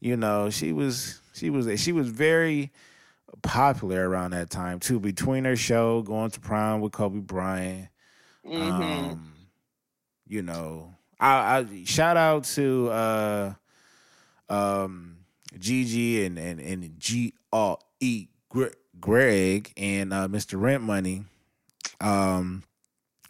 you 0.00 0.16
know, 0.16 0.50
she 0.50 0.72
was 0.72 1.19
she 1.40 1.50
was 1.50 1.80
she 1.80 1.92
was 1.92 2.08
very 2.08 2.70
popular 3.42 4.08
around 4.08 4.32
that 4.32 4.50
time 4.50 4.78
too. 4.78 5.00
Between 5.00 5.44
her 5.44 5.56
show, 5.56 6.02
going 6.02 6.30
to 6.30 6.40
prom 6.40 6.80
with 6.80 6.92
Kobe 6.92 7.20
Bryant. 7.20 7.88
hmm 8.44 8.60
Um, 8.60 9.32
you 10.26 10.42
know, 10.42 10.94
I, 11.18 11.58
I 11.58 11.84
shout 11.84 12.16
out 12.16 12.44
to 12.44 12.88
uh, 12.90 13.54
um, 14.48 15.18
Gigi 15.58 16.24
and 16.24 16.38
and 16.38 16.60
and 16.60 17.00
G 17.00 17.34
R 17.52 17.78
E 18.00 18.28
Gre- 18.48 18.76
Greg 19.00 19.72
and 19.76 20.12
uh, 20.12 20.28
Mr. 20.28 20.60
Rent 20.60 20.82
Money. 20.82 21.24
Um, 22.00 22.64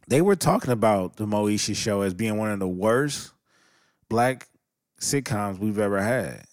they 0.09 0.21
were 0.21 0.37
talking 0.37 0.71
about 0.73 1.17
the 1.17 1.27
Moesha 1.27 1.75
show 1.77 2.03
as 2.03 2.15
being 2.15 2.37
one 2.37 2.51
of 2.51 2.59
the 2.59 2.69
worst 2.69 3.33
black 4.09 4.49
sitcoms 5.01 5.59
we've 5.59 5.79
ever 5.79 6.01
had. 6.03 6.45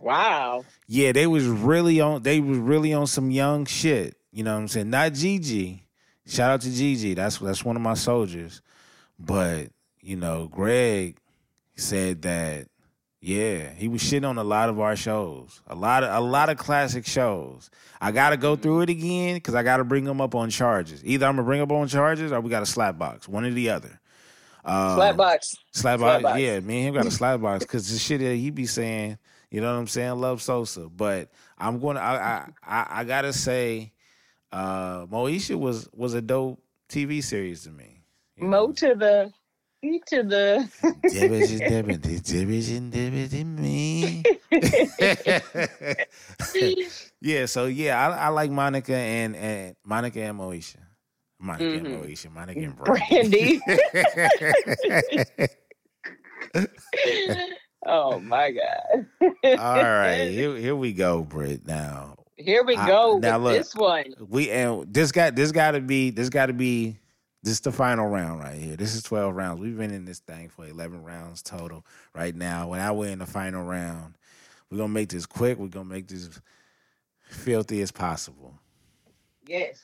Wow. 0.00 0.64
Yeah, 0.86 1.12
they 1.12 1.26
was 1.26 1.46
really 1.46 2.00
on. 2.00 2.22
They 2.22 2.40
was 2.40 2.58
really 2.58 2.92
on 2.92 3.06
some 3.06 3.30
young 3.30 3.64
shit. 3.64 4.16
You 4.32 4.44
know 4.44 4.54
what 4.54 4.60
I'm 4.60 4.68
saying? 4.68 4.90
Not 4.90 5.14
Gigi. 5.14 5.82
Shout 6.26 6.50
out 6.50 6.60
to 6.62 6.70
Gigi. 6.70 7.14
That's 7.14 7.38
that's 7.38 7.64
one 7.64 7.76
of 7.76 7.82
my 7.82 7.94
soldiers. 7.94 8.60
But 9.18 9.68
you 10.00 10.16
know, 10.16 10.48
Greg 10.48 11.18
said 11.76 12.22
that. 12.22 12.68
Yeah, 13.22 13.70
he 13.70 13.88
was 13.88 14.02
shitting 14.02 14.28
on 14.28 14.38
a 14.38 14.44
lot 14.44 14.68
of 14.68 14.78
our 14.78 14.94
shows. 14.94 15.60
A 15.66 15.74
lot 15.74 16.04
of 16.04 16.14
a 16.14 16.24
lot 16.24 16.48
of 16.48 16.58
classic 16.58 17.06
shows. 17.06 17.70
I 18.00 18.12
got 18.12 18.30
to 18.30 18.36
go 18.36 18.54
through 18.54 18.82
it 18.82 18.90
again 18.90 19.34
because 19.36 19.54
I 19.54 19.64
got 19.64 19.78
to 19.78 19.84
bring 19.84 20.04
them 20.04 20.20
up 20.20 20.34
on 20.34 20.50
charges. 20.50 21.04
Either 21.04 21.26
I'm 21.26 21.34
gonna 21.34 21.46
bring 21.46 21.60
up 21.60 21.72
on 21.72 21.88
charges 21.88 22.30
or 22.30 22.40
we 22.40 22.50
got 22.50 22.62
a 22.62 22.66
slap 22.66 22.98
box. 22.98 23.26
One 23.26 23.44
or 23.44 23.50
the 23.50 23.70
other. 23.70 23.98
Um. 24.64 24.96
Slap 24.96 25.16
box, 25.16 25.56
Slapbox. 25.74 26.40
yeah, 26.40 26.60
me 26.60 26.86
and 26.86 26.88
him 26.88 26.94
got 26.94 27.06
a 27.06 27.10
slap 27.10 27.40
box 27.40 27.64
because 27.64 27.90
the 27.90 27.98
shit 27.98 28.20
that 28.20 28.36
he 28.36 28.50
be 28.50 28.66
saying, 28.66 29.18
you 29.50 29.60
know 29.60 29.72
what 29.72 29.78
I'm 29.78 29.86
saying, 29.86 30.20
love 30.20 30.42
Sosa. 30.42 30.88
But 30.88 31.30
I'm 31.58 31.78
gonna, 31.80 32.00
I, 32.00 32.16
I, 32.16 32.48
I, 32.62 32.86
I 33.00 33.04
gotta 33.04 33.32
say, 33.32 33.92
uh, 34.52 35.06
Moesha 35.06 35.56
was 35.58 35.88
was 35.92 36.14
a 36.14 36.22
dope 36.22 36.60
TV 36.88 37.22
series 37.22 37.64
to 37.64 37.70
me. 37.70 38.02
you 38.36 38.46
Mo 38.46 38.72
to 38.72 38.94
the 38.94 39.32
to 40.06 40.22
the 40.22 40.68
Dibbage 41.06 41.52
and 41.52 41.62
dibbage, 42.02 42.22
dibbage 42.22 42.76
and 42.76 42.92
dibbage 42.92 43.40
and 43.40 43.58
me. 43.58 44.24
yeah, 47.20 47.46
so 47.46 47.66
yeah, 47.66 48.08
I, 48.08 48.26
I 48.26 48.28
like 48.28 48.50
Monica 48.50 48.94
and 48.94 49.36
and 49.36 49.76
Monica 49.84 50.20
and 50.22 50.38
Moesha. 50.38 50.78
Monica 51.38 51.64
Mhm. 51.64 51.78
and 51.78 51.86
Moesha, 52.04 52.30
Monica 52.32 52.60
and 52.60 52.76
Brandy. 52.76 53.60
Brandy. 53.60 53.60
oh 57.86 58.18
my 58.20 58.50
god. 58.52 59.06
All 59.44 59.82
right, 59.82 60.26
here, 60.30 60.56
here 60.56 60.76
we 60.76 60.92
go, 60.92 61.22
Britt. 61.22 61.66
Now 61.66 62.16
Here 62.36 62.62
we 62.64 62.76
I- 62.76 62.86
go 62.86 63.18
now 63.18 63.38
with 63.38 63.44
look. 63.52 63.58
this 63.62 63.74
one. 63.74 64.04
we 64.28 64.50
and 64.50 64.92
this 64.92 65.12
got 65.12 65.34
this 65.36 65.52
got 65.52 65.72
to 65.72 65.80
be 65.80 66.10
this 66.10 66.28
got 66.28 66.46
to 66.46 66.52
be 66.52 66.96
this 67.42 67.54
is 67.54 67.60
the 67.60 67.70
final 67.72 68.08
round 68.08 68.40
right 68.40 68.56
here. 68.58 68.76
This 68.76 68.94
is 68.94 69.02
twelve 69.02 69.34
rounds. 69.36 69.60
We've 69.60 69.76
been 69.76 69.92
in 69.92 70.04
this 70.04 70.18
thing 70.18 70.48
for 70.48 70.66
eleven 70.66 71.02
rounds 71.04 71.42
total 71.42 71.84
right 72.14 72.34
now. 72.34 72.68
When 72.68 72.80
I 72.80 72.90
we're 72.92 73.08
in 73.10 73.20
the 73.20 73.26
final 73.26 73.62
round, 73.64 74.16
we're 74.70 74.78
gonna 74.78 74.88
make 74.92 75.10
this 75.10 75.26
quick. 75.26 75.58
We're 75.58 75.68
gonna 75.68 75.84
make 75.88 76.08
this 76.08 76.28
filthy 77.22 77.82
as 77.82 77.92
possible. 77.92 78.54
Yes. 79.46 79.80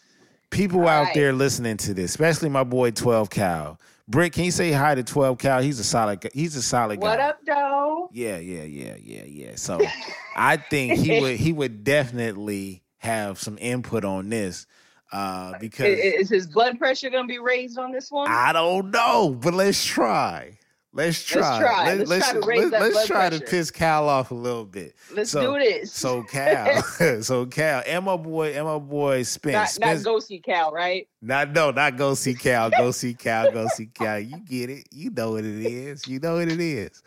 People 0.52 0.86
out 0.86 1.06
Right. 1.06 1.14
there 1.14 1.32
listening 1.32 1.78
to 1.78 1.94
this, 1.94 2.10
especially 2.10 2.48
my 2.50 2.62
boy 2.62 2.90
Twelve 2.92 3.30
Cal. 3.30 3.80
Britt, 4.06 4.32
can 4.34 4.44
you 4.44 4.50
say 4.50 4.70
hi 4.70 4.94
to 4.94 5.02
Twelve 5.02 5.38
Cal? 5.38 5.62
He's 5.62 5.80
a 5.80 5.84
solid. 5.84 6.28
He's 6.34 6.54
a 6.54 6.62
solid 6.62 7.00
guy. 7.00 7.08
What 7.08 7.20
up, 7.20 7.38
though? 7.46 8.08
Yeah, 8.12 8.36
yeah, 8.36 8.62
yeah, 8.64 8.96
yeah, 9.02 9.24
yeah. 9.24 9.52
So 9.56 9.80
I 10.36 10.58
think 10.58 10.98
he 11.00 11.20
would 11.20 11.36
he 11.36 11.52
would 11.52 11.84
definitely 11.84 12.82
have 12.98 13.40
some 13.40 13.56
input 13.60 14.04
on 14.04 14.28
this 14.28 14.66
uh, 15.10 15.54
because 15.58 15.86
Is 15.98 16.28
his 16.28 16.46
blood 16.46 16.78
pressure 16.78 17.08
gonna 17.10 17.26
be 17.26 17.38
raised 17.38 17.78
on 17.78 17.90
this 17.90 18.10
one? 18.12 18.30
I 18.30 18.52
don't 18.52 18.90
know, 18.90 19.36
but 19.40 19.54
let's 19.54 19.82
try. 19.84 20.58
Let's 20.94 21.24
try. 21.24 21.58
try. 21.58 21.94
Let's 21.94 22.30
try 22.30 22.40
to 22.40 22.46
raise 22.46 22.70
that 22.70 22.82
let's 22.82 23.06
try 23.06 23.30
to 23.30 23.40
piss 23.40 23.70
Cal 23.70 24.10
off 24.10 24.30
a 24.30 24.34
little 24.34 24.66
bit. 24.66 24.94
Let's 25.14 25.30
so- 25.30 25.54
do 25.54 25.58
this. 25.58 25.90
So 25.90 26.22
Cal, 26.30 26.82
so 27.22 27.46
Cal, 27.46 27.82
and 27.86 28.04
my 28.04 28.16
boy, 28.16 28.52
and 28.52 28.66
my 28.66 28.78
boy 28.78 29.22
Spence. 29.22 29.78
not, 29.78 29.94
not 29.94 30.04
go 30.04 30.18
see 30.18 30.38
Cal, 30.38 30.70
right? 30.70 31.08
not 31.22 31.52
no, 31.52 31.70
not 31.70 31.96
go 31.96 32.12
see 32.12 32.34
Cal. 32.34 32.68
Go 32.68 32.90
see 32.92 33.14
Cal. 33.14 33.50
Go 33.50 33.68
see 33.68 33.86
Cal. 33.86 34.18
You 34.18 34.38
get 34.40 34.68
it. 34.68 34.86
You 34.90 35.10
know 35.10 35.32
what 35.32 35.44
it 35.44 35.64
is. 35.64 36.06
You 36.06 36.20
know 36.20 36.34
what 36.34 36.48
it 36.48 36.60
is. 36.60 37.02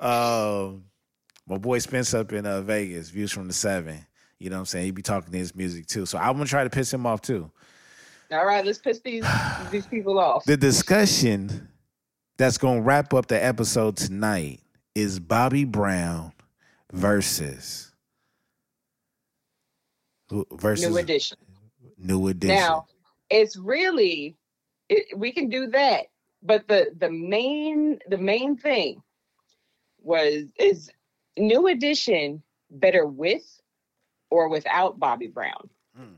Um, 0.00 0.84
my 1.46 1.58
boy 1.58 1.80
Spence 1.80 2.14
up 2.14 2.32
in 2.32 2.46
uh, 2.46 2.62
Vegas. 2.62 3.10
Views 3.10 3.30
from 3.30 3.46
the 3.46 3.54
seven. 3.54 4.06
You 4.38 4.48
know 4.48 4.56
what 4.56 4.60
I'm 4.60 4.66
saying? 4.66 4.86
He 4.86 4.90
be 4.92 5.02
talking 5.02 5.32
to 5.32 5.38
his 5.38 5.54
music 5.54 5.86
too. 5.86 6.06
So 6.06 6.16
I'm 6.16 6.32
gonna 6.32 6.46
try 6.46 6.64
to 6.64 6.70
piss 6.70 6.94
him 6.94 7.04
off 7.04 7.20
too. 7.20 7.50
All 8.30 8.46
right, 8.46 8.64
let's 8.64 8.78
piss 8.78 9.00
these 9.00 9.24
these 9.70 9.86
people 9.86 10.18
off. 10.18 10.44
The 10.44 10.56
discussion 10.56 11.67
that's 12.38 12.56
gonna 12.56 12.80
wrap 12.80 13.12
up 13.12 13.26
the 13.26 13.44
episode 13.44 13.96
tonight 13.96 14.60
is 14.94 15.18
Bobby 15.18 15.64
Brown 15.64 16.32
versus 16.92 17.92
versus 20.52 20.88
New 20.88 20.96
edition. 20.98 21.38
New 21.98 22.28
Edition. 22.28 22.54
Now, 22.54 22.86
it's 23.28 23.56
really 23.56 24.36
it, 24.88 25.18
we 25.18 25.32
can 25.32 25.48
do 25.48 25.66
that, 25.68 26.06
but 26.42 26.66
the 26.68 26.92
the 26.96 27.10
main 27.10 27.98
the 28.08 28.18
main 28.18 28.56
thing 28.56 29.02
was 30.00 30.44
is 30.58 30.90
New 31.36 31.66
Edition 31.66 32.42
better 32.70 33.04
with 33.04 33.60
or 34.30 34.48
without 34.48 34.98
Bobby 35.00 35.26
Brown? 35.26 35.68
Hmm. 35.96 36.14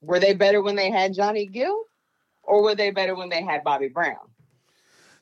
Were 0.00 0.20
they 0.20 0.32
better 0.32 0.62
when 0.62 0.76
they 0.76 0.90
had 0.90 1.12
Johnny 1.12 1.44
Gill, 1.46 1.84
or 2.42 2.62
were 2.62 2.74
they 2.74 2.90
better 2.90 3.14
when 3.14 3.28
they 3.28 3.42
had 3.42 3.62
Bobby 3.62 3.88
Brown? 3.88 4.16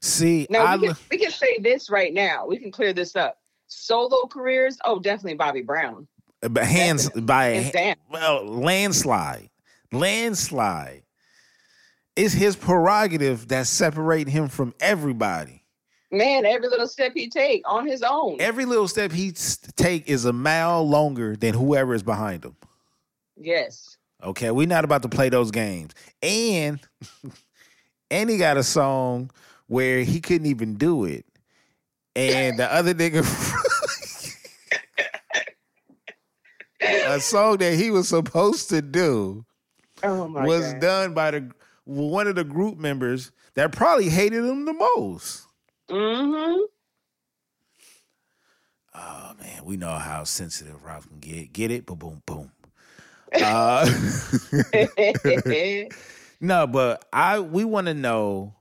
See, 0.01 0.47
No, 0.51 0.61
I 0.61 0.76
we 0.76 0.88
can, 0.88 0.97
we 1.11 1.18
can 1.18 1.30
say 1.30 1.59
this 1.59 1.90
right 1.90 2.12
now. 2.12 2.47
We 2.47 2.59
can 2.59 2.70
clear 2.70 2.92
this 2.92 3.16
up. 3.16 3.38
Solo 3.68 4.26
careers, 4.28 4.78
oh, 4.84 4.99
definitely 5.01 5.34
Bobby 5.34 5.62
Brown. 5.62 6.07
Uh, 6.42 6.49
but 6.49 6.64
hands 6.64 7.09
by 7.11 7.47
Hands 7.47 7.99
well 8.11 8.44
landslide, 8.44 9.51
landslide. 9.92 11.03
It's 12.14 12.32
his 12.32 12.57
prerogative 12.57 13.49
that 13.49 13.66
separate 13.66 14.28
him 14.28 14.49
from 14.49 14.74
everybody. 14.80 15.64
Man, 16.11 16.47
every 16.47 16.68
little 16.68 16.86
step 16.86 17.12
he 17.14 17.28
take 17.28 17.62
on 17.66 17.86
his 17.86 18.03
own. 18.03 18.36
Every 18.40 18.64
little 18.64 18.88
step 18.88 19.11
he 19.12 19.32
take 19.32 20.09
is 20.09 20.24
a 20.24 20.32
mile 20.32 20.88
longer 20.88 21.36
than 21.36 21.53
whoever 21.53 21.94
is 21.94 22.03
behind 22.03 22.44
him. 22.44 22.57
yes. 23.36 23.97
Okay, 24.24 24.51
we're 24.51 24.66
not 24.66 24.84
about 24.84 25.03
to 25.03 25.11
play 25.11 25.28
those 25.28 25.51
games. 25.51 25.92
And 26.22 26.80
and 28.11 28.30
he 28.30 28.38
got 28.38 28.57
a 28.57 28.62
song 28.62 29.30
where 29.67 30.01
he 30.01 30.21
couldn't 30.21 30.47
even 30.47 30.75
do 30.75 31.05
it. 31.05 31.27
And 32.14 32.59
the 32.59 32.73
other 32.73 32.95
nigga 32.95 33.25
a 36.81 37.21
song 37.21 37.59
that 37.59 37.75
he 37.75 37.91
was 37.91 38.09
supposed 38.09 38.71
to 38.71 38.83
do 38.83 39.45
Oh 40.03 40.27
was 40.27 40.73
God. 40.75 40.81
done 40.81 41.14
by 41.14 41.31
the 41.31 41.51
one 41.85 42.27
of 42.27 42.35
the 42.35 42.45
group 42.45 42.79
members 42.79 43.33
that 43.55 43.73
probably 43.73 44.09
hated 44.09 44.45
him 44.45 44.64
the 44.64 44.73
most. 44.75 45.47
Mm-hmm. 45.91 46.62
Oh 48.95 49.33
man, 49.41 49.64
we 49.64 49.77
know 49.77 49.93
how 49.93 50.25
sensitive 50.25 50.83
Ralph 50.85 51.09
can 51.09 51.19
get. 51.19 51.53
Get 51.53 51.71
it? 51.71 51.87
Boom, 51.87 51.99
boom, 51.99 52.23
boom. 52.27 52.51
Uh, 53.43 53.89
no, 56.41 56.67
but 56.67 57.05
I 57.12 57.41
we 57.41 57.64
want 57.64 57.87
to 57.87 57.95
know, 57.95 58.56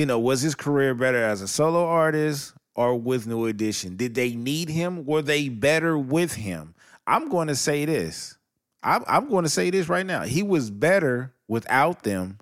you 0.00 0.06
know, 0.06 0.18
was 0.18 0.40
his 0.40 0.54
career 0.54 0.94
better 0.94 1.22
as 1.22 1.42
a 1.42 1.46
solo 1.48 1.84
artist 1.86 2.54
or 2.74 2.96
with 2.96 3.26
New 3.26 3.44
Edition? 3.44 3.96
Did 3.96 4.14
they 4.14 4.34
need 4.34 4.70
him? 4.70 5.04
Were 5.04 5.20
they 5.20 5.50
better 5.50 5.98
with 5.98 6.32
him? 6.32 6.74
I'm 7.06 7.28
going 7.28 7.48
to 7.48 7.54
say 7.54 7.84
this. 7.84 8.38
I'm, 8.82 9.04
I'm 9.06 9.28
going 9.28 9.44
to 9.44 9.50
say 9.50 9.68
this 9.68 9.90
right 9.90 10.06
now. 10.06 10.22
He 10.22 10.42
was 10.42 10.70
better 10.70 11.34
without 11.48 12.02
them, 12.02 12.38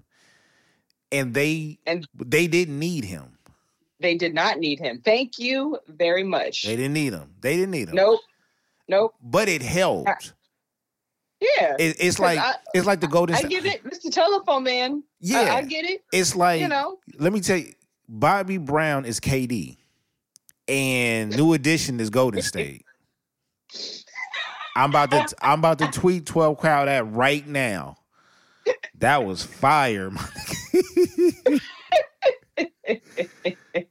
and 1.10 1.34
they 1.34 1.80
And- 1.84 2.06
they 2.14 2.46
didn't 2.46 2.78
need 2.78 3.04
him. 3.04 3.36
they 3.98 4.14
did 4.14 4.34
not 4.34 4.58
need 4.60 4.78
him. 4.78 5.00
Thank 5.04 5.40
you 5.40 5.78
very 5.88 6.22
much. 6.22 6.62
They 6.62 6.76
didn't 6.76 6.92
need 6.92 7.12
him. 7.12 7.34
They 7.40 7.56
didn't 7.56 7.72
need 7.72 7.88
him. 7.88 7.96
Nope. 7.96 8.20
Nope. 8.86 9.14
but 9.20 9.48
it 9.48 9.62
helped. 9.62 10.32
Yeah. 11.40 11.76
It, 11.78 11.96
it's 12.00 12.18
like 12.18 12.38
I- 12.38 12.54
it's 12.74 12.86
like 12.86 13.00
the 13.00 13.08
golden. 13.08 13.36
State. 13.36 13.46
I 13.46 13.48
get 13.48 13.64
it, 13.66 13.84
Mr. 13.84 14.10
Telephone 14.12 14.64
Man. 14.64 15.02
Yeah, 15.20 15.40
I, 15.54 15.56
I 15.58 15.62
get 15.62 15.84
it. 15.84 16.02
it's 16.12 16.34
like 16.36 16.60
You 16.60 16.68
know. 16.68 16.98
let 17.18 17.32
me 17.32 17.40
tell 17.40 17.58
you, 17.58 17.72
Bobby 18.08 18.56
Brown 18.58 19.04
is 19.04 19.20
KD, 19.20 19.76
and 20.66 21.36
New 21.36 21.52
Edition 21.52 22.00
is 22.00 22.10
Golden 22.10 22.42
State. 22.42 22.84
I'm 24.76 24.90
about 24.90 25.10
to 25.10 25.36
I'm 25.40 25.58
about 25.60 25.78
to 25.80 25.88
tweet 25.88 26.26
twelve 26.26 26.58
crowd 26.58 26.88
at 26.88 27.10
right 27.12 27.46
now. 27.46 27.96
That 28.98 29.24
was 29.24 29.42
fire, 29.42 30.10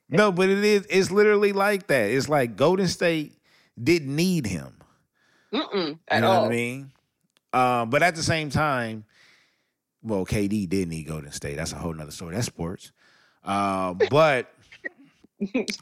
no, 0.09 0.31
but 0.31 0.49
it 0.49 0.63
is 0.63 0.85
it's 0.89 1.11
literally 1.11 1.53
like 1.53 1.87
that. 1.87 2.09
It's 2.11 2.29
like 2.29 2.55
Golden 2.55 2.87
State 2.87 3.33
didn't 3.81 4.15
need 4.15 4.45
him. 4.45 4.73
Mm-mm. 5.53 5.97
You 6.11 6.19
know 6.21 6.27
all. 6.27 6.41
what 6.43 6.51
I 6.51 6.55
mean? 6.55 6.91
Um, 7.53 7.89
but 7.89 8.03
at 8.03 8.15
the 8.15 8.23
same 8.23 8.49
time, 8.49 9.05
well, 10.03 10.25
KD 10.25 10.67
didn't 10.69 10.89
need 10.89 11.07
Golden 11.07 11.31
State. 11.31 11.55
That's 11.55 11.71
a 11.71 11.77
whole 11.77 11.93
nother 11.93 12.11
story. 12.11 12.35
That's 12.35 12.47
sports. 12.47 12.91
Uh, 13.43 13.93
but 14.09 14.51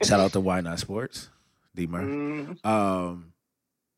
shout 0.03 0.19
out 0.19 0.33
to 0.33 0.39
Why 0.39 0.61
Not 0.61 0.79
Sports, 0.79 1.29
D 1.75 1.87
Murph. 1.87 2.05
Mm, 2.09 2.65
Um, 2.65 3.33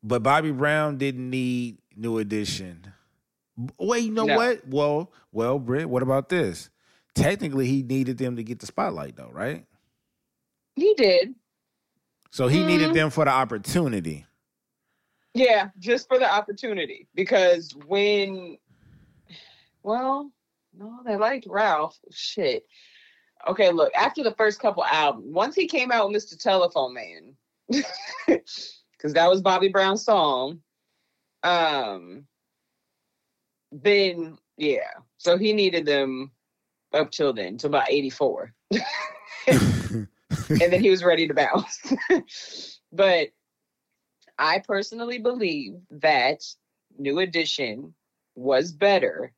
but 0.02 0.22
Bobby 0.22 0.50
Brown 0.50 0.96
didn't 0.98 1.28
need 1.30 1.78
New 1.96 2.18
Edition. 2.18 2.92
Wait, 3.78 4.04
you 4.04 4.12
know 4.12 4.24
No. 4.26 4.36
what? 4.36 4.66
Well, 4.68 5.12
well, 5.32 5.58
Britt, 5.58 5.88
what 5.90 6.02
about 6.02 6.28
this? 6.28 6.70
Technically, 7.14 7.66
he 7.66 7.82
needed 7.82 8.16
them 8.18 8.36
to 8.36 8.44
get 8.44 8.60
the 8.60 8.66
spotlight, 8.66 9.16
though, 9.16 9.30
right? 9.32 9.64
he 10.76 10.94
did. 10.94 11.34
So 12.30 12.46
he 12.46 12.62
needed 12.62 12.90
Mhm. 12.90 12.94
them 12.94 13.10
for 13.10 13.24
the 13.24 13.32
opportunity. 13.32 14.26
Yeah, 15.38 15.68
just 15.78 16.08
for 16.08 16.18
the 16.18 16.28
opportunity. 16.28 17.06
Because 17.14 17.72
when, 17.86 18.58
well, 19.84 20.32
no, 20.76 20.98
they 21.06 21.14
liked 21.14 21.46
Ralph. 21.48 21.96
Shit. 22.10 22.64
Okay, 23.48 23.70
look, 23.70 23.92
after 23.94 24.24
the 24.24 24.34
first 24.34 24.58
couple 24.58 24.84
albums, 24.84 25.32
once 25.32 25.54
he 25.54 25.68
came 25.68 25.92
out 25.92 26.10
with 26.10 26.24
Mr. 26.24 26.36
Telephone 26.36 26.92
Man, 26.92 27.36
because 28.26 29.12
that 29.14 29.28
was 29.28 29.40
Bobby 29.40 29.68
Brown's 29.68 30.04
song, 30.04 30.58
um, 31.44 32.24
then, 33.70 34.38
yeah. 34.56 34.90
So 35.18 35.38
he 35.38 35.52
needed 35.52 35.86
them 35.86 36.32
up 36.92 37.12
till 37.12 37.32
then, 37.32 37.58
till 37.58 37.70
about 37.70 37.88
84. 37.88 38.52
and 39.46 40.08
then 40.48 40.80
he 40.80 40.90
was 40.90 41.04
ready 41.04 41.28
to 41.28 41.34
bounce. 41.34 42.80
but 42.92 43.28
I 44.38 44.60
personally 44.60 45.18
believe 45.18 45.74
that 45.90 46.42
New 46.98 47.18
Edition 47.18 47.94
was 48.34 48.72
better 48.72 49.32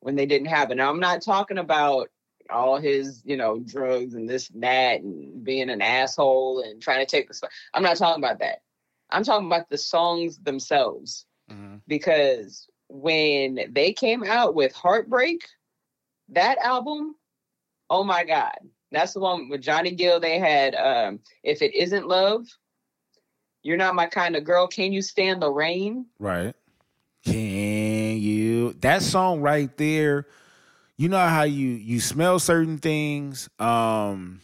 when 0.00 0.16
they 0.16 0.26
didn't 0.26 0.48
have 0.48 0.70
it. 0.70 0.76
Now 0.76 0.90
I'm 0.90 1.00
not 1.00 1.22
talking 1.22 1.58
about 1.58 2.08
all 2.50 2.76
his, 2.76 3.22
you 3.24 3.36
know, 3.36 3.60
drugs 3.60 4.14
and 4.14 4.28
this 4.28 4.50
and 4.50 4.62
that 4.64 5.00
and 5.00 5.44
being 5.44 5.70
an 5.70 5.80
asshole 5.80 6.60
and 6.60 6.82
trying 6.82 7.04
to 7.04 7.10
take 7.10 7.28
the. 7.28 7.48
I'm 7.72 7.82
not 7.84 7.96
talking 7.96 8.22
about 8.22 8.40
that. 8.40 8.62
I'm 9.10 9.24
talking 9.24 9.46
about 9.46 9.68
the 9.70 9.78
songs 9.78 10.38
themselves 10.38 11.26
because 11.86 12.68
when 12.88 13.60
they 13.70 13.92
came 13.92 14.24
out 14.24 14.54
with 14.54 14.72
Heartbreak, 14.74 15.42
that 16.30 16.58
album, 16.58 17.14
oh 17.90 18.04
my 18.04 18.24
God. 18.24 18.56
That's 18.90 19.14
the 19.14 19.20
one 19.20 19.48
with 19.48 19.62
Johnny 19.62 19.92
Gill. 19.92 20.20
They 20.20 20.38
had 20.38 20.74
um, 20.74 21.20
If 21.42 21.62
It 21.62 21.74
Isn't 21.74 22.06
Love, 22.08 22.46
You're 23.62 23.76
Not 23.76 23.94
My 23.94 24.06
Kind 24.06 24.36
of 24.36 24.44
Girl, 24.44 24.66
Can 24.66 24.92
You 24.92 25.02
Stand 25.02 25.42
the 25.42 25.50
Rain? 25.50 26.06
Right. 26.18 26.54
Can 27.24 28.18
you 28.18 28.72
that 28.80 29.02
song 29.02 29.40
right 29.40 29.74
there? 29.76 30.26
You 30.96 31.08
know 31.08 31.18
how 31.18 31.44
you 31.44 31.68
you 31.68 32.00
smell 32.00 32.38
certain 32.40 32.78
things. 32.78 33.48
Um 33.60 34.40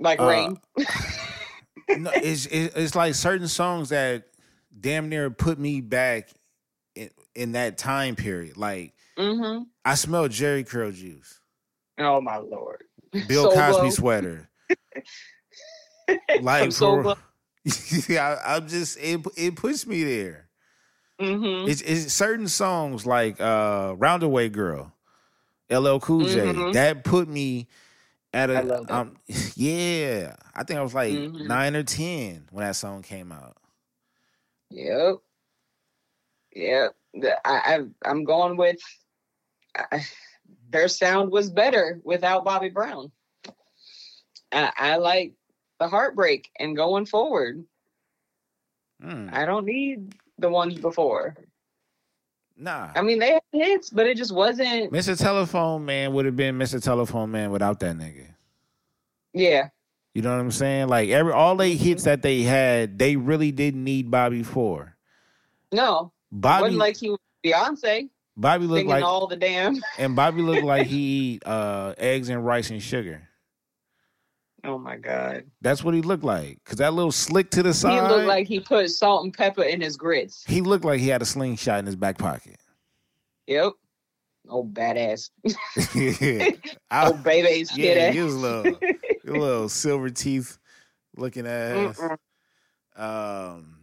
Like 0.00 0.20
Uh, 0.20 0.26
Rain. 0.26 0.60
no, 1.98 2.10
it's, 2.16 2.46
it's 2.46 2.74
it's 2.74 2.94
like 2.96 3.14
certain 3.14 3.46
songs 3.46 3.90
that 3.90 4.24
damn 4.80 5.08
near 5.08 5.30
put 5.30 5.58
me 5.58 5.80
back 5.80 6.30
in, 6.96 7.10
in 7.36 7.52
that 7.52 7.78
time 7.78 8.16
period. 8.16 8.56
Like 8.56 8.92
Mm-hmm. 9.16 9.62
I 9.84 9.94
smell 9.94 10.28
Jheri 10.28 10.66
curl 10.68 10.90
juice, 10.90 11.38
Oh 11.98 12.20
my 12.20 12.38
Lord. 12.38 12.82
Bill 13.28 13.52
So 13.52 13.56
Cosby 13.56 13.84
low. 13.84 13.90
sweater. 13.90 14.48
Like 16.42 16.72
for- 16.72 17.14
I, 18.10 18.38
I'm 18.44 18.68
just 18.68 18.98
it 19.00 19.20
it 19.36 19.56
puts 19.56 19.86
me 19.86 20.04
there. 20.04 20.48
mm-hmm. 21.20 21.66
It's, 21.66 21.80
it's 21.82 22.12
certain 22.12 22.48
songs 22.48 23.06
like 23.06 23.40
uh 23.40 23.94
Roundaway 23.96 24.50
Girl, 24.52 24.92
LL 25.70 25.98
Cool 26.00 26.24
J, 26.26 26.64
Mhm. 26.64 26.72
that 26.72 27.04
put 27.04 27.28
me 27.28 27.68
at 28.32 28.50
a 28.50 28.66
um 28.88 29.16
yeah. 29.56 30.36
I 30.54 30.64
think 30.64 30.78
I 30.78 30.82
was 30.82 30.94
like 30.94 31.24
Mhm. 31.28 31.38
nine 31.38 31.76
or 31.76 31.82
ten 31.84 32.48
when 32.50 32.64
that 32.66 32.76
song 32.76 33.02
came 33.02 33.32
out. 33.32 33.56
Yep. 34.70 35.16
Yep. 36.54 36.96
I, 37.22 37.32
I 37.44 37.80
I'm 38.10 38.24
going 38.24 38.56
with 38.56 38.78
I, 39.76 40.04
their 40.70 40.88
sound 40.88 41.30
was 41.32 41.50
better 41.50 42.00
without 42.04 42.44
Bobby 42.44 42.70
Brown. 42.70 43.12
I, 44.52 44.72
I 44.76 44.96
like 44.96 45.34
the 45.78 45.88
heartbreak 45.88 46.50
and 46.58 46.76
going 46.76 47.06
forward. 47.06 47.64
Mm, 49.02 49.32
I 49.32 49.44
don't 49.44 49.66
need 49.66 50.14
the 50.38 50.48
ones 50.48 50.74
before. 50.74 51.36
nah. 52.56 52.90
I 52.94 53.02
mean, 53.02 53.18
they 53.18 53.32
had 53.32 53.42
hits, 53.52 53.90
but 53.90 54.06
it 54.06 54.16
just 54.16 54.32
wasn't. 54.32 54.92
Mr. 54.92 55.18
Telephone 55.18 55.84
Man 55.84 56.12
would 56.14 56.26
have 56.26 56.36
been 56.36 56.58
Mr. 56.58 56.82
Telephone 56.82 57.30
Man 57.30 57.50
without 57.50 57.80
that 57.80 57.96
nigga. 57.96 58.28
Yeah. 59.32 59.68
You 60.14 60.22
know 60.22 60.30
what 60.30 60.40
I'm 60.40 60.52
saying? 60.52 60.88
Like 60.88 61.08
every 61.08 61.32
all 61.32 61.56
they 61.56 61.74
hits 61.74 62.04
that 62.04 62.22
they 62.22 62.42
had, 62.42 62.98
they 62.98 63.16
really 63.16 63.50
didn't 63.50 63.82
need 63.82 64.10
Bobby 64.10 64.44
for. 64.44 64.96
No. 65.72 66.12
Bobby 66.30 66.62
wasn't 66.62 66.78
like 66.78 66.96
he 66.96 67.10
was 67.10 67.18
Beyonce 67.44 68.08
Bobby 68.36 68.66
looked 68.66 68.88
like 68.88 69.04
all 69.04 69.26
the 69.26 69.36
damn. 69.36 69.80
and 69.98 70.16
Bobby 70.16 70.42
looked 70.42 70.64
like 70.64 70.86
he 70.86 70.96
eat 70.96 71.46
uh, 71.46 71.94
eggs 71.96 72.28
and 72.28 72.44
rice 72.44 72.70
and 72.70 72.82
sugar. 72.82 73.28
Oh 74.64 74.78
my 74.78 74.96
God. 74.96 75.44
That's 75.60 75.84
what 75.84 75.94
he 75.94 76.00
looked 76.00 76.24
like. 76.24 76.58
Cause 76.64 76.78
that 76.78 76.94
little 76.94 77.12
slick 77.12 77.50
to 77.50 77.62
the 77.62 77.74
side. 77.74 77.92
He 78.02 78.08
looked 78.08 78.26
like 78.26 78.46
he 78.46 78.60
put 78.60 78.90
salt 78.90 79.24
and 79.24 79.32
pepper 79.34 79.62
in 79.62 79.80
his 79.80 79.96
grits. 79.96 80.42
he 80.46 80.60
looked 80.62 80.84
like 80.84 81.00
he 81.00 81.08
had 81.08 81.20
a 81.22 81.26
slingshot 81.26 81.78
in 81.80 81.86
his 81.86 81.96
back 81.96 82.16
pocket. 82.18 82.56
Yep. 83.46 83.72
Oh, 84.48 84.64
badass. 84.64 85.30
yeah, 85.94 86.50
I- 86.90 87.08
Oh, 87.08 87.12
baby's 87.14 87.76
yeah, 87.76 88.10
he 88.10 88.20
was 88.20 88.34
a 88.34 88.38
little, 88.38 88.78
a 89.26 89.30
little 89.30 89.68
silver 89.68 90.10
teeth 90.10 90.58
looking 91.16 91.46
ass. 91.46 92.00
Um, 92.96 93.78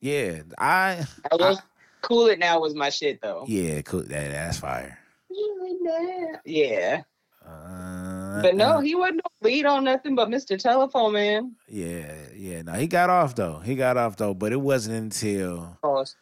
yeah, 0.00 0.42
I, 0.58 1.04
I 1.30 1.34
was 1.36 1.60
cool 2.02 2.26
it 2.26 2.38
now 2.38 2.60
was 2.60 2.74
my 2.74 2.90
shit 2.90 3.20
though. 3.22 3.44
yeah, 3.48 3.82
cool. 3.82 4.02
That 4.02 4.30
that's 4.30 4.58
fire. 4.58 4.98
Really 5.30 5.78
that. 5.84 6.40
Yeah. 6.44 7.02
Uh, 7.44 8.03
But 8.42 8.56
no, 8.56 8.80
he 8.80 8.94
wasn't 8.94 9.16
no 9.16 9.48
lead 9.48 9.66
on 9.66 9.84
nothing 9.84 10.14
but 10.14 10.28
Mr. 10.28 10.58
Telephone 10.58 11.12
Man. 11.12 11.56
yeah, 11.68 12.14
yeah. 12.34 12.62
No, 12.62 12.72
he 12.72 12.86
got 12.86 13.10
off 13.10 13.34
though. 13.34 13.58
He 13.58 13.74
got 13.74 13.96
off 13.96 14.16
though, 14.16 14.34
but 14.34 14.52
it 14.52 14.60
wasn't 14.60 14.96
until. 14.96 15.78
Pause. 15.82 16.16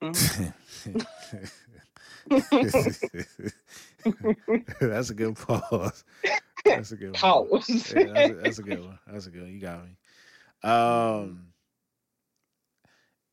that's 4.80 5.10
a 5.10 5.14
good 5.14 5.36
pause. 5.36 6.04
That's 6.64 6.92
a 6.92 6.96
good 6.96 7.12
one. 7.12 7.20
Pause. 7.20 7.92
Yeah, 7.94 8.04
that's, 8.04 8.30
a, 8.30 8.34
that's 8.34 8.58
a 8.58 8.62
good 8.62 8.80
one. 8.84 8.98
That's 9.06 9.26
a 9.26 9.30
good 9.30 9.42
one. 9.42 9.52
You 9.52 9.60
got 9.60 9.84
me. 9.84 9.96
Um, 10.68 11.48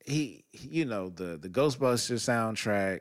he, 0.06 0.44
you 0.52 0.86
know 0.86 1.10
the 1.10 1.38
the 1.38 1.50
Ghostbusters 1.50 2.22
soundtrack. 2.22 3.00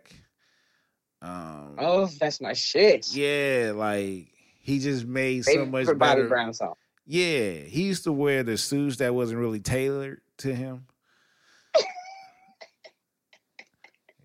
Um, 1.23 1.77
Oh, 1.79 2.09
that's 2.19 2.41
my 2.41 2.53
shit. 2.55 3.13
yeah, 3.15 3.73
like 3.75 4.29
he 4.61 4.79
just 4.79 5.05
made 5.07 5.45
so 5.45 5.65
much 5.67 5.83
Favorite 5.83 5.99
Bobby 5.99 6.21
better. 6.23 6.29
Brown 6.29 6.53
song. 6.55 6.75
Yeah, 7.07 7.53
he 7.55 7.83
used 7.83 8.05
to 8.05 8.13
wear 8.13 8.43
the 8.43 8.57
suits 8.57 8.99
that 8.99 9.15
wasn't 9.15 9.41
really 9.41 9.59
tailored 9.61 10.21
to 10.39 10.55
him. 10.55 10.87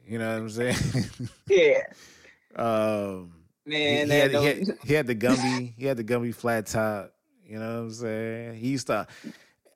you 0.07 0.20
know 0.20 0.30
what 0.34 0.41
I'm 0.41 0.49
saying? 0.49 1.06
Yeah. 1.49 1.82
um, 2.56 3.32
Man, 3.66 4.02
he 4.02 4.06
that 4.06 4.32
had, 4.32 4.32
he, 4.32 4.45
had, 4.45 4.78
he 4.84 4.94
had 4.94 5.07
the 5.07 5.16
Gumby. 5.26 5.74
He 5.78 5.86
had 5.86 5.98
the 5.98 6.03
Gumby 6.03 6.34
flat 6.34 6.68
top. 6.68 7.12
You 7.48 7.60
know 7.60 7.76
what 7.76 7.82
I'm 7.82 7.91
saying? 7.91 8.56
He 8.56 8.70
used 8.70 8.88
to 8.88 9.07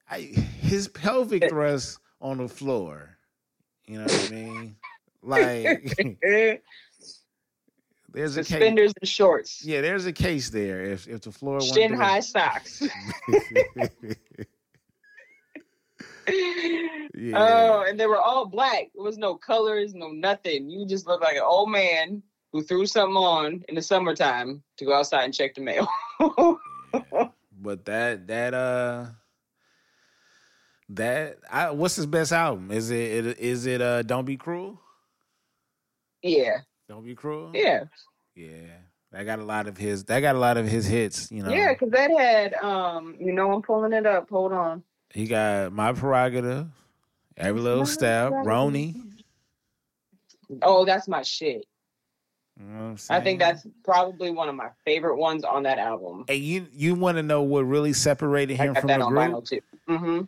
I, 0.10 0.20
his 0.22 0.88
pelvic 0.88 1.50
thrust 1.50 2.00
on 2.22 2.38
the 2.38 2.48
floor. 2.48 3.18
You 3.86 4.00
know 4.00 4.04
what 4.06 4.28
I 4.32 4.34
mean? 4.34 4.76
Like 5.22 6.62
there's 8.14 8.38
a 8.38 8.42
case. 8.42 8.50
suspenders 8.50 8.94
and 9.00 9.08
shorts. 9.08 9.64
Yeah, 9.64 9.82
there's 9.82 10.06
a 10.06 10.14
case 10.14 10.50
there. 10.50 10.82
If 10.84 11.08
if 11.08 11.22
the 11.22 11.32
floor 11.32 11.62
Shin 11.62 11.94
high 11.94 12.20
socks. 12.22 12.82
yeah. 17.14 17.34
Oh, 17.36 17.86
and 17.88 18.00
they 18.00 18.06
were 18.06 18.20
all 18.20 18.46
black. 18.46 18.90
There 18.94 19.04
was 19.04 19.18
no 19.18 19.36
colors, 19.36 19.94
no 19.94 20.10
nothing. 20.10 20.70
You 20.70 20.86
just 20.86 21.08
look 21.08 21.22
like 21.22 21.36
an 21.36 21.44
old 21.44 21.72
man 21.72 22.22
who 22.52 22.62
threw 22.64 22.86
something 22.86 23.16
on 23.16 23.64
in 23.70 23.76
the 23.76 23.82
summertime 23.82 24.64
to 24.78 24.86
go 24.86 24.94
outside 24.94 25.24
and 25.24 25.34
check 25.34 25.56
the 25.56 25.62
mail. 25.62 25.88
But 27.62 27.86
that 27.86 28.28
that 28.28 28.54
uh 28.54 29.08
that 30.90 31.38
I 31.52 31.72
what's 31.72 31.96
his 31.98 32.06
best 32.06 32.32
album? 32.32 32.72
Is 32.72 32.90
it, 32.90 33.26
it 33.26 33.40
is 33.40 33.66
it 33.66 33.82
uh 33.82 34.02
Don't 34.04 34.26
Be 34.26 34.38
Cruel? 34.38 34.80
yeah, 36.24 36.60
Don't 36.90 37.06
Be 37.06 37.16
Cruel? 37.16 37.52
yeah, 37.54 37.84
Yeah. 38.36 38.50
That 39.12 39.24
got 39.24 39.40
a 39.40 39.44
lot 39.44 39.68
of 39.68 39.78
his 39.78 40.04
that 40.06 40.20
got 40.20 40.36
a 40.36 40.40
lot 40.40 40.58
of 40.58 40.68
his 40.68 40.86
hits, 40.86 41.32
you 41.32 41.42
know. 41.42 41.50
yeah. 41.52 41.74
Because 41.74 41.92
that 41.92 42.12
had, 42.12 42.54
um, 42.56 43.16
you 43.20 43.32
know, 43.32 43.52
I'm 43.54 43.62
pulling 43.62 43.94
it 43.94 44.06
up. 44.06 44.30
Hold 44.30 44.52
on. 44.54 44.84
He 45.14 45.26
got 45.26 45.72
My 45.72 45.94
Prerogative, 45.94 46.68
Every 47.38 47.62
Little 47.62 47.86
Step. 47.88 48.32
Roni. 48.32 49.02
Oh, 50.62 50.86
that's 50.86 51.08
my 51.08 51.22
shit. 51.22 51.66
You 52.60 52.66
know 52.66 52.96
I 53.10 53.22
think 53.22 53.40
that's 53.40 53.66
probably 53.86 54.32
one 54.32 54.50
of 54.50 54.56
my 54.56 54.68
favorite 54.84 55.16
ones 55.16 55.44
on 55.46 55.64
that 55.64 55.80
album. 55.80 56.26
and 56.28 56.40
you 56.40 56.68
you 56.74 56.94
want 56.94 57.18
to 57.18 57.24
know 57.24 57.42
what 57.42 57.62
really 57.62 57.94
separated 57.94 58.60
I 58.60 58.66
him 58.66 58.74
got 58.74 58.82
from 58.82 58.88
that 58.90 59.00
the 59.00 59.06
on 59.06 59.14
group 59.14 59.24
vinyl 59.24 59.48
too. 59.48 59.62
Mm-hmm. 59.88 60.22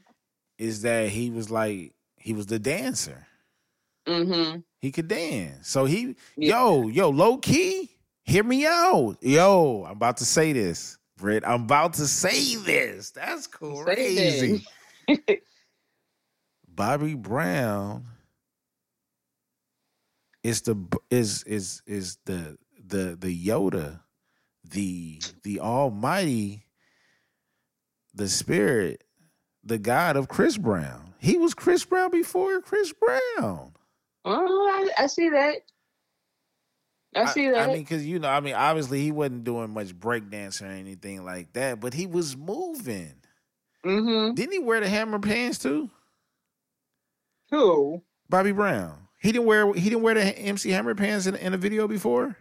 is 0.58 0.84
that 0.84 1.10
he 1.10 1.30
was 1.30 1.52
like 1.52 1.94
he 2.16 2.34
was 2.34 2.46
the 2.46 2.58
dancer. 2.58 3.28
Mm-hmm. 4.08 4.60
He 4.80 4.92
could 4.92 5.08
dance. 5.08 5.68
So 5.70 5.86
he, 5.86 6.16
Yeah. 6.36 6.56
yo, 6.60 6.88
yo, 6.88 7.10
low 7.10 7.38
key, 7.38 7.92
hear 8.24 8.44
me 8.44 8.66
out. 8.66 9.18
Yo, 9.22 9.84
I'm 9.86 9.94
about 9.94 10.18
to 10.18 10.26
say 10.26 10.54
this, 10.54 10.98
Britt. 11.18 11.44
I'm 11.46 11.64
about 11.64 11.94
to 11.96 12.08
say 12.08 12.56
this. 12.56 13.12
That's 13.12 13.48
crazy. 13.48 14.66
Bobby 16.68 17.14
Brown 17.16 18.06
is 20.44 20.62
the 20.62 20.76
is 21.10 21.44
is 21.44 21.82
is 21.86 22.18
the 22.26 22.58
the 22.88 23.16
the 23.20 23.48
Yoda, 23.48 24.00
the 24.64 25.22
the 25.44 25.60
Almighty, 25.60 26.66
the 28.14 28.28
Spirit, 28.28 29.04
the 29.64 29.78
God 29.78 30.16
of 30.16 30.28
Chris 30.28 30.58
Brown. 30.58 31.14
He 31.20 31.38
was 31.38 31.54
Chris 31.54 31.86
Brown 31.86 32.10
before 32.10 32.62
Chris 32.62 32.94
Brown. 32.94 33.74
Oh, 34.26 34.90
I, 34.98 35.04
I 35.04 35.08
see 35.08 35.30
that. 35.30 35.56
I 37.16 37.26
see 37.26 37.50
that. 37.50 37.70
I 37.70 37.74
mean, 37.74 37.84
because 37.84 38.06
you 38.06 38.20
know, 38.20 38.30
I 38.30 38.40
mean, 38.40 38.54
obviously 38.54 39.02
he 39.02 39.12
wasn't 39.12 39.44
doing 39.44 39.72
much 39.72 39.94
breakdance 39.94 40.62
or 40.62 40.68
anything 40.68 41.26
like 41.26 41.52
that, 41.54 41.80
but 41.80 41.94
he 41.94 42.08
was 42.08 42.38
moving. 42.38 43.16
mm-hmm. 43.86 44.34
Didn't 44.34 44.54
he 44.54 44.60
wear 44.60 44.80
the 44.80 44.88
hammer 44.88 45.20
pants 45.20 45.58
too? 45.58 45.90
Who? 47.52 48.02
Bobby 48.30 48.54
Brown. 48.54 49.08
He 49.20 49.32
didn't 49.32 49.46
wear 49.46 49.72
he 49.74 49.90
didn't 49.90 50.02
wear 50.02 50.16
the 50.16 50.38
MC 50.38 50.72
Hammer 50.72 50.96
pants 50.96 51.28
in, 51.28 51.36
in 51.36 51.54
a 51.54 51.58
video 51.58 51.88
before. 51.88 52.38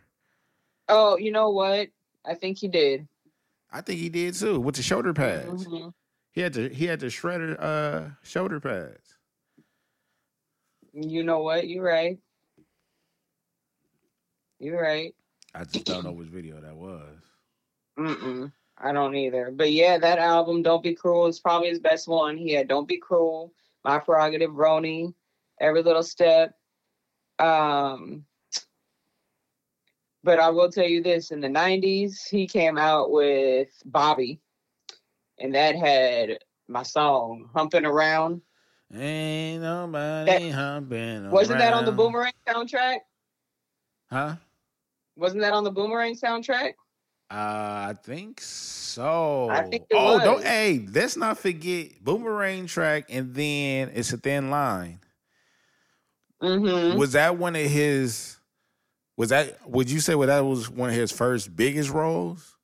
Oh, 0.89 1.19
you 1.19 1.31
know 1.32 1.51
what? 1.51 1.89
I 2.24 2.35
think 2.35 2.59
he 2.59 2.69
did. 2.69 3.07
I 3.70 3.81
think 3.81 4.01
he 4.01 4.09
did 4.09 4.35
too 4.35 4.61
with 4.61 4.77
the 4.77 4.82
shoulder 4.82 5.12
pads. 5.12 5.66
Mhm. 5.66 5.93
He 6.32 6.40
had 6.40 6.55
to 6.55 6.69
he 6.69 6.86
had 6.86 7.01
the 7.01 7.07
shredder 7.07 7.57
uh 7.61 8.11
shoulder 8.23 8.61
pads. 8.61 9.10
You 11.03 11.23
know 11.25 11.41
what? 11.41 11.69
You're 11.69 11.85
right. 11.85 12.19
You're 14.59 14.81
right. 14.81 15.15
I 15.55 15.65
just 15.65 15.87
don't 15.87 16.05
know 16.05 16.13
which 16.13 16.29
video 16.29 16.61
that 16.61 16.77
was. 16.77 17.17
Mm-mm. 17.99 18.53
I 18.79 18.93
don't 18.93 19.15
either. 19.15 19.51
But 19.51 19.73
yeah, 19.73 19.99
that 19.99 20.19
album, 20.19 20.63
Don't 20.63 20.83
Be 20.83 20.95
Cruel, 20.95 21.27
is 21.27 21.41
probably 21.41 21.69
his 21.69 21.81
best 21.81 22.09
one. 22.09 22.37
He 22.37 22.53
had 22.53 22.69
Don't 22.69 22.89
Be 22.89 22.99
Cruel, 22.99 23.53
My 23.85 23.99
Prerogative, 23.99 24.51
Roni, 24.51 25.13
Every 25.61 25.83
Little 25.83 26.03
Step. 26.03 26.55
Um, 27.39 28.25
but 30.23 30.39
I 30.39 30.51
will 30.51 30.71
tell 30.71 30.87
you 30.87 31.03
this 31.03 31.31
in 31.31 31.41
the 31.41 31.49
90s, 31.49 32.29
he 32.29 32.47
came 32.47 32.77
out 32.77 33.11
with 33.11 33.69
Bobby, 33.87 34.41
and 35.39 35.55
that 35.55 35.77
had 35.77 36.39
my 36.69 36.83
song, 36.83 37.49
Humping 37.55 37.87
Around. 37.87 38.43
Ain't 38.93 39.62
nobody 39.62 40.51
That- 40.51 40.55
humping. 40.55 41.31
Wasn't 41.31 41.59
that 41.59 41.73
on 41.73 41.85
the. 41.85 41.93
Boomerang 41.93 42.33
soundtrack? 42.47 42.99
Huh? 44.11 44.37
Wasn't 45.17 45.41
that 45.43 45.53
on 45.53 45.65
the 45.65 45.71
Boomerang 45.71 46.17
soundtrack? 46.17 46.73
Uh, 47.31 47.91
I 47.91 47.95
think 48.03 48.41
so. 48.41 49.49
I 49.51 49.62
think 49.62 49.85
oh, 49.93 50.19
don't 50.19 50.35
was. 50.37 50.45
hey, 50.45 50.85
let's 50.93 51.17
not 51.17 51.39
forget 51.39 52.03
boomerang 52.03 52.67
track, 52.67 53.05
and 53.09 53.33
then 53.33 53.93
it's 53.95 54.12
a 54.12 54.17
thin 54.17 54.51
line. 54.51 54.99
Mm-hmm. 56.43 56.99
Was 56.99 57.12
that 57.12 57.37
one 57.37 57.55
of 57.55 57.67
his? 57.71 58.37
Was 59.17 59.29
that? 59.29 59.69
Would 59.69 59.89
you 59.89 60.01
say 60.01 60.17
well, 60.17 60.27
that 60.27 60.41
was 60.41 60.69
one 60.69 60.89
of 60.89 60.97
his 60.97 61.12
first 61.12 61.55
biggest 61.55 61.91
roles? 61.91 62.57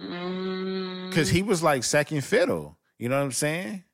Mm, 0.00 1.08
Because 1.08 1.28
he 1.28 1.42
was 1.42 1.62
like 1.62 1.84
second 1.84 2.24
fiddle. 2.24 2.76
You 2.98 3.08
know 3.08 3.16
what 3.18 3.24
I'm 3.24 3.32
saying? 3.32 3.84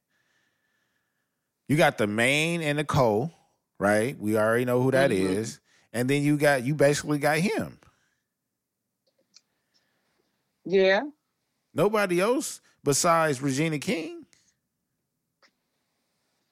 You 1.72 1.78
got 1.78 1.96
the 1.96 2.06
main 2.06 2.60
and 2.60 2.78
the 2.78 2.84
co, 2.84 3.30
right? 3.78 4.14
We 4.18 4.36
already 4.36 4.66
know 4.66 4.82
who 4.82 4.90
that 4.90 5.10
is, 5.10 5.54
Mhm. 5.54 5.60
and 5.94 6.10
then 6.10 6.22
you 6.22 6.36
got 6.36 6.64
you 6.64 6.74
basically 6.74 7.18
got 7.18 7.38
him. 7.38 7.78
yeah. 10.66 11.00
Nobody 11.72 12.20
else 12.20 12.60
besides 12.84 13.40
Regina 13.40 13.78
King. 13.78 14.26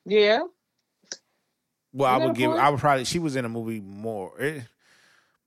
Yeah. 0.06 0.40
Well, 1.92 2.10
I 2.10 2.24
would 2.24 2.34
give. 2.34 2.52
point. 2.52 2.62
I 2.62 2.70
would 2.70 2.80
probably. 2.80 3.04
She 3.04 3.18
was 3.18 3.36
in 3.36 3.44
a 3.44 3.48
movie 3.50 3.80
more. 3.80 4.40
It, 4.40 4.62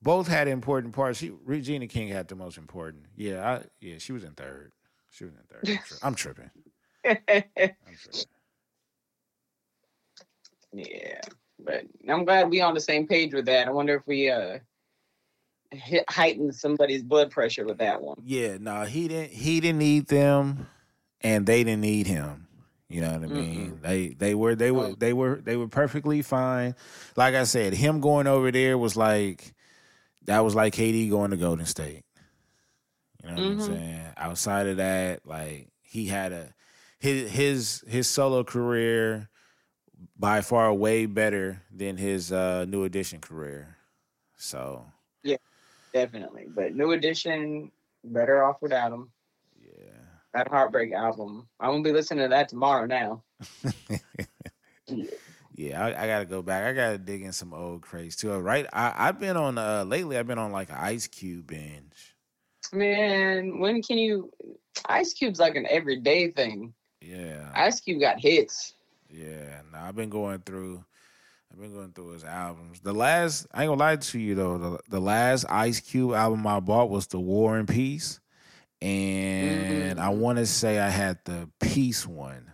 both 0.04 0.28
had 0.28 0.48
important 0.48 0.94
parts. 0.94 1.18
She 1.18 1.32
Regina 1.46 1.88
King 1.88 2.10
had 2.10 2.28
the 2.28 2.36
most 2.36 2.60
important. 2.60 3.08
Yeah, 3.16 3.50
I, 3.50 3.64
yeah. 3.82 3.98
She 3.98 4.12
was 4.12 4.24
in 4.24 4.34
third. 4.34 4.72
She 5.10 5.24
was 5.24 5.34
in 5.34 5.42
third. 5.50 5.80
I'm 6.04 6.14
tripping. 6.14 6.52
I'm 7.04 7.16
tripping. 7.26 8.26
yeah. 10.74 11.22
But 11.60 11.86
I'm 12.10 12.26
glad 12.26 12.50
we 12.50 12.62
on 12.62 12.74
the 12.74 12.82
same 12.82 13.08
page 13.08 13.34
with 13.34 13.46
that. 13.46 13.68
I 13.68 13.72
wonder 13.72 13.96
if 13.96 14.08
we 14.08 14.30
uh 14.30 14.60
hit, 15.72 16.06
heightened 16.10 16.56
somebody's 16.56 17.04
blood 17.04 17.32
pressure 17.32 17.66
with 17.66 17.78
that 17.80 18.02
one. 18.02 18.18
Yeah, 18.24 18.58
no, 18.60 18.84
he 18.84 19.08
didn't. 19.08 19.32
He 19.32 19.60
didn't 19.60 19.80
need 19.80 20.08
them, 20.08 20.68
and 21.22 21.46
they 21.46 21.64
didn't 21.64 21.82
need 21.82 22.08
him. 22.08 22.48
You 22.90 23.02
know 23.02 23.12
what 23.12 23.24
I 23.24 23.28
mean? 23.28 23.80
They 23.82 24.10
they 24.10 24.36
were 24.36 24.56
they 24.56 24.72
were 24.72 24.94
they 24.96 25.14
were 25.14 25.42
they 25.44 25.58
were 25.58 25.68
perfectly 25.68 26.22
fine. 26.22 26.76
Like 27.16 27.34
I 27.36 27.44
said, 27.44 27.74
him 27.74 28.02
going 28.02 28.28
over 28.28 28.52
there 28.52 28.78
was 28.78 28.96
like 28.96 29.54
that 30.26 30.42
was 30.44 30.56
like 30.56 30.74
KD 30.76 31.10
going 31.10 31.32
to 31.32 31.38
Golden 31.38 31.66
State. 31.66 32.04
You 33.24 33.30
know 33.30 33.36
what 33.38 33.46
I'm 33.46 33.58
Mhm. 33.58 33.62
saying? 33.62 34.02
Outside 34.18 34.68
of 34.68 34.78
that, 34.78 35.26
like 35.26 35.70
he 35.82 36.06
had 36.08 36.32
a 36.34 36.54
his 37.00 37.32
his 37.32 37.84
his 37.88 38.08
solo 38.08 38.44
career 38.44 39.30
by 40.18 40.42
far 40.42 40.74
way 40.74 41.06
better 41.06 41.62
than 41.72 41.98
his 41.98 42.32
uh 42.32 42.66
new 42.66 42.84
edition 42.84 43.20
career. 43.20 43.78
So 44.38 44.86
yeah, 45.24 45.38
Definitely. 45.94 46.48
But 46.54 46.76
New 46.76 46.92
Edition, 46.92 47.72
better 48.04 48.44
off 48.44 48.62
without 48.62 48.92
him. 48.92 49.12
yeah. 49.62 49.92
That 50.34 50.48
Heartbreak 50.48 50.92
album. 50.94 51.48
I'm 51.60 51.72
gonna 51.72 51.84
be 51.84 51.92
listening 51.92 52.26
to 52.26 52.30
that 52.30 52.50
tomorrow 52.50 52.86
now. 52.86 53.24
Yeah, 55.56 55.86
I, 55.86 56.04
I 56.04 56.08
gotta 56.08 56.26
go 56.26 56.42
back. 56.42 56.66
I 56.66 56.74
gotta 56.74 56.98
dig 56.98 57.22
in 57.22 57.32
some 57.32 57.54
old 57.54 57.84
craze 57.84 58.16
too. 58.16 58.32
Right, 58.32 58.66
I, 58.74 58.94
I've 58.98 59.20
been 59.20 59.38
on 59.38 59.58
uh 59.58 59.84
lately. 59.84 60.18
I've 60.18 60.28
been 60.28 60.40
on 60.40 60.52
like 60.52 60.70
an 60.70 60.78
Ice 60.80 61.08
Cube 61.08 61.48
binge. 61.48 62.16
Man, 62.72 63.60
when 63.60 63.82
can 63.84 63.98
you 63.98 64.32
Ice 64.90 65.14
Cube's 65.14 65.40
like 65.40 65.56
an 65.56 65.68
everyday 65.70 66.32
thing. 66.32 66.74
Yeah, 67.02 67.52
Ice 67.54 67.80
Cube 67.80 68.00
got 68.00 68.20
hits. 68.20 68.74
Yeah. 69.14 69.62
No, 69.72 69.80
I've 69.80 69.96
been 69.96 70.10
going 70.10 70.40
through. 70.40 70.84
I've 71.52 71.60
been 71.60 71.74
going 71.74 71.92
through 71.92 72.14
his 72.14 72.24
albums. 72.24 72.80
The 72.80 72.94
last, 72.94 73.46
I 73.54 73.64
ain't 73.64 73.70
gonna 73.70 73.80
lie 73.80 73.96
to 73.96 74.20
you 74.20 74.34
though. 74.34 74.58
The, 74.58 74.80
the 74.90 75.00
last 75.00 75.46
Ice 75.50 75.80
Cube 75.80 76.14
album 76.14 76.46
I 76.48 76.60
bought 76.60 76.90
was 76.90 77.06
the 77.08 77.20
War 77.20 77.58
and 77.58 77.68
Peace, 77.68 78.20
and 78.82 80.00
I 80.00 80.10
want 80.10 80.40
to 80.40 80.48
say 80.48 80.80
I 80.80 80.90
had 80.90 81.20
the 81.26 81.48
Peace 81.60 82.08
one. 82.08 82.52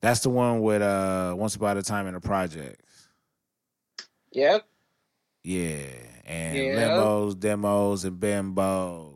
That's 0.00 0.20
the 0.20 0.30
one 0.30 0.62
with 0.62 0.80
uh 0.80 1.34
Once 1.36 1.54
Upon 1.54 1.76
a 1.76 1.82
Time 1.82 2.06
in 2.06 2.14
the 2.14 2.20
Projects. 2.20 3.08
Yep. 4.32 4.66
Yeah, 5.44 5.86
and 6.24 6.56
limos, 6.56 7.38
demos, 7.38 8.04
and 8.04 8.18
bimbos. 8.18 9.07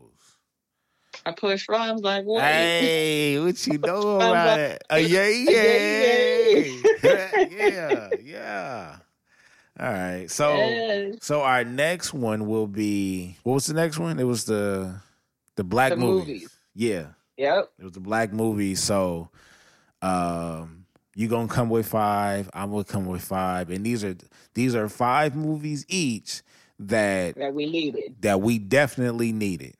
I 1.25 1.31
push 1.31 1.67
rhymes 1.69 2.01
like 2.01 2.25
what? 2.25 2.43
Hey, 2.43 3.39
what 3.39 3.65
you 3.67 3.77
know 3.85 4.15
about 4.17 4.47
like- 4.47 4.59
it? 4.59 4.83
Uh, 4.91 4.95
yeah, 4.97 5.27
yeah, 7.03 7.29
yeah, 7.49 8.09
yeah. 8.23 8.95
All 9.79 9.91
right, 9.91 10.29
so 10.29 10.55
Yes. 10.55 11.15
so 11.21 11.41
our 11.41 11.63
next 11.63 12.13
one 12.13 12.47
will 12.47 12.67
be 12.67 13.37
what 13.43 13.53
was 13.53 13.65
the 13.65 13.73
next 13.73 13.97
one? 13.97 14.19
It 14.19 14.23
was 14.25 14.45
the 14.45 14.95
the 15.55 15.63
black 15.63 15.91
The 15.91 15.97
movies. 15.97 16.27
movies. 16.27 16.57
Yeah, 16.75 17.07
Yep. 17.37 17.71
it 17.79 17.83
was 17.83 17.93
the 17.93 17.99
black 17.99 18.31
movies. 18.33 18.81
So, 18.81 19.29
um, 20.01 20.85
you 21.15 21.27
gonna 21.27 21.47
come 21.47 21.69
with 21.69 21.87
five? 21.87 22.49
I'm 22.53 22.71
gonna 22.71 22.83
come 22.83 23.05
with 23.05 23.23
five, 23.23 23.69
and 23.71 23.85
these 23.85 24.03
are 24.03 24.15
these 24.53 24.75
are 24.75 24.89
five 24.89 25.35
movies 25.35 25.85
each 25.87 26.41
that 26.79 27.35
That 27.35 27.53
we 27.53 27.69
needed. 27.69 28.15
that 28.21 28.41
we 28.41 28.59
definitely 28.59 29.31
needed, 29.31 29.75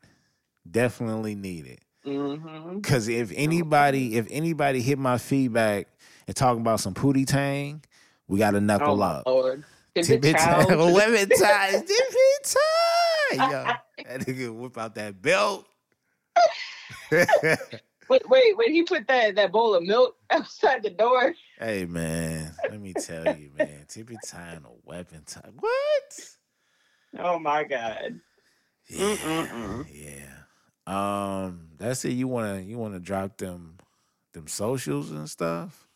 definitely 0.69 1.35
needed. 1.35 1.79
Mm-hmm. 2.05 2.81
Cause 2.81 3.07
if 3.07 3.31
anybody, 3.35 4.15
if 4.17 4.27
anybody 4.29 4.81
hit 4.81 4.99
my 4.99 5.17
feedback 5.17 5.87
and 6.27 6.35
talking 6.35 6.61
about 6.61 6.79
some 6.81 6.93
pootie 6.93 7.25
tang, 7.25 7.83
we 8.27 8.39
got 8.39 8.51
to 8.51 8.57
Oh 8.57 8.61
knuckle 8.61 8.97
my 8.97 9.05
up. 9.07 9.23
lord. 9.27 9.63
Tip 9.95 10.05
Tip 10.05 10.25
it 10.25 10.29
it 10.29 10.37
time, 10.37 10.67
women 10.93 11.29
time, 11.29 11.71
tip 11.85 12.13
time. 12.43 13.51
Yo, 13.51 13.63
that 14.09 14.21
nigga 14.21 14.53
whip 14.53 14.77
out 14.77 14.95
that 14.95 15.21
belt. 15.21 15.67
Wait, 18.09 18.27
wait, 18.29 18.57
wait. 18.57 18.71
He 18.71 18.83
put 18.83 19.07
that 19.07 19.35
that 19.35 19.51
bowl 19.51 19.75
of 19.75 19.83
milk 19.83 20.17
outside 20.29 20.83
the 20.83 20.89
door. 20.89 21.33
hey 21.59 21.85
man, 21.85 22.51
let 22.69 22.81
me 22.81 22.93
tell 22.93 23.35
you, 23.37 23.51
man, 23.57 23.85
tippy 23.87 24.17
time, 24.25 24.65
a 24.65 24.71
weapon 24.83 25.23
time. 25.25 25.53
What? 25.59 26.19
Oh 27.19 27.39
my 27.39 27.63
god. 27.63 28.19
Yeah, 28.89 29.15
Mm-mm-mm. 29.15 29.87
yeah. 29.89 30.42
Um, 30.85 31.67
that's 31.77 32.03
it. 32.05 32.13
You 32.13 32.27
wanna, 32.27 32.59
you 32.59 32.77
wanna 32.77 32.99
drop 32.99 33.37
them, 33.37 33.77
them 34.33 34.47
socials 34.47 35.11
and 35.11 35.29
stuff. 35.29 35.87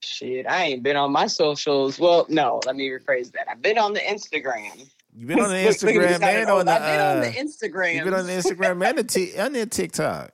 Shit, 0.00 0.46
I 0.46 0.64
ain't 0.66 0.82
been 0.82 0.96
on 0.96 1.10
my 1.10 1.26
socials. 1.26 1.98
Well, 1.98 2.26
no, 2.28 2.60
let 2.66 2.76
me 2.76 2.88
rephrase 2.88 3.32
that. 3.32 3.50
I've 3.50 3.62
been 3.62 3.78
on 3.78 3.92
the 3.92 4.00
Instagram. 4.00 4.88
You've 5.16 5.28
been 5.28 5.40
on 5.40 5.48
the 5.48 5.64
Look, 5.68 5.82
look, 5.82 5.94
we 5.94 5.98
Instagram 5.98 6.22
and 6.22 6.50
on 6.50 6.66
the. 6.66 6.72
I've 6.72 6.82
been 6.82 7.00
on 7.00 7.16
uh, 7.16 7.20
the 7.20 7.30
Instagram. 7.30 7.94
You've 7.94 8.04
been 8.04 8.14
on 8.14 8.26
the 8.26 8.32
Instagram 8.32 8.88
and 8.88 8.98
the 8.98 9.04
t- 9.04 9.32
and 9.36 9.54
the 9.54 9.66
TikTok. 9.66 10.32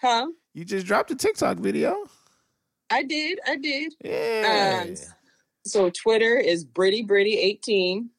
Huh? 0.00 0.28
You 0.54 0.64
just 0.64 0.86
dropped 0.86 1.10
a 1.10 1.16
TikTok 1.16 1.58
video. 1.58 2.04
I 2.90 3.02
did. 3.02 3.40
I 3.46 3.56
did. 3.56 3.94
Yeah. 4.04 4.84
Um, 4.84 4.94
So 5.64 5.90
Twitter 5.90 6.36
is 6.36 6.64
Britty 6.64 7.02
Britty 7.02 7.38
18. 7.38 8.10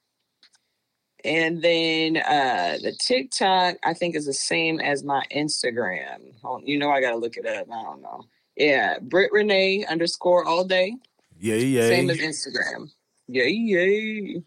And 1.26 1.62
then 1.62 2.18
uh 2.18 2.78
the 2.82 2.94
TikTok, 3.00 3.78
I 3.84 3.94
think, 3.94 4.16
is 4.16 4.26
the 4.26 4.34
same 4.34 4.80
as 4.80 5.04
my 5.04 5.24
Instagram. 5.36 6.34
You 6.64 6.78
know, 6.78 6.90
I 6.90 7.00
gotta 7.02 7.16
look 7.18 7.38
it 7.38 7.46
up. 7.46 7.68
I 7.72 7.84
don't 7.84 8.02
know. 8.02 8.26
Yeah, 8.58 9.00
Britt 9.02 9.32
Renee 9.32 9.86
underscore 9.86 10.46
all 10.46 10.64
day. 10.66 10.96
yeah, 11.40 11.56
yeah. 11.56 11.88
Same 11.88 12.10
as 12.10 12.18
Instagram. 12.20 12.92
Yay, 13.28 13.50
yay. 13.50 14.44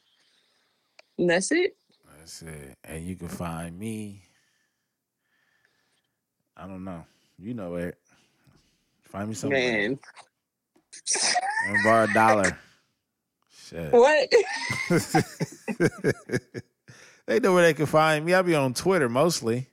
And 1.19 1.31
that's 1.31 1.51
it. 1.51 1.77
That's 2.19 2.43
it. 2.43 2.75
And 2.85 3.07
you 3.07 3.17
can 3.17 3.29
find 3.29 3.79
me. 3.79 4.23
I 6.57 6.67
don't 6.67 6.85
know. 6.85 7.05
You 7.39 7.55
know 7.55 7.75
it. 7.77 7.99
Find 9.05 9.29
me 9.29 9.35
somewhere. 9.35 9.61
Man. 9.61 9.99
And 11.69 11.85
borrow 11.85 12.05
a 12.05 12.13
dollar. 12.15 12.59
Shit. 13.69 13.93
What? 13.93 14.31
they 17.27 17.41
know 17.41 17.55
where 17.55 17.63
they 17.65 17.75
can 17.75 17.87
find 17.87 18.25
me. 18.25 18.35
I 18.35 18.43
be 18.43 18.55
on 18.55 18.75
Twitter 18.75 19.09
mostly. 19.09 19.69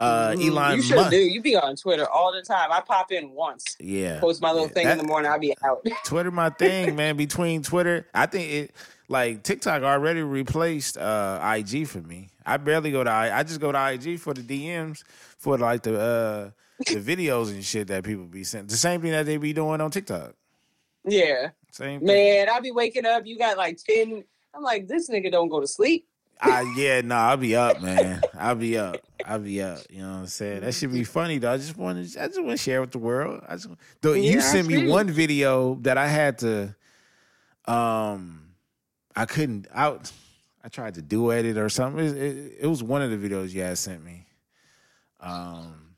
Uh, 0.00 0.30
Mhm. 0.30 0.48
Elon 0.50 0.76
You 0.76 0.82
sure 0.82 0.96
Musk. 0.98 1.10
do. 1.10 1.16
You 1.16 1.42
be 1.42 1.56
on 1.56 1.74
Twitter 1.74 2.08
all 2.08 2.32
the 2.32 2.40
time. 2.42 2.70
I 2.70 2.80
pop 2.80 3.10
in 3.10 3.30
once, 3.32 3.76
Yeah, 3.80 4.20
post 4.20 4.40
my 4.40 4.52
little 4.52 4.68
Yeah, 4.68 4.72
thing 4.74 4.84
that- 4.86 4.92
in 4.92 4.98
the 4.98 5.04
morning. 5.04 5.28
I'll 5.30 5.40
be 5.40 5.54
out. 5.64 5.84
Twitter 6.04 6.30
my 6.30 6.50
thing, 6.50 6.94
man. 6.94 7.16
Between 7.16 7.62
Twitter, 7.64 8.06
I 8.14 8.26
think 8.26 8.48
it 8.50 8.74
like 9.08 9.42
TikTok 9.42 9.82
already 9.82 10.22
replaced 10.22 10.98
uh 10.98 11.40
IG 11.56 11.86
for 11.88 11.98
me. 12.00 12.28
I 12.46 12.58
barely 12.58 12.92
go 12.92 13.02
to 13.02 13.10
I, 13.10 13.40
I 13.40 13.42
just 13.42 13.60
go 13.60 13.72
to 13.72 13.90
IG 13.92 14.20
for 14.20 14.34
the 14.34 14.42
DMs 14.42 15.02
for 15.38 15.58
like 15.58 15.82
the 15.82 15.98
uh 16.00 16.50
the 16.86 17.00
videos 17.16 17.48
and 17.50 17.64
shit 17.64 17.88
that 17.88 18.04
people 18.04 18.26
be 18.26 18.44
sending. 18.44 18.68
The 18.68 18.76
same 18.76 19.00
thing 19.00 19.10
that 19.10 19.26
they 19.26 19.36
be 19.36 19.52
doing 19.52 19.80
on 19.80 19.90
TikTok. 19.90 20.34
yeah, 21.04 21.48
Same 21.70 22.00
thing. 22.00 22.06
man. 22.06 22.48
I 22.48 22.60
be 22.60 22.70
waking 22.70 23.06
up. 23.06 23.26
You 23.26 23.38
got 23.38 23.56
like 23.56 23.78
ten. 23.78 24.24
I'm 24.54 24.62
like, 24.62 24.88
this 24.88 25.08
nigga 25.10 25.30
don't 25.30 25.48
go 25.48 25.60
to 25.60 25.66
sleep. 25.66 26.06
I 26.40 26.62
yeah, 26.76 27.00
no, 27.00 27.16
I'll 27.16 27.36
be 27.36 27.56
up, 27.56 27.80
man. 27.80 28.22
I'll 28.38 28.54
be 28.54 28.78
up. 28.78 29.00
I'll 29.24 29.38
be 29.40 29.60
up. 29.60 29.80
You 29.90 30.02
know 30.02 30.10
what 30.10 30.18
I'm 30.18 30.26
saying? 30.26 30.60
That 30.60 30.72
should 30.74 30.92
be 30.92 31.04
funny 31.04 31.38
though. 31.38 31.52
I 31.52 31.56
just 31.56 31.76
want 31.76 32.12
to 32.12 32.22
I 32.22 32.26
just 32.28 32.38
want 32.38 32.52
to 32.52 32.56
share 32.56 32.80
with 32.80 32.92
the 32.92 32.98
world. 32.98 33.42
I 33.48 33.56
just 33.56 33.68
though 34.00 34.12
Yeah, 34.12 34.32
you 34.32 34.40
sent 34.40 34.68
me 34.68 34.88
one 34.88 35.10
video 35.10 35.74
that 35.82 35.98
I 35.98 36.06
had 36.06 36.38
to 36.38 36.74
um 37.66 38.54
I 39.16 39.26
couldn't 39.26 39.66
out 39.74 40.10
I 40.64 40.68
tried 40.68 40.94
to 40.94 41.02
do 41.02 41.32
edit 41.32 41.58
or 41.58 41.68
something. 41.68 42.04
It, 42.04 42.16
it, 42.16 42.52
it 42.60 42.66
was 42.66 42.82
one 42.82 43.02
of 43.02 43.10
the 43.10 43.16
videos 43.16 43.52
you 43.52 43.62
had 43.62 43.76
sent 43.78 44.04
me. 44.04 44.26
Um 45.20 45.96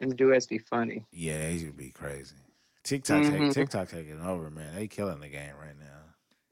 And 0.00 0.10
the 0.10 0.14
duets 0.16 0.46
be 0.46 0.58
funny. 0.58 1.06
yeah, 1.12 1.38
they 1.38 1.58
should 1.58 1.76
be 1.76 1.90
crazy. 1.90 2.34
TikTok 2.84 3.22
take, 3.22 3.32
Mhm. 3.32 3.52
TikTok 3.52 3.88
taking 3.88 4.20
over, 4.20 4.50
man. 4.50 4.74
They 4.74 4.88
killing 4.88 5.20
the 5.20 5.28
game 5.28 5.54
right 5.60 5.78
now. 5.78 5.86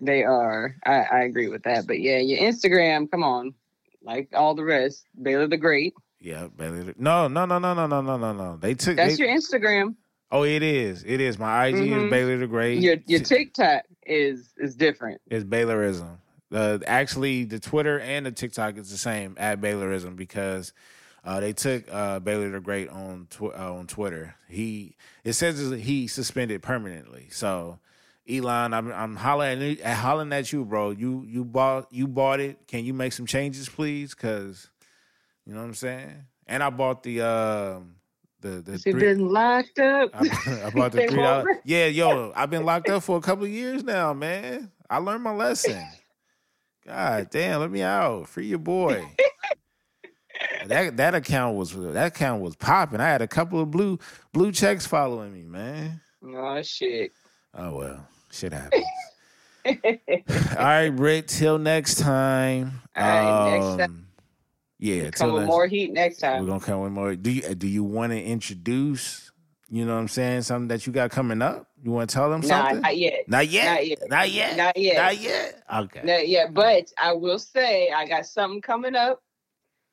They 0.01 0.25
are. 0.25 0.77
I, 0.87 1.03
I 1.03 1.21
agree 1.25 1.49
with 1.49 1.63
that. 1.65 1.87
But 1.87 2.01
yeah, 2.01 2.19
your 2.19 2.39
Instagram, 2.39 3.11
come 3.11 3.23
on. 3.23 3.55
Like 4.03 4.29
all 4.33 4.55
the 4.55 4.65
rest. 4.65 5.05
Baylor 5.21 5.47
the 5.47 5.57
Great. 5.59 5.93
Yeah, 6.21 6.49
Bailey. 6.57 6.95
No, 6.99 7.29
no, 7.29 7.45
no, 7.47 7.59
no, 7.59 7.75
no, 7.75 7.87
no, 7.87 8.01
no, 8.01 8.17
no, 8.17 8.33
no. 8.33 8.57
They 8.57 8.75
took. 8.75 8.97
That's 8.97 9.17
they- 9.19 9.25
your 9.27 9.35
Instagram. 9.37 9.95
Oh, 10.33 10.45
it 10.45 10.63
is. 10.63 11.03
It 11.07 11.21
is. 11.21 11.39
My 11.39 11.67
IG 11.67 11.75
is 11.75 11.81
Mhm. 12.05 12.11
Baylor 12.11 12.39
the 12.39 12.47
Great. 12.47 12.81
Your 12.81 12.97
your 13.07 13.21
TikTok 13.21 13.83
is 14.07 14.53
is 14.59 14.77
different. 14.77 15.21
It's 15.31 15.45
Baylorism. 15.45 16.19
Uh, 16.53 16.79
actually, 16.87 17.45
the 17.45 17.59
Twitter 17.61 17.99
and 18.01 18.25
the 18.27 18.33
TikTok 18.33 18.77
is 18.79 18.91
the 18.91 18.97
same 18.99 19.35
at 19.39 19.61
Baylorism 19.61 20.17
because 20.17 20.73
uh, 21.25 21.41
they 21.41 21.53
took 21.53 21.85
uh, 21.93 22.19
Baylor 22.21 22.51
the 22.51 22.61
Great 22.61 22.89
on 22.89 23.27
tw- 23.31 23.55
uh, 23.57 23.75
on 23.75 23.87
Twitter. 23.87 24.35
He 24.49 24.97
it 25.25 25.35
says 25.35 25.59
he 25.83 26.07
suspended 26.07 26.63
permanently. 26.63 27.29
So 27.31 27.79
Elon, 28.29 28.73
I'm 28.75 28.93
I'm 28.93 29.17
hollering 29.17 29.81
at, 29.81 29.97
hollering 29.97 30.33
at 30.33 30.53
you, 30.53 30.65
bro. 30.65 30.91
You 30.91 31.25
you 31.27 31.45
bought 31.45 31.89
you 31.93 32.07
bought 32.07 32.41
it. 32.41 32.67
Can 32.69 32.85
you 32.85 32.95
make 32.95 33.13
some 33.13 33.27
changes, 33.27 33.69
please? 33.69 34.15
Because 34.15 34.69
you 35.47 35.53
know 35.55 35.61
what 35.61 35.67
I'm 35.67 35.75
saying. 35.75 36.25
And 36.47 36.63
I 36.63 36.71
bought 36.71 37.03
the 37.03 37.21
um 37.23 37.97
the 38.41 38.49
the 38.63 38.79
She 38.79 38.93
three- 38.93 39.01
been 39.01 39.29
locked 39.29 39.79
up. 39.79 40.11
I, 40.15 40.63
I 40.67 40.71
bought 40.71 40.93
the 40.93 41.07
three 41.07 41.17
dollars. 41.23 41.57
Yeah, 41.65 41.87
yo, 41.87 42.33
I've 42.35 42.51
been 42.51 42.65
locked 42.65 42.89
up 42.89 43.03
for 43.03 43.17
a 43.19 43.21
couple 43.21 43.45
of 43.45 43.51
years 43.51 43.83
now, 43.85 44.13
man. 44.15 44.71
I 44.89 44.99
learned 44.99 45.23
my 45.23 45.33
lesson. 45.35 45.85
God 46.87 47.29
damn, 47.31 47.61
let 47.61 47.71
me 47.71 47.83
out. 47.83 48.27
Free 48.29 48.47
your 48.47 48.59
boy. 48.59 49.07
That 50.69 50.97
that 50.99 51.15
account 51.15 51.57
was 51.57 51.73
that 51.75 52.07
account 52.09 52.43
was 52.43 52.57
popping. 52.57 53.01
I 53.01 53.09
had 53.09 53.23
a 53.23 53.29
couple 53.29 53.61
of 53.61 53.71
blue 53.71 53.99
blue 54.33 54.53
checks 54.53 54.87
following 54.87 55.33
me, 55.33 55.43
man. 55.45 56.01
oh 56.25 56.63
shit. 56.63 57.13
Oh 57.55 57.77
well, 57.77 58.07
shit 58.31 58.53
happens. 58.53 58.85
All 59.67 59.75
right, 60.59 60.91
Britt. 60.91 61.29
Till 61.29 61.59
next 61.59 61.99
time. 61.99 62.81
All 62.97 63.03
right, 63.05 63.51
next 63.59 63.67
time. 63.79 63.81
Um, 63.91 64.07
Yeah, 64.79 65.11
Come 65.11 65.33
with 65.33 65.43
next- 65.43 65.49
more 65.51 65.67
heat 65.67 65.93
next 65.93 66.19
time. 66.19 66.41
we're 66.43 66.49
gonna 66.49 66.61
come 66.61 66.81
with 66.81 66.93
more. 66.93 67.15
Do 67.15 67.31
you 67.31 67.55
do 67.55 67.67
you 67.69 67.85
want 67.85 68.13
to 68.13 68.23
introduce? 68.23 69.31
You 69.73 69.85
know 69.85 69.95
what 69.95 70.01
I'm 70.01 70.09
saying? 70.09 70.43
Something 70.43 70.69
that 70.69 70.85
you 70.87 70.93
got 70.93 71.11
coming 71.13 71.41
up? 71.43 71.67
You 71.83 71.93
want 71.93 72.11
to 72.11 72.15
tell 72.15 72.29
them 72.29 72.41
Nah, 72.41 72.47
something? 72.49 72.81
not 72.81 72.97
yet. 72.97 73.21
Not 73.29 73.49
yet. 73.49 73.65
Not 73.75 73.87
yet. 73.87 74.09
Not 74.11 74.31
yet. 74.33 74.57
Not 74.57 74.77
yet. 74.77 74.97
Not 74.97 75.21
yet. 75.21 75.63
Okay. 75.77 76.01
Not 76.03 76.29
yet. 76.29 76.55
But 76.55 76.91
I 76.99 77.13
will 77.13 77.39
say 77.39 77.91
I 77.91 78.05
got 78.09 78.27
something 78.27 78.61
coming 78.61 78.97
up 78.97 79.23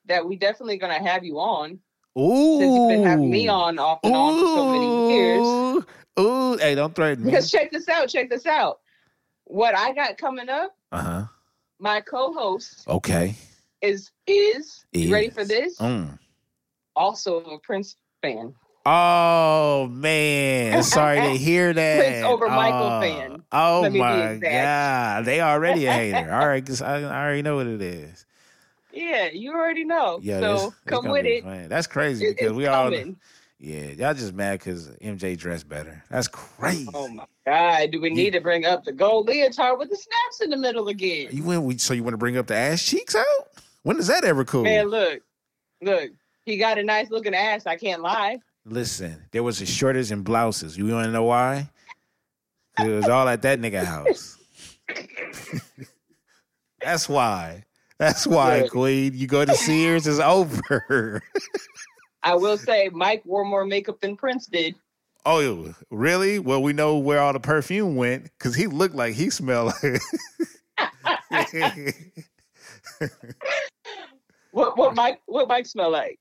that 0.08 0.28
we 0.28 0.36
definitely 0.36 0.78
gonna 0.78 1.02
have 1.02 1.24
you 1.24 1.40
on. 1.40 1.80
Ooh. 2.18 2.58
Since 2.60 2.76
you've 2.76 2.90
been 2.90 3.04
having 3.04 3.30
me 3.30 3.48
on 3.48 3.78
off 3.78 4.00
and 4.04 4.16
on 4.16 4.40
for 4.40 4.46
so 4.48 4.66
many 4.72 5.14
years. 5.14 5.46
Ooh. 5.46 5.86
Ooh. 6.20 6.58
Hey, 6.58 6.74
don't 6.74 6.96
threaten 6.96 7.24
me. 7.24 7.32
Because 7.32 7.52
check 7.52 7.72
this 7.72 7.88
out, 7.88 8.10
check 8.10 8.30
this 8.30 8.46
out. 8.46 8.80
What 9.44 9.76
I 9.78 9.94
got 9.94 10.18
coming 10.18 10.50
up, 10.50 10.76
Uh 10.92 11.02
huh. 11.02 11.24
my 11.80 12.02
co-host 12.02 12.88
Okay. 12.88 13.36
is 13.82 14.12
is, 14.26 14.86
you 14.92 15.14
ready 15.14 15.30
for 15.30 15.46
this? 15.46 15.78
Mm. 15.78 16.18
Also 16.96 17.40
a 17.42 17.60
Prince 17.60 17.96
fan. 18.22 18.54
Oh 18.86 19.88
man, 19.92 20.82
sorry 20.84 21.22
to 21.22 21.30
hear 21.38 21.74
that. 21.74 22.00
Prince 22.00 22.26
over 22.26 22.48
Michael 22.48 22.80
oh. 22.80 23.02
fan. 23.02 23.44
Oh 23.52 23.90
my 23.90 24.38
god, 24.38 25.26
they 25.26 25.40
already 25.42 25.86
a 25.86 25.92
hater. 25.92 26.34
All 26.34 26.48
right, 26.48 26.66
cause 26.66 26.82
I, 26.82 27.02
I 27.02 27.24
already 27.26 27.42
know 27.42 27.58
what 27.58 27.68
it 27.68 27.82
is. 27.82 28.26
Yeah, 28.98 29.30
you 29.32 29.53
already 29.53 29.84
know. 29.84 30.19
Yeah, 30.24 30.40
so 30.40 30.53
it's 30.56 30.76
come 30.86 31.10
with 31.10 31.26
it. 31.26 31.44
fun. 31.44 31.68
That's 31.69 31.86
crazy 31.86 32.26
It- 32.26 32.38
because 32.38 32.53
we 32.53 32.65
all 32.65 32.86
coming. 32.90 33.15
yeah, 33.60 33.91
y'all 33.91 34.14
just 34.15 34.34
mad 34.34 34.60
because 34.60 34.90
MJ 35.02 35.38
dressed 35.38 35.69
better. 35.69 36.03
That's 36.10 36.28
oh 36.28 36.32
crazy. 36.32 36.90
Oh 36.94 37.07
my 37.07 37.26
God! 37.45 37.91
Do 37.91 38.02
we 38.02 38.10
need 38.10 38.32
to 38.32 38.41
bring 38.41 38.65
up 38.65 38.84
the 38.86 38.91
gold 38.91 39.28
leotard 39.28 39.78
with 39.78 39.90
the 39.91 39.95
snaps 39.95 40.41
in 40.41 40.49
the 40.49 40.57
middle 40.57 40.88
again? 40.88 41.28
You 41.32 41.44
went. 41.44 41.61
we- 41.61 41.78
So 41.78 41.94
you 41.94 42.03
want 42.03 42.14
to 42.14 42.18
bring 42.18 42.38
up 42.38 42.48
the 42.48 42.56
ass 42.56 42.84
cheeks 42.84 43.15
out? 43.15 43.26
When 43.84 43.98
is 43.99 44.07
that 44.07 44.24
ever 44.24 44.44
cool? 44.44 44.64
Man, 44.64 44.88
look, 44.90 45.22
look. 45.82 46.10
He 46.45 46.57
got 46.57 46.78
a 46.80 46.84
nice 46.84 47.11
looking 47.11 47.36
ass. 47.36 47.68
I 47.68 47.76
can't 47.76 48.02
lie. 48.02 48.40
Listen, 48.65 49.22
there 49.32 49.44
was 49.44 49.61
a 49.61 49.65
shortage 49.65 50.11
in 50.11 50.24
blouses. 50.24 50.76
You 50.78 50.88
want 50.88 51.06
to 51.06 51.11
know 51.11 51.24
why? 51.24 51.69
it 52.80 52.88
was 52.88 53.07
all 53.07 53.28
at 53.28 53.41
that 53.44 53.60
nigga 53.61 53.84
house. 53.84 54.38
That's 56.82 57.07
why. 57.10 57.64
That's 57.99 58.28
why, 58.28 58.61
Look. 58.61 58.72
Queen. 58.72 59.14
You 59.15 59.28
go 59.28 59.44
to 59.45 59.56
Sears, 59.56 60.06
it's 60.07 60.19
over. 60.19 61.22
I 62.24 62.36
will 62.36 62.57
say, 62.57 62.90
Mike 62.94 63.24
wore 63.26 63.45
more 63.45 63.65
makeup 63.65 63.99
than 64.02 64.15
Prince 64.15 64.48
did. 64.48 64.76
oh, 65.26 65.74
really? 65.90 66.40
Well, 66.40 66.61
we 66.61 66.74
know 66.74 66.98
where 66.98 67.19
all 67.19 67.34
the 67.34 67.40
perfume 67.40 67.95
went 67.95 68.24
because 68.24 68.56
he 68.56 68.68
looked 68.68 68.95
like 68.95 69.15
he 69.15 69.30
smelled 69.30 69.74
like. 69.84 70.02
What 74.57 74.76
what 74.76 74.95
Mike 74.95 75.22
what 75.28 75.48
Mike 75.48 75.68
smell 75.68 75.91
like? 75.91 76.19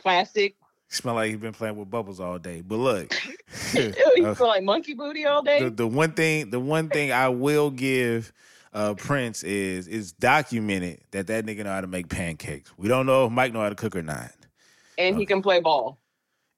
Plastic. 0.00 0.56
smell 0.88 1.14
like 1.14 1.30
he's 1.30 1.38
been 1.38 1.52
playing 1.52 1.76
with 1.76 1.88
bubbles 1.88 2.18
all 2.18 2.40
day. 2.40 2.60
But 2.60 2.76
look, 2.76 3.14
uh, 3.76 3.92
smell 4.34 4.48
like 4.48 4.64
monkey 4.64 4.94
booty 4.94 5.26
all 5.26 5.40
day. 5.40 5.62
the, 5.62 5.70
the 5.70 5.86
one 5.86 6.12
thing, 6.12 6.50
the 6.50 6.58
one 6.58 6.88
thing 6.88 7.12
I 7.12 7.28
will 7.28 7.70
give 7.70 8.32
uh, 8.72 8.94
Prince 8.94 9.42
is 9.42 9.88
is 9.88 10.12
documented 10.12 11.00
that 11.10 11.26
that 11.28 11.44
nigga 11.46 11.64
know 11.64 11.70
how 11.72 11.80
to 11.80 11.86
make 11.86 12.08
pancakes. 12.08 12.72
We 12.76 12.88
don't 12.88 13.06
know 13.06 13.26
if 13.26 13.32
Mike 13.32 13.52
know 13.52 13.60
how 13.60 13.68
to 13.68 13.74
cook 13.74 13.96
or 13.96 14.02
not, 14.02 14.30
and 14.98 15.16
he 15.18 15.26
can 15.26 15.42
play 15.42 15.60
ball. 15.60 15.98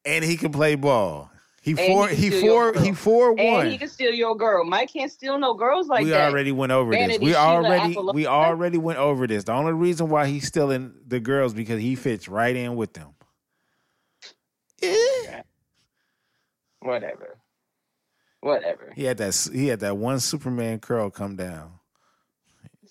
and 0.04 0.24
he 0.24 0.36
can 0.36 0.52
play 0.52 0.74
ball. 0.74 1.30
He 1.62 1.70
he 1.74 1.86
four 1.86 2.08
can 2.08 2.16
he 2.16 2.30
four 2.40 2.72
he 2.74 2.92
four 2.92 3.30
And 3.38 3.54
one. 3.54 3.70
he 3.70 3.78
can 3.78 3.88
steal 3.88 4.12
your 4.12 4.36
girl. 4.36 4.64
Mike 4.64 4.92
can't 4.92 5.12
steal 5.12 5.38
no 5.38 5.54
girls 5.54 5.86
like 5.86 6.02
we 6.02 6.10
that. 6.10 6.26
We 6.28 6.32
already 6.32 6.50
went 6.52 6.72
over 6.72 6.90
this. 6.92 7.18
We 7.20 7.28
Sheila 7.28 7.38
already 7.38 7.96
we 8.12 8.26
already 8.26 8.78
went 8.78 8.98
over 8.98 9.26
this. 9.28 9.44
The 9.44 9.52
only 9.52 9.72
reason 9.72 10.08
why 10.10 10.26
he's 10.26 10.48
stealing 10.48 10.92
the 11.06 11.20
girls 11.20 11.54
because 11.54 11.80
he 11.80 11.94
fits 11.94 12.28
right 12.28 12.56
in 12.56 12.74
with 12.74 12.94
them. 12.94 13.14
Eh. 14.82 15.42
Whatever. 16.80 17.38
Whatever. 18.40 18.92
He 18.96 19.04
had 19.04 19.18
that 19.18 19.48
he 19.54 19.68
had 19.68 19.80
that 19.80 19.96
one 19.96 20.18
Superman 20.18 20.80
curl 20.80 21.10
come 21.10 21.36
down, 21.36 21.74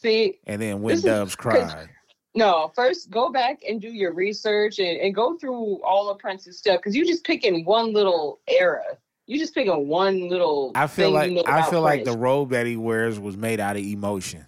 See, 0.02 0.40
and 0.48 0.61
then 0.61 0.82
when 0.82 0.94
This 0.95 0.99
is- 0.99 1.06
Dubs 1.06 1.36
cried. 1.36 1.90
no, 2.36 2.72
first 2.76 3.10
go 3.11 3.30
back 3.32 3.60
and 3.68 3.80
do 3.82 3.90
your 3.90 4.14
research 4.14 4.80
and, 4.80 4.99
and 4.99 5.14
go 5.14 5.38
through 5.38 5.82
all 5.84 6.10
of 6.10 6.18
Prince's 6.19 6.57
stuff 6.57 6.78
because 6.78 6.95
you 6.95 7.06
just 7.06 7.23
picking 7.23 7.65
one 7.65 7.94
little 7.94 8.40
era. 8.48 8.84
You 9.28 9.38
just 9.38 9.53
picking 9.53 9.88
one 9.88 10.28
little. 10.28 10.72
I 10.76 10.88
feel 10.88 11.11
like 11.11 11.30
you 11.30 11.36
know 11.36 11.44
I 11.45 11.69
feel 11.69 11.82
like 11.82 12.03
the 12.03 12.18
robe 12.18 12.49
that 12.49 12.65
he 12.65 12.76
wears 12.78 13.19
was 13.19 13.38
made 13.38 13.60
out 13.60 13.78
of 13.78 13.84
emotions. 13.84 14.45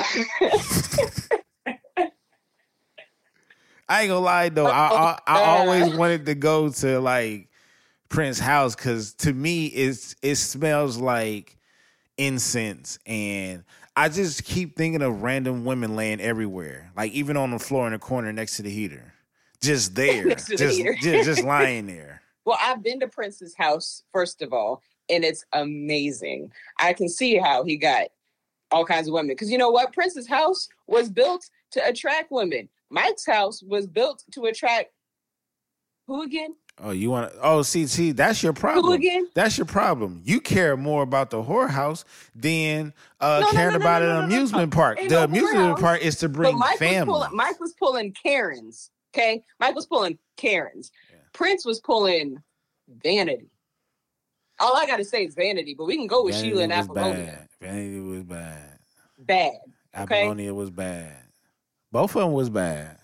I 3.88 4.02
ain't 4.02 4.08
gonna 4.08 4.18
lie 4.20 4.48
though. 4.48 4.66
I 4.66 4.88
oh, 4.90 4.96
I, 4.96 5.18
I 5.26 5.40
always 5.58 5.94
wanted 5.94 6.26
to 6.26 6.34
go 6.34 6.70
to 6.70 7.00
like 7.00 7.48
Prince 8.08 8.38
house 8.38 8.74
because 8.74 9.14
to 9.14 9.32
me 9.32 9.66
it's 9.66 10.16
it 10.22 10.36
smells 10.36 10.96
like 10.96 11.56
incense 12.16 12.98
and 13.06 13.64
I 13.96 14.08
just 14.08 14.44
keep 14.44 14.76
thinking 14.76 15.02
of 15.02 15.22
random 15.22 15.64
women 15.64 15.94
laying 15.94 16.20
everywhere, 16.20 16.90
like 16.96 17.12
even 17.12 17.36
on 17.36 17.50
the 17.50 17.58
floor 17.58 17.86
in 17.86 17.92
the 17.92 17.98
corner 17.98 18.32
next 18.32 18.56
to 18.56 18.62
the 18.62 18.70
heater, 18.70 19.14
just 19.60 19.94
there, 19.94 20.34
to 20.34 20.50
the 20.50 20.56
just, 20.56 20.76
heater. 20.76 20.94
just 21.00 21.24
just 21.24 21.44
lying 21.44 21.86
there. 21.86 22.22
Well, 22.44 22.58
I've 22.60 22.82
been 22.82 23.00
to 23.00 23.08
Prince's 23.08 23.54
house, 23.56 24.02
first 24.12 24.42
of 24.42 24.52
all, 24.52 24.82
and 25.08 25.24
it's 25.24 25.44
amazing. 25.52 26.52
I 26.78 26.92
can 26.92 27.08
see 27.08 27.36
how 27.36 27.64
he 27.64 27.76
got 27.76 28.08
all 28.70 28.84
kinds 28.84 29.08
of 29.08 29.14
women. 29.14 29.28
Because 29.28 29.50
you 29.50 29.58
know 29.58 29.70
what? 29.70 29.92
Prince's 29.92 30.28
house 30.28 30.68
was 30.86 31.08
built 31.08 31.48
to 31.70 31.86
attract 31.86 32.30
women. 32.30 32.68
Mike's 32.90 33.26
house 33.26 33.62
was 33.62 33.86
built 33.86 34.24
to 34.32 34.44
attract 34.44 34.90
who 36.06 36.22
again? 36.22 36.54
Oh, 36.82 36.90
you 36.90 37.08
want 37.10 37.32
to? 37.32 37.38
Oh, 37.40 37.62
see, 37.62 37.86
see, 37.86 38.10
that's 38.12 38.42
your 38.42 38.52
problem. 38.52 38.92
again? 38.94 39.28
That's 39.34 39.56
your 39.56 39.64
problem. 39.66 40.22
You 40.24 40.40
care 40.40 40.76
more 40.76 41.02
about 41.02 41.30
the 41.30 41.42
whorehouse 41.42 42.04
than 42.34 42.92
uh, 43.20 43.40
No, 43.44 43.50
caring 43.52 43.74
no, 43.74 43.78
no, 43.78 43.84
about 43.84 44.02
an 44.02 44.24
amusement 44.24 44.72
park. 44.74 44.98
Ain't 45.00 45.08
The 45.10 45.22
amusement 45.24 45.78
park 45.78 46.02
is 46.02 46.16
to 46.16 46.28
bring 46.28 46.58
Mike 46.58 46.72
was 46.72 46.78
family. 46.80 47.06
pulling 47.12 47.36
Mike 47.36 47.60
was 47.60 47.74
pulling 47.74 48.12
Karens. 48.12 48.90
Okay. 49.14 49.44
Mike 49.60 49.76
was 49.76 49.86
pulling 49.86 50.18
Karens. 50.36 50.90
Prince 51.32 51.64
was 51.64 51.78
pulling 51.80 52.42
vanity. 53.02 53.50
All 54.60 54.76
I 54.76 54.86
gotta 54.86 55.04
say 55.04 55.24
is 55.24 55.34
vanity, 55.34 55.74
but 55.76 55.84
we 55.84 55.96
can 55.96 56.06
go 56.08 56.24
with 56.24 56.34
Vanity 56.34 56.50
Sheila 56.50 56.62
and 56.64 56.72
was 56.72 56.84
Apollonia. 56.88 57.24
bad. 57.26 57.48
Vanity 57.60 58.00
was 58.00 58.22
bad. 58.24 58.78
Bad. 59.18 59.52
Okay. 59.96 60.22
Apollonia 60.22 60.54
was 60.54 60.70
bad. 60.70 61.16
Both 61.92 62.16
of 62.16 62.22
them 62.22 62.32
was 62.32 62.50
bad. 62.50 62.98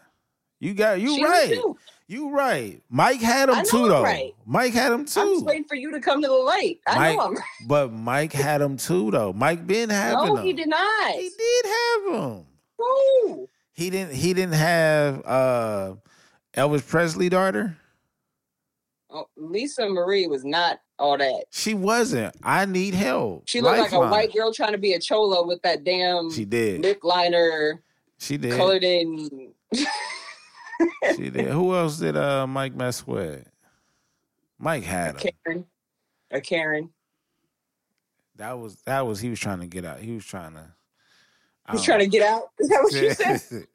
You 0.59 0.75
got 0.75 1.01
you 1.01 1.15
Sheila 1.15 1.29
right. 1.29 1.49
too. 1.53 1.77
You 2.11 2.31
right. 2.31 2.83
Mike 2.91 3.21
had 3.21 3.49
him 3.49 3.65
too 3.65 3.87
though. 3.87 4.03
right. 4.03 4.35
Mike 4.45 4.73
had 4.73 4.91
him 4.91 5.05
too. 5.05 5.21
I'm 5.21 5.29
just 5.29 5.45
waiting 5.45 5.63
for 5.63 5.77
you 5.77 5.93
to 5.93 6.01
come 6.01 6.21
to 6.21 6.27
the 6.27 6.35
light. 6.35 6.81
I 6.85 6.99
Mike, 6.99 7.17
know 7.17 7.23
I'm 7.25 7.35
right. 7.35 7.45
but 7.69 7.93
Mike 7.93 8.33
had 8.33 8.61
him 8.61 8.77
too 8.77 9.13
though. 9.13 9.33
Mike 9.33 9.65
been 9.65 9.91
having 9.91 10.25
them. 10.25 10.35
No, 10.35 10.43
he 10.43 10.53
did 10.53 10.69
not. 10.69 11.13
He 11.13 11.31
did 11.39 11.67
have 11.67 12.13
them. 12.13 12.47
Woo. 12.81 13.49
He 13.75 13.91
didn't. 13.91 14.13
He 14.13 14.35
didn't 14.35 14.55
have 14.55 15.23
uh 15.25 15.95
Elvis 16.57 16.85
Presley 16.85 17.29
daughter. 17.29 17.77
Oh, 19.09 19.29
Lisa 19.37 19.89
Marie 19.89 20.27
was 20.27 20.45
not 20.45 20.81
all 20.99 21.17
that. 21.17 21.45
She 21.51 21.75
wasn't. 21.75 22.35
I 22.43 22.65
need 22.65 22.95
help. 22.95 23.45
She 23.47 23.61
looked 23.61 23.79
like 23.79 23.93
a 23.93 24.01
white 24.01 24.35
girl 24.35 24.53
trying 24.53 24.73
to 24.73 24.79
be 24.79 24.95
a 24.95 24.99
chola 24.99 25.47
with 25.47 25.63
that 25.63 25.85
damn 25.85 26.33
She 26.33 26.45
did. 26.45 26.81
lip 26.83 27.05
liner 27.05 27.85
She 28.19 28.37
did. 28.37 28.57
colored 28.57 28.83
in. 28.83 29.53
She 31.17 31.31
did. 31.31 31.47
Who 31.49 31.75
else 31.75 31.99
did 31.99 32.17
uh 32.17 32.47
Mike 32.47 32.75
mess 32.75 33.07
with? 33.07 33.47
Mike 34.59 34.85
had 34.85 35.21
her. 35.21 35.31
Karen. 35.45 35.67
A 36.31 36.41
Karen. 36.41 36.91
That 38.37 38.59
was 38.59 38.77
that 38.83 39.07
was 39.07 39.21
he 39.21 39.29
was 39.31 39.41
trying 39.41 39.61
to 39.61 39.67
get 39.67 39.85
out. 39.85 39.99
He 40.01 40.13
was 40.15 40.25
trying 40.25 40.55
to. 40.55 40.65
I 41.67 41.73
He's 41.73 41.83
trying 41.83 42.01
to 42.01 42.07
get 42.07 42.23
out. 42.23 42.45
Is 42.59 42.69
that 42.69 42.83
what 42.83 42.93
you 42.93 43.13
said? 43.13 43.67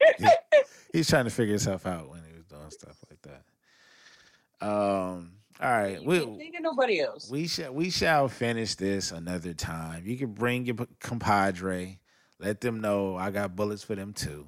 He's 0.93 1.07
trying 1.09 1.25
to 1.25 1.31
figure 1.31 1.53
himself 1.53 1.85
out 1.85 2.09
when 2.09 2.21
he 2.29 2.35
was 2.35 2.45
doing 2.45 2.69
stuff 2.69 2.97
like 3.09 3.21
that. 3.21 4.67
Um. 4.67 5.31
All 5.61 5.71
right. 5.71 6.01
You 6.01 6.07
We 6.07 6.19
think 6.37 6.55
of 6.55 6.63
nobody 6.63 6.99
else. 6.99 7.29
we 7.29 7.47
shall 7.47 7.73
we 7.73 7.89
shall 7.89 8.27
finish 8.27 8.75
this 8.75 9.11
another 9.11 9.53
time. 9.53 10.05
You 10.05 10.17
can 10.17 10.33
bring 10.33 10.65
your 10.65 10.75
compadre. 10.99 11.99
Let 12.39 12.59
them 12.59 12.81
know 12.81 13.15
I 13.15 13.31
got 13.31 13.55
bullets 13.55 13.83
for 13.83 13.95
them 13.95 14.13
too. 14.13 14.47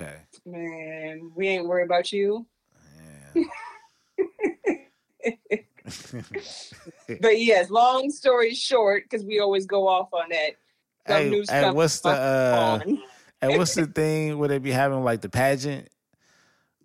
Okay. 0.00 0.16
Man, 0.44 1.30
we 1.34 1.48
ain't 1.48 1.66
worried 1.66 1.84
about 1.86 2.12
you. 2.12 2.46
Yeah. 3.34 3.44
But 7.20 7.38
yes, 7.40 7.68
long 7.70 8.10
story 8.10 8.54
short, 8.54 9.04
because 9.04 9.24
we 9.24 9.38
always 9.38 9.66
go 9.66 9.86
off 9.86 10.08
on 10.12 10.30
that. 10.30 10.52
Some 11.06 11.16
hey, 11.24 11.30
news 11.30 11.50
hey, 11.50 11.70
what's 11.70 12.00
the 12.00 12.08
uh? 12.10 12.80
And 13.42 13.58
what's 13.58 13.74
the 13.74 13.86
thing 13.94 14.38
where 14.38 14.48
they 14.48 14.58
be 14.58 14.70
having 14.70 15.04
like 15.04 15.20
the 15.20 15.28
pageant? 15.28 15.88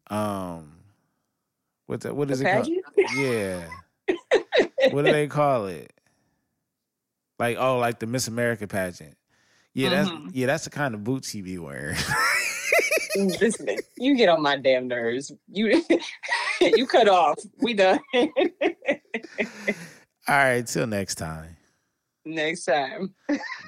Um, 0.09 0.73
what 1.85 2.01
the, 2.01 2.13
what 2.13 2.29
is 2.29 2.39
The 2.39 2.49
it 2.49 2.53
called? 2.53 2.69
Yeah. 3.15 3.65
what 4.91 5.03
do 5.03 5.11
they 5.11 5.27
call 5.27 5.67
it? 5.67 5.93
Like 7.39 7.57
oh, 7.57 7.77
like 7.77 7.99
the 7.99 8.07
Miss 8.07 8.27
America 8.27 8.67
pageant. 8.67 9.15
Yeah, 9.73 9.89
that's 9.89 10.09
Mhm. 10.09 10.31
yeah, 10.33 10.47
that's 10.47 10.65
the 10.65 10.69
kind 10.69 10.93
of 10.93 11.03
boots 11.05 11.29
he 11.29 11.41
be 11.41 11.57
wearing. 11.57 11.95
Listen, 13.27 13.77
you 13.97 14.15
get 14.15 14.29
on 14.29 14.41
my 14.41 14.57
damn 14.57 14.87
nerves. 14.87 15.31
You 15.47 15.83
you 16.61 16.85
cut 16.87 17.07
off. 17.07 17.39
We 17.61 17.73
done. 17.73 17.99
All 18.13 18.29
right, 20.27 20.65
till 20.65 20.87
next 20.87 21.15
time. 21.15 21.57
Next 22.25 22.65
time. 22.65 23.15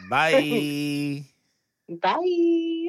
Bye. 0.10 1.26
Bye. 2.02 2.88